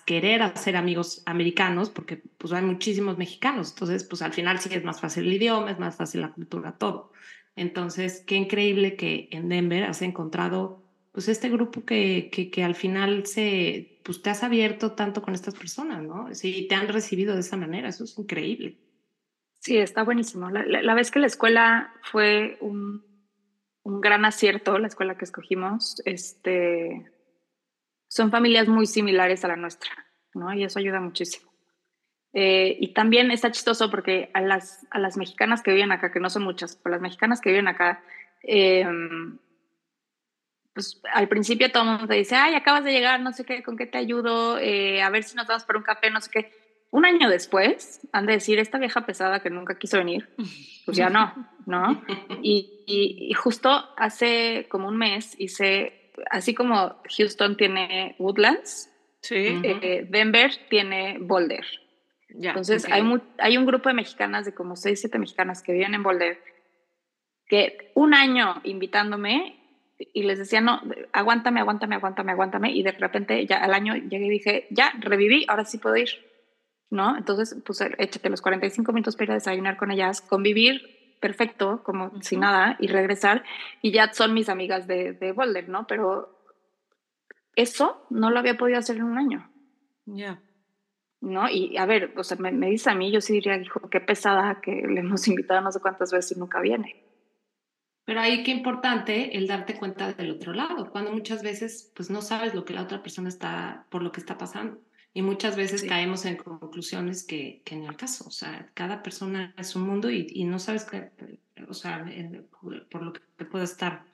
querer 0.05 0.41
hacer 0.41 0.75
amigos 0.75 1.23
americanos, 1.25 1.89
porque 1.89 2.21
pues 2.37 2.53
hay 2.53 2.63
muchísimos 2.63 3.17
mexicanos. 3.17 3.71
Entonces, 3.71 4.03
pues 4.03 4.21
al 4.21 4.33
final 4.33 4.59
sí 4.59 4.69
es 4.71 4.83
más 4.83 5.01
fácil 5.01 5.25
el 5.25 5.33
idioma, 5.33 5.71
es 5.71 5.79
más 5.79 5.95
fácil 5.95 6.21
la 6.21 6.31
cultura, 6.31 6.77
todo. 6.77 7.11
Entonces, 7.55 8.23
qué 8.25 8.35
increíble 8.35 8.95
que 8.95 9.27
en 9.31 9.49
Denver 9.49 9.83
has 9.83 10.01
encontrado 10.01 10.81
pues 11.11 11.27
este 11.27 11.49
grupo 11.49 11.83
que, 11.83 12.29
que, 12.31 12.49
que, 12.49 12.63
al 12.63 12.75
final 12.75 13.25
se, 13.25 13.99
pues 14.03 14.21
te 14.21 14.29
has 14.29 14.43
abierto 14.43 14.93
tanto 14.93 15.21
con 15.21 15.33
estas 15.33 15.55
personas, 15.55 16.01
¿no? 16.03 16.33
Sí, 16.33 16.67
te 16.69 16.75
han 16.75 16.87
recibido 16.87 17.33
de 17.33 17.41
esa 17.41 17.57
manera, 17.57 17.89
eso 17.89 18.05
es 18.05 18.17
increíble. 18.17 18.77
Sí, 19.59 19.77
está 19.77 20.03
buenísimo. 20.03 20.49
La, 20.49 20.63
la, 20.65 20.93
vez 20.95 21.11
que 21.11 21.19
la 21.19 21.27
escuela 21.27 21.93
fue 22.01 22.57
un, 22.61 23.03
un, 23.83 24.01
gran 24.01 24.25
acierto, 24.25 24.79
la 24.79 24.87
escuela 24.87 25.17
que 25.17 25.25
escogimos, 25.25 26.01
este, 26.05 27.11
son 28.11 28.29
familias 28.29 28.67
muy 28.67 28.87
similares 28.87 29.45
a 29.45 29.47
la 29.47 29.55
nuestra, 29.55 29.89
¿no? 30.33 30.53
Y 30.53 30.65
eso 30.65 30.79
ayuda 30.79 30.99
muchísimo. 30.99 31.49
Eh, 32.33 32.75
y 32.77 32.93
también 32.93 33.31
está 33.31 33.51
chistoso 33.51 33.89
porque 33.89 34.29
a 34.33 34.41
las, 34.41 34.85
a 34.91 34.99
las 34.99 35.15
mexicanas 35.15 35.63
que 35.63 35.71
viven 35.71 35.93
acá, 35.93 36.11
que 36.11 36.19
no 36.19 36.29
son 36.29 36.43
muchas, 36.43 36.75
pero 36.75 36.95
las 36.95 37.01
mexicanas 37.01 37.39
que 37.39 37.51
viven 37.51 37.69
acá, 37.69 38.03
eh, 38.43 38.85
pues 40.73 41.01
al 41.13 41.29
principio 41.29 41.71
todo 41.71 41.83
el 41.83 41.89
mundo 41.89 42.07
te 42.07 42.15
dice, 42.15 42.35
ay, 42.35 42.53
acabas 42.53 42.83
de 42.83 42.91
llegar, 42.91 43.21
no 43.21 43.31
sé 43.31 43.45
qué, 43.45 43.63
con 43.63 43.77
qué 43.77 43.85
te 43.85 43.97
ayudo, 43.97 44.59
eh, 44.59 45.01
a 45.01 45.09
ver 45.09 45.23
si 45.23 45.37
nos 45.37 45.47
vamos 45.47 45.63
por 45.63 45.77
un 45.77 45.83
café, 45.83 46.11
no 46.11 46.19
sé 46.19 46.31
qué. 46.31 46.51
Un 46.91 47.05
año 47.05 47.29
después, 47.29 48.05
han 48.11 48.25
de 48.25 48.33
decir, 48.33 48.59
esta 48.59 48.77
vieja 48.77 49.05
pesada 49.05 49.41
que 49.41 49.49
nunca 49.49 49.79
quiso 49.79 49.97
venir, 49.97 50.27
pues 50.83 50.97
ya 50.97 51.09
no, 51.09 51.33
¿no? 51.65 52.03
Y, 52.43 52.83
y, 52.87 53.33
justo 53.35 53.69
hace 53.95 54.67
como 54.69 54.89
un 54.89 54.97
mes 54.97 55.35
hice, 55.39 56.00
así 56.29 56.53
como 56.53 57.01
Houston 57.17 57.57
tiene 57.57 58.15
Woodlands, 58.19 58.91
sí. 59.21 59.59
Eh, 59.63 60.07
Denver 60.09 60.51
tiene 60.69 61.17
Boulder. 61.19 61.65
Ya, 62.33 62.51
Entonces 62.51 62.85
hay, 62.89 63.03
hay 63.39 63.57
un 63.57 63.65
grupo 63.65 63.89
de 63.89 63.95
mexicanas, 63.95 64.45
de 64.45 64.53
como 64.53 64.75
seis, 64.75 65.01
siete 65.01 65.19
mexicanas 65.19 65.61
que 65.61 65.73
viven 65.73 65.93
en 65.93 66.03
Boulder, 66.03 66.39
que 67.45 67.91
un 67.95 68.13
año 68.13 68.61
invitándome 68.63 69.57
y 70.13 70.23
les 70.23 70.39
decía, 70.39 70.61
no, 70.61 70.81
aguántame, 71.11 71.59
aguántame, 71.59 71.95
aguántame, 71.95 72.31
aguántame, 72.31 72.71
y 72.71 72.83
de 72.83 72.91
repente 72.93 73.45
ya 73.45 73.57
al 73.57 73.73
año 73.73 73.95
llegué 73.95 74.25
y 74.25 74.29
dije, 74.29 74.67
ya, 74.71 74.93
reviví, 74.99 75.45
ahora 75.47 75.65
sí 75.65 75.77
puedo 75.77 75.95
ir, 75.97 76.09
¿no? 76.89 77.17
Entonces, 77.17 77.61
pues 77.65 77.81
échate 77.81 78.29
los 78.29 78.41
45 78.41 78.91
minutos 78.93 79.15
para 79.15 79.25
ir 79.25 79.31
a 79.31 79.35
desayunar 79.35 79.77
con 79.77 79.91
ellas, 79.91 80.21
convivir 80.21 81.00
perfecto, 81.21 81.81
como 81.83 82.21
sin 82.21 82.41
nada, 82.41 82.75
y 82.79 82.87
regresar, 82.87 83.45
y 83.81 83.93
ya 83.93 84.11
son 84.11 84.33
mis 84.33 84.49
amigas 84.49 84.87
de, 84.87 85.13
de 85.13 85.31
Boulder, 85.31 85.69
¿no? 85.69 85.87
Pero 85.87 86.37
eso 87.55 88.05
no 88.09 88.29
lo 88.29 88.39
había 88.39 88.57
podido 88.57 88.79
hacer 88.79 88.97
en 88.97 89.03
un 89.03 89.17
año. 89.17 89.49
Ya. 90.05 90.41
¿no? 91.21 91.47
Y 91.49 91.77
a 91.77 91.85
ver, 91.85 92.13
o 92.17 92.23
sea, 92.23 92.35
me, 92.37 92.51
me, 92.51 92.67
dice 92.67 92.89
a 92.89 92.95
mí, 92.95 93.11
yo 93.11 93.21
sí 93.21 93.33
diría, 93.33 93.55
hijo, 93.55 93.89
qué 93.89 94.01
pesada 94.01 94.59
que 94.61 94.71
le 94.71 94.99
hemos 94.99 95.27
invitado 95.29 95.61
no 95.61 95.71
sé 95.71 95.79
cuántas 95.79 96.11
veces 96.11 96.35
y 96.35 96.39
nunca 96.39 96.59
viene. 96.59 97.05
Pero 98.03 98.19
ahí 98.19 98.43
qué 98.43 98.51
importante 98.51 99.37
el 99.37 99.47
darte 99.47 99.75
cuenta 99.75 100.11
del 100.11 100.31
otro 100.31 100.53
lado, 100.53 100.89
cuando 100.91 101.11
muchas 101.11 101.43
veces 101.43 101.93
pues 101.95 102.09
no 102.09 102.21
sabes 102.21 102.55
lo 102.55 102.65
que 102.65 102.73
la 102.73 102.81
otra 102.81 103.01
persona 103.03 103.29
está, 103.29 103.85
por 103.89 104.01
lo 104.01 104.11
que 104.11 104.19
está 104.19 104.37
pasando. 104.37 104.79
Y 105.13 105.21
muchas 105.21 105.57
veces 105.57 105.83
caemos 105.83 106.23
en 106.25 106.37
conclusiones 106.37 107.23
que, 107.23 107.61
que 107.65 107.75
en 107.75 107.83
el 107.83 107.97
caso, 107.97 108.25
o 108.27 108.31
sea, 108.31 108.71
cada 108.73 109.03
persona 109.03 109.53
es 109.57 109.75
un 109.75 109.81
mundo 109.81 110.09
y, 110.09 110.27
y 110.29 110.45
no 110.45 110.57
sabes 110.57 110.85
qué, 110.85 111.11
o 111.67 111.73
sea, 111.73 112.05
por 112.89 113.03
lo 113.03 113.11
que 113.11 113.19
te 113.35 113.43
puede 113.43 113.65
estar 113.65 114.05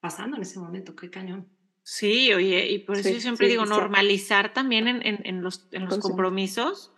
pasando 0.00 0.36
en 0.36 0.42
ese 0.42 0.60
momento, 0.60 0.94
qué 0.94 1.10
cañón. 1.10 1.48
Sí, 1.82 2.32
oye, 2.32 2.70
y 2.70 2.78
por 2.78 2.96
eso 2.96 3.10
yo 3.10 3.20
siempre 3.20 3.48
digo, 3.48 3.66
normalizar 3.66 4.54
también 4.54 4.86
en, 4.86 5.04
en, 5.04 5.20
en 5.24 5.42
los, 5.42 5.66
en 5.72 5.86
los 5.86 5.98
compromisos, 5.98 6.92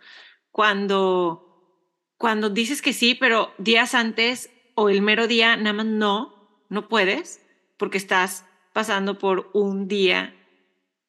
cuando, 0.51 1.73
cuando 2.17 2.49
dices 2.49 2.81
que 2.81 2.93
sí, 2.93 3.15
pero 3.15 3.53
días 3.57 3.95
antes 3.95 4.51
o 4.75 4.89
el 4.89 5.01
mero 5.01 5.27
día 5.27 5.57
nada 5.57 5.73
más 5.73 5.87
no, 5.87 6.63
no 6.69 6.87
puedes, 6.87 7.43
porque 7.77 7.97
estás 7.97 8.45
pasando 8.71 9.17
por 9.17 9.49
un 9.53 9.87
día 9.87 10.35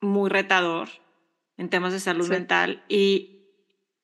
muy 0.01 0.31
retador 0.31 0.89
en 1.59 1.69
temas 1.69 1.93
de 1.93 2.01
salud 2.01 2.29
mental 2.29 2.83
y, 2.89 3.43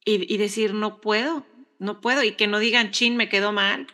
y, 0.04 0.36
decir, 0.36 0.74
no 0.74 1.00
puedo, 1.00 1.46
no 1.78 2.00
puedo, 2.00 2.22
y 2.22 2.32
que 2.32 2.46
no 2.46 2.58
digan, 2.58 2.90
chin, 2.90 3.16
me 3.16 3.28
quedó 3.28 3.52
mal, 3.52 3.86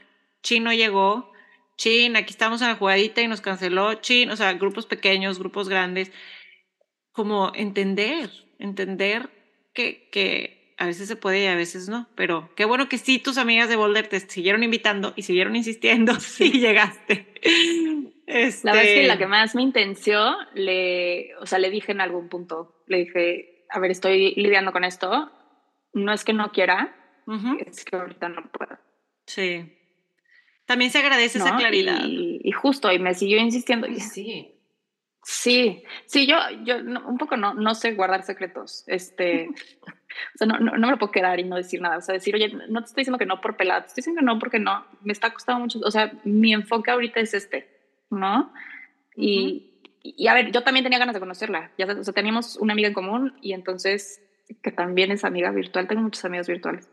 chin, 0.43 0.65
no 0.65 0.73
llegó, 0.73 1.31
chin, 1.77 2.17
aquí 2.17 2.31
estamos 2.31 2.61
en 2.63 2.69
la 2.69 2.77
jugadita 2.77 3.21
y 3.23 3.29
nos 3.29 3.41
canceló, 3.41 3.95
chin, 3.95 4.31
o 4.31 4.37
sea, 4.37 4.55
grupos 4.55 4.87
pequeños, 4.87 5.39
grupos 5.39 5.69
grandes, 5.69 6.11
como 7.13 7.53
entender, 7.55 8.31
entender 8.59 9.31
que, 9.75 10.09
que 10.11 10.60
a 10.81 10.87
veces 10.87 11.09
se 11.09 11.17
puede 11.17 11.45
y 11.45 11.47
a 11.47 11.55
veces 11.55 11.91
no, 11.91 12.09
pero 12.15 12.49
qué 12.57 12.65
bueno 12.65 12.89
que 12.89 12.97
sí 12.97 13.19
tus 13.19 13.37
amigas 13.37 13.69
de 13.69 13.77
Boulder 13.77 14.09
te 14.09 14.19
siguieron 14.19 14.63
invitando 14.63 15.13
y 15.15 15.23
siguieron 15.25 15.55
insistiendo, 15.55 16.15
sí 16.21 16.53
llegaste. 16.53 17.29
Este... 18.27 18.61
La 18.67 18.73
verdad 18.73 18.91
es 18.91 19.01
que 19.01 19.07
la 19.07 19.19
que 19.19 19.27
más 19.27 19.55
me 19.55 19.61
intenció, 19.61 20.37
le, 20.55 21.37
o 21.37 21.45
sea, 21.45 21.59
le 21.59 21.69
dije 21.69 21.93
en 21.93 22.01
algún 22.01 22.31
punto, 22.31 22.83
le 22.87 23.01
dije, 23.01 23.67
a 23.69 23.79
ver, 23.79 23.91
estoy 23.91 24.35
lidiando 24.37 24.73
con 24.73 24.85
esto, 24.85 25.31
no 25.93 26.15
es 26.15 26.25
que 26.25 26.33
no 26.33 26.51
quiera, 26.51 26.97
es 27.67 27.85
que 27.85 27.97
ahorita 27.97 28.31
no 28.31 28.51
puedo. 28.51 28.79
Sí. 29.27 29.77
También 30.65 30.91
se 30.91 30.99
agradece 30.99 31.39
esa 31.39 31.59
claridad. 31.59 32.01
Y, 32.07 32.53
justo, 32.53 32.91
y 32.91 32.99
me 32.99 33.13
siguió 33.13 33.39
insistiendo. 33.39 33.87
Y 33.87 34.01
sí. 34.01 34.55
Sí, 35.23 35.85
sí, 36.07 36.27
yo, 36.27 36.37
yo 36.65 36.79
un 36.79 37.19
poco 37.19 37.37
no, 37.37 37.55
no 37.55 37.75
sé 37.75 37.93
guardar 37.93 38.23
secretos. 38.23 38.85
Este, 38.87 39.49
o 39.49 40.39
sea, 40.39 40.47
no, 40.47 40.59
no, 40.59 40.73
me 40.73 40.91
lo 40.91 40.99
puedo 40.99 41.13
quedar 41.13 41.39
y 41.39 41.45
no 41.45 41.57
decir 41.57 41.81
nada. 41.81 41.99
O 41.99 42.01
sea, 42.01 42.15
decir, 42.15 42.35
oye, 42.35 42.49
no 42.69 42.81
te 42.81 42.87
estoy 42.87 43.03
diciendo 43.03 43.19
que 43.19 43.27
no 43.27 43.41
por 43.41 43.57
pelado, 43.57 43.83
te 43.83 43.89
estoy 43.89 44.01
diciendo 44.03 44.21
que 44.21 44.27
no 44.27 44.39
porque 44.39 44.59
no, 44.59 44.85
me 45.03 45.13
está 45.13 45.33
costando 45.33 45.61
mucho. 45.61 45.79
O 45.85 45.91
sea, 45.91 46.13
mi 46.25 46.53
enfoque 46.53 46.91
ahorita 46.91 47.21
es 47.21 47.35
este, 47.35 47.69
¿no? 48.09 48.53
Y, 49.15 49.71
y, 50.03 50.27
a 50.29 50.35
ver, 50.35 50.51
yo 50.53 50.63
también 50.63 50.85
tenía 50.85 50.99
ganas 50.99 51.15
de 51.15 51.21
conocerla. 51.21 51.71
Ya, 51.77 51.87
o 51.87 52.05
sea, 52.05 52.15
teníamos 52.15 52.57
una 52.57 52.73
amiga 52.73 52.89
en 52.89 52.95
común 52.95 53.37
y 53.43 53.53
entonces, 53.53 54.23
que 54.63 54.73
también 54.73 55.11
es 55.13 55.25
amiga 55.25 55.51
virtual, 55.51 55.87
tengo 55.87 56.03
muchas 56.03 56.25
amigas 56.25 56.49
virtuales. 56.49 56.89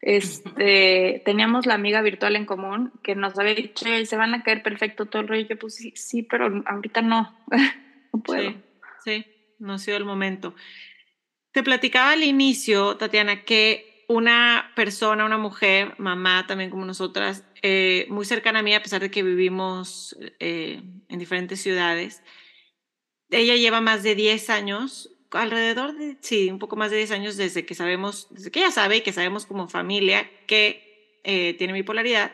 Este, 0.00 1.22
teníamos 1.26 1.66
la 1.66 1.74
amiga 1.74 2.00
virtual 2.00 2.36
en 2.36 2.46
común 2.46 2.92
que 3.02 3.14
nos 3.14 3.38
había 3.38 3.54
dicho, 3.54 3.84
se 4.04 4.16
van 4.16 4.34
a 4.34 4.42
caer 4.42 4.62
perfecto 4.62 5.06
todo 5.06 5.22
el 5.22 5.28
rollo. 5.28 5.46
Yo, 5.46 5.58
pues 5.58 5.74
sí, 5.74 5.92
sí, 5.94 6.22
pero 6.22 6.62
ahorita 6.66 7.02
no, 7.02 7.38
no 8.12 8.22
puedo. 8.22 8.54
Sí, 9.04 9.26
no 9.58 9.74
ha 9.74 9.78
sido 9.78 9.96
el 9.96 10.04
momento. 10.04 10.54
Te 11.52 11.62
platicaba 11.62 12.12
al 12.12 12.22
inicio, 12.22 12.96
Tatiana, 12.96 13.42
que 13.42 14.04
una 14.08 14.72
persona, 14.74 15.24
una 15.24 15.38
mujer, 15.38 15.94
mamá 15.98 16.46
también 16.46 16.70
como 16.70 16.84
nosotras, 16.84 17.44
eh, 17.62 18.06
muy 18.08 18.24
cercana 18.24 18.60
a 18.60 18.62
mí, 18.62 18.74
a 18.74 18.82
pesar 18.82 19.00
de 19.00 19.10
que 19.10 19.22
vivimos 19.22 20.16
eh, 20.40 20.82
en 21.08 21.18
diferentes 21.18 21.60
ciudades, 21.60 22.22
ella 23.30 23.54
lleva 23.54 23.80
más 23.80 24.02
de 24.02 24.14
10 24.14 24.50
años, 24.50 25.10
alrededor 25.32 25.96
de, 25.96 26.16
sí, 26.20 26.50
un 26.50 26.58
poco 26.58 26.76
más 26.76 26.90
de 26.90 26.98
10 26.98 27.10
años 27.12 27.36
desde 27.36 27.64
que 27.64 27.74
sabemos, 27.74 28.28
desde 28.30 28.50
que 28.50 28.60
ella 28.60 28.70
sabe 28.70 28.98
y 28.98 29.00
que 29.02 29.12
sabemos 29.12 29.46
como 29.46 29.68
familia 29.68 30.30
que 30.46 31.18
eh, 31.24 31.54
tiene 31.54 31.72
bipolaridad 31.72 32.32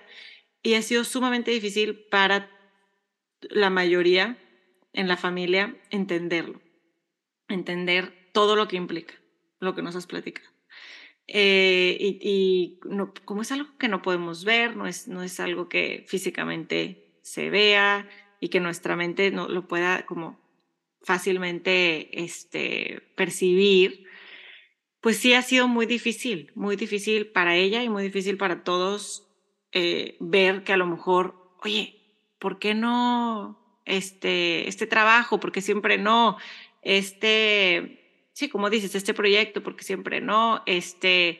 y 0.62 0.74
ha 0.74 0.82
sido 0.82 1.04
sumamente 1.04 1.50
difícil 1.50 1.94
para 2.10 2.50
la 3.40 3.70
mayoría 3.70 4.38
en 4.92 5.08
la 5.08 5.16
familia 5.16 5.76
entenderlo, 5.90 6.60
entender 7.48 8.30
todo 8.32 8.56
lo 8.56 8.66
que 8.66 8.76
implica, 8.76 9.14
lo 9.60 9.74
que 9.74 9.82
nos 9.82 9.94
has 9.94 10.06
platicado. 10.06 10.48
Eh, 11.28 11.96
y, 12.00 12.78
no, 12.84 13.12
como 13.24 13.42
es 13.42 13.52
algo 13.52 13.76
que 13.78 13.88
no 13.88 14.02
podemos 14.02 14.44
ver, 14.44 14.76
no 14.76 14.86
es, 14.86 15.08
no 15.08 15.22
es 15.22 15.38
algo 15.40 15.68
que 15.68 16.04
físicamente 16.06 17.18
se 17.22 17.50
vea 17.50 18.08
y 18.40 18.48
que 18.48 18.60
nuestra 18.60 18.96
mente 18.96 19.30
no 19.30 19.48
lo 19.48 19.66
pueda 19.66 20.06
como 20.06 20.40
fácilmente 21.06 22.24
este, 22.24 23.00
percibir, 23.14 24.08
pues 25.00 25.18
sí 25.18 25.34
ha 25.34 25.42
sido 25.42 25.68
muy 25.68 25.86
difícil, 25.86 26.50
muy 26.56 26.74
difícil 26.74 27.28
para 27.28 27.54
ella 27.54 27.84
y 27.84 27.88
muy 27.88 28.02
difícil 28.02 28.36
para 28.36 28.64
todos 28.64 29.28
eh, 29.70 30.16
ver 30.18 30.64
que 30.64 30.72
a 30.72 30.76
lo 30.76 30.86
mejor, 30.86 31.54
oye, 31.62 31.94
¿por 32.40 32.58
qué 32.58 32.74
no 32.74 33.80
este, 33.84 34.68
este 34.68 34.88
trabajo? 34.88 35.38
¿Por 35.38 35.52
qué 35.52 35.60
siempre 35.60 35.96
no? 35.96 36.38
Este, 36.82 38.28
sí, 38.32 38.48
como 38.48 38.68
dices, 38.68 38.96
este 38.96 39.14
proyecto, 39.14 39.62
porque 39.62 39.84
siempre 39.84 40.20
no? 40.20 40.64
Este, 40.66 41.38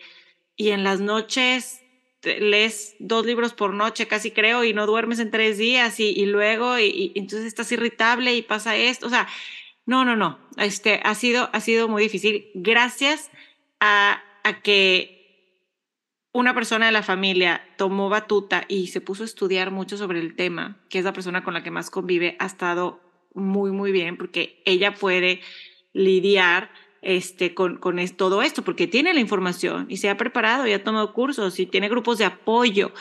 y 0.55 0.71
en 0.71 0.85
las 0.85 1.01
noches 1.01 1.83
lees 2.27 2.97
dos 2.99 3.25
libros 3.25 3.55
por 3.55 3.73
noche, 3.73 4.07
casi 4.07 4.31
creo, 4.31 4.65
y 4.65 4.75
no 4.75 4.87
duermes 4.87 5.19
en 5.19 5.31
tres 5.31 5.59
días, 5.59 6.01
y, 6.01 6.27
luego, 6.27 6.79
y, 6.79 6.85
y, 6.85 7.13
entonces 7.19 7.47
estás 7.47 7.71
irritable 7.73 8.35
y 8.35 8.43
pasa 8.43 8.77
esto, 8.77 9.07
o 9.07 9.11
sea, 9.11 9.29
no, 9.87 10.05
no, 10.05 10.17
no. 10.17 10.39
Este, 10.57 11.01
ha, 11.05 11.15
sido, 11.15 11.49
ha 11.53 11.61
sido 11.61 11.89
muy 11.89 12.03
difícil. 12.03 12.51
Gracias 12.55 13.31
a, 13.81 14.21
a 14.43 14.61
que 14.61 15.17
una 16.33 16.55
persona 16.55 16.87
de 16.87 16.93
la 16.93 17.05
familia 17.05 17.63
tomó 17.79 18.09
batuta 18.09 18.65
y 18.69 18.89
se 18.89 19.01
puso 19.01 19.23
a 19.23 19.27
estudiar 19.27 19.71
mucho 19.71 19.97
sobre 19.97 20.19
el 20.19 20.35
tema, 20.35 20.85
que 20.91 20.99
es 20.99 21.05
la 21.05 21.13
persona 21.13 21.45
con 21.45 21.55
la 21.55 21.63
que 21.63 21.71
más 21.71 21.89
convive, 21.89 22.37
ha 22.41 22.47
estado 22.47 23.01
muy, 23.33 23.71
muy 23.71 23.93
bien, 23.93 24.17
porque 24.17 24.61
ella 24.67 24.93
puede 24.93 25.41
lidiar 25.93 26.71
este, 27.07 27.55
con, 27.55 27.79
con 27.79 27.97
todo 28.17 28.43
esto, 28.43 28.63
porque 28.63 28.87
tiene 28.87 29.15
la 29.15 29.21
información 29.21 29.87
y 29.89 29.97
se 29.97 30.11
ha 30.11 30.17
preparado 30.17 30.67
y 30.67 30.73
ha 30.73 30.85
tomado 30.85 31.13
cursos 31.13 31.59
y 31.59 31.67
tiene 31.67 31.89
grupos 31.89 32.19
de 32.19 32.25
apoyo. 32.25 32.93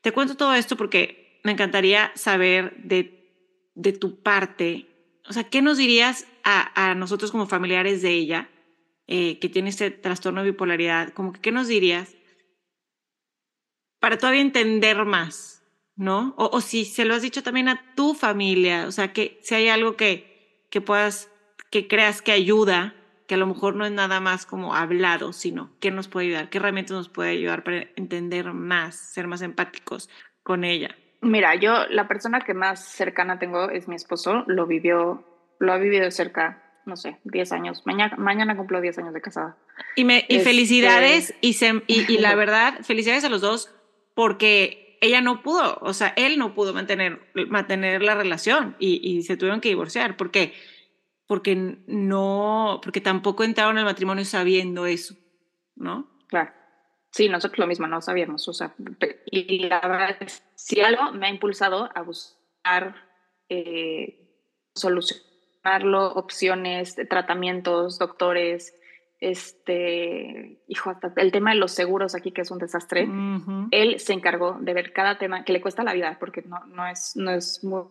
Te 0.00 0.12
cuento 0.12 0.36
todo 0.36 0.54
esto 0.54 0.76
porque 0.76 1.40
me 1.44 1.52
encantaría 1.52 2.12
saber 2.14 2.76
de, 2.82 3.30
de 3.74 3.92
tu 3.92 4.20
parte 4.22 4.88
o 5.28 5.32
sea, 5.32 5.44
¿qué 5.44 5.62
nos 5.62 5.78
dirías 5.78 6.26
a, 6.44 6.94
nosotros 6.94 7.30
como 7.30 7.46
familiares 7.46 8.02
de 8.02 8.10
ella 8.10 8.50
eh, 9.06 9.38
que 9.38 9.48
tiene 9.48 9.70
este 9.70 9.90
trastorno 9.90 10.42
de 10.42 10.50
bipolaridad? 10.50 11.12
Como 11.12 11.32
que, 11.32 11.40
¿qué 11.40 11.52
nos 11.52 11.68
dirías 11.68 12.14
para 14.00 14.18
todavía 14.18 14.40
entender 14.40 15.04
más, 15.04 15.62
¿no? 15.94 16.34
O, 16.36 16.60
si 16.60 16.84
se 16.84 17.04
lo 17.04 17.14
has 17.14 17.22
dicho 17.22 17.42
también 17.44 17.68
a 17.68 17.94
tu 17.94 18.14
familia, 18.14 18.86
o 18.88 18.92
sea, 18.92 19.12
que 19.12 19.38
si 19.42 19.54
hay 19.54 19.68
algo 19.68 19.96
que, 19.96 20.66
que 20.70 20.80
puedas, 20.80 21.30
que 21.70 21.86
creas 21.86 22.20
que 22.20 22.32
ayuda, 22.32 22.96
que 23.26 23.34
a 23.34 23.38
lo 23.38 23.46
mejor 23.46 23.76
no 23.76 23.84
es 23.84 23.92
nada 23.92 24.20
más 24.20 24.46
como 24.46 24.74
hablado, 24.74 25.32
sino 25.32 25.70
qué 25.80 25.90
nos 25.90 26.08
puede 26.08 26.26
ayudar, 26.28 26.50
qué 26.50 26.58
herramientas 26.58 26.96
nos 26.96 27.08
puede 27.08 27.30
ayudar 27.30 27.64
para 27.64 27.86
entender 27.96 28.52
más, 28.52 28.96
ser 28.96 29.26
más 29.26 29.42
empáticos 29.42 30.08
con 30.42 30.64
ella. 30.64 30.96
Mira, 31.20 31.54
yo 31.54 31.86
la 31.88 32.08
persona 32.08 32.40
que 32.40 32.52
más 32.52 32.84
cercana 32.84 33.38
tengo 33.38 33.70
es 33.70 33.86
mi 33.86 33.94
esposo, 33.94 34.44
lo 34.48 34.66
vivió, 34.66 35.24
lo 35.60 35.72
ha 35.72 35.78
vivido 35.78 36.10
cerca, 36.10 36.62
no 36.84 36.96
sé, 36.96 37.18
10 37.24 37.52
años. 37.52 37.82
Mañana, 37.86 38.16
mañana 38.16 38.56
cumplo 38.56 38.80
10 38.80 38.98
años 38.98 39.14
de 39.14 39.20
casada. 39.20 39.56
Y, 39.94 40.04
me, 40.04 40.26
y 40.28 40.36
este, 40.36 40.50
felicidades, 40.50 41.34
y, 41.40 41.56
y, 41.86 42.18
la 42.18 42.34
verdad, 42.36 42.80
felicidades 42.82 43.24
a 43.24 43.28
los 43.28 43.40
dos, 43.40 43.72
porque 44.14 44.98
ella 45.02 45.20
no 45.20 45.42
pudo, 45.42 45.78
o 45.80 45.94
sea, 45.94 46.12
él 46.16 46.38
no 46.38 46.54
pudo 46.54 46.72
mantener, 46.72 47.20
mantener 47.48 48.02
la 48.02 48.14
relación 48.14 48.76
y, 48.78 49.22
se 49.22 49.36
tuvieron 49.36 49.60
que 49.60 49.68
divorciar. 49.68 50.16
¿Por 50.16 50.30
qué? 50.30 50.54
Porque 51.26 51.54
no, 51.86 52.80
porque 52.82 53.00
tampoco 53.00 53.44
entraron 53.44 53.78
al 53.78 53.84
matrimonio 53.84 54.24
sabiendo 54.24 54.86
eso, 54.86 55.14
¿no? 55.76 56.10
Claro. 56.28 56.52
Sí, 57.10 57.28
nosotros 57.28 57.58
lo 57.58 57.66
mismo, 57.66 57.86
no 57.86 58.00
sabíamos. 58.00 58.48
O 58.48 58.52
sea, 58.52 58.74
y 59.26 59.60
la 59.60 59.80
verdad, 59.80 60.16
si 60.54 60.80
algo 60.80 61.12
me 61.12 61.26
ha 61.26 61.30
impulsado 61.30 61.90
a 61.94 62.02
buscar 62.02 62.96
eh, 63.48 64.22
solucionarlo, 64.74 66.14
opciones, 66.14 66.96
tratamientos, 67.08 67.98
doctores, 67.98 68.74
este, 69.20 70.64
hijo, 70.66 70.90
hasta 70.90 71.12
el 71.16 71.30
tema 71.30 71.50
de 71.50 71.56
los 71.56 71.72
seguros 71.72 72.14
aquí, 72.14 72.32
que 72.32 72.40
es 72.40 72.50
un 72.50 72.58
desastre, 72.58 73.08
él 73.70 74.00
se 74.00 74.14
encargó 74.14 74.58
de 74.60 74.74
ver 74.74 74.92
cada 74.92 75.18
tema 75.18 75.44
que 75.44 75.52
le 75.52 75.60
cuesta 75.60 75.84
la 75.84 75.92
vida, 75.92 76.16
porque 76.18 76.42
no, 76.42 76.64
no, 76.66 76.86
es, 76.88 77.12
no 77.14 77.30
es 77.30 77.62
muy 77.62 77.84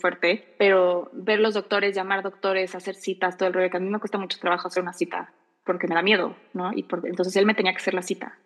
fuerte, 0.00 0.54
pero 0.58 1.10
ver 1.12 1.40
los 1.40 1.54
doctores, 1.54 1.94
llamar 1.94 2.22
doctores, 2.22 2.74
hacer 2.74 2.94
citas, 2.94 3.36
todo 3.36 3.48
el 3.48 3.54
rollo, 3.54 3.70
que 3.70 3.76
a 3.76 3.80
mí 3.80 3.88
me 3.88 3.98
cuesta 3.98 4.18
mucho 4.18 4.38
trabajo 4.38 4.68
hacer 4.68 4.82
una 4.82 4.92
cita 4.92 5.32
porque 5.64 5.86
me 5.86 5.94
da 5.94 6.02
miedo, 6.02 6.36
¿no? 6.52 6.72
Y 6.72 6.86
entonces 7.04 7.36
él 7.36 7.46
me 7.46 7.54
tenía 7.54 7.72
que 7.72 7.78
hacer 7.78 7.94
la 7.94 8.02
cita. 8.02 8.38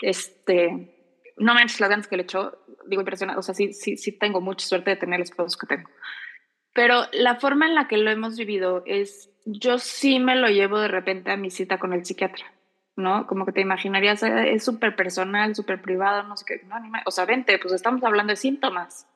Este, 0.00 1.22
no 1.36 1.54
manches 1.54 1.80
las 1.80 1.90
ganas 1.90 2.08
que 2.08 2.16
le 2.16 2.24
echó, 2.24 2.58
digo 2.86 3.02
impresionante, 3.02 3.38
o 3.38 3.42
sea, 3.42 3.54
sí, 3.54 3.72
sí, 3.72 3.96
sí 3.96 4.12
tengo 4.12 4.40
mucha 4.40 4.66
suerte 4.66 4.90
de 4.90 4.96
tener 4.96 5.20
los 5.20 5.30
esposos 5.30 5.56
que 5.56 5.66
tengo. 5.66 5.88
Pero 6.74 7.02
la 7.12 7.36
forma 7.36 7.66
en 7.66 7.74
la 7.74 7.86
que 7.86 7.98
lo 7.98 8.10
hemos 8.10 8.36
vivido 8.36 8.82
es, 8.86 9.30
yo 9.44 9.78
sí 9.78 10.18
me 10.18 10.36
lo 10.36 10.48
llevo 10.48 10.80
de 10.80 10.88
repente 10.88 11.30
a 11.30 11.36
mi 11.36 11.50
cita 11.50 11.78
con 11.78 11.92
el 11.92 12.04
psiquiatra, 12.04 12.46
¿no? 12.96 13.26
Como 13.26 13.44
que 13.44 13.52
te 13.52 13.60
imaginarías, 13.60 14.22
eh, 14.22 14.54
es 14.54 14.64
súper 14.64 14.96
personal, 14.96 15.54
súper 15.54 15.82
privado, 15.82 16.22
no 16.22 16.36
sé 16.36 16.44
qué, 16.46 16.66
no, 16.66 16.76
o 17.04 17.10
sea, 17.10 17.26
vente, 17.26 17.58
pues 17.58 17.74
estamos 17.74 18.02
hablando 18.04 18.32
de 18.32 18.36
síntomas, 18.36 19.06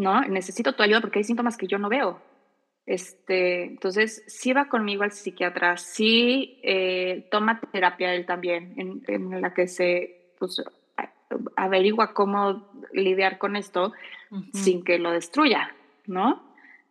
¿no? 0.00 0.22
Necesito 0.22 0.74
tu 0.74 0.82
ayuda 0.82 1.00
porque 1.00 1.18
hay 1.18 1.24
síntomas 1.24 1.56
que 1.56 1.66
yo 1.66 1.78
no 1.78 1.88
veo, 1.88 2.20
este, 2.86 3.64
entonces, 3.66 4.24
sí 4.26 4.52
va 4.52 4.68
conmigo 4.68 5.04
al 5.04 5.12
psiquiatra, 5.12 5.76
sí 5.76 6.58
eh, 6.64 7.28
toma 7.30 7.60
terapia 7.72 8.14
él 8.14 8.26
también, 8.26 8.74
en, 9.06 9.40
la 9.40 9.54
que 9.54 9.68
se 9.68 10.32
pues, 10.38 10.60
averigua 11.54 12.14
cómo 12.14 12.68
lidiar 12.92 13.38
con 13.38 13.54
esto 13.54 13.92
sin 14.52 14.82
que 14.82 14.98
lo 14.98 15.12
destruya, 15.12 15.72
¿no? 16.06 16.42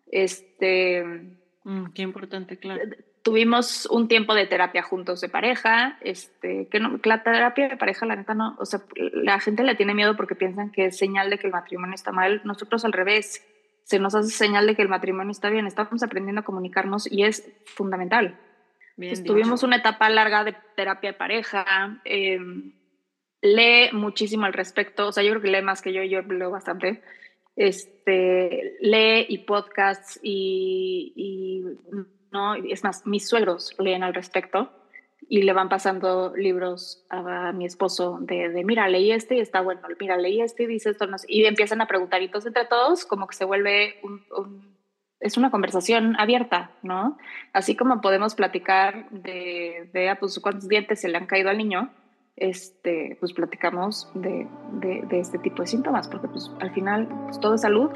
Este... 0.09 1.03
Mm, 1.65 1.87
qué 1.93 2.01
importante, 2.01 2.55
claro. 2.57 2.81
Tuvimos 3.23 3.85
un 3.87 4.07
tiempo 4.07 4.33
de 4.33 4.47
terapia 4.47 4.81
juntos 4.81 5.21
de 5.21 5.29
pareja, 5.29 5.97
este, 6.01 6.67
que 6.69 6.79
no, 6.79 6.99
la 7.03 7.21
terapia 7.21 7.67
de 7.67 7.77
pareja, 7.77 8.05
la 8.05 8.15
neta, 8.15 8.33
no, 8.33 8.55
o 8.59 8.65
sea, 8.65 8.81
la 8.95 9.39
gente 9.39 9.63
le 9.63 9.75
tiene 9.75 9.93
miedo 9.93 10.15
porque 10.15 10.35
piensan 10.35 10.71
que 10.71 10.85
es 10.85 10.97
señal 10.97 11.29
de 11.29 11.37
que 11.37 11.47
el 11.47 11.53
matrimonio 11.53 11.95
está 11.95 12.11
mal. 12.11 12.41
Nosotros 12.45 12.85
al 12.85 12.93
revés, 12.93 13.45
se 13.89 13.97
nos 13.97 14.13
hace 14.13 14.29
señal 14.29 14.67
de 14.67 14.75
que 14.75 14.83
el 14.83 14.87
matrimonio 14.87 15.31
está 15.31 15.49
bien. 15.49 15.65
Estamos 15.65 16.03
aprendiendo 16.03 16.41
a 16.41 16.45
comunicarnos 16.45 17.11
y 17.11 17.23
es 17.23 17.51
fundamental. 17.65 18.37
tuvimos 19.25 19.63
una 19.63 19.77
etapa 19.77 20.07
larga 20.11 20.43
de 20.43 20.55
terapia 20.75 21.11
de 21.11 21.17
pareja. 21.17 21.99
Em, 22.05 22.71
lee 23.41 23.89
muchísimo 23.91 24.45
al 24.45 24.53
respecto. 24.53 25.07
O 25.07 25.11
sea, 25.11 25.23
yo 25.23 25.31
creo 25.31 25.41
que 25.41 25.49
lee 25.49 25.63
más 25.63 25.81
que 25.81 25.91
yo. 25.91 26.03
Yo 26.03 26.21
leo 26.21 26.51
bastante. 26.51 27.01
Este, 27.55 28.77
lee 28.79 29.25
y 29.27 29.39
podcasts 29.39 30.19
y, 30.21 31.13
y 31.15 31.63
no, 32.31 32.55
es 32.55 32.83
más, 32.83 33.05
mis 33.05 33.27
suegros 33.27 33.75
leen 33.79 34.03
al 34.03 34.13
respecto 34.13 34.71
y 35.27 35.43
le 35.43 35.53
van 35.53 35.69
pasando 35.69 36.33
libros 36.35 37.05
a, 37.09 37.51
mi 37.51 37.65
esposo 37.65 38.17
de, 38.21 38.63
mira, 38.63 38.87
leí 38.87 39.11
este 39.11 39.35
y 39.35 39.39
está 39.39 39.61
bueno, 39.61 39.81
mira, 39.99 40.17
leí 40.17 40.41
este 40.41 40.63
y 40.63 40.67
dice 40.67 40.89
esto, 40.89 41.07
y 41.27 41.45
empiezan 41.45 41.81
a 41.81 41.87
preguntar. 41.87 42.21
Y 42.21 42.31
entre 42.33 42.65
todos 42.65 43.05
como 43.05 43.27
que 43.27 43.35
se 43.35 43.45
vuelve 43.45 43.99
un, 44.03 44.23
es 45.19 45.37
una 45.37 45.51
conversación 45.51 46.15
abierta, 46.17 46.71
¿no? 46.81 47.17
Así 47.53 47.75
como 47.75 48.01
podemos 48.01 48.35
platicar 48.35 49.09
de, 49.09 49.89
de 49.93 50.09
ah, 50.09 50.17
pues, 50.19 50.39
cuántos 50.39 50.67
dientes 50.67 51.01
se 51.01 51.09
le 51.09 51.17
han 51.17 51.27
caído 51.27 51.49
al 51.49 51.57
niño, 51.57 51.91
este, 52.37 53.17
pues 53.19 53.33
platicamos 53.33 54.09
de, 54.13 54.47
de, 54.73 55.03
de 55.07 55.19
este 55.19 55.37
tipo 55.39 55.61
de 55.61 55.67
síntomas, 55.67 56.07
porque 56.07 56.29
pues 56.29 56.49
al 56.61 56.73
final 56.73 57.07
pues, 57.25 57.39
todo 57.39 57.55
es 57.55 57.61
salud 57.61 57.91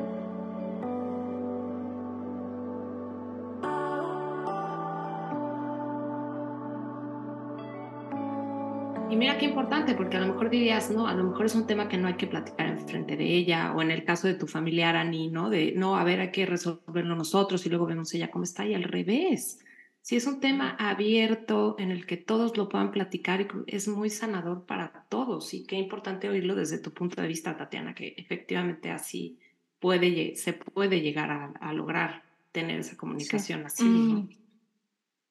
Y 9.13 9.15
mira 9.15 9.37
qué 9.37 9.45
importante, 9.45 9.93
porque 9.93 10.17
a 10.17 10.21
lo 10.21 10.33
mejor 10.33 10.49
dirías, 10.49 10.89
no, 10.89 11.07
a 11.07 11.13
lo 11.13 11.23
mejor 11.23 11.45
es 11.45 11.53
un 11.53 11.67
tema 11.67 11.87
que 11.87 11.97
no 11.97 12.07
hay 12.07 12.15
que 12.15 12.25
platicar 12.25 12.65
en 12.65 12.79
frente 12.79 13.15
de 13.15 13.25
ella, 13.25 13.71
o 13.75 13.83
en 13.83 13.91
el 13.91 14.05
caso 14.05 14.25
de 14.25 14.33
tu 14.33 14.47
familiar, 14.47 14.95
Ani, 14.95 15.27
¿no? 15.27 15.51
De, 15.51 15.71
no, 15.75 15.97
a 15.97 16.03
ver, 16.03 16.19
hay 16.19 16.31
que 16.31 16.47
resolverlo 16.47 17.15
nosotros 17.15 17.63
y 17.63 17.69
luego 17.69 17.85
vemos 17.85 18.11
ella 18.15 18.31
cómo 18.31 18.43
está, 18.43 18.65
y 18.65 18.73
al 18.73 18.81
revés. 18.81 19.59
Si 20.01 20.15
es 20.15 20.25
un 20.25 20.39
tema 20.39 20.75
abierto 20.79 21.75
en 21.77 21.91
el 21.91 22.07
que 22.07 22.17
todos 22.17 22.57
lo 22.57 22.69
puedan 22.69 22.89
platicar, 22.89 23.45
es 23.67 23.87
muy 23.87 24.09
sanador 24.09 24.65
para 24.65 25.05
todos. 25.09 25.53
Y 25.53 25.63
qué 25.67 25.75
importante 25.75 26.27
oírlo 26.27 26.55
desde 26.55 26.79
tu 26.79 26.91
punto 26.91 27.21
de 27.21 27.27
vista, 27.27 27.55
Tatiana, 27.55 27.93
que 27.93 28.15
efectivamente 28.17 28.89
así 28.89 29.37
puede, 29.79 30.35
se 30.37 30.53
puede 30.53 31.01
llegar 31.01 31.53
a, 31.61 31.71
lograr 31.73 32.23
tener 32.51 32.79
esa 32.79 32.97
comunicación 32.97 33.63
así. 33.67 33.83
Mm. 33.83 34.29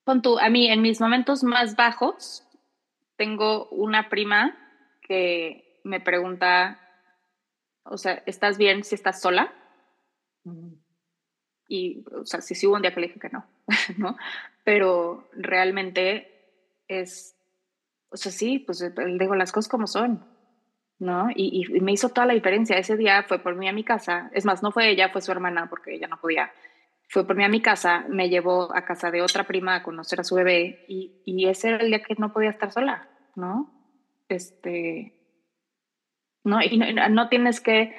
Con 0.04 0.22
tu, 0.22 0.38
a 0.38 0.48
mí, 0.50 0.68
en 0.68 0.82
mis 0.82 1.00
momentos 1.00 1.42
más 1.42 1.74
bajos, 1.74 2.46
tengo 3.16 3.68
una 3.68 4.08
prima 4.08 4.56
que 5.02 5.80
me 5.84 6.00
pregunta, 6.00 6.80
o 7.84 7.96
sea, 7.98 8.22
¿estás 8.26 8.58
bien 8.58 8.84
si 8.84 8.94
estás 8.94 9.20
sola? 9.20 9.52
Y, 11.68 12.04
o 12.14 12.24
sea, 12.24 12.40
sí, 12.40 12.54
sí 12.54 12.66
hubo 12.66 12.76
un 12.76 12.82
día 12.82 12.92
que 12.92 13.00
le 13.00 13.06
dije 13.08 13.20
que 13.20 13.30
no, 13.30 13.46
¿no? 13.98 14.16
Pero 14.64 15.28
realmente 15.32 16.28
es, 16.88 17.36
o 18.10 18.16
sea, 18.16 18.30
sí, 18.32 18.58
pues 18.58 18.84
digo 19.18 19.34
las 19.34 19.52
cosas 19.52 19.70
como 19.70 19.86
son, 19.86 20.24
¿no? 20.98 21.30
Y, 21.34 21.66
y, 21.74 21.80
me 21.80 21.92
hizo 21.92 22.10
toda 22.10 22.26
la 22.26 22.34
diferencia. 22.34 22.76
Ese 22.78 22.96
día 22.96 23.24
fue 23.24 23.38
por 23.40 23.56
mí 23.56 23.68
a 23.68 23.72
mi 23.72 23.84
casa. 23.84 24.30
Es 24.34 24.44
más, 24.44 24.62
no 24.62 24.70
fue 24.70 24.90
ella, 24.90 25.10
fue 25.10 25.20
su 25.20 25.32
hermana, 25.32 25.68
porque 25.68 25.94
ella 25.94 26.06
no 26.06 26.20
podía. 26.20 26.52
Fue 27.12 27.26
por 27.26 27.36
mí 27.36 27.44
a 27.44 27.48
mi 27.48 27.60
casa, 27.60 28.06
me 28.08 28.28
llevó 28.28 28.74
a 28.74 28.84
casa 28.84 29.10
de 29.10 29.22
otra 29.22 29.44
prima 29.44 29.76
a 29.76 29.82
conocer 29.82 30.18
a 30.20 30.24
su 30.24 30.34
bebé 30.34 30.84
y, 30.88 31.22
y 31.24 31.46
ese 31.46 31.68
era 31.68 31.76
el 31.78 31.88
día 31.88 32.02
que 32.02 32.14
no 32.18 32.32
podía 32.32 32.50
estar 32.50 32.72
sola. 32.72 33.08
¿no? 33.34 33.70
Este, 34.28 35.14
¿no? 36.44 36.62
Y 36.62 36.76
no, 36.76 37.28
tienes 37.28 37.60
que 37.60 37.94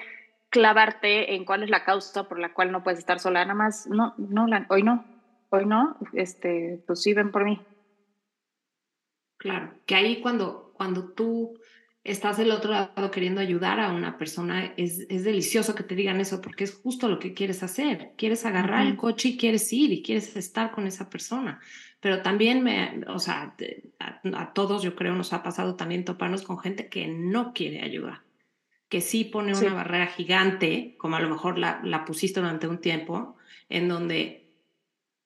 clavarte 0.49 1.35
en 1.35 1.45
cuál 1.45 1.63
es 1.63 1.69
la 1.69 1.83
causa 1.83 2.27
por 2.27 2.39
la 2.39 2.53
cual 2.53 2.71
no 2.71 2.83
puedes 2.83 2.99
estar 2.99 3.19
sola, 3.19 3.41
nada 3.41 3.55
más, 3.55 3.87
no, 3.87 4.13
no, 4.17 4.45
hoy 4.69 4.83
no, 4.83 5.05
hoy 5.49 5.65
no, 5.65 5.97
este, 6.13 6.83
pues 6.85 7.01
sí, 7.01 7.13
ven 7.13 7.31
por 7.31 7.43
mí. 7.43 7.59
Claro, 9.37 9.73
que 9.85 9.95
ahí 9.95 10.21
cuando, 10.21 10.73
cuando 10.75 11.11
tú 11.13 11.59
estás 12.03 12.37
del 12.37 12.51
otro 12.51 12.71
lado 12.71 13.11
queriendo 13.11 13.41
ayudar 13.41 13.79
a 13.79 13.91
una 13.91 14.17
persona, 14.17 14.73
es, 14.77 15.05
es 15.09 15.23
delicioso 15.23 15.75
que 15.75 15.83
te 15.83 15.95
digan 15.95 16.19
eso 16.19 16.41
porque 16.41 16.65
es 16.65 16.73
justo 16.73 17.07
lo 17.07 17.19
que 17.19 17.33
quieres 17.33 17.63
hacer. 17.63 18.11
Quieres 18.17 18.45
agarrar 18.45 18.85
el 18.85 18.95
coche 18.97 19.29
y 19.29 19.37
quieres 19.37 19.71
ir 19.71 19.91
y 19.91 20.03
quieres 20.03 20.35
estar 20.35 20.71
con 20.71 20.87
esa 20.87 21.09
persona 21.09 21.59
pero 22.03 22.21
también 22.21 22.61
me, 22.63 23.01
o 23.07 23.17
sea, 23.17 23.55
a, 23.99 24.53
todos 24.53 24.83
yo 24.83 24.93
creo 24.93 25.15
nos 25.15 25.31
ha 25.31 25.41
pasado 25.41 25.77
también 25.77 26.03
toparnos 26.03 26.41
con 26.43 26.59
gente 26.59 26.89
que 26.89 27.07
no 27.07 27.53
quiere 27.53 27.81
ayuda, 27.81 28.25
que 28.89 28.99
sí 28.99 29.23
pone 29.23 29.57
una 29.57 29.73
barrera 29.73 30.07
gigante, 30.07 30.97
como 30.97 31.15
a 31.15 31.21
lo 31.21 31.29
mejor 31.29 31.57
la, 31.57 31.79
la 31.81 32.03
pusiste 32.03 32.41
durante 32.41 32.67
un 32.67 32.79
tiempo, 32.79 33.37
en 33.69 33.87
donde 33.87 34.53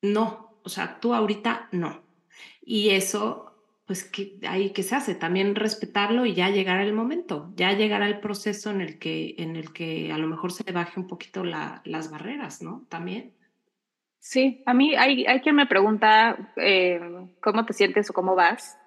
no, 0.04 0.60
o 0.64 0.70
sea, 0.70 1.00
tú 1.00 1.16
ahorita 1.16 1.68
no. 1.72 2.04
Y 2.62 2.90
eso, 2.90 3.47
pues 3.88 4.04
que 4.04 4.38
ahí 4.48 4.72
que 4.72 4.84
se 4.84 4.96
hace, 4.96 5.16
también 5.16 5.56
respetarlo 5.56 6.26
y 6.26 6.34
ya 6.34 6.50
llegar 6.50 6.82
el 6.82 6.92
momento, 6.92 7.54
ya 7.56 7.72
llegar 7.72 8.04
al 8.04 8.20
proceso 8.20 8.70
en 8.70 8.82
el 8.82 9.00
que, 9.00 9.36
en 9.38 9.56
el 9.56 9.72
que 9.72 10.12
a 10.12 10.18
lo 10.18 10.28
mejor 10.28 10.52
se 10.52 10.70
baje 10.74 11.00
un 11.00 11.08
poquito 11.08 11.46
la, 11.46 11.82
las 11.86 12.12
barreras, 12.12 12.62
¿no? 12.62 12.86
También. 12.90 13.32
Sí, 14.20 14.62
a 14.66 14.74
mí 14.74 14.94
hay, 14.96 15.26
hay 15.26 15.40
quien 15.40 15.56
me 15.56 15.68
pregunta 15.68 16.52
eh, 16.58 17.00
cómo 17.42 17.66
te 17.66 17.72
sientes 17.72 18.10
o 18.10 18.14
cómo 18.14 18.36
vas. 18.36 18.78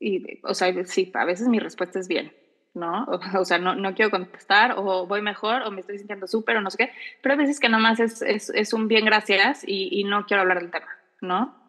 Y, 0.00 0.40
o 0.44 0.54
sea, 0.54 0.72
sí, 0.86 1.12
a 1.12 1.26
veces 1.26 1.46
mi 1.48 1.58
respuesta 1.58 1.98
es 1.98 2.08
bien, 2.08 2.32
¿no? 2.72 3.06
O, 3.38 3.44
sea, 3.44 3.58
no, 3.58 3.74
no, 3.74 3.94
quiero 3.94 4.10
contestar 4.10 4.76
o 4.78 5.06
voy 5.06 5.20
mejor 5.20 5.60
o 5.60 5.70
me 5.70 5.80
estoy 5.82 5.98
sintiendo 5.98 6.26
súper 6.26 6.56
o 6.56 6.62
no 6.62 6.70
sé 6.70 6.78
qué, 6.78 6.92
pero 7.20 7.34
a 7.34 7.38
veces 7.38 7.60
que 7.60 7.68
nomás 7.68 8.00
es, 8.00 8.22
es, 8.22 8.48
es 8.48 8.72
un 8.72 8.88
bien 8.88 9.04
gracias 9.04 9.62
y, 9.66 9.88
y, 9.90 10.04
no 10.04 10.24
quiero 10.24 10.40
hablar 10.40 10.60
del 10.60 10.70
tema, 10.70 10.88
¿no? 11.20 11.60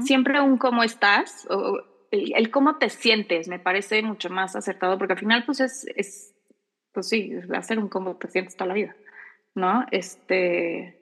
Siempre 0.00 0.40
un 0.40 0.58
cómo 0.58 0.82
estás, 0.82 1.46
o, 1.48 1.80
el, 2.10 2.32
el, 2.34 2.50
cómo 2.50 2.78
te 2.78 2.88
sientes 2.88 3.48
me 3.48 3.58
parece 3.58 4.02
mucho 4.02 4.30
más 4.30 4.56
acertado 4.56 4.98
porque 4.98 5.14
al 5.14 5.18
final 5.18 5.44
pues 5.44 5.60
es, 5.60 5.86
es 5.96 6.34
pues 6.92 7.08
sí, 7.08 7.32
hacer 7.54 7.78
un 7.78 7.88
cómo 7.88 8.16
te 8.16 8.28
sientes 8.28 8.56
toda 8.56 8.68
la 8.68 8.74
vida, 8.74 8.96
¿no? 9.54 9.86
Este, 9.90 11.00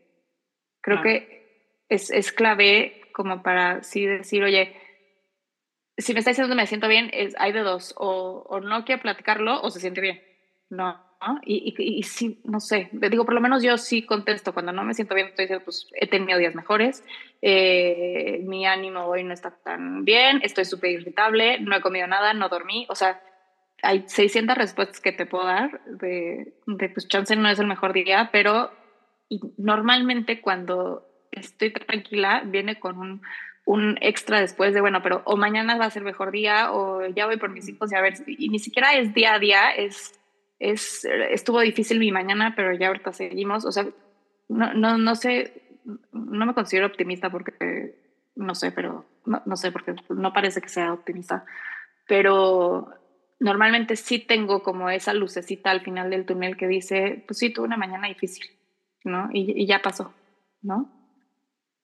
creo 0.83 1.01
que 1.03 1.81
es, 1.89 2.11
es 2.11 2.33
clave 2.33 3.01
como 3.13 3.43
para 3.43 3.83
sí 3.83 4.05
decir, 4.05 4.45
oye, 4.45 4.77
si 5.97 6.13
me 6.13 6.19
está 6.19 6.33
diciendo 6.33 6.55
me 6.55 6.67
siento 6.67 6.89
bien, 6.89 7.11
es, 7.13 7.35
hay 7.39 7.53
de 7.53 7.61
dos, 7.61 7.95
o, 7.97 8.45
o, 8.49 8.61
no 8.61 8.85
quiere 8.85 9.01
platicarlo 9.01 9.61
o 9.63 9.71
se 9.71 9.81
siente 9.81 10.01
bien, 10.01 10.23
¿no? 10.69 11.03
Y, 11.45 11.75
y, 11.77 11.99
y, 11.99 12.03
sí, 12.03 12.41
no 12.45 12.61
sé, 12.61 12.89
digo, 12.93 13.25
por 13.25 13.35
lo 13.35 13.41
menos 13.41 13.63
yo 13.63 13.79
sí 13.79 14.03
contesto, 14.03 14.53
cuando 14.53 14.73
no 14.73 14.85
me 14.85 14.95
siento 14.95 15.15
bien, 15.15 15.29
estoy 15.29 15.45
diciendo, 15.45 15.65
pues 15.65 15.89
he 15.95 16.07
tenido 16.07 16.39
días 16.39 16.55
mejores, 16.55 17.03
eh, 17.43 18.41
mi 18.45 18.67
ánimo 18.67 19.07
hoy 19.07 19.25
no 19.25 19.33
está 19.33 19.51
tan 19.51 20.05
bien, 20.05 20.41
estoy 20.43 20.65
súper 20.65 20.91
irritable, 20.91 21.59
no 21.61 21.75
he 21.75 21.81
comido 21.81 22.07
nada, 22.07 22.35
no 22.35 22.49
dormí, 22.49 22.87
o 22.91 22.95
sea, 22.95 23.21
hay 23.83 24.05
600 24.07 24.57
respuestas 24.57 25.01
que 25.01 25.13
te 25.13 25.27
puedo 25.27 25.47
dar 25.47 25.81
de, 25.87 26.55
de 26.67 26.89
pues 26.91 27.09
chance 27.09 27.35
no 27.35 27.49
es 27.49 27.59
el 27.59 27.67
mejor 27.67 27.93
día, 27.93 28.31
pero 28.31 28.71
normalmente 29.57 30.41
cuando 30.41 31.07
estoy 31.33 31.73
tranquila, 31.73 32.43
viene 32.45 32.79
con 32.79 32.99
un, 32.99 33.23
un 33.65 33.99
extra 34.01 34.41
después 34.41 34.73
de, 34.75 34.81
bueno, 34.81 35.03
pero 35.03 35.23
o 35.25 35.37
mañana 35.37 35.77
va 35.77 35.87
a 35.87 35.91
ser 35.91 36.03
mejor 36.03 36.31
día 36.31 36.73
o 36.73 37.07
ya 37.09 37.27
voy 37.27 37.37
por 37.37 37.51
mis 37.51 37.69
hijos 37.69 37.93
y 37.93 37.97
a 37.97 38.01
ver, 38.01 38.15
y 38.27 38.49
ni 38.49 38.59
siquiera 38.59 38.95
es 38.95 39.13
día 39.13 39.35
a 39.35 39.39
día, 39.39 39.71
es, 39.71 40.19
es, 40.59 41.05
estuvo 41.05 41.61
difícil 41.61 41.99
mi 41.99 42.13
mañana, 42.13 42.55
pero 42.57 42.75
ya 42.75 42.89
ahorita 42.89 43.13
seguimos, 43.13 43.65
o 43.65 43.73
sea, 43.73 43.87
no, 44.49 44.75
no, 44.75 44.99
no 44.99 45.15
sé, 45.15 45.63
no 46.13 46.47
me 46.47 46.55
considero 46.55 46.87
optimista 46.87 47.31
porque, 47.31 47.95
no 48.35 48.55
sé, 48.55 48.73
pero, 48.73 49.05
no, 49.25 49.43
no 49.45 49.57
sé, 49.57 49.73
porque 49.73 49.95
no 50.11 50.33
parece 50.33 50.61
que 50.61 50.69
sea 50.69 50.93
optimista, 50.93 51.45
pero 52.07 52.89
normalmente 53.39 53.97
sí 53.97 54.19
tengo 54.19 54.63
como 54.63 54.89
esa 54.91 55.13
lucecita 55.13 55.71
al 55.71 55.83
final 55.83 56.11
del 56.11 56.27
túnel 56.27 56.57
que 56.57 56.69
dice, 56.69 57.25
pues 57.27 57.39
sí, 57.39 57.51
tuve 57.51 57.67
una 57.67 57.77
mañana 57.77 58.09
difícil, 58.09 58.47
¿no? 59.05 59.29
Y, 59.33 59.63
y 59.63 59.67
ya 59.67 59.83
pasó, 59.83 60.15
¿no? 60.63 60.97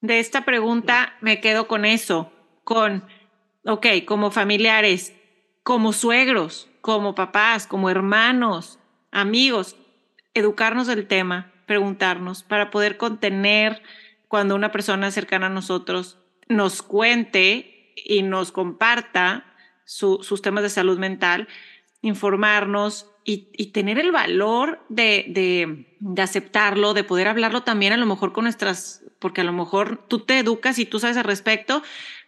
de 0.03 0.19
esta 0.19 0.45
pregunta 0.45 1.15
me 1.21 1.41
quedo 1.41 1.67
con 1.67 1.85
eso, 1.87 2.31
con, 2.65 3.05
ok, 3.65 3.87
como 4.05 4.31
familiares, 4.31 5.15
como 5.63 5.93
suegros, 5.93 6.69
como 6.81 7.15
papás, 7.15 7.67
como 7.67 7.91
hermanos, 7.91 8.79
amigos, 9.11 9.77
educarnos 10.35 10.87
del 10.87 11.07
tema, 11.07 11.53
preguntarnos 11.67 12.43
para 12.43 12.71
poder 12.71 12.97
contener 12.97 13.83
cuando 14.29 14.55
una 14.55 14.73
persona 14.73 15.11
cercana 15.11 15.47
a 15.47 15.51
nosotros 15.51 16.19
nos 16.49 16.83
cuente 16.83 17.93
y 17.97 18.23
nos 18.23 18.53
comparta 18.53 19.47
sus 19.85 20.43
temas 20.43 20.63
de 20.63 20.71
salud 20.71 20.99
mental, 20.99 21.49
informarnos 22.01 23.07
y, 23.25 23.67
tener 23.67 23.99
el 23.99 24.11
valor 24.11 24.85
de, 24.89 25.87
de, 26.01 26.23
aceptarlo, 26.23 26.95
de 26.95 27.05
poder 27.05 27.29
hablarlo 27.29 27.63
también 27.63 27.93
a 27.93 27.97
lo 27.97 28.07
mejor 28.07 28.33
con 28.33 28.45
nuestras, 28.45 29.05
porque 29.19 29.43
a 29.43 29.45
lo 29.45 29.53
mejor 29.53 30.05
tú 30.09 30.21
te 30.21 30.39
educas 30.39 30.79
y 30.79 30.87
tú 30.87 30.99
sabes 30.99 31.17
al 31.17 31.25
respecto, 31.25 31.83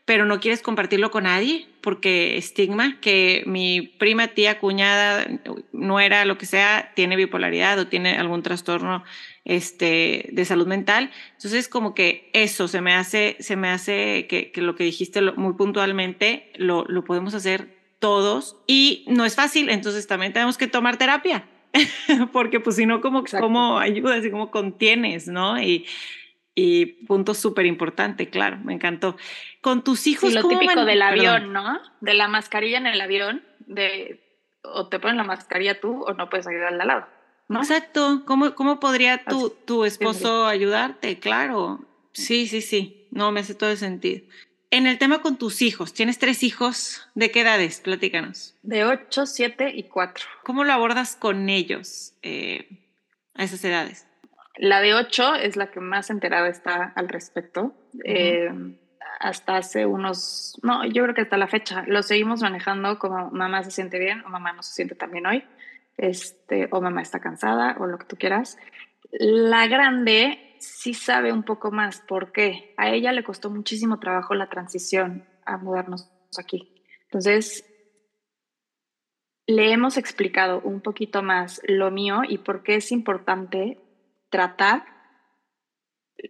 pero 0.04 0.26
no 0.26 0.40
quieres 0.40 0.60
compartirlo 0.60 1.10
con 1.10 1.24
nadie 1.24 1.66
porque 1.80 2.36
estigma 2.36 3.00
que 3.00 3.42
mi 3.46 3.82
prima, 3.82 4.28
tía, 4.28 4.58
cuñada, 4.58 5.26
nuera, 5.72 6.24
lo 6.24 6.36
que 6.36 6.46
sea, 6.46 6.92
tiene 6.94 7.16
bipolaridad 7.16 7.78
o 7.78 7.86
tiene 7.86 8.16
algún 8.16 8.42
trastorno 8.42 9.04
este, 9.44 10.28
de 10.32 10.44
salud 10.44 10.66
mental. 10.66 11.10
Entonces, 11.32 11.68
como 11.68 11.94
que 11.94 12.30
eso 12.32 12.68
se 12.68 12.80
me 12.80 12.94
hace, 12.94 13.36
se 13.40 13.56
me 13.56 13.68
hace 13.68 14.26
que, 14.26 14.50
que 14.50 14.62
lo 14.62 14.76
que 14.76 14.84
dijiste 14.84 15.22
muy 15.32 15.54
puntualmente 15.54 16.52
lo, 16.56 16.84
lo 16.86 17.04
podemos 17.04 17.34
hacer 17.34 17.74
todos 17.98 18.58
y 18.66 19.04
no 19.08 19.24
es 19.24 19.34
fácil, 19.34 19.70
entonces 19.70 20.06
también 20.06 20.34
tenemos 20.34 20.58
que 20.58 20.66
tomar 20.66 20.98
terapia, 20.98 21.48
porque 22.32 22.60
pues 22.60 22.76
si 22.76 22.84
no, 22.84 23.00
¿cómo, 23.00 23.24
cómo 23.40 23.78
ayudas 23.78 24.22
y 24.24 24.30
cómo 24.30 24.50
contienes, 24.50 25.26
no? 25.28 25.58
Y, 25.58 25.86
y 26.54 26.86
punto 27.06 27.34
súper 27.34 27.66
importante, 27.66 28.30
claro, 28.30 28.58
me 28.62 28.74
encantó. 28.74 29.16
Con 29.60 29.82
tus 29.82 30.06
hijos. 30.06 30.30
Sí, 30.30 30.34
lo 30.34 30.48
típico 30.48 30.84
del 30.84 31.02
avión, 31.02 31.52
¿no? 31.52 31.80
De 32.00 32.14
la 32.14 32.28
mascarilla 32.28 32.78
en 32.78 32.86
el 32.86 33.00
avión, 33.00 33.42
de 33.66 34.20
o 34.62 34.88
te 34.88 34.98
ponen 34.98 35.16
la 35.16 35.24
mascarilla 35.24 35.80
tú 35.80 36.04
o 36.04 36.14
no 36.14 36.30
puedes 36.30 36.46
ayudar 36.46 36.72
al 36.72 36.78
lado. 36.78 37.06
¿no? 37.48 37.60
Exacto. 37.60 38.22
¿Cómo, 38.24 38.54
cómo 38.54 38.80
podría 38.80 39.24
tu, 39.24 39.50
tu 39.50 39.84
esposo 39.84 40.46
ayudarte? 40.46 41.18
Claro. 41.18 41.84
Sí, 42.12 42.46
sí, 42.46 42.62
sí. 42.62 43.06
No, 43.10 43.30
me 43.32 43.40
hace 43.40 43.54
todo 43.54 43.70
el 43.70 43.76
sentido. 43.76 44.22
En 44.70 44.86
el 44.86 44.98
tema 44.98 45.22
con 45.22 45.36
tus 45.36 45.62
hijos, 45.62 45.92
tienes 45.92 46.18
tres 46.18 46.42
hijos, 46.42 47.08
¿de 47.14 47.30
qué 47.30 47.42
edades? 47.42 47.80
Platícanos. 47.80 48.56
De 48.62 48.84
8, 48.84 49.26
7 49.26 49.72
y 49.72 49.84
4. 49.84 50.24
¿Cómo 50.42 50.64
lo 50.64 50.72
abordas 50.72 51.14
con 51.14 51.48
ellos 51.48 52.14
eh, 52.22 52.68
a 53.34 53.44
esas 53.44 53.64
edades? 53.64 54.08
La 54.56 54.80
de 54.80 54.94
8 54.94 55.34
es 55.36 55.56
la 55.56 55.70
que 55.70 55.80
más 55.80 56.10
enterada 56.10 56.48
está 56.48 56.92
al 56.94 57.08
respecto. 57.08 57.74
Eh, 58.04 58.50
hasta 59.20 59.56
hace 59.56 59.86
unos, 59.86 60.58
no, 60.62 60.84
yo 60.84 61.02
creo 61.04 61.14
que 61.14 61.22
hasta 61.22 61.36
la 61.36 61.48
fecha, 61.48 61.84
lo 61.86 62.02
seguimos 62.02 62.42
manejando 62.42 62.98
como 62.98 63.30
mamá 63.30 63.62
se 63.62 63.70
siente 63.70 63.98
bien 63.98 64.22
o 64.24 64.28
mamá 64.28 64.52
no 64.52 64.62
se 64.62 64.74
siente 64.74 64.94
tan 64.94 65.12
bien 65.12 65.26
hoy, 65.26 65.44
este, 65.96 66.68
o 66.70 66.80
mamá 66.80 67.02
está 67.02 67.20
cansada 67.20 67.76
o 67.80 67.86
lo 67.86 67.98
que 67.98 68.06
tú 68.06 68.16
quieras. 68.16 68.58
La 69.12 69.66
grande 69.66 70.56
sí 70.58 70.94
sabe 70.94 71.32
un 71.32 71.42
poco 71.42 71.70
más 71.70 72.00
por 72.00 72.32
qué. 72.32 72.74
A 72.76 72.90
ella 72.90 73.12
le 73.12 73.24
costó 73.24 73.50
muchísimo 73.50 73.98
trabajo 73.98 74.34
la 74.34 74.48
transición 74.48 75.24
a 75.44 75.56
mudarnos 75.56 76.10
aquí. 76.38 76.82
Entonces, 77.04 77.64
le 79.46 79.72
hemos 79.72 79.96
explicado 79.96 80.60
un 80.62 80.80
poquito 80.80 81.22
más 81.22 81.60
lo 81.66 81.90
mío 81.90 82.22
y 82.28 82.38
por 82.38 82.62
qué 82.62 82.76
es 82.76 82.92
importante 82.92 83.78
tratar 84.34 84.82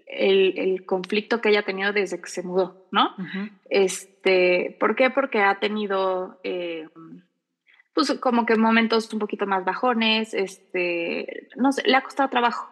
el, 0.07 0.85
conflicto 0.85 1.41
que 1.41 1.49
ella 1.49 1.61
ha 1.61 1.65
tenido 1.65 1.95
desde 1.95 2.21
que 2.21 2.29
se 2.29 2.43
mudó, 2.43 2.87
¿no? 2.91 3.15
este, 3.71 4.77
¿Por 4.79 4.95
qué? 4.95 5.09
Porque 5.09 5.41
ha 5.41 5.59
tenido, 5.59 6.39
eh, 6.45 6.87
pues 7.95 8.13
como 8.21 8.45
que 8.45 8.57
momentos 8.57 9.11
un 9.15 9.21
poquito 9.21 9.47
más 9.47 9.65
bajones, 9.65 10.35
este, 10.35 11.49
no 11.57 11.73
sé, 11.73 11.83
le 11.87 11.97
ha 11.97 12.03
costado 12.03 12.29
trabajo. 12.29 12.71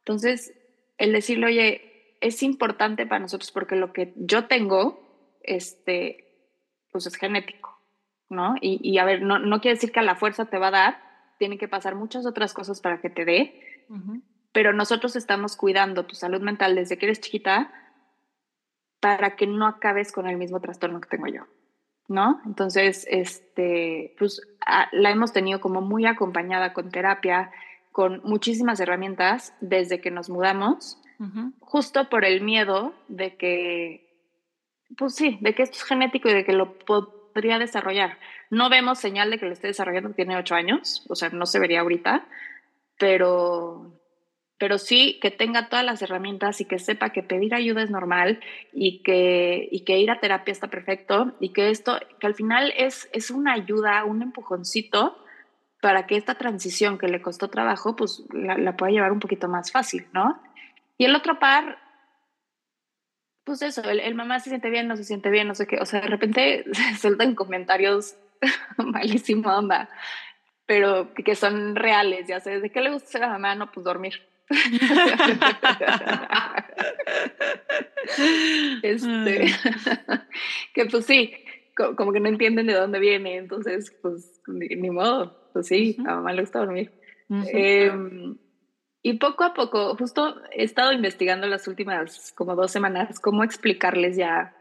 Entonces, 0.00 0.52
el 0.98 1.12
decirle, 1.12 1.46
oye, 1.46 2.16
es 2.20 2.42
importante 2.42 3.06
para 3.06 3.20
nosotros 3.20 3.50
porque 3.50 3.76
lo 3.76 3.94
que 3.94 4.12
yo 4.16 4.44
tengo, 4.44 5.38
este, 5.42 6.52
pues 6.92 7.06
es 7.06 7.16
genético, 7.16 7.80
¿no? 8.28 8.54
Y, 8.60 8.98
a 8.98 9.06
ver, 9.06 9.22
no, 9.22 9.38
no, 9.38 9.62
quiere 9.62 9.76
decir 9.76 9.92
que 9.92 10.00
a 10.00 10.04
la 10.04 10.16
fuerza 10.16 10.44
te 10.44 10.58
va 10.58 10.66
a 10.66 10.72
dar, 10.72 11.02
tiene 11.38 11.56
que 11.56 11.68
pasar 11.68 11.94
muchas 11.94 12.26
otras 12.26 12.52
cosas 12.52 12.82
para 12.82 13.00
que 13.00 13.08
te 13.08 13.24
dé, 13.24 13.86
pero 14.54 14.72
nosotros 14.72 15.16
estamos 15.16 15.56
cuidando 15.56 16.06
tu 16.06 16.14
salud 16.14 16.40
mental 16.40 16.76
desde 16.76 16.96
que 16.96 17.06
eres 17.06 17.20
chiquita 17.20 17.72
para 19.00 19.34
que 19.34 19.48
no 19.48 19.66
acabes 19.66 20.12
con 20.12 20.28
el 20.28 20.36
mismo 20.36 20.60
trastorno 20.60 21.00
que 21.00 21.08
tengo 21.08 21.26
yo, 21.26 21.42
¿no? 22.06 22.40
Entonces, 22.46 23.04
este, 23.10 24.14
pues 24.16 24.40
la 24.92 25.10
hemos 25.10 25.32
tenido 25.32 25.60
como 25.60 25.80
muy 25.80 26.06
acompañada 26.06 26.72
con 26.72 26.90
terapia, 26.90 27.50
con 27.90 28.20
muchísimas 28.22 28.78
herramientas 28.78 29.54
desde 29.60 30.00
que 30.00 30.12
nos 30.12 30.30
mudamos, 30.30 30.98
justo 31.60 32.08
por 32.08 32.24
el 32.24 32.40
miedo 32.40 32.94
de 33.08 33.36
que, 33.36 34.08
pues 34.96 35.16
sí, 35.16 35.36
de 35.40 35.54
que 35.54 35.64
esto 35.64 35.78
es 35.78 35.84
genético 35.84 36.28
y 36.28 36.34
de 36.34 36.44
que 36.44 36.52
lo 36.52 36.78
podría 36.78 37.58
desarrollar. 37.58 38.18
No 38.50 38.70
vemos 38.70 39.00
señal 39.00 39.30
de 39.30 39.38
que 39.38 39.46
lo 39.46 39.52
esté 39.52 39.66
desarrollando, 39.66 40.10
tiene 40.10 40.36
ocho 40.36 40.54
años, 40.54 41.04
o 41.08 41.16
sea, 41.16 41.30
no 41.30 41.44
se 41.46 41.58
vería 41.58 41.80
ahorita, 41.80 42.26
pero, 42.98 43.92
pero 44.64 44.78
sí 44.78 45.18
que 45.20 45.30
tenga 45.30 45.68
todas 45.68 45.84
las 45.84 46.00
herramientas 46.00 46.58
y 46.62 46.64
que 46.64 46.78
sepa 46.78 47.10
que 47.10 47.22
pedir 47.22 47.54
ayuda 47.54 47.82
es 47.82 47.90
normal 47.90 48.40
y 48.72 49.02
que, 49.02 49.68
y 49.70 49.84
que 49.84 49.98
ir 49.98 50.10
a 50.10 50.20
terapia 50.20 50.52
está 50.52 50.68
perfecto 50.68 51.34
y 51.38 51.50
que 51.50 51.68
esto, 51.68 52.00
que 52.18 52.26
al 52.26 52.34
final 52.34 52.72
es, 52.74 53.10
es 53.12 53.30
una 53.30 53.52
ayuda, 53.52 54.06
un 54.06 54.22
empujoncito 54.22 55.22
para 55.82 56.06
que 56.06 56.16
esta 56.16 56.36
transición 56.36 56.96
que 56.96 57.08
le 57.08 57.20
costó 57.20 57.50
trabajo, 57.50 57.94
pues 57.94 58.24
la, 58.32 58.74
pueda 58.74 58.90
llevar 58.90 59.12
un 59.12 59.20
poquito 59.20 59.48
más 59.48 59.70
fácil, 59.70 60.06
¿no? 60.14 60.42
Y 60.96 61.04
el 61.04 61.14
otro 61.14 61.38
par, 61.38 61.76
pues 63.44 63.60
eso, 63.60 63.82
el, 63.82 64.14
mamá 64.14 64.40
se 64.40 64.48
siente 64.48 64.70
bien, 64.70 64.88
no 64.88 64.96
se 64.96 65.04
siente 65.04 65.28
bien, 65.28 65.46
no 65.46 65.54
sé 65.54 65.66
qué, 65.66 65.76
o 65.76 65.84
sea, 65.84 66.00
de 66.00 66.06
repente 66.06 66.64
se 66.72 66.96
sueltan 66.96 67.34
comentarios 67.34 68.16
malísimo 68.78 69.54
onda, 69.54 69.90
pero 70.64 71.12
que 71.12 71.34
son 71.34 71.76
reales, 71.76 72.28
ya 72.28 72.40
sabes, 72.40 72.62
¿de 72.62 72.70
qué 72.70 72.80
le 72.80 72.92
gusta 72.92 73.18
a 73.18 73.20
la 73.20 73.28
mamá? 73.28 73.54
No, 73.56 73.70
pues 73.70 73.84
dormir. 73.84 74.32
este, 78.82 79.46
que 80.74 80.86
pues 80.86 81.06
sí, 81.06 81.34
como 81.74 82.12
que 82.12 82.20
no 82.20 82.28
entienden 82.28 82.66
de 82.66 82.74
dónde 82.74 82.98
viene, 82.98 83.36
entonces 83.36 83.96
pues 84.02 84.42
ni 84.46 84.90
modo, 84.90 85.50
pues 85.52 85.66
sí, 85.66 85.96
a 86.00 86.16
mamá 86.16 86.32
le 86.32 86.42
gusta 86.42 86.60
dormir. 86.60 86.92
Em, 87.30 88.36
y 89.02 89.14
poco 89.14 89.44
a 89.44 89.54
poco, 89.54 89.96
justo 89.96 90.42
he 90.52 90.64
estado 90.64 90.92
investigando 90.92 91.46
las 91.46 91.66
últimas 91.68 92.32
como 92.32 92.54
dos 92.54 92.70
semanas 92.70 93.18
cómo 93.18 93.42
explicarles 93.42 94.16
ya 94.16 94.54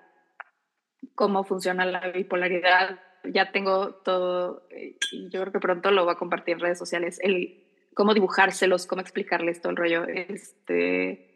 cómo 1.16 1.44
funciona 1.44 1.86
la 1.86 2.12
bipolaridad. 2.12 3.00
Ya 3.26 3.52
tengo 3.52 3.96
todo, 4.04 4.68
y 4.70 5.30
yo 5.30 5.42
creo 5.42 5.54
que 5.54 5.60
pronto 5.60 5.92
lo 5.92 6.04
voy 6.04 6.14
a 6.14 6.18
compartir 6.18 6.56
en 6.56 6.60
redes 6.60 6.78
sociales, 6.78 7.20
el 7.22 7.63
cómo 7.94 8.14
dibujárselos, 8.14 8.88
cómo 8.88 9.02
explicarles 9.02 9.62
todo 9.62 9.72
el 9.72 9.78
rollo. 9.78 10.06
Este, 10.06 11.34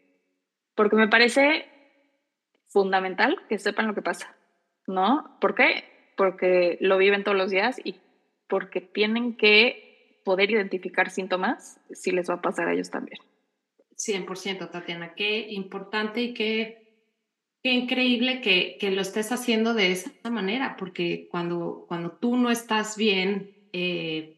porque 0.74 0.96
me 0.96 1.08
parece 1.08 1.66
fundamental 2.68 3.36
que 3.48 3.58
sepan 3.58 3.86
lo 3.86 3.94
que 3.94 4.02
pasa, 4.02 4.36
¿no? 4.86 5.36
¿Por 5.40 5.54
qué? 5.54 5.84
Porque 6.16 6.78
lo 6.80 6.98
viven 6.98 7.24
todos 7.24 7.36
los 7.36 7.50
días 7.50 7.80
y 7.82 8.00
porque 8.48 8.80
tienen 8.80 9.36
que 9.36 10.20
poder 10.24 10.50
identificar 10.50 11.10
síntomas 11.10 11.80
si 11.90 12.10
les 12.10 12.28
va 12.28 12.34
a 12.34 12.42
pasar 12.42 12.68
a 12.68 12.74
ellos 12.74 12.90
también. 12.90 13.18
100%, 13.96 14.70
Tatiana. 14.70 15.14
Qué 15.14 15.48
importante 15.50 16.20
y 16.20 16.34
qué, 16.34 17.08
qué 17.62 17.72
increíble 17.72 18.40
que, 18.40 18.76
que, 18.78 18.90
lo 18.90 19.00
estés 19.00 19.32
haciendo 19.32 19.74
de 19.74 19.92
esa 19.92 20.30
manera, 20.30 20.76
porque 20.78 21.28
cuando, 21.30 21.86
cuando 21.88 22.12
tú 22.12 22.36
no 22.36 22.50
estás 22.50 22.96
bien, 22.96 23.68
eh, 23.72 24.37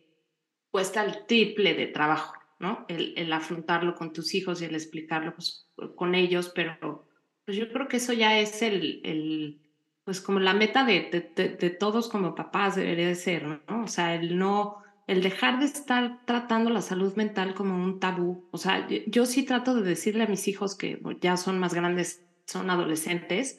cuesta 0.71 1.05
el 1.05 1.27
triple 1.27 1.75
de 1.75 1.87
trabajo, 1.87 2.35
¿no? 2.59 2.85
El, 2.89 3.14
el, 3.16 3.33
afrontarlo 3.33 3.95
con 3.95 4.12
tus 4.12 4.35
hijos 4.35 4.61
y 4.61 4.66
el 4.66 4.75
explicarlo 4.75 5.35
pues, 5.35 5.68
con 5.97 6.14
ellos, 6.14 6.53
pero 6.55 7.07
pues 7.45 7.57
yo 7.57 7.73
creo 7.73 7.89
que 7.89 7.97
eso 7.97 8.12
ya 8.12 8.39
es 8.39 8.62
el, 8.62 9.01
el 9.05 9.61
pues 10.05 10.21
como 10.21 10.41
la 10.41 10.55
meta 10.55 10.85
de, 10.85 11.33
de, 11.37 11.71
todos 11.71 12.09
como 12.09 12.35
papás 12.35 12.77
debería 12.77 13.09
de 13.09 13.14
ser, 13.14 13.62
¿no? 13.68 13.83
O 13.85 13.89
sea, 13.89 14.14
el 14.14 14.39
no, 14.39 14.83
el 15.07 15.23
dejar 15.23 15.59
de 15.59 15.66
estar 15.66 16.25
tratando 16.25 16.71
la 16.71 16.83
salud 16.83 17.14
mental 17.16 17.55
como 17.55 17.77
un 17.77 18.01
tabú. 18.01 18.49
O 18.51 18.59
sea, 18.59 18.89
yo, 19.07 19.27
sí 19.27 19.45
trato 19.45 19.75
de 19.75 19.83
decirle 19.83 20.25
a 20.25 20.29
mis 20.29 20.49
hijos 20.49 20.75
que 20.75 21.01
ya 21.21 21.37
son 21.37 21.59
más 21.59 21.75
grandes, 21.75 22.25
son 22.47 22.71
adolescentes, 22.71 23.59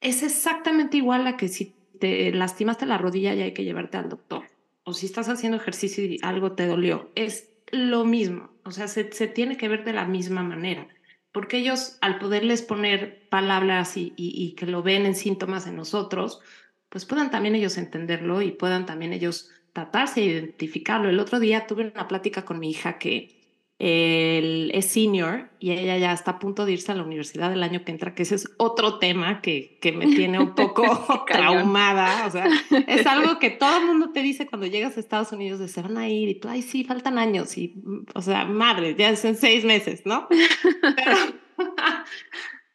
es 0.00 0.22
exactamente 0.22 0.96
igual 0.98 1.26
a 1.26 1.36
que 1.36 1.48
si 1.48 1.74
te 1.98 2.32
lastimaste 2.32 2.84
la 2.84 2.98
rodilla 2.98 3.34
y 3.34 3.42
hay 3.42 3.54
que 3.54 3.64
llevarte 3.64 3.96
al 3.96 4.08
doctor. 4.08 4.44
O 4.84 4.92
si 4.92 5.06
estás 5.06 5.28
haciendo 5.28 5.58
ejercicio 5.58 6.04
y 6.04 6.18
algo 6.22 6.52
te 6.52 6.66
dolió. 6.66 7.10
Es 7.14 7.50
lo 7.72 8.04
mismo. 8.04 8.50
O 8.64 8.70
sea, 8.70 8.88
se, 8.88 9.12
se 9.12 9.26
tiene 9.26 9.56
que 9.56 9.68
ver 9.68 9.84
de 9.84 9.92
la 9.92 10.06
misma 10.06 10.42
manera 10.42 10.88
porque 11.34 11.58
ellos 11.58 11.98
al 12.00 12.20
poderles 12.20 12.62
poner 12.62 13.28
palabras 13.28 13.94
y, 13.96 14.54
que 14.56 14.66
lo 14.66 14.84
ven 14.84 15.04
en 15.04 15.16
síntomas 15.16 15.66
en 15.66 15.74
nosotros, 15.74 16.40
pues 16.88 17.06
puedan 17.06 17.32
también 17.32 17.56
ellos 17.56 17.76
entenderlo 17.76 18.40
y 18.40 18.52
puedan 18.52 18.86
también 18.86 19.12
ellos 19.12 19.50
tratarse 19.72 20.20
de 20.20 20.26
identificarlo. 20.26 21.08
El 21.08 21.18
otro 21.18 21.40
día 21.40 21.66
tuve 21.66 21.90
una 21.92 22.06
plática 22.06 22.44
con 22.44 22.60
mi 22.60 22.70
hija 22.70 22.98
que 22.98 23.43
él 23.80 24.70
es 24.72 24.86
senior 24.86 25.50
y 25.58 25.72
ella 25.72 25.98
ya 25.98 26.12
está 26.12 26.32
a 26.32 26.38
punto 26.38 26.64
de 26.64 26.72
irse 26.72 26.92
a 26.92 26.94
la 26.94 27.02
universidad 27.02 27.52
el 27.52 27.62
año 27.62 27.84
que 27.84 27.90
entra, 27.90 28.14
que 28.14 28.22
ese 28.22 28.36
es 28.36 28.54
otro 28.56 28.98
tema 28.98 29.40
que, 29.40 29.78
que 29.80 29.90
me 29.90 30.06
tiene 30.06 30.38
un 30.38 30.54
poco 30.54 31.24
traumada. 31.26 32.26
O 32.26 32.30
sea, 32.30 32.46
es 32.86 33.06
algo 33.06 33.38
que 33.38 33.50
todo 33.50 33.78
el 33.78 33.86
mundo 33.86 34.12
te 34.12 34.22
dice 34.22 34.46
cuando 34.46 34.66
llegas 34.66 34.96
a 34.96 35.00
Estados 35.00 35.32
Unidos 35.32 35.58
de 35.58 35.68
se 35.68 35.82
van 35.82 35.98
a 35.98 36.08
ir 36.08 36.28
y 36.28 36.38
tú, 36.38 36.48
ay, 36.48 36.62
sí, 36.62 36.84
faltan 36.84 37.18
años 37.18 37.58
y, 37.58 37.82
o 38.14 38.22
sea, 38.22 38.44
madre, 38.44 38.94
ya 38.96 39.14
son 39.16 39.34
seis 39.34 39.64
meses, 39.64 40.02
¿no? 40.04 40.28
Pero, 40.96 41.16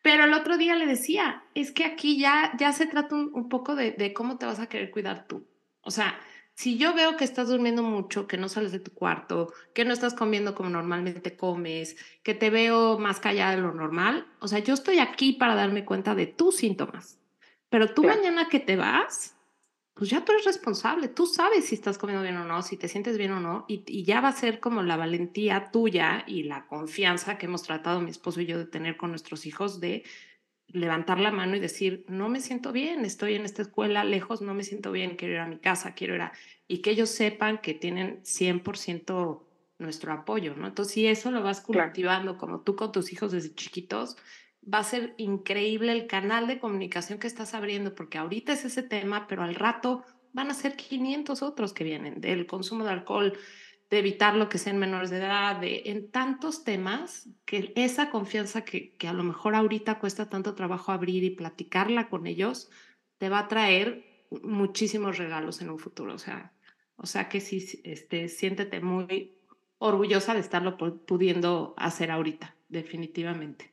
pero 0.02 0.24
el 0.24 0.34
otro 0.34 0.58
día 0.58 0.76
le 0.76 0.86
decía, 0.86 1.43
es 1.54 1.72
que 1.72 1.84
aquí 1.84 2.18
ya, 2.18 2.54
ya 2.58 2.72
se 2.72 2.88
trata 2.88 3.14
un, 3.14 3.30
un 3.34 3.50
poco 3.50 3.76
de, 3.76 3.91
de 3.91 4.14
cómo 4.14 4.38
te 4.38 4.45
vas 4.45 4.60
a 4.60 4.68
querer 4.68 4.89
cuidar 4.89 5.28
tú. 5.28 5.45
O 5.82 5.91
sea, 5.91 6.18
si 6.60 6.78
yo 6.78 6.93
veo 6.93 7.16
que 7.16 7.24
estás 7.24 7.47
durmiendo 7.47 7.84
mucho, 7.84 8.28
que 8.28 8.36
no 8.36 8.49
sales 8.49 8.74
de 8.74 8.82
tu 8.82 8.91
cuarto, 8.91 9.53
que 9.74 9.86
no 9.86 9.93
estás 9.93 10.14
comiendo 10.14 10.55
como 10.55 10.70
normalmente 10.70 11.38
comes, 11.38 11.95
que 12.22 12.34
te 12.34 12.49
veo 12.49 12.99
más 12.99 13.22
callada 13.22 13.55
de 13.55 13.62
lo 13.62 13.74
normal, 13.74 14.28
o 14.41 14.47
sea, 14.49 14.60
yo 14.60 14.74
estoy 14.74 14.99
aquí 14.99 15.32
para 15.32 15.55
darme 15.55 15.86
cuenta 15.86 16.16
de 16.16 16.28
tus 16.28 16.57
síntomas. 16.57 17.18
Pero 17.70 17.93
tú 17.93 18.03
mañana 18.03 18.49
que 18.49 18.60
te 18.60 18.76
vas, 18.76 19.38
pues 19.93 20.10
ya 20.10 20.26
tú 20.26 20.34
eres 20.34 20.43
responsable, 20.43 21.07
tú 21.07 21.28
sabes 21.28 21.64
si 21.64 21.76
estás 21.76 21.97
comiendo 21.97 22.24
bien 22.24 22.36
o 22.36 22.43
no, 22.43 22.62
si 22.62 22.76
te 22.76 22.89
sientes 22.89 23.18
bien 23.18 23.32
o 23.32 23.39
no, 23.39 23.64
y, 23.70 23.86
y 23.88 24.03
ya 24.03 24.20
va 24.20 24.28
a 24.28 24.34
ser 24.34 24.60
como 24.60 24.84
la 24.84 24.97
valentía 24.97 25.72
tuya 25.72 26.26
y 26.28 26.43
la 26.43 26.68
confianza 26.68 27.38
que 27.38 27.45
hemos 27.45 27.64
tratado 27.64 28.01
mi 28.01 28.12
esposo 28.12 28.41
y 28.41 28.47
yo 28.47 28.57
de 28.57 28.66
tener 28.66 28.97
con 28.97 29.12
nuestros 29.12 29.45
hijos 29.45 29.80
de 29.80 30.03
levantar 30.72 31.20
la 31.20 31.32
mano 31.32 31.55
y 31.55 31.59
decir, 31.59 32.05
no 32.07 32.30
me 32.30 32.41
siento 32.41 32.72
bien, 32.72 33.05
estoy 33.05 33.36
en 33.36 33.45
esta 33.45 33.61
escuela 33.61 34.03
lejos, 34.03 34.41
no 34.41 34.53
me 34.53 34.63
siento 34.63 34.91
bien, 34.91 35.15
quiero 35.15 35.34
ir 35.36 35.39
a 35.39 35.47
mi 35.47 35.57
casa, 35.57 35.93
quiero 35.93 36.15
ir 36.15 36.22
a... 36.22 36.34
Y 36.67 36.82
que 36.82 36.91
ellos 36.91 37.09
sepan 37.09 37.59
que 37.59 37.74
tienen 37.74 38.22
100% 38.24 39.43
nuestro 39.80 40.11
apoyo, 40.13 40.55
¿no? 40.55 40.67
Entonces, 40.67 40.93
si 40.93 41.07
eso 41.07 41.32
lo 41.32 41.41
vas 41.41 41.61
cultivando 41.61 42.38
como 42.38 42.61
tú 42.61 42.76
con 42.76 42.91
tus 42.91 43.11
hijos 43.11 43.32
desde 43.32 43.55
chiquitos, 43.55 44.17
va 44.72 44.80
a 44.80 44.84
ser 44.84 45.13
increíble 45.17 45.91
el 45.91 46.07
canal 46.07 46.47
de 46.47 46.59
comunicación 46.59 47.17
que 47.17 47.28
estás 47.28 47.53
abriendo, 47.53 47.95
porque 47.95 48.17
ahorita 48.17 48.53
es 48.53 48.65
ese 48.65 48.84
tema, 48.84 49.28
pero 49.28 49.43
al 49.43 49.55
rato 49.55 50.03
van 50.34 50.51
a 50.51 50.53
ser 50.53 50.76
500 50.76 51.41
otros 51.41 51.74
que 51.74 51.84
vienen 51.84 52.22
del 52.22 52.45
consumo 52.45 52.84
de 52.84 52.91
alcohol, 52.91 53.38
de 53.89 53.99
evitar 53.99 54.35
lo 54.35 54.49
que 54.49 54.57
sean 54.59 54.77
menores 54.77 55.09
de 55.09 55.17
edad, 55.17 55.59
de, 55.59 55.83
en 55.85 56.11
tantos 56.11 56.63
temas, 56.63 57.27
que 57.45 57.73
esa 57.75 58.11
confianza 58.11 58.63
que, 58.63 58.95
que 58.95 59.07
a 59.07 59.13
lo 59.13 59.23
mejor 59.23 59.55
ahorita 59.55 59.99
cuesta 59.99 60.29
tanto 60.29 60.53
trabajo 60.53 60.91
abrir 60.91 61.23
y 61.23 61.31
platicarla 61.31 62.09
con 62.09 62.27
ellos, 62.27 62.69
te 63.17 63.29
va 63.29 63.39
a 63.39 63.47
traer 63.47 64.05
muchísimos 64.43 65.17
regalos 65.17 65.61
en 65.61 65.69
un 65.69 65.79
futuro. 65.79 66.13
O 66.13 66.19
sea, 66.19 66.53
o 66.95 67.05
sea 67.05 67.29
que 67.29 67.39
sí, 67.39 67.81
este, 67.83 68.27
siéntete 68.27 68.79
muy 68.79 69.37
orgullosa 69.79 70.33
de 70.33 70.41
estarlo 70.41 70.77
pudiendo 70.77 71.73
hacer 71.77 72.11
ahorita, 72.11 72.55
definitivamente. 72.67 73.71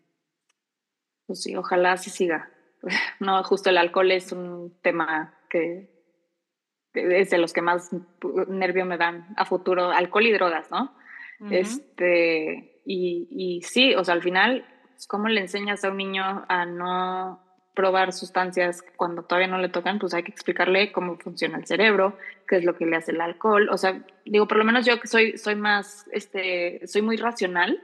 Pues 1.26 1.42
sí, 1.42 1.56
ojalá 1.56 1.92
así 1.92 2.10
siga. 2.10 2.50
No, 3.18 3.42
justo 3.42 3.70
el 3.70 3.78
alcohol 3.78 4.12
es 4.12 4.30
un 4.30 4.78
tema 4.80 5.34
que 5.50 5.95
es 6.96 7.30
de 7.30 7.38
los 7.38 7.52
que 7.52 7.62
más 7.62 7.90
nervio 8.48 8.84
me 8.84 8.96
dan 8.96 9.26
a 9.36 9.44
futuro, 9.44 9.90
alcohol 9.90 10.26
y 10.26 10.32
drogas, 10.32 10.70
¿no? 10.70 10.94
Este, 11.50 12.80
y, 12.86 13.28
y, 13.30 13.62
sí, 13.62 13.94
o 13.94 14.04
sea, 14.04 14.14
al 14.14 14.22
final, 14.22 14.64
¿cómo 15.06 15.28
le 15.28 15.40
enseñas 15.40 15.84
a 15.84 15.90
un 15.90 15.98
niño 15.98 16.44
a 16.48 16.64
no 16.64 17.42
probar 17.74 18.14
sustancias 18.14 18.82
cuando 18.96 19.22
todavía 19.22 19.48
no 19.48 19.58
le 19.58 19.68
tocan? 19.68 19.98
Pues 19.98 20.14
hay 20.14 20.22
que 20.22 20.32
explicarle 20.32 20.92
cómo 20.92 21.18
funciona 21.18 21.58
el 21.58 21.66
cerebro, 21.66 22.16
qué 22.48 22.56
es 22.56 22.64
lo 22.64 22.74
que 22.76 22.86
le 22.86 22.96
hace 22.96 23.12
el 23.12 23.20
alcohol. 23.20 23.68
O 23.70 23.76
sea, 23.76 24.02
digo, 24.24 24.48
por 24.48 24.56
lo 24.56 24.64
menos 24.64 24.86
yo 24.86 24.98
que 24.98 25.08
soy, 25.08 25.36
soy 25.36 25.56
más, 25.56 26.06
este, 26.10 26.80
soy 26.86 27.02
muy 27.02 27.18
racional, 27.18 27.82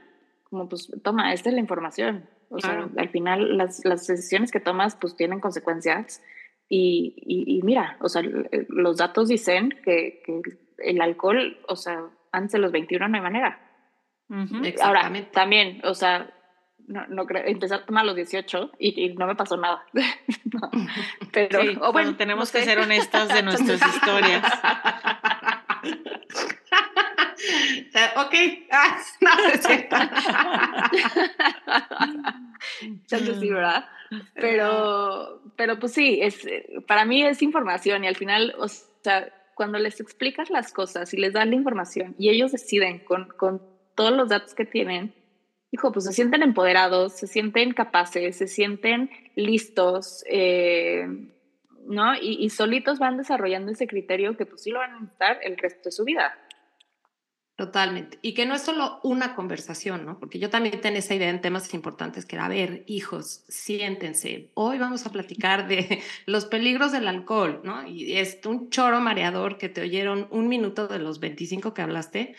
como 0.49 0.67
pues, 0.67 0.91
toma, 1.03 1.31
esta 1.33 1.49
es 1.49 1.55
la 1.55 1.61
información. 1.61 2.27
O 2.49 2.59
sea, 2.59 2.87
al 2.97 3.09
final 3.09 3.57
las, 3.57 3.83
las 3.83 4.05
decisiones 4.05 4.51
que 4.51 4.59
tomas 4.59 4.95
pues 4.95 5.15
tienen 5.15 5.39
consecuencias 5.39 6.21
y, 6.69 7.13
y, 7.25 7.61
mira, 7.63 7.97
o 8.01 8.09
sea, 8.09 8.21
eh, 8.23 8.65
los 8.69 8.97
datos 8.97 9.27
dicen 9.27 9.69
que, 9.83 10.21
que, 10.25 10.41
el 10.79 11.01
alcohol, 11.01 11.59
o 11.67 11.75
sea, 11.75 12.01
antes 12.31 12.53
de 12.53 12.59
los 12.59 12.71
21 12.71 13.07
no 13.07 13.15
hay 13.15 13.21
manera. 13.21 13.59
Ahora, 14.81 15.11
también, 15.31 15.81
o 15.83 15.93
sea, 15.93 16.33
no, 16.87 17.05
no 17.07 17.25
creo, 17.25 17.45
empecé 17.45 17.75
a 17.75 17.85
tomar 17.85 18.03
a 18.03 18.07
los 18.07 18.15
18 18.15 18.71
y, 18.79 19.03
y 19.03 19.13
no 19.15 19.27
me 19.27 19.35
pasó 19.35 19.57
nada. 19.57 19.85
Pero, 21.31 21.91
bueno, 21.91 22.15
tenemos 22.15 22.51
que 22.51 22.63
ser 22.63 22.79
honestas 22.79 23.29
de 23.29 23.43
nuestras 23.43 23.81
historias. 23.95 24.43
ok, 28.15 28.33
ah, 28.71 28.97
no, 29.21 29.29
sí, 33.07 33.49
¿verdad? 33.49 33.85
Pero, 34.35 35.41
pero 35.55 35.79
pues 35.79 35.93
sí, 35.93 36.19
es, 36.21 36.47
para 36.87 37.03
mí 37.03 37.25
es 37.25 37.41
información 37.41 38.03
y 38.03 38.07
al 38.07 38.15
final, 38.15 38.53
o 38.59 38.67
sea, 38.67 39.33
cuando 39.55 39.79
les 39.79 39.99
explicas 39.99 40.51
las 40.51 40.71
cosas 40.71 41.11
y 41.15 41.17
les 41.17 41.33
das 41.33 41.47
la 41.47 41.55
información 41.55 42.13
y 42.19 42.29
ellos 42.29 42.51
deciden 42.51 42.99
con, 42.99 43.29
con 43.29 43.63
todos 43.95 44.11
los 44.11 44.29
datos 44.29 44.53
que 44.53 44.65
tienen, 44.65 45.15
hijo, 45.71 45.91
pues 45.91 46.05
se 46.05 46.13
sienten 46.13 46.43
empoderados, 46.43 47.13
se 47.13 47.25
sienten 47.25 47.73
capaces, 47.73 48.35
se 48.35 48.47
sienten 48.47 49.09
listos, 49.35 50.23
eh, 50.29 51.07
¿no? 51.87 52.15
Y, 52.15 52.37
y, 52.39 52.49
solitos 52.51 52.99
van 52.99 53.17
desarrollando 53.17 53.71
ese 53.71 53.87
criterio 53.87 54.37
que 54.37 54.45
pues 54.45 54.61
sí 54.61 54.69
lo 54.69 54.79
van 54.79 54.91
a 54.91 54.99
necesitar 54.99 55.39
el 55.41 55.57
resto 55.57 55.85
de 55.85 55.91
su 55.91 56.03
vida. 56.05 56.37
Totalmente. 57.55 58.17
Y 58.23 58.33
que 58.33 58.47
no 58.47 58.55
es 58.55 58.63
solo 58.63 58.99
una 59.03 59.35
conversación, 59.35 60.05
¿no? 60.05 60.19
Porque 60.19 60.39
yo 60.39 60.49
también 60.49 60.81
tengo 60.81 60.97
esa 60.97 61.13
idea 61.13 61.29
en 61.29 61.39
temas 61.39 61.71
importantes 61.75 62.25
que 62.25 62.35
era, 62.35 62.45
a 62.45 62.49
ver, 62.49 62.83
hijos, 62.87 63.43
siéntense. 63.47 64.49
Hoy 64.55 64.79
vamos 64.79 65.05
a 65.05 65.11
platicar 65.11 65.67
de 65.67 66.01
los 66.25 66.45
peligros 66.45 66.91
del 66.91 67.07
alcohol, 67.07 67.61
¿no? 67.63 67.87
Y 67.87 68.17
es 68.17 68.39
un 68.45 68.71
choro 68.71 68.99
mareador 69.01 69.59
que 69.59 69.69
te 69.69 69.81
oyeron 69.81 70.27
un 70.31 70.47
minuto 70.47 70.87
de 70.87 70.97
los 70.97 71.19
25 71.19 71.75
que 71.75 71.81
hablaste 71.83 72.35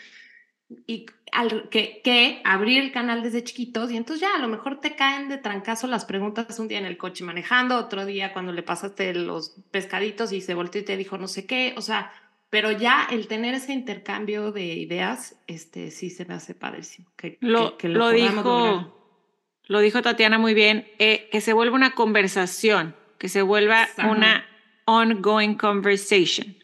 y 0.85 1.05
al, 1.31 1.69
que, 1.69 2.01
que 2.03 2.41
abrir 2.43 2.83
el 2.83 2.91
canal 2.91 3.21
desde 3.21 3.43
chiquitos 3.43 3.91
y 3.91 3.97
entonces 3.97 4.21
ya 4.21 4.35
a 4.35 4.39
lo 4.39 4.47
mejor 4.47 4.81
te 4.81 4.95
caen 4.95 5.29
de 5.29 5.37
trancazo 5.37 5.85
las 5.87 6.05
preguntas 6.05 6.57
un 6.59 6.67
día 6.67 6.79
en 6.79 6.85
el 6.85 6.97
coche 6.97 7.23
manejando, 7.23 7.77
otro 7.77 8.05
día 8.05 8.33
cuando 8.33 8.51
le 8.51 8.63
pasaste 8.63 9.13
los 9.13 9.55
pescaditos 9.71 10.31
y 10.31 10.41
se 10.41 10.55
volteó 10.55 10.81
y 10.81 10.85
te 10.85 10.97
dijo 10.97 11.17
no 11.17 11.27
sé 11.27 11.45
qué, 11.45 11.75
o 11.77 11.81
sea, 11.81 12.11
pero 12.49 12.71
ya 12.71 13.07
el 13.11 13.27
tener 13.27 13.53
ese 13.53 13.73
intercambio 13.73 14.51
de 14.51 14.65
ideas, 14.65 15.37
este, 15.47 15.91
sí 15.91 16.09
se 16.09 16.25
me 16.25 16.35
hace 16.35 16.55
padrísimo. 16.55 17.09
Que, 17.17 17.37
lo, 17.41 17.77
lo, 17.81 18.09
dijo, 18.09 19.19
lo 19.65 19.79
dijo 19.79 20.01
Tatiana 20.01 20.37
muy 20.37 20.53
bien, 20.53 20.87
eh, 20.99 21.29
que 21.31 21.41
se 21.41 21.53
vuelva 21.53 21.75
una 21.75 21.91
conversación, 21.91 22.95
que 23.17 23.29
se 23.29 23.41
vuelva 23.41 23.87
una 24.09 24.45
ongoing 24.85 25.55
conversation 25.55 26.55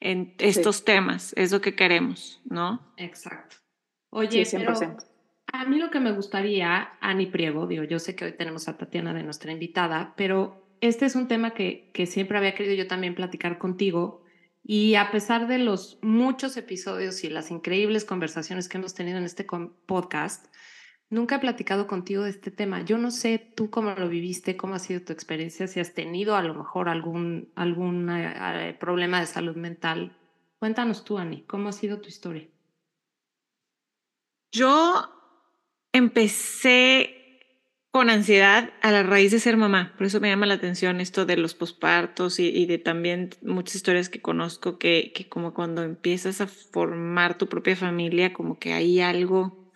en 0.00 0.34
estos 0.38 0.84
temas, 0.84 1.32
es 1.36 1.50
lo 1.50 1.60
que 1.60 1.74
queremos, 1.74 2.40
¿no? 2.44 2.92
Exacto. 2.98 3.56
Oye, 4.10 4.44
sí, 4.44 4.58
100%. 4.58 5.02
a 5.52 5.64
mí 5.64 5.78
lo 5.78 5.90
que 5.90 5.98
me 5.98 6.12
gustaría, 6.12 6.92
Ani 7.00 7.26
Priego, 7.26 7.66
digo, 7.66 7.84
yo 7.84 7.98
sé 7.98 8.14
que 8.14 8.26
hoy 8.26 8.32
tenemos 8.32 8.68
a 8.68 8.76
Tatiana 8.76 9.14
de 9.14 9.22
nuestra 9.22 9.50
invitada, 9.50 10.12
pero 10.16 10.76
este 10.82 11.06
es 11.06 11.16
un 11.16 11.26
tema 11.26 11.54
que, 11.54 11.90
que 11.94 12.06
siempre 12.06 12.36
había 12.36 12.54
querido 12.54 12.74
yo 12.74 12.86
también 12.86 13.14
platicar 13.14 13.56
contigo, 13.56 14.23
y 14.66 14.94
a 14.94 15.10
pesar 15.10 15.46
de 15.46 15.58
los 15.58 15.98
muchos 16.00 16.56
episodios 16.56 17.22
y 17.22 17.28
las 17.28 17.50
increíbles 17.50 18.06
conversaciones 18.06 18.66
que 18.66 18.78
hemos 18.78 18.94
tenido 18.94 19.18
en 19.18 19.24
este 19.24 19.46
podcast, 19.84 20.46
nunca 21.10 21.36
he 21.36 21.38
platicado 21.38 21.86
contigo 21.86 22.22
de 22.22 22.30
este 22.30 22.50
tema. 22.50 22.82
Yo 22.82 22.96
no 22.96 23.10
sé 23.10 23.38
tú 23.38 23.68
cómo 23.68 23.90
lo 23.90 24.08
viviste, 24.08 24.56
cómo 24.56 24.74
ha 24.74 24.78
sido 24.78 25.02
tu 25.02 25.12
experiencia, 25.12 25.66
si 25.66 25.80
has 25.80 25.92
tenido 25.92 26.34
a 26.34 26.42
lo 26.42 26.54
mejor 26.54 26.88
algún, 26.88 27.52
algún 27.54 28.08
eh, 28.10 28.74
problema 28.80 29.20
de 29.20 29.26
salud 29.26 29.54
mental. 29.54 30.16
Cuéntanos 30.58 31.04
tú, 31.04 31.18
Ani, 31.18 31.42
¿cómo 31.42 31.68
ha 31.68 31.72
sido 31.72 32.00
tu 32.00 32.08
historia? 32.08 32.48
Yo 34.50 35.10
empecé 35.92 37.23
con 37.94 38.10
ansiedad 38.10 38.72
a 38.82 38.90
la 38.90 39.04
raíz 39.04 39.30
de 39.30 39.38
ser 39.38 39.56
mamá. 39.56 39.94
Por 39.96 40.08
eso 40.08 40.18
me 40.18 40.28
llama 40.28 40.46
la 40.46 40.54
atención 40.54 41.00
esto 41.00 41.26
de 41.26 41.36
los 41.36 41.54
pospartos 41.54 42.40
y, 42.40 42.66
de 42.66 42.78
también 42.78 43.30
muchas 43.40 43.76
historias 43.76 44.08
que 44.08 44.20
conozco 44.20 44.80
que, 44.80 45.12
como 45.28 45.54
cuando 45.54 45.84
empiezas 45.84 46.40
a 46.40 46.48
formar 46.48 47.38
tu 47.38 47.48
propia 47.48 47.76
familia, 47.76 48.32
como 48.32 48.58
que 48.58 48.72
hay 48.72 48.98
algo, 48.98 49.70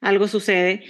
algo 0.00 0.26
sucede. 0.26 0.84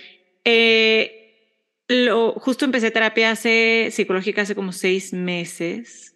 Eh, 0.44 1.58
lo, 1.88 2.34
justo 2.34 2.64
empecé 2.64 2.92
terapia 2.92 3.32
hace, 3.32 3.88
psicológica 3.90 4.42
hace 4.42 4.54
como 4.54 4.70
seis 4.70 5.12
meses. 5.12 6.14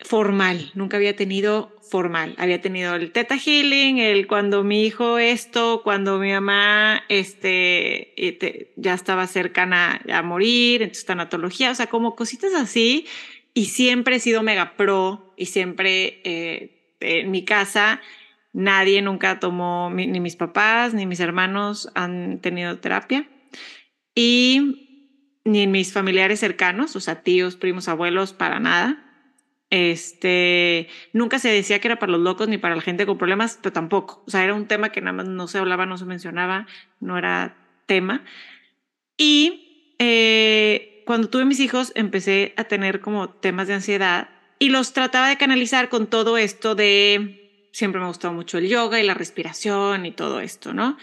Formal, 0.00 0.72
nunca 0.74 0.98
había 0.98 1.16
tenido 1.16 1.74
formal. 1.90 2.34
Había 2.38 2.60
tenido 2.60 2.94
el 2.94 3.12
teta 3.12 3.36
healing, 3.36 3.98
el 3.98 4.26
cuando 4.26 4.64
mi 4.64 4.84
hijo 4.86 5.18
esto, 5.18 5.82
cuando 5.82 6.18
mi 6.18 6.32
mamá 6.32 7.02
este, 7.08 8.72
ya 8.76 8.94
estaba 8.94 9.26
cercana 9.26 10.00
a 10.12 10.22
morir, 10.22 10.82
entonces 10.82 11.04
tanatología, 11.04 11.70
o 11.70 11.74
sea, 11.74 11.88
como 11.88 12.16
cositas 12.16 12.54
así. 12.54 13.06
Y 13.52 13.66
siempre 13.66 14.16
he 14.16 14.20
sido 14.20 14.42
mega 14.42 14.76
pro 14.76 15.34
y 15.36 15.46
siempre 15.46 16.20
eh, 16.24 16.96
en 17.00 17.30
mi 17.30 17.44
casa 17.44 18.00
Nadie 18.52 19.00
nunca 19.00 19.38
tomó, 19.38 19.90
ni 19.90 20.20
mis 20.20 20.34
papás, 20.34 20.92
ni 20.92 21.06
mis 21.06 21.20
hermanos 21.20 21.90
han 21.94 22.40
tenido 22.40 22.78
terapia. 22.78 23.28
Y 24.14 25.38
ni 25.44 25.66
mis 25.66 25.92
familiares 25.92 26.40
cercanos, 26.40 26.96
o 26.96 27.00
sea, 27.00 27.22
tíos, 27.22 27.54
primos, 27.54 27.88
abuelos, 27.88 28.32
para 28.32 28.58
nada. 28.58 29.09
Este, 29.70 30.88
nunca 31.12 31.38
se 31.38 31.48
decía 31.48 31.80
que 31.80 31.88
era 31.88 31.98
para 32.00 32.12
los 32.12 32.20
locos 32.20 32.48
ni 32.48 32.58
para 32.58 32.74
la 32.74 32.82
gente 32.82 33.06
con 33.06 33.18
problemas, 33.18 33.58
pero 33.62 33.72
tampoco. 33.72 34.22
O 34.26 34.30
sea, 34.30 34.42
era 34.42 34.54
un 34.54 34.66
tema 34.66 34.90
que 34.90 35.00
nada 35.00 35.12
más 35.12 35.28
no 35.28 35.46
se 35.46 35.58
hablaba, 35.58 35.86
no 35.86 35.96
se 35.96 36.04
mencionaba, 36.04 36.66
no 36.98 37.16
era 37.16 37.56
tema. 37.86 38.24
Y 39.16 39.94
eh, 39.98 41.02
cuando 41.06 41.28
tuve 41.28 41.44
mis 41.44 41.60
hijos, 41.60 41.92
empecé 41.94 42.52
a 42.56 42.64
tener 42.64 43.00
como 43.00 43.30
temas 43.30 43.68
de 43.68 43.74
ansiedad 43.74 44.28
y 44.58 44.70
los 44.70 44.92
trataba 44.92 45.28
de 45.28 45.36
canalizar 45.36 45.88
con 45.88 46.06
todo 46.08 46.36
esto 46.36 46.74
de, 46.74 47.68
siempre 47.72 48.00
me 48.00 48.08
gustó 48.08 48.32
mucho 48.32 48.58
el 48.58 48.68
yoga 48.68 49.00
y 49.00 49.04
la 49.04 49.14
respiración 49.14 50.04
y 50.04 50.12
todo 50.12 50.40
esto, 50.40 50.74
¿no? 50.74 50.98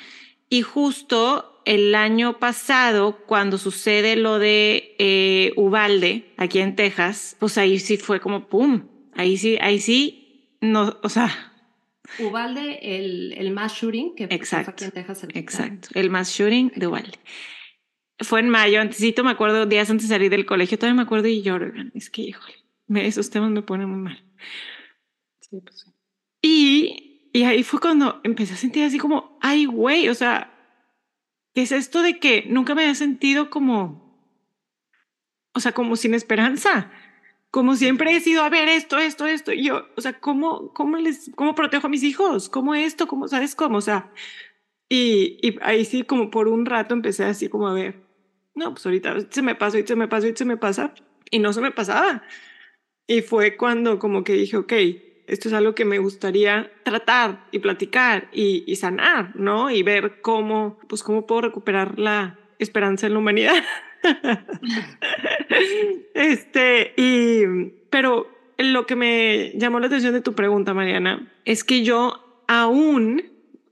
Y 0.49 0.61
justo 0.61 1.61
el 1.65 1.95
año 1.95 2.39
pasado, 2.39 3.17
cuando 3.25 3.57
sucede 3.57 4.15
lo 4.15 4.39
de 4.39 4.95
eh, 4.99 5.51
Ubalde, 5.57 6.33
aquí 6.37 6.59
en 6.59 6.75
Texas, 6.75 7.35
pues 7.39 7.57
ahí 7.57 7.79
sí 7.79 7.97
fue 7.97 8.21
como 8.21 8.47
pum. 8.47 8.87
Ahí 9.13 9.37
sí, 9.37 9.57
ahí 9.59 9.79
sí, 9.79 10.55
no, 10.61 10.97
o 11.03 11.09
sea. 11.09 11.53
Ubalde, 12.19 12.79
el, 12.81 13.33
el 13.33 13.51
mass 13.51 13.73
shooting 13.73 14.15
que 14.15 14.23
exacto, 14.25 14.71
aquí 14.71 14.85
en 14.85 14.91
Texas. 14.91 15.23
El 15.23 15.35
exacto, 15.35 15.89
el 15.93 16.09
mass 16.09 16.31
shooting 16.31 16.71
de 16.75 16.87
Ubalde. 16.87 17.19
Fue 18.19 18.39
en 18.39 18.49
mayo, 18.49 18.79
antesito 18.79 19.23
me 19.23 19.31
acuerdo, 19.31 19.65
días 19.65 19.89
antes 19.89 20.07
de 20.07 20.15
salir 20.15 20.31
del 20.31 20.45
colegio, 20.45 20.79
todavía 20.79 20.95
me 20.95 21.03
acuerdo 21.03 21.27
y 21.27 21.41
lloro, 21.41 21.71
es 21.93 22.09
que, 22.09 22.21
híjole, 22.21 22.55
esos 22.95 23.29
temas 23.29 23.51
me 23.51 23.61
ponen 23.61 23.89
muy 23.89 23.99
mal. 23.99 24.23
Sí, 25.41 25.59
pues 25.61 25.81
sí. 25.81 25.91
Y, 26.41 27.06
y 27.33 27.43
ahí 27.43 27.63
fue 27.63 27.79
cuando 27.79 28.21
empecé 28.23 28.53
a 28.53 28.57
sentir 28.57 28.83
así 28.83 28.97
como, 28.97 29.37
ay, 29.41 29.65
güey, 29.65 30.09
o 30.09 30.15
sea, 30.15 30.53
es 31.53 31.71
esto 31.71 32.01
de 32.01 32.19
que 32.19 32.45
nunca 32.47 32.75
me 32.75 32.83
había 32.83 32.95
sentido 32.95 33.49
como, 33.49 34.07
o 35.53 35.59
sea, 35.59 35.71
como 35.71 35.95
sin 35.95 36.13
esperanza. 36.13 36.91
Como 37.49 37.75
siempre 37.75 38.15
he 38.15 38.19
sido, 38.19 38.43
a 38.43 38.49
ver, 38.49 38.67
esto, 38.67 38.97
esto, 38.97 39.25
esto. 39.25 39.53
Y 39.53 39.63
yo, 39.63 39.87
o 39.95 40.01
sea, 40.01 40.19
¿cómo, 40.19 40.73
cómo, 40.73 40.97
les, 40.97 41.31
cómo 41.35 41.55
protejo 41.55 41.87
a 41.87 41.89
mis 41.89 42.03
hijos? 42.03 42.49
¿Cómo 42.49 42.75
esto? 42.75 43.07
¿Cómo, 43.07 43.27
sabes 43.27 43.55
cómo? 43.55 43.77
O 43.77 43.81
sea, 43.81 44.11
y, 44.89 45.39
y 45.41 45.57
ahí 45.61 45.85
sí, 45.85 46.03
como 46.03 46.29
por 46.29 46.47
un 46.47 46.65
rato 46.65 46.93
empecé 46.93 47.25
así 47.25 47.49
como 47.49 47.67
a 47.67 47.73
ver, 47.73 48.03
no, 48.55 48.71
pues 48.73 48.85
ahorita 48.85 49.31
se 49.31 49.41
me 49.41 49.55
pasa, 49.55 49.79
y 49.79 49.87
se 49.87 49.95
me 49.95 50.07
pasa, 50.07 50.27
y 50.27 50.35
se 50.35 50.45
me 50.45 50.57
pasa. 50.57 50.93
Y 51.31 51.39
no 51.39 51.53
se 51.53 51.61
me 51.61 51.71
pasaba. 51.71 52.23
Y 53.07 53.21
fue 53.21 53.57
cuando 53.57 53.99
como 53.99 54.23
que 54.23 54.33
dije, 54.33 54.57
ok, 54.57 54.73
esto 55.27 55.49
es 55.49 55.53
algo 55.53 55.75
que 55.75 55.85
me 55.85 55.99
gustaría 55.99 56.71
tratar 56.83 57.45
y 57.51 57.59
platicar 57.59 58.29
y, 58.31 58.75
sanar, 58.77 59.35
¿no? 59.35 59.69
Y 59.69 59.83
ver 59.83 60.21
cómo, 60.21 60.79
pues 60.87 61.03
cómo 61.03 61.27
puedo 61.27 61.41
recuperar 61.41 61.99
la 61.99 62.39
esperanza 62.59 63.07
en 63.07 63.13
la 63.13 63.19
humanidad. 63.19 63.63
este, 66.13 66.93
y, 66.95 67.45
pero 67.89 68.27
lo 68.57 68.85
que 68.85 68.95
me 68.95 69.51
llamó 69.55 69.79
la 69.79 69.87
atención 69.87 70.13
de 70.13 70.21
tu 70.21 70.33
pregunta, 70.33 70.73
Mariana, 70.73 71.29
es 71.43 71.65
que 71.65 71.83
yo 71.83 72.43
aún 72.47 73.23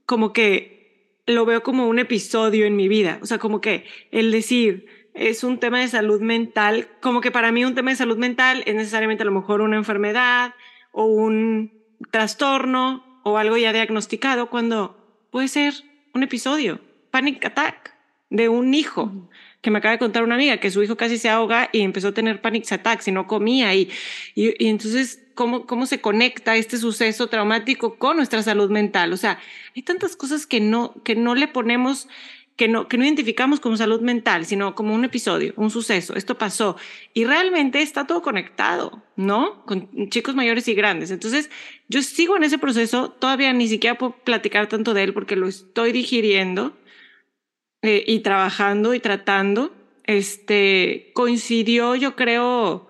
como 0.04 0.34
que 0.34 1.16
lo 1.26 1.46
veo 1.46 1.62
como 1.62 1.88
un 1.88 1.98
episodio 1.98 2.66
en 2.66 2.76
mi 2.76 2.86
vida, 2.86 3.18
o 3.22 3.26
sea, 3.26 3.38
como 3.38 3.60
que 3.60 3.84
el 4.12 4.30
decir, 4.30 4.86
es 5.14 5.42
un 5.42 5.58
tema 5.58 5.80
de 5.80 5.88
salud 5.88 6.20
mental, 6.20 6.88
como 7.00 7.22
que 7.22 7.30
para 7.30 7.50
mí 7.50 7.64
un 7.64 7.74
tema 7.74 7.90
de 7.90 7.96
salud 7.96 8.18
mental 8.18 8.62
es 8.66 8.74
necesariamente 8.74 9.22
a 9.22 9.26
lo 9.26 9.32
mejor 9.32 9.62
una 9.62 9.76
enfermedad, 9.76 10.54
o 10.96 11.04
un 11.04 11.72
trastorno 12.10 13.20
o 13.22 13.36
algo 13.36 13.58
ya 13.58 13.72
diagnosticado 13.72 14.48
cuando 14.48 14.96
puede 15.30 15.46
ser 15.46 15.74
un 16.14 16.22
episodio, 16.22 16.80
panic 17.10 17.44
attack 17.44 17.94
de 18.30 18.48
un 18.48 18.72
hijo. 18.72 19.28
Que 19.60 19.70
me 19.70 19.78
acaba 19.78 19.92
de 19.92 19.98
contar 19.98 20.22
una 20.22 20.36
amiga 20.36 20.56
que 20.56 20.70
su 20.70 20.82
hijo 20.82 20.96
casi 20.96 21.18
se 21.18 21.28
ahoga 21.28 21.68
y 21.70 21.80
empezó 21.80 22.08
a 22.08 22.14
tener 22.14 22.40
panic 22.40 22.70
attacks 22.72 23.08
y 23.08 23.12
no 23.12 23.26
comía. 23.26 23.74
Y, 23.74 23.90
y, 24.34 24.64
y 24.64 24.68
entonces, 24.68 25.22
¿cómo, 25.34 25.66
¿cómo 25.66 25.84
se 25.84 26.00
conecta 26.00 26.56
este 26.56 26.78
suceso 26.78 27.26
traumático 27.26 27.98
con 27.98 28.16
nuestra 28.16 28.42
salud 28.42 28.70
mental? 28.70 29.12
O 29.12 29.18
sea, 29.18 29.38
hay 29.74 29.82
tantas 29.82 30.16
cosas 30.16 30.46
que 30.46 30.60
no, 30.60 30.94
que 31.04 31.14
no 31.14 31.34
le 31.34 31.46
ponemos 31.46 32.08
que 32.56 32.68
no, 32.68 32.88
que 32.88 32.96
no 32.96 33.04
identificamos 33.04 33.60
como 33.60 33.76
salud 33.76 34.00
mental, 34.00 34.46
sino 34.46 34.74
como 34.74 34.94
un 34.94 35.04
episodio, 35.04 35.52
un 35.56 35.70
suceso, 35.70 36.16
esto 36.16 36.38
pasó. 36.38 36.76
Y 37.12 37.26
realmente 37.26 37.82
está 37.82 38.06
todo 38.06 38.22
conectado, 38.22 39.02
¿no? 39.14 39.64
Con 39.66 40.08
chicos 40.08 40.34
mayores 40.34 40.66
y 40.66 40.74
grandes. 40.74 41.10
Entonces, 41.10 41.50
yo 41.88 42.02
sigo 42.02 42.36
en 42.36 42.44
ese 42.44 42.58
proceso, 42.58 43.10
todavía 43.10 43.52
ni 43.52 43.68
siquiera 43.68 43.98
puedo 43.98 44.16
platicar 44.24 44.68
tanto 44.68 44.94
de 44.94 45.04
él 45.04 45.12
porque 45.12 45.36
lo 45.36 45.46
estoy 45.46 45.92
digiriendo 45.92 46.74
eh, 47.82 48.02
y 48.06 48.20
trabajando 48.20 48.94
y 48.94 49.00
tratando. 49.00 49.74
Este, 50.04 51.10
coincidió, 51.14 51.94
yo 51.94 52.16
creo, 52.16 52.88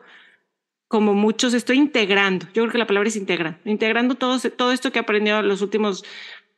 como 0.86 1.14
muchos, 1.14 1.54
estoy 1.54 1.78
integrando, 1.78 2.46
yo 2.54 2.62
creo 2.62 2.72
que 2.72 2.78
la 2.78 2.86
palabra 2.86 3.08
es 3.08 3.16
integrar, 3.16 3.58
integrando 3.64 4.14
todo, 4.14 4.38
todo 4.50 4.70
esto 4.70 4.92
que 4.92 5.00
he 5.00 5.02
aprendido 5.02 5.40
en 5.40 5.48
los 5.48 5.60
últimos 5.60 6.04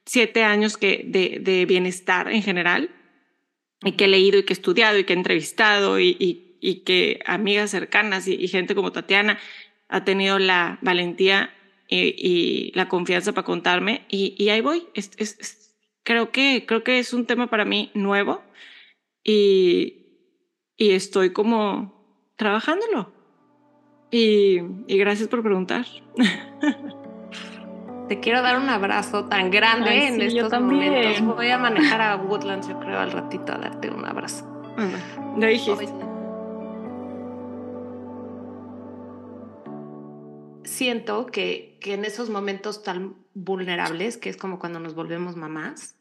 siete 0.05 0.43
años 0.43 0.77
que, 0.77 1.05
de, 1.07 1.39
de 1.41 1.65
bienestar 1.65 2.31
en 2.31 2.43
general 2.43 2.91
y 3.83 3.93
que 3.93 4.05
he 4.05 4.09
leído 4.09 4.39
y 4.39 4.43
que 4.45 4.53
he 4.53 4.57
estudiado 4.57 4.99
y 4.99 5.05
que 5.05 5.13
he 5.13 5.17
entrevistado 5.17 6.01
y, 6.01 6.17
y, 6.61 6.75
que 6.81 7.21
amigas 7.27 7.71
cercanas 7.71 8.27
y, 8.27 8.49
gente 8.49 8.75
como 8.75 8.93
Tatiana 8.93 9.39
ha 9.89 10.05
tenido 10.05 10.39
la 10.39 10.79
valentía 10.83 11.55
y, 11.89 12.73
la 12.75 12.89
confianza 12.89 13.33
para 13.33 13.45
contarme 13.45 14.05
y, 14.09 14.49
ahí 14.49 14.61
voy. 14.61 14.87
Es, 14.95 15.75
creo, 16.03 16.31
que, 16.31 16.65
creo 16.67 16.83
que 16.83 16.99
es 16.99 17.13
un 17.13 17.27
tema 17.27 17.49
para 17.49 17.65
mí 17.65 17.91
nuevo 17.95 18.43
y, 19.23 20.07
y 20.77 20.91
estoy 20.91 21.33
como 21.33 22.33
trabajándolo. 22.37 23.13
Y 24.11 24.59
gracias 24.89 25.29
por 25.29 25.43
preguntar. 25.43 25.87
Te 28.09 28.21
quiero 28.21 28.41
dar 28.41 28.59
un 28.59 28.71
abrazo 28.71 29.27
tan 29.27 29.51
grande 29.51 30.07
en 30.07 30.23
estos 30.23 30.51
momentos. 30.51 31.37
Voy 31.37 31.51
a 31.51 31.59
manejar 31.59 32.01
a 32.01 32.17
Woodlands, 32.17 32.67
yo 32.67 32.81
creo, 32.81 32.99
al 32.99 33.13
ratito 33.13 33.53
a 33.53 33.59
darte 33.59 33.91
un 33.91 34.05
abrazo. 34.07 34.47
Ya 35.37 35.49
dijiste. 35.49 35.87
Siento 40.65 41.27
que, 41.27 41.77
que 41.83 41.95
en 41.95 42.07
esos 42.07 42.31
momentos 42.31 42.83
tan 42.83 43.15
vulnerables, 43.35 44.17
que 44.17 44.31
es 44.31 44.39
como 44.39 44.59
cuando 44.59 44.81
nos 44.81 44.95
volvemos 44.95 45.37
mamás, 45.37 45.97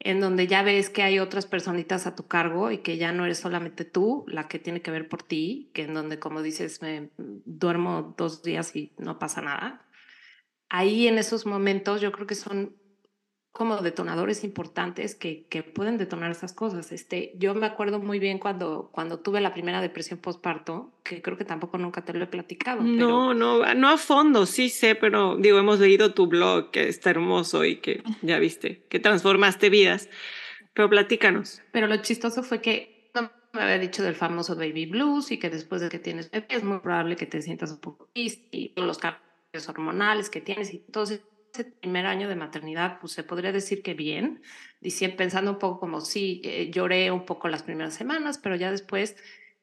en 0.00 0.20
donde 0.20 0.46
ya 0.46 0.62
ves 0.62 0.90
que 0.90 1.02
hay 1.02 1.18
otras 1.18 1.46
personitas 1.46 2.06
a 2.06 2.14
tu 2.14 2.26
cargo 2.26 2.70
y 2.70 2.78
que 2.78 2.98
ya 2.98 3.12
no 3.12 3.24
eres 3.24 3.38
solamente 3.38 3.86
tú 3.86 4.26
la 4.28 4.48
que 4.48 4.58
tiene 4.58 4.82
que 4.82 4.90
ver 4.90 5.08
por 5.08 5.22
ti, 5.22 5.70
que 5.72 5.84
en 5.84 5.94
donde, 5.94 6.18
como 6.18 6.42
dices, 6.42 6.82
me 6.82 7.08
duermo 7.16 8.14
dos 8.18 8.42
días 8.42 8.76
y 8.76 8.92
no 8.98 9.18
pasa 9.18 9.40
nada 9.40 9.85
ahí 10.68 11.06
en 11.06 11.18
esos 11.18 11.46
momentos 11.46 12.00
yo 12.00 12.12
creo 12.12 12.26
que 12.26 12.34
son 12.34 12.76
como 13.56 13.78
detonadores 13.78 14.44
importantes 14.44 15.14
que, 15.14 15.46
que 15.46 15.62
pueden 15.62 15.96
detonar 15.96 16.30
esas 16.30 16.52
cosas. 16.52 16.92
Este, 16.92 17.32
yo 17.38 17.54
me 17.54 17.64
acuerdo 17.64 18.00
muy 18.00 18.18
bien 18.18 18.38
cuando, 18.38 18.90
cuando 18.92 19.20
tuve 19.20 19.40
la 19.40 19.54
primera 19.54 19.80
depresión 19.80 20.18
postparto, 20.18 20.92
que 21.02 21.22
creo 21.22 21.38
que 21.38 21.46
tampoco 21.46 21.78
nunca 21.78 22.04
te 22.04 22.12
lo 22.12 22.22
he 22.22 22.26
platicado. 22.26 22.82
No, 22.82 23.32
no, 23.32 23.74
no 23.74 23.88
a 23.88 23.96
fondo, 23.96 24.44
sí 24.44 24.68
sé, 24.68 24.94
pero 24.94 25.38
digo, 25.38 25.58
hemos 25.58 25.80
leído 25.80 26.12
tu 26.12 26.26
blog, 26.26 26.70
que 26.70 26.86
está 26.86 27.08
hermoso 27.08 27.64
y 27.64 27.76
que 27.76 28.02
ya 28.20 28.38
viste, 28.38 28.84
que 28.90 29.00
transformaste 29.00 29.70
vidas, 29.70 30.10
pero 30.74 30.90
platícanos. 30.90 31.62
Pero 31.72 31.86
lo 31.86 31.96
chistoso 32.02 32.42
fue 32.42 32.60
que 32.60 33.10
no 33.14 33.30
me 33.54 33.62
había 33.62 33.78
dicho 33.78 34.02
del 34.02 34.16
famoso 34.16 34.54
baby 34.54 34.84
blues 34.84 35.32
y 35.32 35.38
que 35.38 35.48
después 35.48 35.80
de 35.80 35.88
que 35.88 35.98
tienes 35.98 36.30
bebé 36.30 36.46
es 36.50 36.62
muy 36.62 36.80
probable 36.80 37.16
que 37.16 37.24
te 37.24 37.40
sientas 37.40 37.70
un 37.70 37.80
poco 37.80 38.10
triste 38.12 38.48
y 38.50 38.74
los 38.76 38.98
cambios 38.98 39.25
hormonales 39.68 40.30
que 40.30 40.40
tienes 40.40 40.72
y 40.72 40.82
entonces 40.86 41.22
ese 41.52 41.64
primer 41.64 42.06
año 42.06 42.28
de 42.28 42.36
maternidad, 42.36 42.98
pues 43.00 43.12
se 43.12 43.24
podría 43.24 43.52
decir 43.52 43.82
que 43.82 43.94
bien, 43.94 44.42
diciendo, 44.80 45.16
pensando 45.16 45.52
un 45.52 45.58
poco 45.58 45.80
como 45.80 46.00
sí, 46.00 46.40
eh, 46.44 46.70
lloré 46.70 47.10
un 47.10 47.24
poco 47.24 47.48
las 47.48 47.62
primeras 47.62 47.94
semanas, 47.94 48.38
pero 48.38 48.56
ya 48.56 48.70
después, 48.70 49.16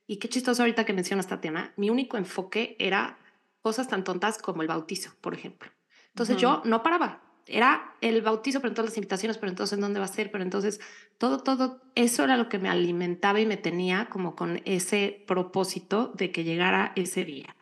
y 0.08 0.18
qué 0.18 0.28
chistoso 0.28 0.64
ahorita 0.64 0.86
que 0.86 0.94
mencionas 0.94 1.28
tema, 1.40 1.74
mi 1.78 1.90
único 1.90 2.18
enfoque 2.18 2.76
era 2.80 3.20
cosas 3.62 3.88
tan 3.88 4.04
tontas 4.04 4.40
como 4.40 4.62
el 4.62 4.68
bautizo, 4.68 5.12
por 5.22 5.34
ejemplo. 5.34 5.70
Entonces 6.10 6.38
yo 6.38 6.62
no 6.66 6.84
paraba, 6.84 7.22
era 7.48 7.96
el 8.02 8.22
bautizo, 8.22 8.60
pero 8.60 8.70
entonces 8.70 8.92
las 8.92 8.98
invitaciones, 8.98 9.38
pero 9.38 9.50
entonces 9.50 9.80
dónde 9.80 10.00
va 10.00 10.06
a 10.06 10.10
ser, 10.10 10.32
pero 10.32 10.44
entonces 10.44 10.80
todo, 11.18 11.40
todo, 11.40 11.82
eso 11.96 12.24
era 12.24 12.38
lo 12.38 12.50
que 12.50 12.60
me 12.60 12.70
alimentaba 12.70 13.40
y 13.40 13.46
me 13.46 13.58
tenía 13.58 14.10
como 14.10 14.36
con 14.36 14.62
ese 14.66 15.24
propósito 15.28 16.14
de 16.16 16.32
que 16.32 16.44
llegara 16.44 16.94
ese 16.96 17.26
día. 17.26 17.56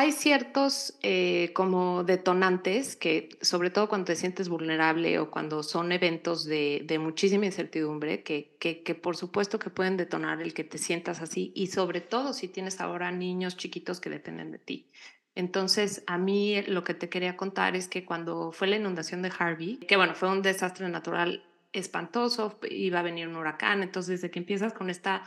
Hay 0.00 0.12
ciertos 0.12 0.96
eh, 1.02 1.50
como 1.54 2.04
detonantes 2.04 2.94
que, 2.94 3.30
sobre 3.40 3.70
todo 3.70 3.88
cuando 3.88 4.04
te 4.04 4.14
sientes 4.14 4.48
vulnerable 4.48 5.18
o 5.18 5.28
cuando 5.28 5.64
son 5.64 5.90
eventos 5.90 6.44
de, 6.44 6.84
de 6.86 7.00
muchísima 7.00 7.46
incertidumbre, 7.46 8.22
que, 8.22 8.54
que, 8.60 8.84
que, 8.84 8.94
por 8.94 9.16
supuesto 9.16 9.58
que 9.58 9.70
pueden 9.70 9.96
detonar 9.96 10.40
el 10.40 10.54
que 10.54 10.62
te 10.62 10.78
sientas 10.78 11.20
así 11.20 11.50
y 11.56 11.66
sobre 11.66 12.00
todo 12.00 12.32
si 12.32 12.46
tienes 12.46 12.80
ahora 12.80 13.10
niños 13.10 13.56
chiquitos 13.56 14.00
que 14.00 14.08
dependen 14.08 14.52
de 14.52 14.60
ti. 14.60 14.88
Entonces, 15.34 16.04
a 16.06 16.16
mí 16.16 16.62
lo 16.68 16.84
que 16.84 16.94
te 16.94 17.08
quería 17.08 17.36
contar 17.36 17.74
es 17.74 17.88
que 17.88 18.04
cuando 18.04 18.52
fue 18.52 18.68
la 18.68 18.76
inundación 18.76 19.20
de 19.22 19.32
Harvey, 19.36 19.78
que 19.78 19.96
bueno, 19.96 20.14
fue 20.14 20.30
un 20.30 20.42
desastre 20.42 20.88
natural 20.88 21.42
espantoso, 21.72 22.60
iba 22.70 23.00
a 23.00 23.02
venir 23.02 23.26
un 23.26 23.34
huracán, 23.34 23.82
entonces 23.82 24.20
desde 24.20 24.30
que 24.30 24.38
empiezas 24.38 24.72
con 24.72 24.90
esta 24.90 25.24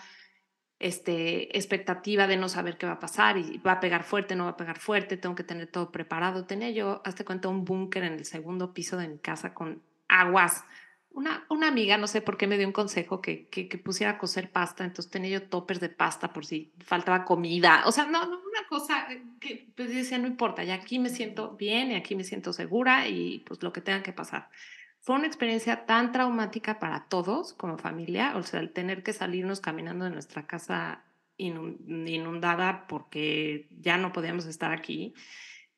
este, 0.82 1.56
expectativa 1.56 2.26
de 2.26 2.38
no 2.38 2.50
saber 2.50 2.78
qué 2.78 2.88
va 2.88 2.94
a 2.94 3.00
pasar 3.00 3.38
y 3.38 3.60
va 3.60 3.74
a 3.74 3.80
pegar 3.80 4.04
fuerte, 4.04 4.36
no 4.36 4.46
va 4.46 4.52
a 4.52 4.58
pegar 4.58 4.80
fuerte, 4.80 5.16
tengo 5.16 5.36
que 5.36 5.44
tener 5.44 5.68
todo 5.68 5.92
preparado. 5.92 6.46
Tenía 6.46 6.72
yo, 6.72 7.02
hazte 7.06 7.24
cuenta, 7.24 7.50
un 7.50 7.66
búnker 7.66 8.04
en 8.04 8.14
el 8.14 8.26
segundo 8.26 8.74
piso 8.74 8.98
de 8.98 9.08
mi 9.08 9.20
casa 9.20 9.54
con 9.54 9.82
aguas. 10.08 10.64
Una, 11.12 11.46
una 11.50 11.68
amiga, 11.68 11.98
no 11.98 12.08
sé 12.08 12.22
por 12.22 12.38
qué 12.38 12.48
me 12.48 12.58
dio 12.58 12.66
un 12.66 12.74
consejo 12.74 13.22
que, 13.22 13.48
que, 13.50 13.66
pusiera 13.78 14.14
a 14.14 14.18
cocer 14.18 14.50
pasta, 14.50 14.84
entonces 14.84 15.12
tenía 15.12 15.30
yo 15.30 15.44
toppers 15.44 15.82
de 15.82 15.90
pasta 15.90 16.34
por 16.34 16.46
si 16.46 16.72
faltaba 16.80 17.26
comida. 17.26 17.84
O 17.86 17.92
sea, 17.92 18.06
no, 18.06 18.26
no 18.26 18.40
una 18.40 18.68
cosa 18.68 19.08
que 19.40 19.68
pues 19.76 19.90
decía, 19.90 20.18
no 20.18 20.28
importa, 20.28 20.64
ya 20.64 20.76
aquí 20.76 21.00
me 21.00 21.10
siento 21.10 21.52
bien 21.58 21.92
y 21.92 21.96
aquí 21.96 22.16
me 22.16 22.24
siento 22.24 22.54
segura 22.54 23.08
y 23.08 23.40
pues 23.46 23.62
lo 23.62 23.72
que 23.72 23.82
tenga 23.82 24.02
que 24.02 24.14
pasar. 24.14 24.50
Fue 25.02 25.16
una 25.16 25.26
experiencia 25.26 25.86
tan 25.88 26.12
traumática 26.12 26.78
para 26.78 27.06
todos 27.08 27.54
como 27.54 27.80
familia, 27.80 28.38
o 28.38 28.44
sea, 28.44 28.60
el 28.60 28.72
tener 28.72 29.02
que 29.02 29.14
salirnos 29.14 29.60
caminando 29.60 30.06
de 30.06 30.12
nuestra 30.12 30.46
casa 30.46 31.04
inundada 31.38 32.86
porque 32.88 33.68
ya 33.72 33.98
no 33.98 34.14
podíamos 34.14 34.46
estar 34.46 34.72
aquí, 34.72 35.16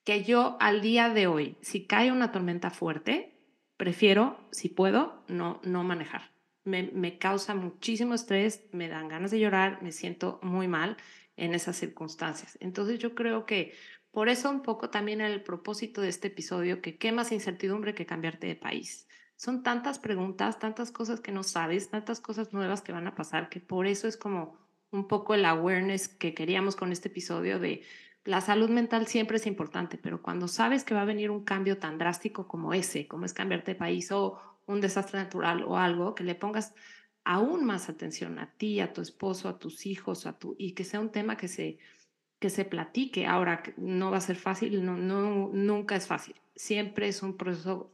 que 0.03 0.25
yo 0.25 0.57
al 0.59 0.81
día 0.81 1.07
de 1.07 1.27
hoy, 1.27 1.57
si 1.61 1.87
cae 1.87 2.11
una 2.11 2.33
tormenta 2.33 2.69
fuerte, 2.69 3.39
prefiero, 3.77 4.37
si 4.51 4.67
puedo, 4.67 5.23
no, 5.29 5.61
no 5.63 5.85
manejar. 5.85 6.33
Me, 6.65 6.91
me 6.91 7.17
causa 7.17 7.55
muchísimo 7.55 8.13
estrés, 8.13 8.65
me 8.73 8.89
dan 8.89 9.07
ganas 9.07 9.31
de 9.31 9.39
llorar, 9.39 9.81
me 9.81 9.93
siento 9.93 10.39
muy 10.43 10.67
mal 10.67 10.97
en 11.37 11.53
esas 11.53 11.77
circunstancias. 11.77 12.57
Entonces 12.59 12.99
yo 12.99 13.15
creo 13.15 13.45
que 13.45 13.73
por 14.11 14.27
eso 14.27 14.49
un 14.49 14.61
poco 14.61 14.89
también 14.89 15.21
el 15.21 15.41
propósito 15.43 16.01
de 16.01 16.09
este 16.09 16.27
episodio, 16.27 16.81
que 16.81 16.97
qué 16.97 17.11
más 17.11 17.31
incertidumbre 17.31 17.95
que 17.95 18.05
cambiarte 18.05 18.47
de 18.47 18.55
país. 18.55 19.07
Son 19.35 19.63
tantas 19.63 19.99
preguntas, 19.99 20.59
tantas 20.59 20.91
cosas 20.91 21.19
que 21.19 21.31
no 21.31 21.43
sabes, 21.43 21.89
tantas 21.89 22.19
cosas 22.19 22.53
nuevas 22.53 22.81
que 22.81 22.91
van 22.91 23.07
a 23.07 23.15
pasar, 23.15 23.49
que 23.49 23.59
por 23.59 23.87
eso 23.87 24.07
es 24.07 24.17
como 24.17 24.57
un 24.91 25.07
poco 25.07 25.33
el 25.33 25.45
awareness 25.45 26.07
que 26.07 26.33
queríamos 26.33 26.75
con 26.75 26.91
este 26.91 27.09
episodio 27.09 27.59
de 27.59 27.83
la 28.25 28.39
salud 28.39 28.69
mental 28.69 29.07
siempre 29.07 29.37
es 29.37 29.45
importante, 29.45 29.97
pero 29.97 30.21
cuando 30.21 30.47
sabes 30.47 30.83
que 30.85 30.93
va 30.93 31.01
a 31.01 31.05
venir 31.05 31.29
un 31.29 31.43
cambio 31.43 31.77
tan 31.77 31.97
drástico 31.97 32.47
como 32.47 32.73
ese, 32.73 33.07
como 33.07 33.25
es 33.25 33.33
cambiarte 33.33 33.73
de 33.73 33.79
país 33.79 34.11
o 34.11 34.39
un 34.65 34.79
desastre 34.79 35.19
natural 35.19 35.63
o 35.63 35.77
algo, 35.77 36.15
que 36.15 36.23
le 36.23 36.35
pongas 36.35 36.73
aún 37.25 37.65
más 37.65 37.89
atención 37.89 38.39
a 38.39 38.51
ti, 38.53 38.79
a 38.79 38.93
tu 38.93 39.01
esposo, 39.01 39.49
a 39.49 39.59
tus 39.59 39.85
hijos, 39.85 40.25
a 40.25 40.37
tu, 40.39 40.55
y 40.57 40.71
que 40.71 40.85
sea 40.85 41.01
un 41.01 41.11
tema 41.11 41.35
que 41.35 41.49
se, 41.49 41.79
que 42.39 42.49
se 42.49 42.63
platique. 42.63 43.25
Ahora, 43.25 43.61
no 43.75 44.09
va 44.09 44.17
a 44.17 44.21
ser 44.21 44.37
fácil, 44.37 44.85
no, 44.85 44.95
no, 44.95 45.49
nunca 45.53 45.97
es 45.97 46.07
fácil. 46.07 46.35
Siempre 46.55 47.09
es 47.09 47.23
un 47.23 47.35
proceso 47.35 47.91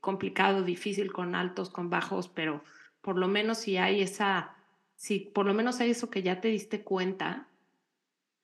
complicado, 0.00 0.62
difícil, 0.62 1.12
con 1.12 1.34
altos, 1.34 1.70
con 1.70 1.90
bajos, 1.90 2.28
pero 2.28 2.62
por 3.00 3.16
lo 3.18 3.28
menos 3.28 3.58
si 3.58 3.76
hay 3.76 4.00
esa, 4.00 4.54
si 4.94 5.20
por 5.20 5.46
lo 5.46 5.54
menos 5.54 5.80
hay 5.80 5.90
eso 5.90 6.10
que 6.10 6.22
ya 6.22 6.40
te 6.40 6.48
diste 6.48 6.82
cuenta, 6.82 7.48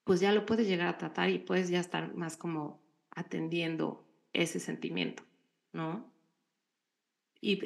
pues 0.05 0.21
ya 0.21 0.33
lo 0.33 0.47
puedes 0.47 0.67
llegar 0.67 0.89
a 0.89 0.99
tratar 0.99 1.31
y 1.31 1.39
puedes 1.39 1.69
ya 1.69 1.81
estar 1.81 2.15
más 2.15 2.37
como 2.37 2.81
atendiendo 3.11 4.05
ese 4.33 4.61
sentimiento, 4.61 5.23
¿no? 5.73 6.11
Y 7.41 7.61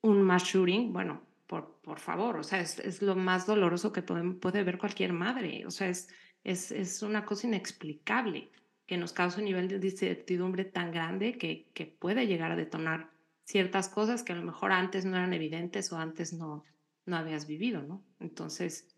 un 0.00 0.22
mass 0.22 0.44
shooting, 0.44 0.92
bueno, 0.92 1.20
por, 1.46 1.76
por 1.82 1.98
favor, 1.98 2.36
o 2.36 2.42
sea, 2.42 2.60
es, 2.60 2.78
es 2.78 3.02
lo 3.02 3.16
más 3.16 3.46
doloroso 3.46 3.92
que 3.92 4.02
puede, 4.02 4.34
puede 4.34 4.62
ver 4.62 4.78
cualquier 4.78 5.12
madre, 5.12 5.66
o 5.66 5.70
sea, 5.70 5.88
es 5.88 6.08
es, 6.44 6.72
es 6.72 7.02
una 7.02 7.24
cosa 7.24 7.46
inexplicable 7.46 8.50
que 8.90 8.96
nos 8.96 9.12
causa 9.12 9.38
un 9.38 9.44
nivel 9.44 9.68
de 9.68 9.86
incertidumbre 9.86 10.64
tan 10.64 10.90
grande 10.90 11.38
que, 11.38 11.68
que 11.74 11.86
puede 11.86 12.26
llegar 12.26 12.50
a 12.50 12.56
detonar 12.56 13.12
ciertas 13.44 13.88
cosas 13.88 14.24
que 14.24 14.32
a 14.32 14.34
lo 14.34 14.42
mejor 14.42 14.72
antes 14.72 15.04
no 15.04 15.16
eran 15.16 15.32
evidentes 15.32 15.92
o 15.92 15.96
antes 15.96 16.32
no, 16.32 16.64
no 17.06 17.16
habías 17.16 17.46
vivido, 17.46 17.82
¿no? 17.82 18.02
Entonces, 18.18 18.88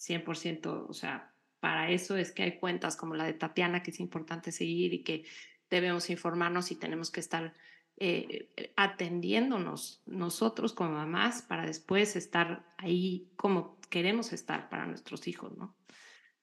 100%, 0.00 0.86
o 0.88 0.92
sea, 0.92 1.32
para 1.60 1.90
eso 1.92 2.16
es 2.16 2.32
que 2.32 2.42
hay 2.42 2.58
cuentas 2.58 2.96
como 2.96 3.14
la 3.14 3.24
de 3.24 3.34
Tatiana 3.34 3.84
que 3.84 3.92
es 3.92 4.00
importante 4.00 4.50
seguir 4.50 4.92
y 4.92 5.04
que 5.04 5.24
debemos 5.70 6.10
informarnos 6.10 6.72
y 6.72 6.74
tenemos 6.74 7.12
que 7.12 7.20
estar 7.20 7.54
eh, 7.98 8.50
atendiéndonos 8.74 10.02
nosotros 10.06 10.72
como 10.72 10.90
mamás 10.90 11.42
para 11.42 11.66
después 11.66 12.16
estar 12.16 12.66
ahí 12.78 13.30
como 13.36 13.78
queremos 13.90 14.32
estar 14.32 14.68
para 14.68 14.86
nuestros 14.86 15.28
hijos, 15.28 15.56
¿no? 15.56 15.76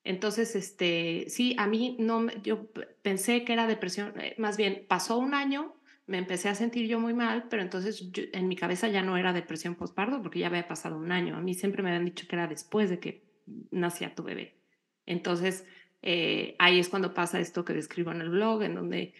Entonces, 0.03 0.55
este, 0.55 1.25
sí, 1.29 1.55
a 1.57 1.67
mí 1.67 1.95
no, 1.99 2.27
yo 2.43 2.67
pensé 3.01 3.45
que 3.45 3.53
era 3.53 3.67
depresión, 3.67 4.13
eh, 4.19 4.35
más 4.37 4.57
bien 4.57 4.85
pasó 4.87 5.17
un 5.17 5.33
año, 5.33 5.75
me 6.05 6.17
empecé 6.17 6.49
a 6.49 6.55
sentir 6.55 6.87
yo 6.87 6.99
muy 6.99 7.13
mal, 7.13 7.45
pero 7.49 7.61
entonces 7.61 8.09
en 8.33 8.47
mi 8.49 8.57
cabeza 8.57 8.89
ya 8.89 9.01
no 9.01 9.15
era 9.15 9.31
depresión 9.31 9.75
postparto 9.75 10.21
porque 10.21 10.39
ya 10.39 10.47
había 10.47 10.67
pasado 10.67 10.97
un 10.97 11.11
año. 11.13 11.37
A 11.37 11.41
mí 11.41 11.53
siempre 11.53 11.81
me 11.81 11.89
habían 11.89 12.05
dicho 12.05 12.27
que 12.27 12.35
era 12.35 12.47
después 12.47 12.89
de 12.89 12.99
que 12.99 13.23
nacía 13.71 14.13
tu 14.13 14.23
bebé. 14.23 14.57
Entonces, 15.05 15.65
eh, 16.01 16.55
ahí 16.59 16.79
es 16.79 16.89
cuando 16.89 17.13
pasa 17.13 17.39
esto 17.39 17.63
que 17.63 17.73
describo 17.73 18.11
en 18.11 18.19
el 18.19 18.29
blog, 18.29 18.63
en 18.63 18.75
donde 18.75 19.13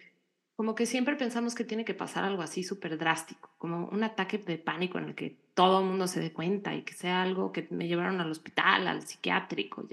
como 0.56 0.74
que 0.74 0.86
siempre 0.86 1.16
pensamos 1.16 1.54
que 1.54 1.64
tiene 1.64 1.84
que 1.84 1.94
pasar 1.94 2.24
algo 2.24 2.42
así 2.42 2.62
súper 2.62 2.96
drástico, 2.96 3.50
como 3.58 3.88
un 3.88 4.04
ataque 4.04 4.38
de 4.38 4.56
pánico 4.56 4.98
en 4.98 5.06
el 5.06 5.14
que 5.14 5.36
todo 5.54 5.80
el 5.80 5.86
mundo 5.86 6.06
se 6.06 6.20
dé 6.20 6.32
cuenta 6.32 6.74
y 6.74 6.82
que 6.82 6.94
sea 6.94 7.22
algo 7.22 7.52
que 7.52 7.66
me 7.70 7.88
llevaron 7.88 8.20
al 8.20 8.30
hospital, 8.30 8.86
al 8.86 9.02
psiquiátrico. 9.02 9.86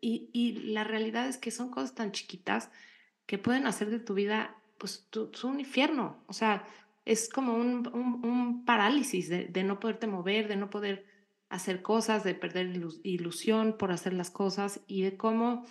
Y, 0.00 0.30
y 0.32 0.52
la 0.72 0.84
realidad 0.84 1.28
es 1.28 1.36
que 1.36 1.50
son 1.50 1.70
cosas 1.70 1.94
tan 1.94 2.12
chiquitas 2.12 2.70
que 3.26 3.38
pueden 3.38 3.66
hacer 3.66 3.90
de 3.90 3.98
tu 3.98 4.14
vida 4.14 4.56
pues 4.78 5.06
tu, 5.10 5.30
un 5.44 5.60
infierno. 5.60 6.22
O 6.26 6.32
sea, 6.32 6.66
es 7.04 7.28
como 7.28 7.54
un, 7.54 7.86
un, 7.86 8.64
parálisis 8.64 9.28
de, 9.28 9.46
de, 9.46 9.64
no 9.64 9.80
poderte 9.80 10.06
mover, 10.06 10.48
de 10.48 10.56
no 10.56 10.70
poder 10.70 11.06
hacer 11.48 11.82
cosas, 11.82 12.24
de 12.24 12.34
perder 12.34 12.74
ilusión 13.02 13.76
por 13.78 13.92
hacer 13.92 14.12
las 14.14 14.30
cosas 14.30 14.80
y 14.86 15.02
de 15.02 15.16
cómo... 15.16 15.64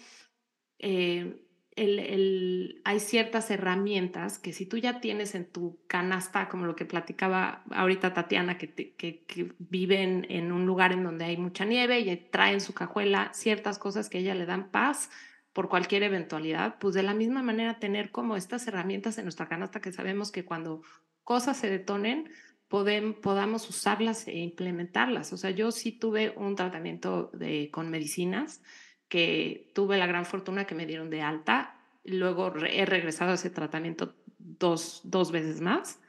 Eh, 0.79 1.41
hay 1.77 2.99
ciertas 2.99 3.51
herramientas 3.51 4.39
que 4.39 4.53
si 4.53 4.65
tú 4.65 4.77
ya 4.77 5.01
tienes 5.01 5.35
en 5.35 5.45
tu 5.45 5.77
canasta, 5.87 6.47
como 6.47 6.65
lo 6.65 6.75
que 6.75 6.85
platicaba 6.85 7.63
ahorita 7.71 8.13
Tatiana, 8.13 8.57
que, 8.57 9.55
viven 9.59 10.25
en 10.29 10.53
un 10.53 10.65
lugar 10.65 10.93
en 10.93 11.03
donde 11.03 11.25
hay 11.25 11.37
mucha 11.37 11.65
nieve 11.65 11.99
y 11.99 12.15
trae 12.15 12.53
en 12.53 12.61
su 12.61 12.73
cajuela 12.73 13.31
ciertas 13.33 13.77
cosas 13.77 14.09
que 14.09 14.19
a 14.19 14.21
ella 14.21 14.35
le 14.35 14.45
dan 14.45 14.71
paz 14.71 15.09
por 15.51 15.67
cualquier 15.67 16.03
eventualidad, 16.03 16.77
pues 16.79 16.95
de 16.95 17.03
la 17.03 17.13
misma 17.13 17.43
manera 17.43 17.79
tener 17.79 18.11
como 18.11 18.37
estas 18.37 18.67
herramientas 18.67 19.17
en 19.17 19.25
nuestra 19.25 19.47
canasta 19.49 19.81
que 19.81 19.91
sabemos 19.91 20.31
que 20.31 20.45
cuando 20.45 20.81
cosas 21.23 21.57
se 21.57 21.69
detonen, 21.69 22.29
podamos 22.67 23.69
usarlas 23.69 24.27
e 24.27 24.37
implementarlas. 24.37 25.31
O 25.33 25.37
sea, 25.37 25.51
yo 25.51 25.71
sí 25.71 25.91
tuve 25.91 26.33
un 26.35 26.55
tratamiento 26.55 27.31
con 27.71 27.89
medicinas 27.89 28.61
que 29.07 29.71
tuve 29.73 29.97
la 29.97 30.07
gran 30.07 30.25
fortuna 30.25 30.65
que 30.65 30.75
me 30.75 30.85
dieron 30.85 31.09
de 31.09 31.21
alta. 31.21 31.79
Luego 32.03 32.53
he 32.65 32.85
regresado 32.85 33.31
a 33.31 33.35
ese 33.35 33.49
tratamiento 33.49 34.15
dos, 34.37 35.01
dos 35.03 35.31
veces 35.31 35.61
más. 35.61 35.99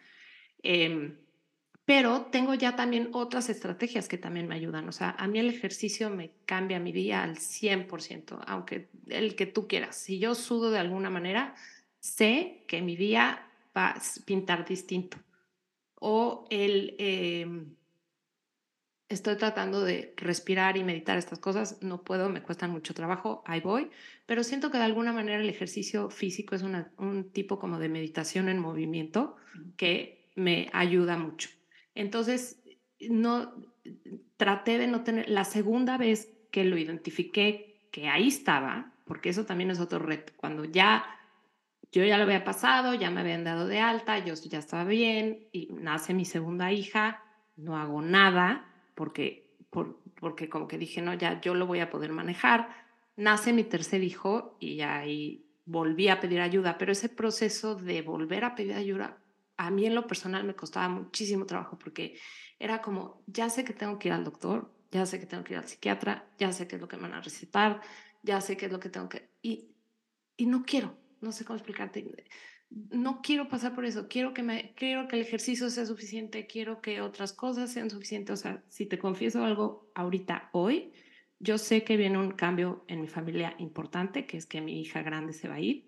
Em, 0.63 1.17
pero 1.85 2.23
tengo 2.33 2.55
ya 2.55 2.75
también 2.75 3.11
otras 3.13 3.49
estrategias 3.49 4.09
que 4.09 4.19
también 4.19 4.49
me 4.49 4.57
ayudan. 4.57 4.89
O 4.89 4.93
sea, 4.93 5.11
a 5.11 5.29
mí 5.29 5.39
el 5.39 5.49
ejercicio 5.49 6.11
me 6.11 6.33
cambia 6.45 6.81
mi 6.81 6.93
día 6.93 7.23
al 7.23 7.37
100%, 7.37 8.43
aunque 8.47 8.89
el 9.07 9.37
que 9.37 9.47
tú 9.47 9.69
quieras. 9.69 9.97
Si 9.97 10.19
yo 10.19 10.35
sudo 10.35 10.71
de 10.71 10.81
alguna 10.81 11.11
manera, 11.11 11.55
sé 12.01 12.65
que 12.67 12.83
mi 12.83 12.97
día 12.97 13.47
va 13.77 13.91
a 13.91 14.03
pintar 14.25 14.67
distinto. 14.67 15.19
O 15.95 16.47
el... 16.51 16.97
Eh, 16.99 17.67
estoy 19.09 19.37
tratando 19.37 19.83
de 19.83 20.15
respirar 20.17 20.77
y 20.77 20.85
meditar 20.85 21.17
estas 21.17 21.39
cosas, 21.39 21.79
no 21.81 22.03
puedo, 22.03 22.29
me 22.29 22.43
cuesta 22.43 22.67
mucho 22.67 22.95
trabajo, 22.95 23.43
ahí 23.47 23.61
voy, 23.61 23.91
pero 24.27 24.43
siento 24.43 24.71
que 24.71 24.79
de 24.79 24.85
alguna 24.85 25.13
manera 25.13 25.41
el 25.41 25.49
ejercicio 25.49 26.11
físico 26.11 26.55
es 26.55 26.63
un 26.63 27.31
tipo 27.33 27.59
como 27.59 27.79
de 27.79 27.89
meditación 27.89 28.49
en 28.49 28.59
movimiento 28.59 29.37
que 29.77 30.31
me 30.35 30.69
ayuda 30.73 31.17
mucho. 31.17 31.49
Entonces, 31.95 32.63
no 33.01 33.55
traté 34.37 34.79
de 34.79 34.87
no 34.89 35.03
tener, 35.05 35.29
la 35.29 35.45
segunda 35.45 35.97
vez 35.97 36.33
que 36.51 36.65
lo 36.65 36.77
identifiqué, 36.77 37.89
que 37.93 38.09
ahí 38.09 38.29
estaba, 38.29 38.93
porque 39.07 39.29
eso 39.29 39.47
también 39.47 39.71
es 39.71 39.81
otro 39.81 40.01
reto, 40.01 40.33
cuando 40.37 40.65
ya 40.65 41.05
yo 41.93 42.05
ya 42.05 42.19
lo 42.19 42.25
había 42.25 42.45
pasado, 42.45 42.95
ya 42.95 43.11
me 43.11 43.21
habían 43.21 43.45
dado 43.45 43.69
de 43.69 43.79
alta, 43.79 44.19
yo 44.19 44.35
ya 44.35 44.59
estaba 44.59 44.85
bien 44.85 45.49
y 45.53 45.69
nace 45.73 46.13
mi 46.13 46.25
segunda 46.25 46.73
hija, 46.73 47.23
no 47.57 47.77
hago 47.77 48.03
nada, 48.03 48.67
porque, 48.97 49.55
porque 50.19 50.49
como 50.49 50.67
que 50.67 50.79
dije, 50.79 51.01
no, 51.01 51.15
ya 51.15 51.41
yo 51.41 51.55
lo 51.55 51.67
voy 51.67 51.79
a 51.79 51.91
poder 51.91 52.11
manejar. 52.11 52.69
Nace 53.15 53.53
mi 53.53 53.63
tercer 53.63 54.03
hijo 54.03 54.57
y 54.59 54.81
ahí 54.81 55.47
volví 55.65 56.09
a 56.09 56.19
pedir 56.19 56.41
ayuda, 56.41 56.79
pero 56.79 56.91
ese 56.93 57.09
proceso 57.09 57.77
de 57.77 58.03
volver 58.03 58.45
a 58.45 58.55
pedir 58.55 58.75
ayuda, 58.75 59.19
a 59.57 59.71
mí 59.71 59.87
en 59.87 59.95
lo 59.95 60.07
personal 60.07 60.45
me 60.45 60.55
costaba 60.55 60.89
muchísimo 60.89 61.47
trabajo 61.47 61.79
porque 61.79 62.19
era 62.59 62.81
como, 62.83 63.23
ya 63.27 63.49
sé 63.51 63.65
que 63.65 63.73
tengo 63.73 63.99
que 63.99 64.09
ir 64.09 64.15
al 64.15 64.25
doctor, 64.25 64.73
ya 64.91 65.05
sé 65.07 65.21
que 65.21 65.27
tengo 65.27 65.45
que 65.45 65.53
ir 65.55 65.59
al 65.59 65.69
psiquiatra, 65.69 66.29
ya 66.39 66.53
sé 66.53 66.67
qué 66.67 66.77
es 66.77 66.81
lo 66.81 66.89
que 66.89 66.97
me 66.97 67.03
van 67.03 67.15
a 67.15 67.21
recetar, 67.21 67.81
ya 68.23 68.41
sé 68.41 68.57
qué 68.57 68.67
es 68.67 68.73
lo 68.73 68.81
que 68.81 68.89
tengo 68.89 69.09
que... 69.09 69.29
Y, 69.43 69.75
y 70.37 70.47
no 70.47 70.65
quiero, 70.65 70.97
no 71.21 71.33
sé 71.33 71.45
cómo 71.45 71.57
explicarte, 71.57 72.07
no 72.71 73.23
quiero 73.23 73.49
pasar 73.49 73.75
por 73.75 73.85
eso, 73.85 74.09
quiero 74.09 74.35
que, 74.35 74.43
me, 74.43 74.73
quiero 74.75 75.09
que 75.09 75.17
el 75.17 75.23
ejercicio 75.23 75.71
sea 75.71 75.87
suficiente, 75.87 76.47
quiero 76.47 76.81
que 76.81 77.01
otras 77.01 77.33
cosas 77.33 77.73
sean 77.73 77.91
suficientes. 77.91 78.41
O 78.41 78.43
sea, 78.43 78.63
si 78.69 78.87
te 78.87 78.99
confieso 78.99 79.45
algo 79.45 79.91
ahorita, 79.95 80.51
hoy, 80.53 80.93
yo 81.39 81.59
sé 81.59 81.85
que 81.85 81.97
viene 81.97 82.19
un 82.19 82.33
cambio 82.33 82.85
en 82.89 83.01
mi 83.01 83.09
familia 83.09 83.55
importante, 83.59 84.27
que 84.27 84.37
es 84.37 84.47
que 84.47 84.61
mi 84.61 84.81
hija 84.81 85.03
grande 85.03 85.33
se 85.33 85.49
va 85.49 85.55
a 85.55 85.61
ir, 85.61 85.87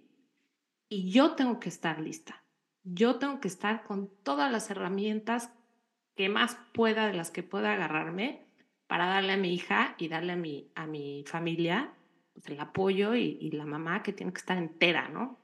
y 0.89 1.11
yo 1.11 1.35
tengo 1.35 1.61
que 1.61 1.69
estar 1.69 2.01
lista. 2.01 2.43
Yo 2.85 3.17
tengo 3.17 3.41
que 3.41 3.49
estar 3.49 3.83
con 3.85 4.11
todas 4.23 4.51
las 4.51 4.71
herramientas 4.71 5.53
que 6.15 6.29
más 6.29 6.59
pueda, 6.73 7.07
de 7.07 7.15
las 7.15 7.31
que 7.31 7.43
pueda 7.43 7.75
agarrarme, 7.75 8.47
para 8.87 9.07
darle 9.07 9.33
a 9.35 9.37
mi 9.37 9.53
hija 9.53 9.95
y 9.99 10.09
darle 10.09 10.33
a 10.33 10.37
mi, 10.37 10.71
a 10.75 10.87
mi 10.87 11.23
familia 11.27 11.93
pues, 12.33 12.47
el 12.49 12.59
apoyo 12.59 13.15
y, 13.15 13.37
y 13.39 13.51
la 13.51 13.67
mamá 13.67 14.03
que 14.03 14.15
tiene 14.15 14.33
que 14.33 14.39
estar 14.39 14.57
entera, 14.57 15.09
¿no? 15.11 15.39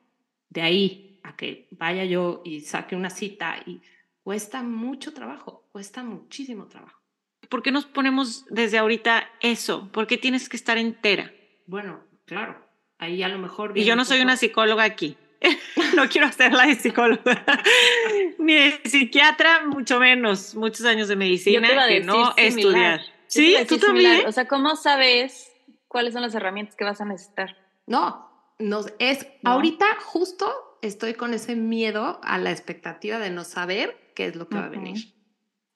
De 0.48 0.62
ahí 0.62 1.13
a 1.24 1.34
que 1.34 1.66
vaya 1.72 2.04
yo 2.04 2.42
y 2.44 2.60
saque 2.60 2.94
una 2.94 3.10
cita 3.10 3.56
y 3.66 3.80
cuesta 4.22 4.62
mucho 4.62 5.12
trabajo, 5.12 5.66
cuesta 5.72 6.04
muchísimo 6.04 6.66
trabajo. 6.66 7.00
¿Por 7.48 7.62
qué 7.62 7.72
nos 7.72 7.86
ponemos 7.86 8.44
desde 8.50 8.78
ahorita 8.78 9.28
eso? 9.40 9.90
¿Por 9.90 10.06
qué 10.06 10.18
tienes 10.18 10.48
que 10.48 10.56
estar 10.56 10.78
entera? 10.78 11.32
Bueno, 11.66 12.00
claro, 12.26 12.56
ahí 12.98 13.22
a 13.22 13.28
lo 13.28 13.38
mejor... 13.38 13.76
Y 13.76 13.84
yo 13.84 13.96
no 13.96 14.04
soy 14.04 14.20
una 14.20 14.36
psicóloga 14.36 14.84
aquí. 14.84 15.16
no 15.96 16.08
quiero 16.08 16.26
hacerla 16.26 16.66
de 16.66 16.74
psicóloga, 16.74 17.44
ni 18.38 18.54
de 18.54 18.80
psiquiatra, 18.84 19.66
mucho 19.66 20.00
menos. 20.00 20.54
Muchos 20.54 20.86
años 20.86 21.08
de 21.08 21.16
medicina 21.16 21.68
que 21.88 22.00
no 22.00 22.34
estudiar. 22.36 23.02
Sí, 23.26 23.56
tú 23.68 23.78
también. 23.78 24.26
O 24.26 24.32
sea, 24.32 24.46
¿cómo 24.46 24.76
sabes 24.76 25.52
cuáles 25.88 26.14
son 26.14 26.22
las 26.22 26.34
herramientas 26.34 26.76
que 26.76 26.84
vas 26.84 27.00
a 27.00 27.04
necesitar? 27.04 27.56
No, 27.86 28.30
no 28.58 28.80
es 28.98 29.26
ahorita 29.42 29.86
justo 30.00 30.73
estoy 30.86 31.14
con 31.14 31.34
ese 31.34 31.56
miedo 31.56 32.20
a 32.22 32.38
la 32.38 32.50
expectativa 32.50 33.18
de 33.18 33.30
no 33.30 33.44
saber 33.44 33.96
qué 34.14 34.26
es 34.26 34.36
lo 34.36 34.48
que 34.48 34.56
va 34.56 34.66
a 34.66 34.68
venir. 34.68 35.14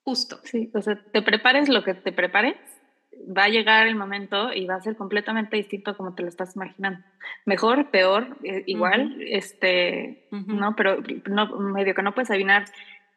Justo. 0.04 0.40
Sí, 0.44 0.70
o 0.74 0.82
sea, 0.82 1.02
te 1.12 1.22
prepares 1.22 1.68
lo 1.68 1.84
que 1.84 1.94
te 1.94 2.12
prepares, 2.12 2.56
va 3.36 3.44
a 3.44 3.48
llegar 3.48 3.86
el 3.86 3.96
momento 3.96 4.52
y 4.52 4.66
va 4.66 4.76
a 4.76 4.80
ser 4.80 4.96
completamente 4.96 5.56
distinto 5.56 5.90
a 5.90 5.96
como 5.96 6.14
te 6.14 6.22
lo 6.22 6.28
estás 6.28 6.56
imaginando. 6.56 7.04
Mejor, 7.44 7.90
peor, 7.90 8.38
eh, 8.42 8.62
igual, 8.66 9.16
este, 9.20 10.28
no, 10.30 10.74
pero 10.76 11.02
no, 11.26 11.46
medio 11.58 11.94
que 11.94 12.02
no 12.02 12.14
puedes 12.14 12.30
adivinar 12.30 12.66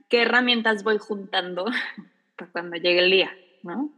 qué 0.10 0.24
herramientas 0.24 0.84
voy 0.84 0.98
juntando 0.98 1.66
para 2.36 2.52
cuando 2.52 2.76
llegue 2.78 3.00
el 3.00 3.12
día, 3.12 3.32
¿no? 3.64 3.90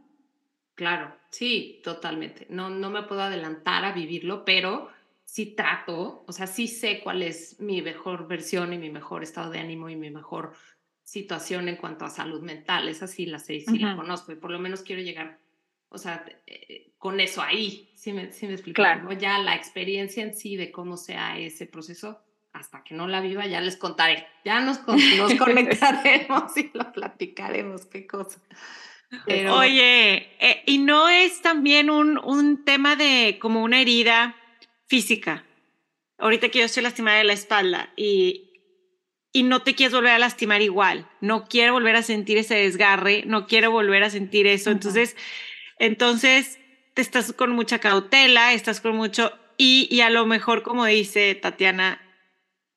Claro, 0.74 1.14
sí, 1.30 1.80
totalmente. 1.84 2.46
No, 2.50 2.68
no 2.68 2.90
me 2.90 3.04
puedo 3.04 3.22
adelantar 3.22 3.84
a 3.84 3.92
vivirlo, 3.92 4.44
pero 4.44 4.90
sí 5.34 5.46
trato, 5.46 6.22
o 6.28 6.32
sea, 6.32 6.46
sí 6.46 6.68
sé 6.68 7.00
cuál 7.02 7.20
es 7.20 7.58
mi 7.58 7.82
mejor 7.82 8.28
versión 8.28 8.72
y 8.72 8.78
mi 8.78 8.88
mejor 8.88 9.24
estado 9.24 9.50
de 9.50 9.58
ánimo 9.58 9.90
y 9.90 9.96
mi 9.96 10.08
mejor 10.08 10.52
situación 11.02 11.68
en 11.68 11.74
cuanto 11.74 12.04
a 12.04 12.10
salud 12.10 12.40
mental. 12.40 12.88
Esa 12.88 13.08
sí 13.08 13.26
la 13.26 13.40
sé 13.40 13.54
y 13.54 13.60
sí 13.62 13.80
la 13.80 13.96
conozco 13.96 14.30
y 14.30 14.36
por 14.36 14.52
lo 14.52 14.60
menos 14.60 14.82
quiero 14.82 15.02
llegar, 15.02 15.40
o 15.88 15.98
sea, 15.98 16.24
eh, 16.46 16.92
con 16.98 17.18
eso 17.18 17.42
ahí, 17.42 17.90
sí 17.96 18.12
me, 18.12 18.30
sí 18.30 18.46
me 18.46 18.52
explico. 18.52 18.76
Claro. 18.76 19.10
Ya 19.14 19.40
la 19.40 19.56
experiencia 19.56 20.22
en 20.22 20.36
sí 20.36 20.54
de 20.54 20.70
cómo 20.70 20.96
sea 20.96 21.36
ese 21.36 21.66
proceso, 21.66 22.22
hasta 22.52 22.84
que 22.84 22.94
no 22.94 23.08
la 23.08 23.20
viva, 23.20 23.44
ya 23.44 23.60
les 23.60 23.76
contaré. 23.76 24.28
Ya 24.44 24.60
nos, 24.60 24.86
nos 24.86 25.34
conectaremos 25.38 26.56
y 26.56 26.70
lo 26.72 26.92
platicaremos, 26.92 27.86
qué 27.86 28.06
cosa. 28.06 28.40
Oye, 29.26 30.28
eh, 30.38 30.62
¿y 30.64 30.78
no 30.78 31.08
es 31.08 31.42
también 31.42 31.90
un, 31.90 32.18
un 32.18 32.64
tema 32.64 32.94
de 32.94 33.38
como 33.40 33.64
una 33.64 33.80
herida? 33.80 34.36
Física. 34.94 35.44
Ahorita 36.18 36.50
que 36.50 36.60
yo 36.60 36.66
estoy 36.66 36.84
lastimada 36.84 37.18
de 37.18 37.24
la 37.24 37.32
espalda 37.32 37.92
y, 37.96 38.52
y 39.32 39.42
no 39.42 39.62
te 39.62 39.74
quieres 39.74 39.92
volver 39.92 40.12
a 40.12 40.20
lastimar 40.20 40.62
igual, 40.62 41.08
no 41.20 41.48
quiero 41.48 41.72
volver 41.72 41.96
a 41.96 42.04
sentir 42.04 42.38
ese 42.38 42.54
desgarre, 42.54 43.24
no 43.26 43.48
quiero 43.48 43.72
volver 43.72 44.04
a 44.04 44.10
sentir 44.10 44.46
eso. 44.46 44.70
Entonces, 44.70 45.16
entonces 45.80 46.60
te 46.94 47.02
estás 47.02 47.32
con 47.32 47.50
mucha 47.50 47.80
cautela, 47.80 48.52
estás 48.52 48.80
con 48.80 48.94
mucho 48.94 49.32
y, 49.56 49.88
y 49.90 50.02
a 50.02 50.10
lo 50.10 50.26
mejor, 50.26 50.62
como 50.62 50.84
dice 50.84 51.34
Tatiana, 51.34 52.00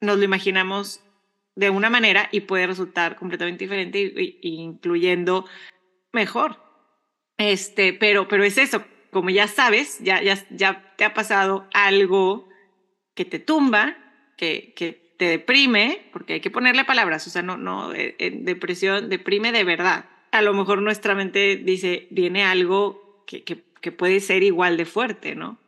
nos 0.01 0.17
lo 0.17 0.23
imaginamos 0.23 1.01
de 1.55 1.69
una 1.69 1.91
manera 1.91 2.29
y 2.31 2.41
puede 2.41 2.65
resultar 2.65 3.15
completamente 3.15 3.65
diferente, 3.65 4.11
incluyendo 4.41 5.45
mejor. 6.13 6.57
Este, 7.37 7.93
pero, 7.93 8.27
pero 8.27 8.43
es 8.43 8.57
eso, 8.57 8.83
como 9.11 9.29
ya 9.29 9.47
sabes, 9.47 9.99
ya, 9.99 10.21
ya, 10.21 10.45
ya 10.49 10.93
te 10.95 11.05
ha 11.05 11.13
pasado 11.13 11.67
algo 11.73 12.47
que 13.13 13.25
te 13.25 13.39
tumba, 13.39 13.97
que, 14.37 14.73
que 14.75 15.13
te 15.17 15.25
deprime, 15.25 16.07
porque 16.13 16.33
hay 16.33 16.39
que 16.39 16.51
ponerle 16.51 16.85
palabras, 16.85 17.25
o 17.27 17.29
sea, 17.29 17.41
no, 17.41 17.57
no, 17.57 17.93
eh, 17.93 18.15
en 18.19 18.45
depresión 18.45 19.09
deprime 19.09 19.51
de 19.51 19.63
verdad. 19.63 20.05
A 20.31 20.41
lo 20.41 20.53
mejor 20.53 20.81
nuestra 20.81 21.15
mente 21.15 21.57
dice, 21.57 22.07
viene 22.11 22.43
algo 22.43 23.23
que, 23.25 23.43
que, 23.43 23.63
que 23.81 23.91
puede 23.91 24.19
ser 24.19 24.43
igual 24.43 24.77
de 24.77 24.85
fuerte, 24.85 25.35
¿no? 25.35 25.59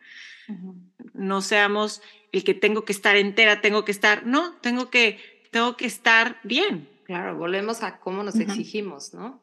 No 1.13 1.41
seamos 1.41 2.01
el 2.31 2.43
que 2.43 2.53
tengo 2.53 2.85
que 2.85 2.93
estar 2.93 3.15
entera, 3.15 3.61
tengo 3.61 3.85
que 3.85 3.91
estar, 3.91 4.25
no, 4.25 4.55
tengo 4.57 4.89
que, 4.89 5.19
tengo 5.51 5.77
que 5.77 5.85
estar 5.85 6.39
bien. 6.43 6.89
Claro, 7.05 7.37
volvemos 7.37 7.81
a 7.81 7.99
cómo 7.99 8.23
nos 8.23 8.35
exigimos, 8.35 9.13
¿no? 9.13 9.41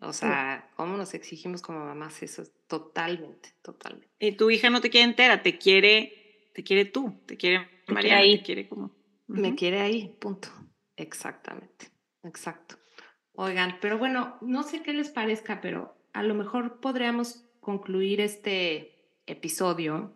O 0.00 0.12
sea, 0.12 0.68
cómo 0.76 0.96
nos 0.96 1.14
exigimos 1.14 1.62
como 1.62 1.84
mamás, 1.84 2.22
eso 2.22 2.42
es 2.42 2.52
totalmente, 2.72 3.50
totalmente. 3.60 4.08
Y 4.18 4.32
tu 4.32 4.50
hija 4.50 4.70
no 4.70 4.80
te 4.80 4.88
quiere 4.88 5.04
entera, 5.04 5.42
te 5.42 5.58
quiere, 5.58 6.48
te 6.54 6.64
quiere 6.64 6.86
tú, 6.86 7.20
te 7.26 7.36
quiere 7.36 7.68
María, 7.86 8.16
te 8.20 8.42
quiere 8.42 8.66
como. 8.66 8.96
Me 9.26 9.54
quiere 9.54 9.82
ahí, 9.82 10.16
punto. 10.18 10.48
Exactamente, 10.96 11.90
exacto. 12.22 12.76
Oigan, 13.34 13.76
pero 13.82 13.98
bueno, 13.98 14.38
no 14.40 14.62
sé 14.62 14.82
qué 14.82 14.94
les 14.94 15.10
parezca, 15.10 15.60
pero 15.60 15.94
a 16.14 16.22
lo 16.22 16.32
mejor 16.32 16.80
podríamos 16.80 17.44
concluir 17.60 18.22
este 18.22 19.20
episodio 19.26 20.14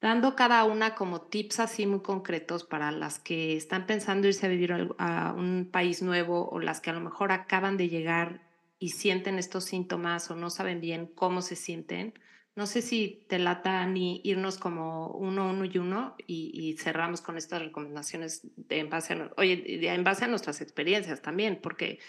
dando 0.00 0.34
cada 0.34 0.64
una 0.64 0.94
como 0.94 1.20
tips 1.20 1.60
así 1.60 1.84
muy 1.84 2.00
concretos 2.00 2.64
para 2.64 2.90
las 2.90 3.18
que 3.18 3.54
están 3.54 3.84
pensando 3.84 4.28
irse 4.28 4.46
a 4.46 4.48
vivir 4.48 4.72
a 4.96 5.34
un 5.36 5.68
país 5.70 6.00
nuevo 6.00 6.48
o 6.48 6.58
las 6.58 6.80
que 6.80 6.88
a 6.88 6.94
lo 6.94 7.00
mejor 7.00 7.32
acaban 7.32 7.76
de 7.76 7.90
llegar 7.90 8.51
y 8.82 8.88
sienten 8.88 9.38
estos 9.38 9.62
síntomas 9.62 10.28
o 10.32 10.34
no 10.34 10.50
saben 10.50 10.80
bien 10.80 11.06
cómo 11.06 11.40
se 11.40 11.54
sienten, 11.54 12.14
no 12.56 12.66
sé 12.66 12.82
si 12.82 13.24
te 13.28 13.38
lata 13.38 13.86
ni 13.86 14.20
irnos 14.24 14.58
como 14.58 15.06
uno, 15.12 15.50
uno 15.50 15.64
y 15.64 15.78
uno 15.78 16.16
y, 16.26 16.76
cerramos 16.80 17.20
con 17.20 17.36
estas 17.36 17.62
recomendaciones 17.62 18.40
de, 18.56 18.80
en, 18.80 18.90
base 18.90 19.14
a, 19.14 19.30
oye, 19.36 19.86
en 19.88 20.02
base 20.02 20.24
a 20.24 20.28
nuestras 20.28 20.60
experiencias 20.60 21.22
también, 21.22 21.60
porque 21.62 22.00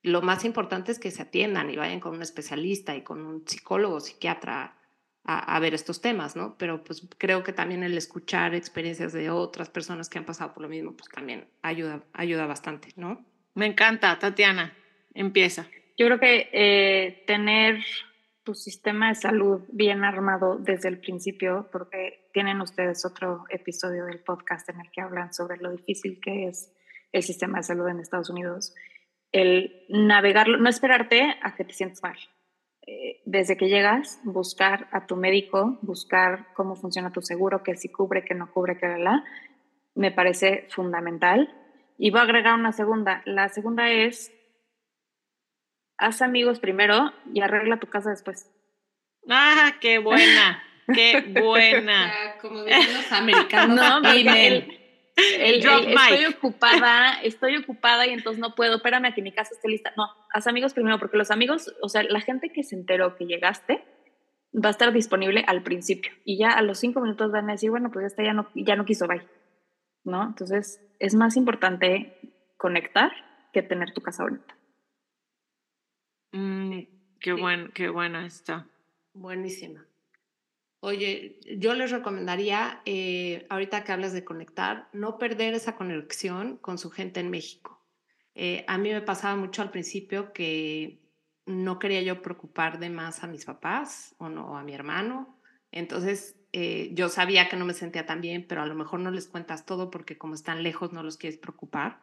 lo 0.00 0.22
más 0.22 0.46
importante 0.46 0.92
es 0.92 0.98
que 0.98 1.10
se 1.10 1.20
atiendan 1.20 1.68
y 1.68 1.76
vayan 1.76 2.00
con 2.00 2.14
un 2.14 2.22
especialista 2.22 2.96
y 2.96 3.02
con 3.02 3.26
un 3.26 3.46
psicólogo, 3.46 4.00
psiquiatra 4.00 4.78
a, 5.24 5.56
a, 5.56 5.60
ver 5.60 5.74
estos 5.74 6.00
temas, 6.00 6.36
¿no? 6.36 6.56
Pero 6.56 6.84
pues 6.84 7.06
creo 7.18 7.42
que 7.42 7.52
también 7.52 7.82
el 7.82 7.98
escuchar 7.98 8.54
experiencias 8.54 9.12
de 9.12 9.28
otras 9.28 9.68
personas 9.68 10.08
que 10.08 10.16
han 10.16 10.24
pasado 10.24 10.54
por 10.54 10.62
lo 10.62 10.70
mismo, 10.70 10.96
pues 10.96 11.10
también 11.10 11.48
ayuda, 11.60 12.02
ayuda 12.14 12.46
bastante, 12.46 12.88
¿no? 12.96 13.26
Me 13.52 13.66
encanta, 13.66 14.18
Tatiana. 14.18 14.74
Empieza. 15.12 15.68
Yo 15.96 16.06
creo 16.06 16.18
que 16.18 16.48
eh, 16.52 17.24
tener 17.26 17.84
tu 18.42 18.54
sistema 18.54 19.08
de 19.08 19.14
salud 19.14 19.62
bien 19.72 20.04
armado 20.04 20.58
desde 20.58 20.88
el 20.88 20.98
principio, 20.98 21.68
porque 21.72 22.28
tienen 22.32 22.60
ustedes 22.60 23.04
otro 23.06 23.44
episodio 23.48 24.04
del 24.04 24.20
podcast 24.20 24.68
en 24.68 24.80
el 24.80 24.90
que 24.90 25.00
hablan 25.00 25.32
sobre 25.32 25.56
lo 25.56 25.70
difícil 25.70 26.20
que 26.20 26.48
es 26.48 26.72
el 27.12 27.22
sistema 27.22 27.58
de 27.58 27.64
salud 27.64 27.88
en 27.88 28.00
Estados 28.00 28.28
Unidos, 28.28 28.74
el 29.32 29.84
navegarlo, 29.88 30.58
no 30.58 30.68
esperarte 30.68 31.36
a 31.42 31.54
que 31.54 31.64
te 31.64 31.72
sientas 31.72 32.02
mal. 32.02 32.16
Eh, 32.86 33.22
desde 33.24 33.56
que 33.56 33.68
llegas, 33.68 34.20
buscar 34.24 34.88
a 34.92 35.06
tu 35.06 35.16
médico, 35.16 35.78
buscar 35.80 36.52
cómo 36.54 36.76
funciona 36.76 37.12
tu 37.12 37.22
seguro, 37.22 37.62
que 37.62 37.76
si 37.76 37.88
cubre, 37.88 38.24
que 38.24 38.34
no 38.34 38.52
cubre, 38.52 38.76
que 38.76 38.86
la, 38.86 39.24
me 39.94 40.10
parece 40.10 40.66
fundamental. 40.70 41.54
Y 41.96 42.10
voy 42.10 42.20
a 42.20 42.24
agregar 42.24 42.54
una 42.58 42.72
segunda. 42.72 43.22
La 43.24 43.48
segunda 43.48 43.90
es 43.90 44.32
haz 45.98 46.22
amigos 46.22 46.60
primero 46.60 47.12
y 47.32 47.40
arregla 47.40 47.78
tu 47.78 47.86
casa 47.86 48.10
después. 48.10 48.50
Ah, 49.28 49.74
qué 49.80 49.98
buena, 49.98 50.62
qué 50.94 51.20
buena. 51.42 52.12
Como 52.40 52.64
dicen 52.64 52.94
los 52.94 53.12
americanos, 53.12 53.76
no, 54.02 54.10
el, 54.12 54.78
estoy 55.16 56.24
ocupada, 56.26 57.20
estoy 57.22 57.56
ocupada 57.56 58.06
y 58.06 58.10
entonces 58.10 58.40
no 58.40 58.54
puedo, 58.54 58.76
espérame 58.76 59.06
a 59.06 59.14
que 59.14 59.22
mi 59.22 59.32
casa 59.32 59.54
esté 59.54 59.68
lista. 59.68 59.92
No, 59.96 60.08
haz 60.32 60.46
amigos 60.46 60.74
primero, 60.74 60.98
porque 60.98 61.16
los 61.16 61.30
amigos, 61.30 61.74
o 61.82 61.88
sea, 61.88 62.02
la 62.02 62.20
gente 62.20 62.50
que 62.50 62.62
se 62.62 62.76
enteró 62.76 63.16
que 63.16 63.26
llegaste 63.26 63.84
va 64.54 64.68
a 64.68 64.72
estar 64.72 64.92
disponible 64.92 65.44
al 65.46 65.62
principio 65.62 66.12
y 66.24 66.38
ya 66.38 66.50
a 66.50 66.62
los 66.62 66.78
cinco 66.78 67.00
minutos 67.00 67.32
van 67.32 67.48
a 67.48 67.52
decir, 67.52 67.70
bueno, 67.70 67.90
pues 67.90 68.06
esta 68.06 68.22
ya 68.22 68.32
no, 68.32 68.48
ya 68.54 68.76
no 68.76 68.84
quiso, 68.84 69.06
bye. 69.08 69.26
¿No? 70.04 70.22
Entonces 70.22 70.80
es 70.98 71.14
más 71.14 71.36
importante 71.36 72.18
conectar 72.58 73.10
que 73.52 73.62
tener 73.62 73.92
tu 73.92 74.02
casa 74.02 74.24
bonita. 74.24 74.54
Mm, 76.34 76.80
qué, 77.20 77.32
buen, 77.32 77.70
qué 77.72 77.88
buena 77.88 78.26
está. 78.26 78.66
Buenísima. 79.12 79.86
Oye, 80.80 81.38
yo 81.58 81.74
les 81.74 81.92
recomendaría, 81.92 82.82
eh, 82.84 83.46
ahorita 83.48 83.84
que 83.84 83.92
hablas 83.92 84.12
de 84.12 84.24
conectar, 84.24 84.88
no 84.92 85.16
perder 85.16 85.54
esa 85.54 85.76
conexión 85.76 86.56
con 86.56 86.76
su 86.76 86.90
gente 86.90 87.20
en 87.20 87.30
México. 87.30 87.80
Eh, 88.34 88.64
a 88.66 88.78
mí 88.78 88.90
me 88.90 89.00
pasaba 89.00 89.36
mucho 89.36 89.62
al 89.62 89.70
principio 89.70 90.32
que 90.32 90.98
no 91.46 91.78
quería 91.78 92.02
yo 92.02 92.20
preocupar 92.20 92.80
de 92.80 92.90
más 92.90 93.22
a 93.22 93.28
mis 93.28 93.44
papás 93.44 94.16
o 94.18 94.28
no 94.28 94.58
a 94.58 94.64
mi 94.64 94.74
hermano. 94.74 95.38
Entonces 95.70 96.36
eh, 96.52 96.90
yo 96.94 97.08
sabía 97.08 97.48
que 97.48 97.56
no 97.56 97.64
me 97.64 97.74
sentía 97.74 98.06
tan 98.06 98.20
bien, 98.20 98.44
pero 98.48 98.60
a 98.60 98.66
lo 98.66 98.74
mejor 98.74 98.98
no 98.98 99.12
les 99.12 99.28
cuentas 99.28 99.64
todo 99.66 99.88
porque 99.88 100.18
como 100.18 100.34
están 100.34 100.64
lejos 100.64 100.92
no 100.92 101.04
los 101.04 101.16
quieres 101.16 101.38
preocupar. 101.38 102.00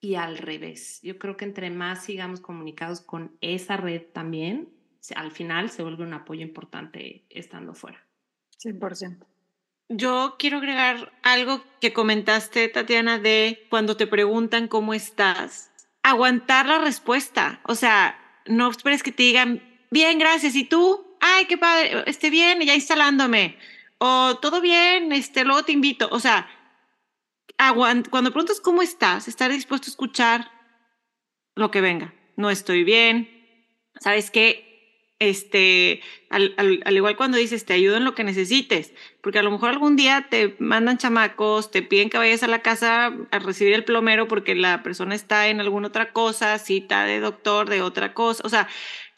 Y 0.00 0.14
al 0.16 0.38
revés, 0.38 1.00
yo 1.02 1.18
creo 1.18 1.36
que 1.36 1.44
entre 1.44 1.70
más 1.70 2.04
sigamos 2.04 2.40
comunicados 2.40 3.00
con 3.00 3.36
esa 3.40 3.76
red 3.76 4.02
también, 4.12 4.68
al 5.14 5.30
final 5.30 5.70
se 5.70 5.82
vuelve 5.82 6.04
un 6.04 6.14
apoyo 6.14 6.42
importante 6.42 7.24
estando 7.30 7.74
fuera. 7.74 8.06
100%. 8.62 9.24
Yo 9.88 10.36
quiero 10.38 10.58
agregar 10.58 11.12
algo 11.22 11.62
que 11.80 11.92
comentaste, 11.92 12.68
Tatiana, 12.68 13.18
de 13.18 13.66
cuando 13.70 13.96
te 13.96 14.06
preguntan 14.06 14.68
cómo 14.68 14.94
estás, 14.94 15.70
aguantar 16.02 16.66
la 16.66 16.78
respuesta. 16.78 17.60
O 17.64 17.74
sea, 17.74 18.18
no 18.46 18.70
esperes 18.70 19.02
que 19.02 19.12
te 19.12 19.22
digan, 19.22 19.62
bien, 19.90 20.18
gracias, 20.18 20.56
¿y 20.56 20.64
tú? 20.64 21.06
Ay, 21.20 21.46
qué 21.46 21.56
padre, 21.56 22.02
esté 22.06 22.30
bien, 22.30 22.60
ya 22.60 22.74
instalándome 22.74 23.56
o 23.98 24.38
todo 24.40 24.60
bien, 24.60 25.12
este, 25.12 25.44
luego 25.44 25.62
te 25.64 25.72
invito. 25.72 26.08
O 26.10 26.20
sea, 26.20 26.48
cuando 28.10 28.30
preguntas 28.30 28.60
cómo 28.60 28.82
estás, 28.82 29.28
estar 29.28 29.50
dispuesto 29.50 29.88
a 29.88 29.90
escuchar 29.90 30.50
lo 31.54 31.70
que 31.70 31.80
venga. 31.80 32.14
No 32.36 32.50
estoy 32.50 32.84
bien. 32.84 33.28
¿Sabes 34.00 34.30
qué? 34.30 34.66
Este, 35.18 36.02
al, 36.28 36.54
al, 36.58 36.94
igual 36.94 37.16
cuando 37.16 37.38
dices, 37.38 37.64
te 37.64 37.72
ayudo 37.72 37.96
en 37.96 38.04
lo 38.04 38.14
que 38.14 38.22
necesites, 38.22 38.92
porque 39.22 39.38
a 39.38 39.42
lo 39.42 39.50
mejor 39.50 39.70
algún 39.70 39.96
día 39.96 40.26
te 40.28 40.56
mandan 40.58 40.98
chamacos, 40.98 41.70
te 41.70 41.80
piden 41.80 42.10
que 42.10 42.18
vayas 42.18 42.42
a 42.42 42.48
la 42.48 42.60
casa 42.60 43.16
a 43.30 43.38
recibir 43.38 43.72
el 43.72 43.84
plomero 43.84 44.28
porque 44.28 44.54
la 44.54 44.82
persona 44.82 45.14
está 45.14 45.48
en 45.48 45.60
alguna 45.60 45.88
otra 45.88 46.12
cosa, 46.12 46.58
cita 46.58 47.06
de 47.06 47.20
doctor, 47.20 47.70
de 47.70 47.80
otra 47.80 48.12
cosa, 48.12 48.42
o 48.44 48.50
sea, 48.50 48.68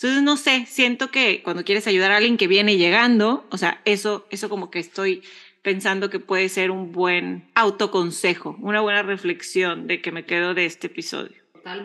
entonces, 0.01 0.23
no 0.23 0.37
sé, 0.37 0.65
siento 0.67 1.11
que 1.11 1.43
cuando 1.43 1.65
quieres 1.65 1.89
ayudar 1.89 2.13
a 2.13 2.19
alguien 2.19 2.37
que 2.37 2.47
viene 2.47 2.77
llegando, 2.77 3.49
o 3.51 3.59
sea, 3.59 3.83
eso, 3.85 4.29
eso 4.31 4.49
como 4.49 4.71
que 4.71 4.79
estoy 4.79 5.25
pensando 5.63 6.11
que 6.11 6.21
puede 6.21 6.49
ser 6.49 6.71
un 6.71 6.93
buen 6.93 7.51
autoconsejo, 7.55 8.57
una 8.61 8.81
buena 8.81 9.03
reflexión 9.03 9.87
de 9.87 10.01
que 10.01 10.13
me 10.13 10.25
quedo 10.25 10.55
de 10.55 10.67
este 10.67 10.87
episodio. 10.87 11.37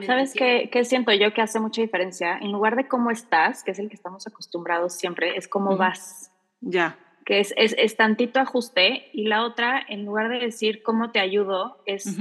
¿Sabes 0.06 0.34
qué, 0.34 0.70
qué, 0.72 0.86
siento 0.86 1.12
yo 1.14 1.34
que 1.34 1.42
hace 1.42 1.60
mucha 1.60 1.82
diferencia? 1.82 2.38
En 2.38 2.52
lugar 2.52 2.76
de 2.76 2.88
cómo 2.88 3.12
estás, 3.12 3.64
que 3.64 3.72
es 3.72 3.80
el 3.80 3.90
que 3.90 3.96
estamos 3.96 4.26
acostumbrados 4.28 4.94
siempre, 4.94 5.36
es 5.36 5.48
cómo 5.48 5.76
vas. 5.76 6.32
Ya. 6.62 6.98
Que 7.26 7.40
es, 7.40 7.54
es, 7.58 7.76
es, 7.78 7.98
tantito 7.98 8.40
ajuste. 8.40 9.10
Y 9.12 9.28
la 9.28 9.44
otra, 9.44 9.84
en 9.88 10.06
lugar 10.06 10.30
de 10.30 10.40
decir 10.40 10.84
cómo 10.84 11.12
te 11.12 11.20
ayudo, 11.20 11.82
es, 11.86 12.18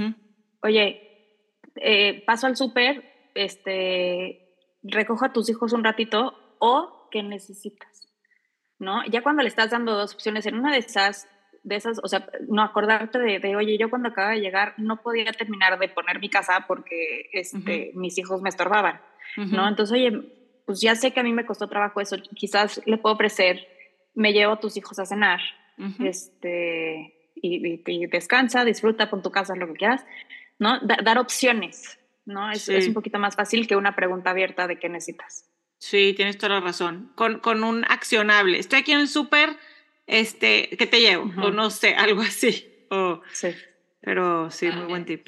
oye, 0.61 1.13
eh, 1.75 2.23
paso 2.25 2.47
al 2.47 2.57
súper, 2.57 3.29
este, 3.33 4.55
recojo 4.83 5.25
a 5.25 5.33
tus 5.33 5.49
hijos 5.49 5.73
un 5.73 5.83
ratito 5.83 6.33
o 6.59 7.07
qué 7.11 7.23
necesitas, 7.23 8.09
¿no? 8.79 9.05
Ya 9.05 9.23
cuando 9.23 9.41
le 9.41 9.49
estás 9.49 9.71
dando 9.71 9.95
dos 9.95 10.13
opciones, 10.13 10.45
en 10.45 10.55
una 10.55 10.71
de 10.71 10.79
esas, 10.79 11.27
de 11.63 11.75
esas, 11.75 11.99
o 12.03 12.07
sea, 12.07 12.27
no 12.49 12.61
acordarte 12.61 13.19
de, 13.19 13.55
oye, 13.55 13.77
yo 13.77 13.89
cuando 13.89 14.09
acaba 14.09 14.31
de 14.31 14.41
llegar 14.41 14.73
no 14.77 15.01
podía 15.01 15.31
terminar 15.31 15.79
de 15.79 15.89
poner 15.89 16.19
mi 16.19 16.29
casa 16.29 16.65
porque 16.67 17.29
este, 17.31 17.91
mis 17.95 18.17
hijos 18.17 18.41
me 18.41 18.49
estorbaban, 18.49 19.01
¿no? 19.37 19.67
Entonces, 19.67 19.93
oye, 19.93 20.11
pues 20.65 20.81
ya 20.81 20.95
sé 20.95 21.11
que 21.11 21.21
a 21.21 21.23
mí 21.23 21.31
me 21.31 21.45
costó 21.45 21.67
trabajo 21.67 22.01
eso, 22.01 22.17
quizás 22.35 22.81
le 22.85 22.97
puedo 22.97 23.15
ofrecer, 23.15 23.67
me 24.13 24.33
llevo 24.33 24.53
a 24.53 24.59
tus 24.59 24.77
hijos 24.77 24.99
a 24.99 25.05
cenar, 25.05 25.39
este, 25.99 27.31
y, 27.35 28.07
descansa, 28.07 28.65
disfruta 28.65 29.09
con 29.09 29.21
tu 29.21 29.31
casa, 29.31 29.55
lo 29.55 29.67
que 29.67 29.73
quieras, 29.73 30.05
¿no? 30.59 30.79
dar 30.81 31.17
opciones, 31.17 31.97
¿no? 32.25 32.51
Es, 32.51 32.67
es, 32.69 32.87
un 32.87 32.93
poquito 32.93 33.19
más 33.19 33.35
fácil 33.35 33.67
que 33.67 33.75
una 33.75 33.95
pregunta 33.95 34.31
abierta 34.31 34.67
de 34.67 34.79
qué 34.79 34.89
necesitas. 34.89 35.49
Sí, 35.83 36.13
tienes 36.15 36.37
toda 36.37 36.55
la 36.55 36.61
razón. 36.61 37.11
Con, 37.15 37.39
con 37.39 37.63
un 37.65 37.83
accionable. 37.83 38.57
Estoy 38.57 38.79
aquí 38.79 38.93
en 38.93 39.01
el 39.01 39.09
súper, 39.09 39.57
este, 40.07 40.69
¿qué 40.77 40.87
te 40.87 40.99
llevo? 40.99 41.31
O 41.41 41.51
no 41.51 41.69
sé, 41.69 41.95
algo 41.95 42.21
así. 42.21 42.67
sí. 43.31 43.49
Pero 44.01 44.51
sí, 44.51 44.69
muy 44.69 44.85
buen 44.85 45.05
tip. 45.05 45.27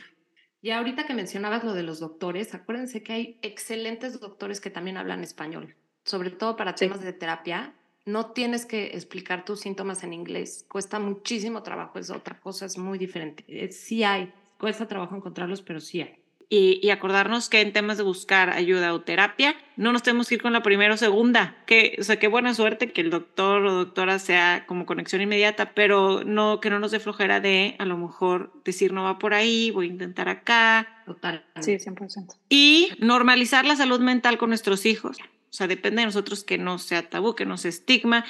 Y 0.62 0.72
ahorita 0.72 1.06
que 1.06 1.14
mencionabas 1.14 1.64
lo 1.64 1.74
de 1.74 1.84
los 1.84 2.00
doctores, 2.00 2.54
acuérdense 2.54 3.04
que 3.04 3.14
hay 3.14 3.40
excelentes 3.42 4.20
doctores 4.20 4.60
que 4.60 4.70
también 4.70 4.98
hablan 4.98 5.24
español, 5.24 5.76
sobre 6.04 6.32
todo 6.32 6.58
para 6.58 6.76
temas 6.76 7.02
de 7.02 7.14
terapia. 7.14 7.74
No 8.06 8.32
tienes 8.32 8.66
que 8.66 8.88
explicar 8.88 9.46
tus 9.46 9.62
síntomas 9.62 10.04
en 10.04 10.12
inglés, 10.12 10.66
cuesta 10.68 11.00
muchísimo 11.00 11.64
trabajo, 11.64 12.00
es 12.00 12.10
otra 12.10 12.40
cosa, 12.40 12.66
es 12.66 12.78
muy 12.78 12.98
diferente. 12.98 13.46
Eh, 13.48 13.72
sí 13.72 14.04
hay, 14.04 14.34
cuesta 14.60 14.88
trabajo 14.88 15.16
encontrarlos, 15.16 15.62
pero 15.62 15.80
sí 15.80 16.02
hay 16.02 16.25
y, 16.50 16.90
acordarnos 16.90 17.50
que 17.50 17.62
en 17.62 17.74
temas 17.74 17.98
de 17.98 18.04
buscar 18.04 18.50
ayuda 18.52 18.94
o 18.94 19.02
terapia, 19.02 19.56
no 19.78 19.92
nos 19.92 20.04
tenemos 20.04 20.28
que 20.28 20.36
ir 20.36 20.42
con 20.42 20.54
la 20.54 20.64
primera 20.64 20.94
o 20.94 20.98
segunda. 20.98 21.58
Que, 21.66 21.98
o 22.00 22.04
sea, 22.04 22.18
qué 22.18 22.28
buena 22.28 22.54
suerte 22.54 22.92
que 22.92 23.02
el 23.02 23.10
doctor 23.10 23.66
o 23.66 23.74
doctora 23.74 24.20
sea 24.20 24.66
como 24.68 24.86
conexión 24.86 25.22
inmediata, 25.22 25.74
pero 25.74 26.24
no 26.24 26.60
que 26.60 26.70
no 26.70 26.80
nos 26.80 26.92
dé 26.92 27.00
flojera 27.00 27.40
de 27.40 27.76
a 27.80 27.86
lo 27.86 27.98
mejor 27.98 28.52
decir 28.64 28.94
no 28.94 29.04
va 29.04 29.18
por 29.18 29.34
ahí, 29.34 29.72
voy 29.72 29.88
a 29.88 29.92
intentar 29.92 30.30
acá. 30.30 31.02
Total. 31.06 31.46
Sí, 31.60 31.74
100%. 31.76 32.36
Y 32.50 32.92
normalizar 33.00 33.66
la 33.66 33.76
salud 33.76 34.00
mental 34.00 34.38
con 34.38 34.50
nuestros 34.50 34.86
hijos. 34.86 35.18
O 35.50 35.54
sea, 35.54 35.68
depende 35.68 36.02
de 36.02 36.06
nosotros 36.06 36.44
que 36.44 36.58
no 36.58 36.78
sea 36.78 37.10
tabú, 37.10 37.34
que 37.36 37.46
no 37.46 37.58
sea 37.58 37.70
estigma. 37.70 38.26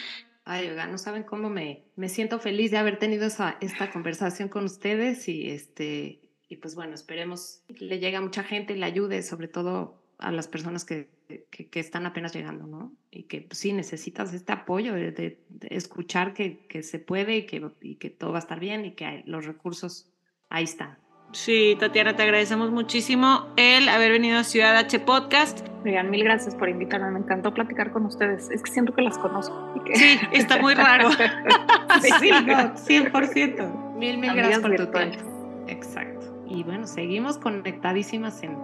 Ay, 0.46 0.70
oiga, 0.70 0.86
no 0.86 1.00
saben 1.00 1.24
cómo 1.24 1.50
me, 1.50 1.86
me 1.96 2.08
siento 2.08 2.40
feliz 2.40 2.70
de 2.70 2.78
haber 2.78 3.00
tenido 3.00 3.26
esa, 3.26 3.58
esta 3.62 3.92
conversación 3.92 4.48
con 4.48 4.66
ustedes 4.66 5.28
y 5.28 5.50
este 5.50 6.20
y 6.48 6.58
pues 6.58 6.76
bueno, 6.76 6.94
esperemos 6.94 7.62
que 7.68 7.86
le 7.86 8.00
llegue 8.00 8.18
a 8.18 8.22
mucha 8.22 8.44
gente 8.44 8.74
y 8.74 8.78
le 8.78 8.86
ayude, 8.86 9.24
sobre 9.24 9.48
todo 9.48 9.96
a 10.18 10.32
las 10.32 10.48
personas 10.48 10.86
que, 10.86 11.10
que, 11.50 11.80
están 11.80 12.06
apenas 12.06 12.34
llegando, 12.34 12.68
¿no? 12.68 12.94
Y 13.12 13.24
que 13.24 13.42
pues, 13.42 13.60
sí 13.60 13.74
necesitas 13.74 14.34
este 14.34 14.54
apoyo 14.54 14.94
de, 14.94 15.40
escuchar 15.70 16.34
que, 16.34 16.66
que, 16.68 16.84
se 16.84 17.00
puede 17.00 17.38
y 17.38 17.46
que, 17.46 17.70
y 17.82 17.96
que 17.96 18.10
todo 18.10 18.32
va 18.32 18.38
a 18.38 18.40
estar 18.40 18.60
bien 18.60 18.86
y 18.86 18.92
que 18.92 19.24
los 19.26 19.46
recursos 19.46 20.10
ahí 20.50 20.64
están. 20.64 20.98
Sí, 21.32 21.76
Tatiana, 21.80 22.16
te 22.16 22.24
agradecemos 22.24 22.72
muchísimo 22.72 23.48
el 23.58 23.90
haber 23.90 24.12
venido 24.12 24.38
a 24.40 24.44
Ciudad 24.44 24.78
H 24.78 25.00
Podcast. 25.00 25.68
Oigan, 25.84 26.10
mil 26.10 26.24
gracias 26.24 26.56
por 26.56 26.70
invitarme. 26.70 27.12
Me 27.12 27.20
encantó 27.20 27.54
platicar 27.54 27.92
con 27.92 28.06
ustedes. 28.06 28.50
Es 28.52 28.62
que 28.62 28.72
siento 28.72 28.94
que 28.94 29.02
las 29.02 29.18
conozco. 29.18 29.74
Sí, 29.94 30.18
está 30.32 30.62
muy 30.62 30.76
raro. 30.76 31.12
sí, 32.22 32.30
no, 32.32 32.76
100%. 32.76 33.96
Mil, 33.96 34.18
mil 34.18 34.34
gracias 34.34 34.60
por 34.60 34.76
tu 34.76 34.88
tiempo. 34.88 35.66
Exacto. 35.68 36.15
Y 36.48 36.64
bueno, 36.64 36.88
seguimos 36.88 37.38
conectadísimas 37.38 38.44
en, 38.44 38.58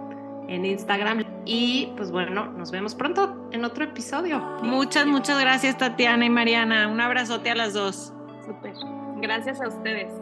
en 0.48 0.64
Instagram. 0.64 1.24
Y 1.44 1.92
pues 1.96 2.10
bueno, 2.10 2.46
nos 2.52 2.70
vemos 2.70 2.94
pronto 2.94 3.48
en 3.52 3.64
otro 3.64 3.84
episodio. 3.84 4.40
Muchas, 4.62 5.06
muchas 5.06 5.40
gracias 5.40 5.76
Tatiana 5.78 6.24
y 6.24 6.30
Mariana. 6.30 6.88
Un 6.88 7.00
abrazote 7.00 7.50
a 7.50 7.54
las 7.54 7.74
dos. 7.74 8.12
Súper. 8.46 8.74
Gracias 9.20 9.60
a 9.60 9.68
ustedes. 9.68 10.21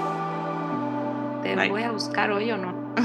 Te 1.55 1.69
voy 1.69 1.83
a 1.83 1.91
buscar 1.91 2.31
hoy 2.31 2.51
o 2.51 2.57
no. 2.57 2.95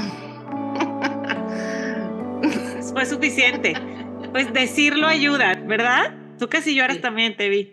Fue 2.93 3.05
suficiente. 3.05 3.73
Pues 4.31 4.51
decirlo 4.53 5.07
ayuda, 5.07 5.55
¿verdad? 5.55 6.13
Tú 6.39 6.49
casi 6.49 6.75
lloras 6.75 7.01
también, 7.01 7.35
te 7.35 7.49
vi. 7.49 7.71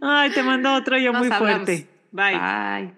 Ay, 0.00 0.30
te 0.30 0.42
mando 0.42 0.74
otro 0.74 0.98
yo 0.98 1.12
muy 1.12 1.30
fuerte. 1.30 1.88
Bye. 2.10 2.94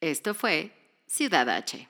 Esto 0.00 0.34
fue 0.34 0.72
Ciudad 1.06 1.48
H. 1.48 1.89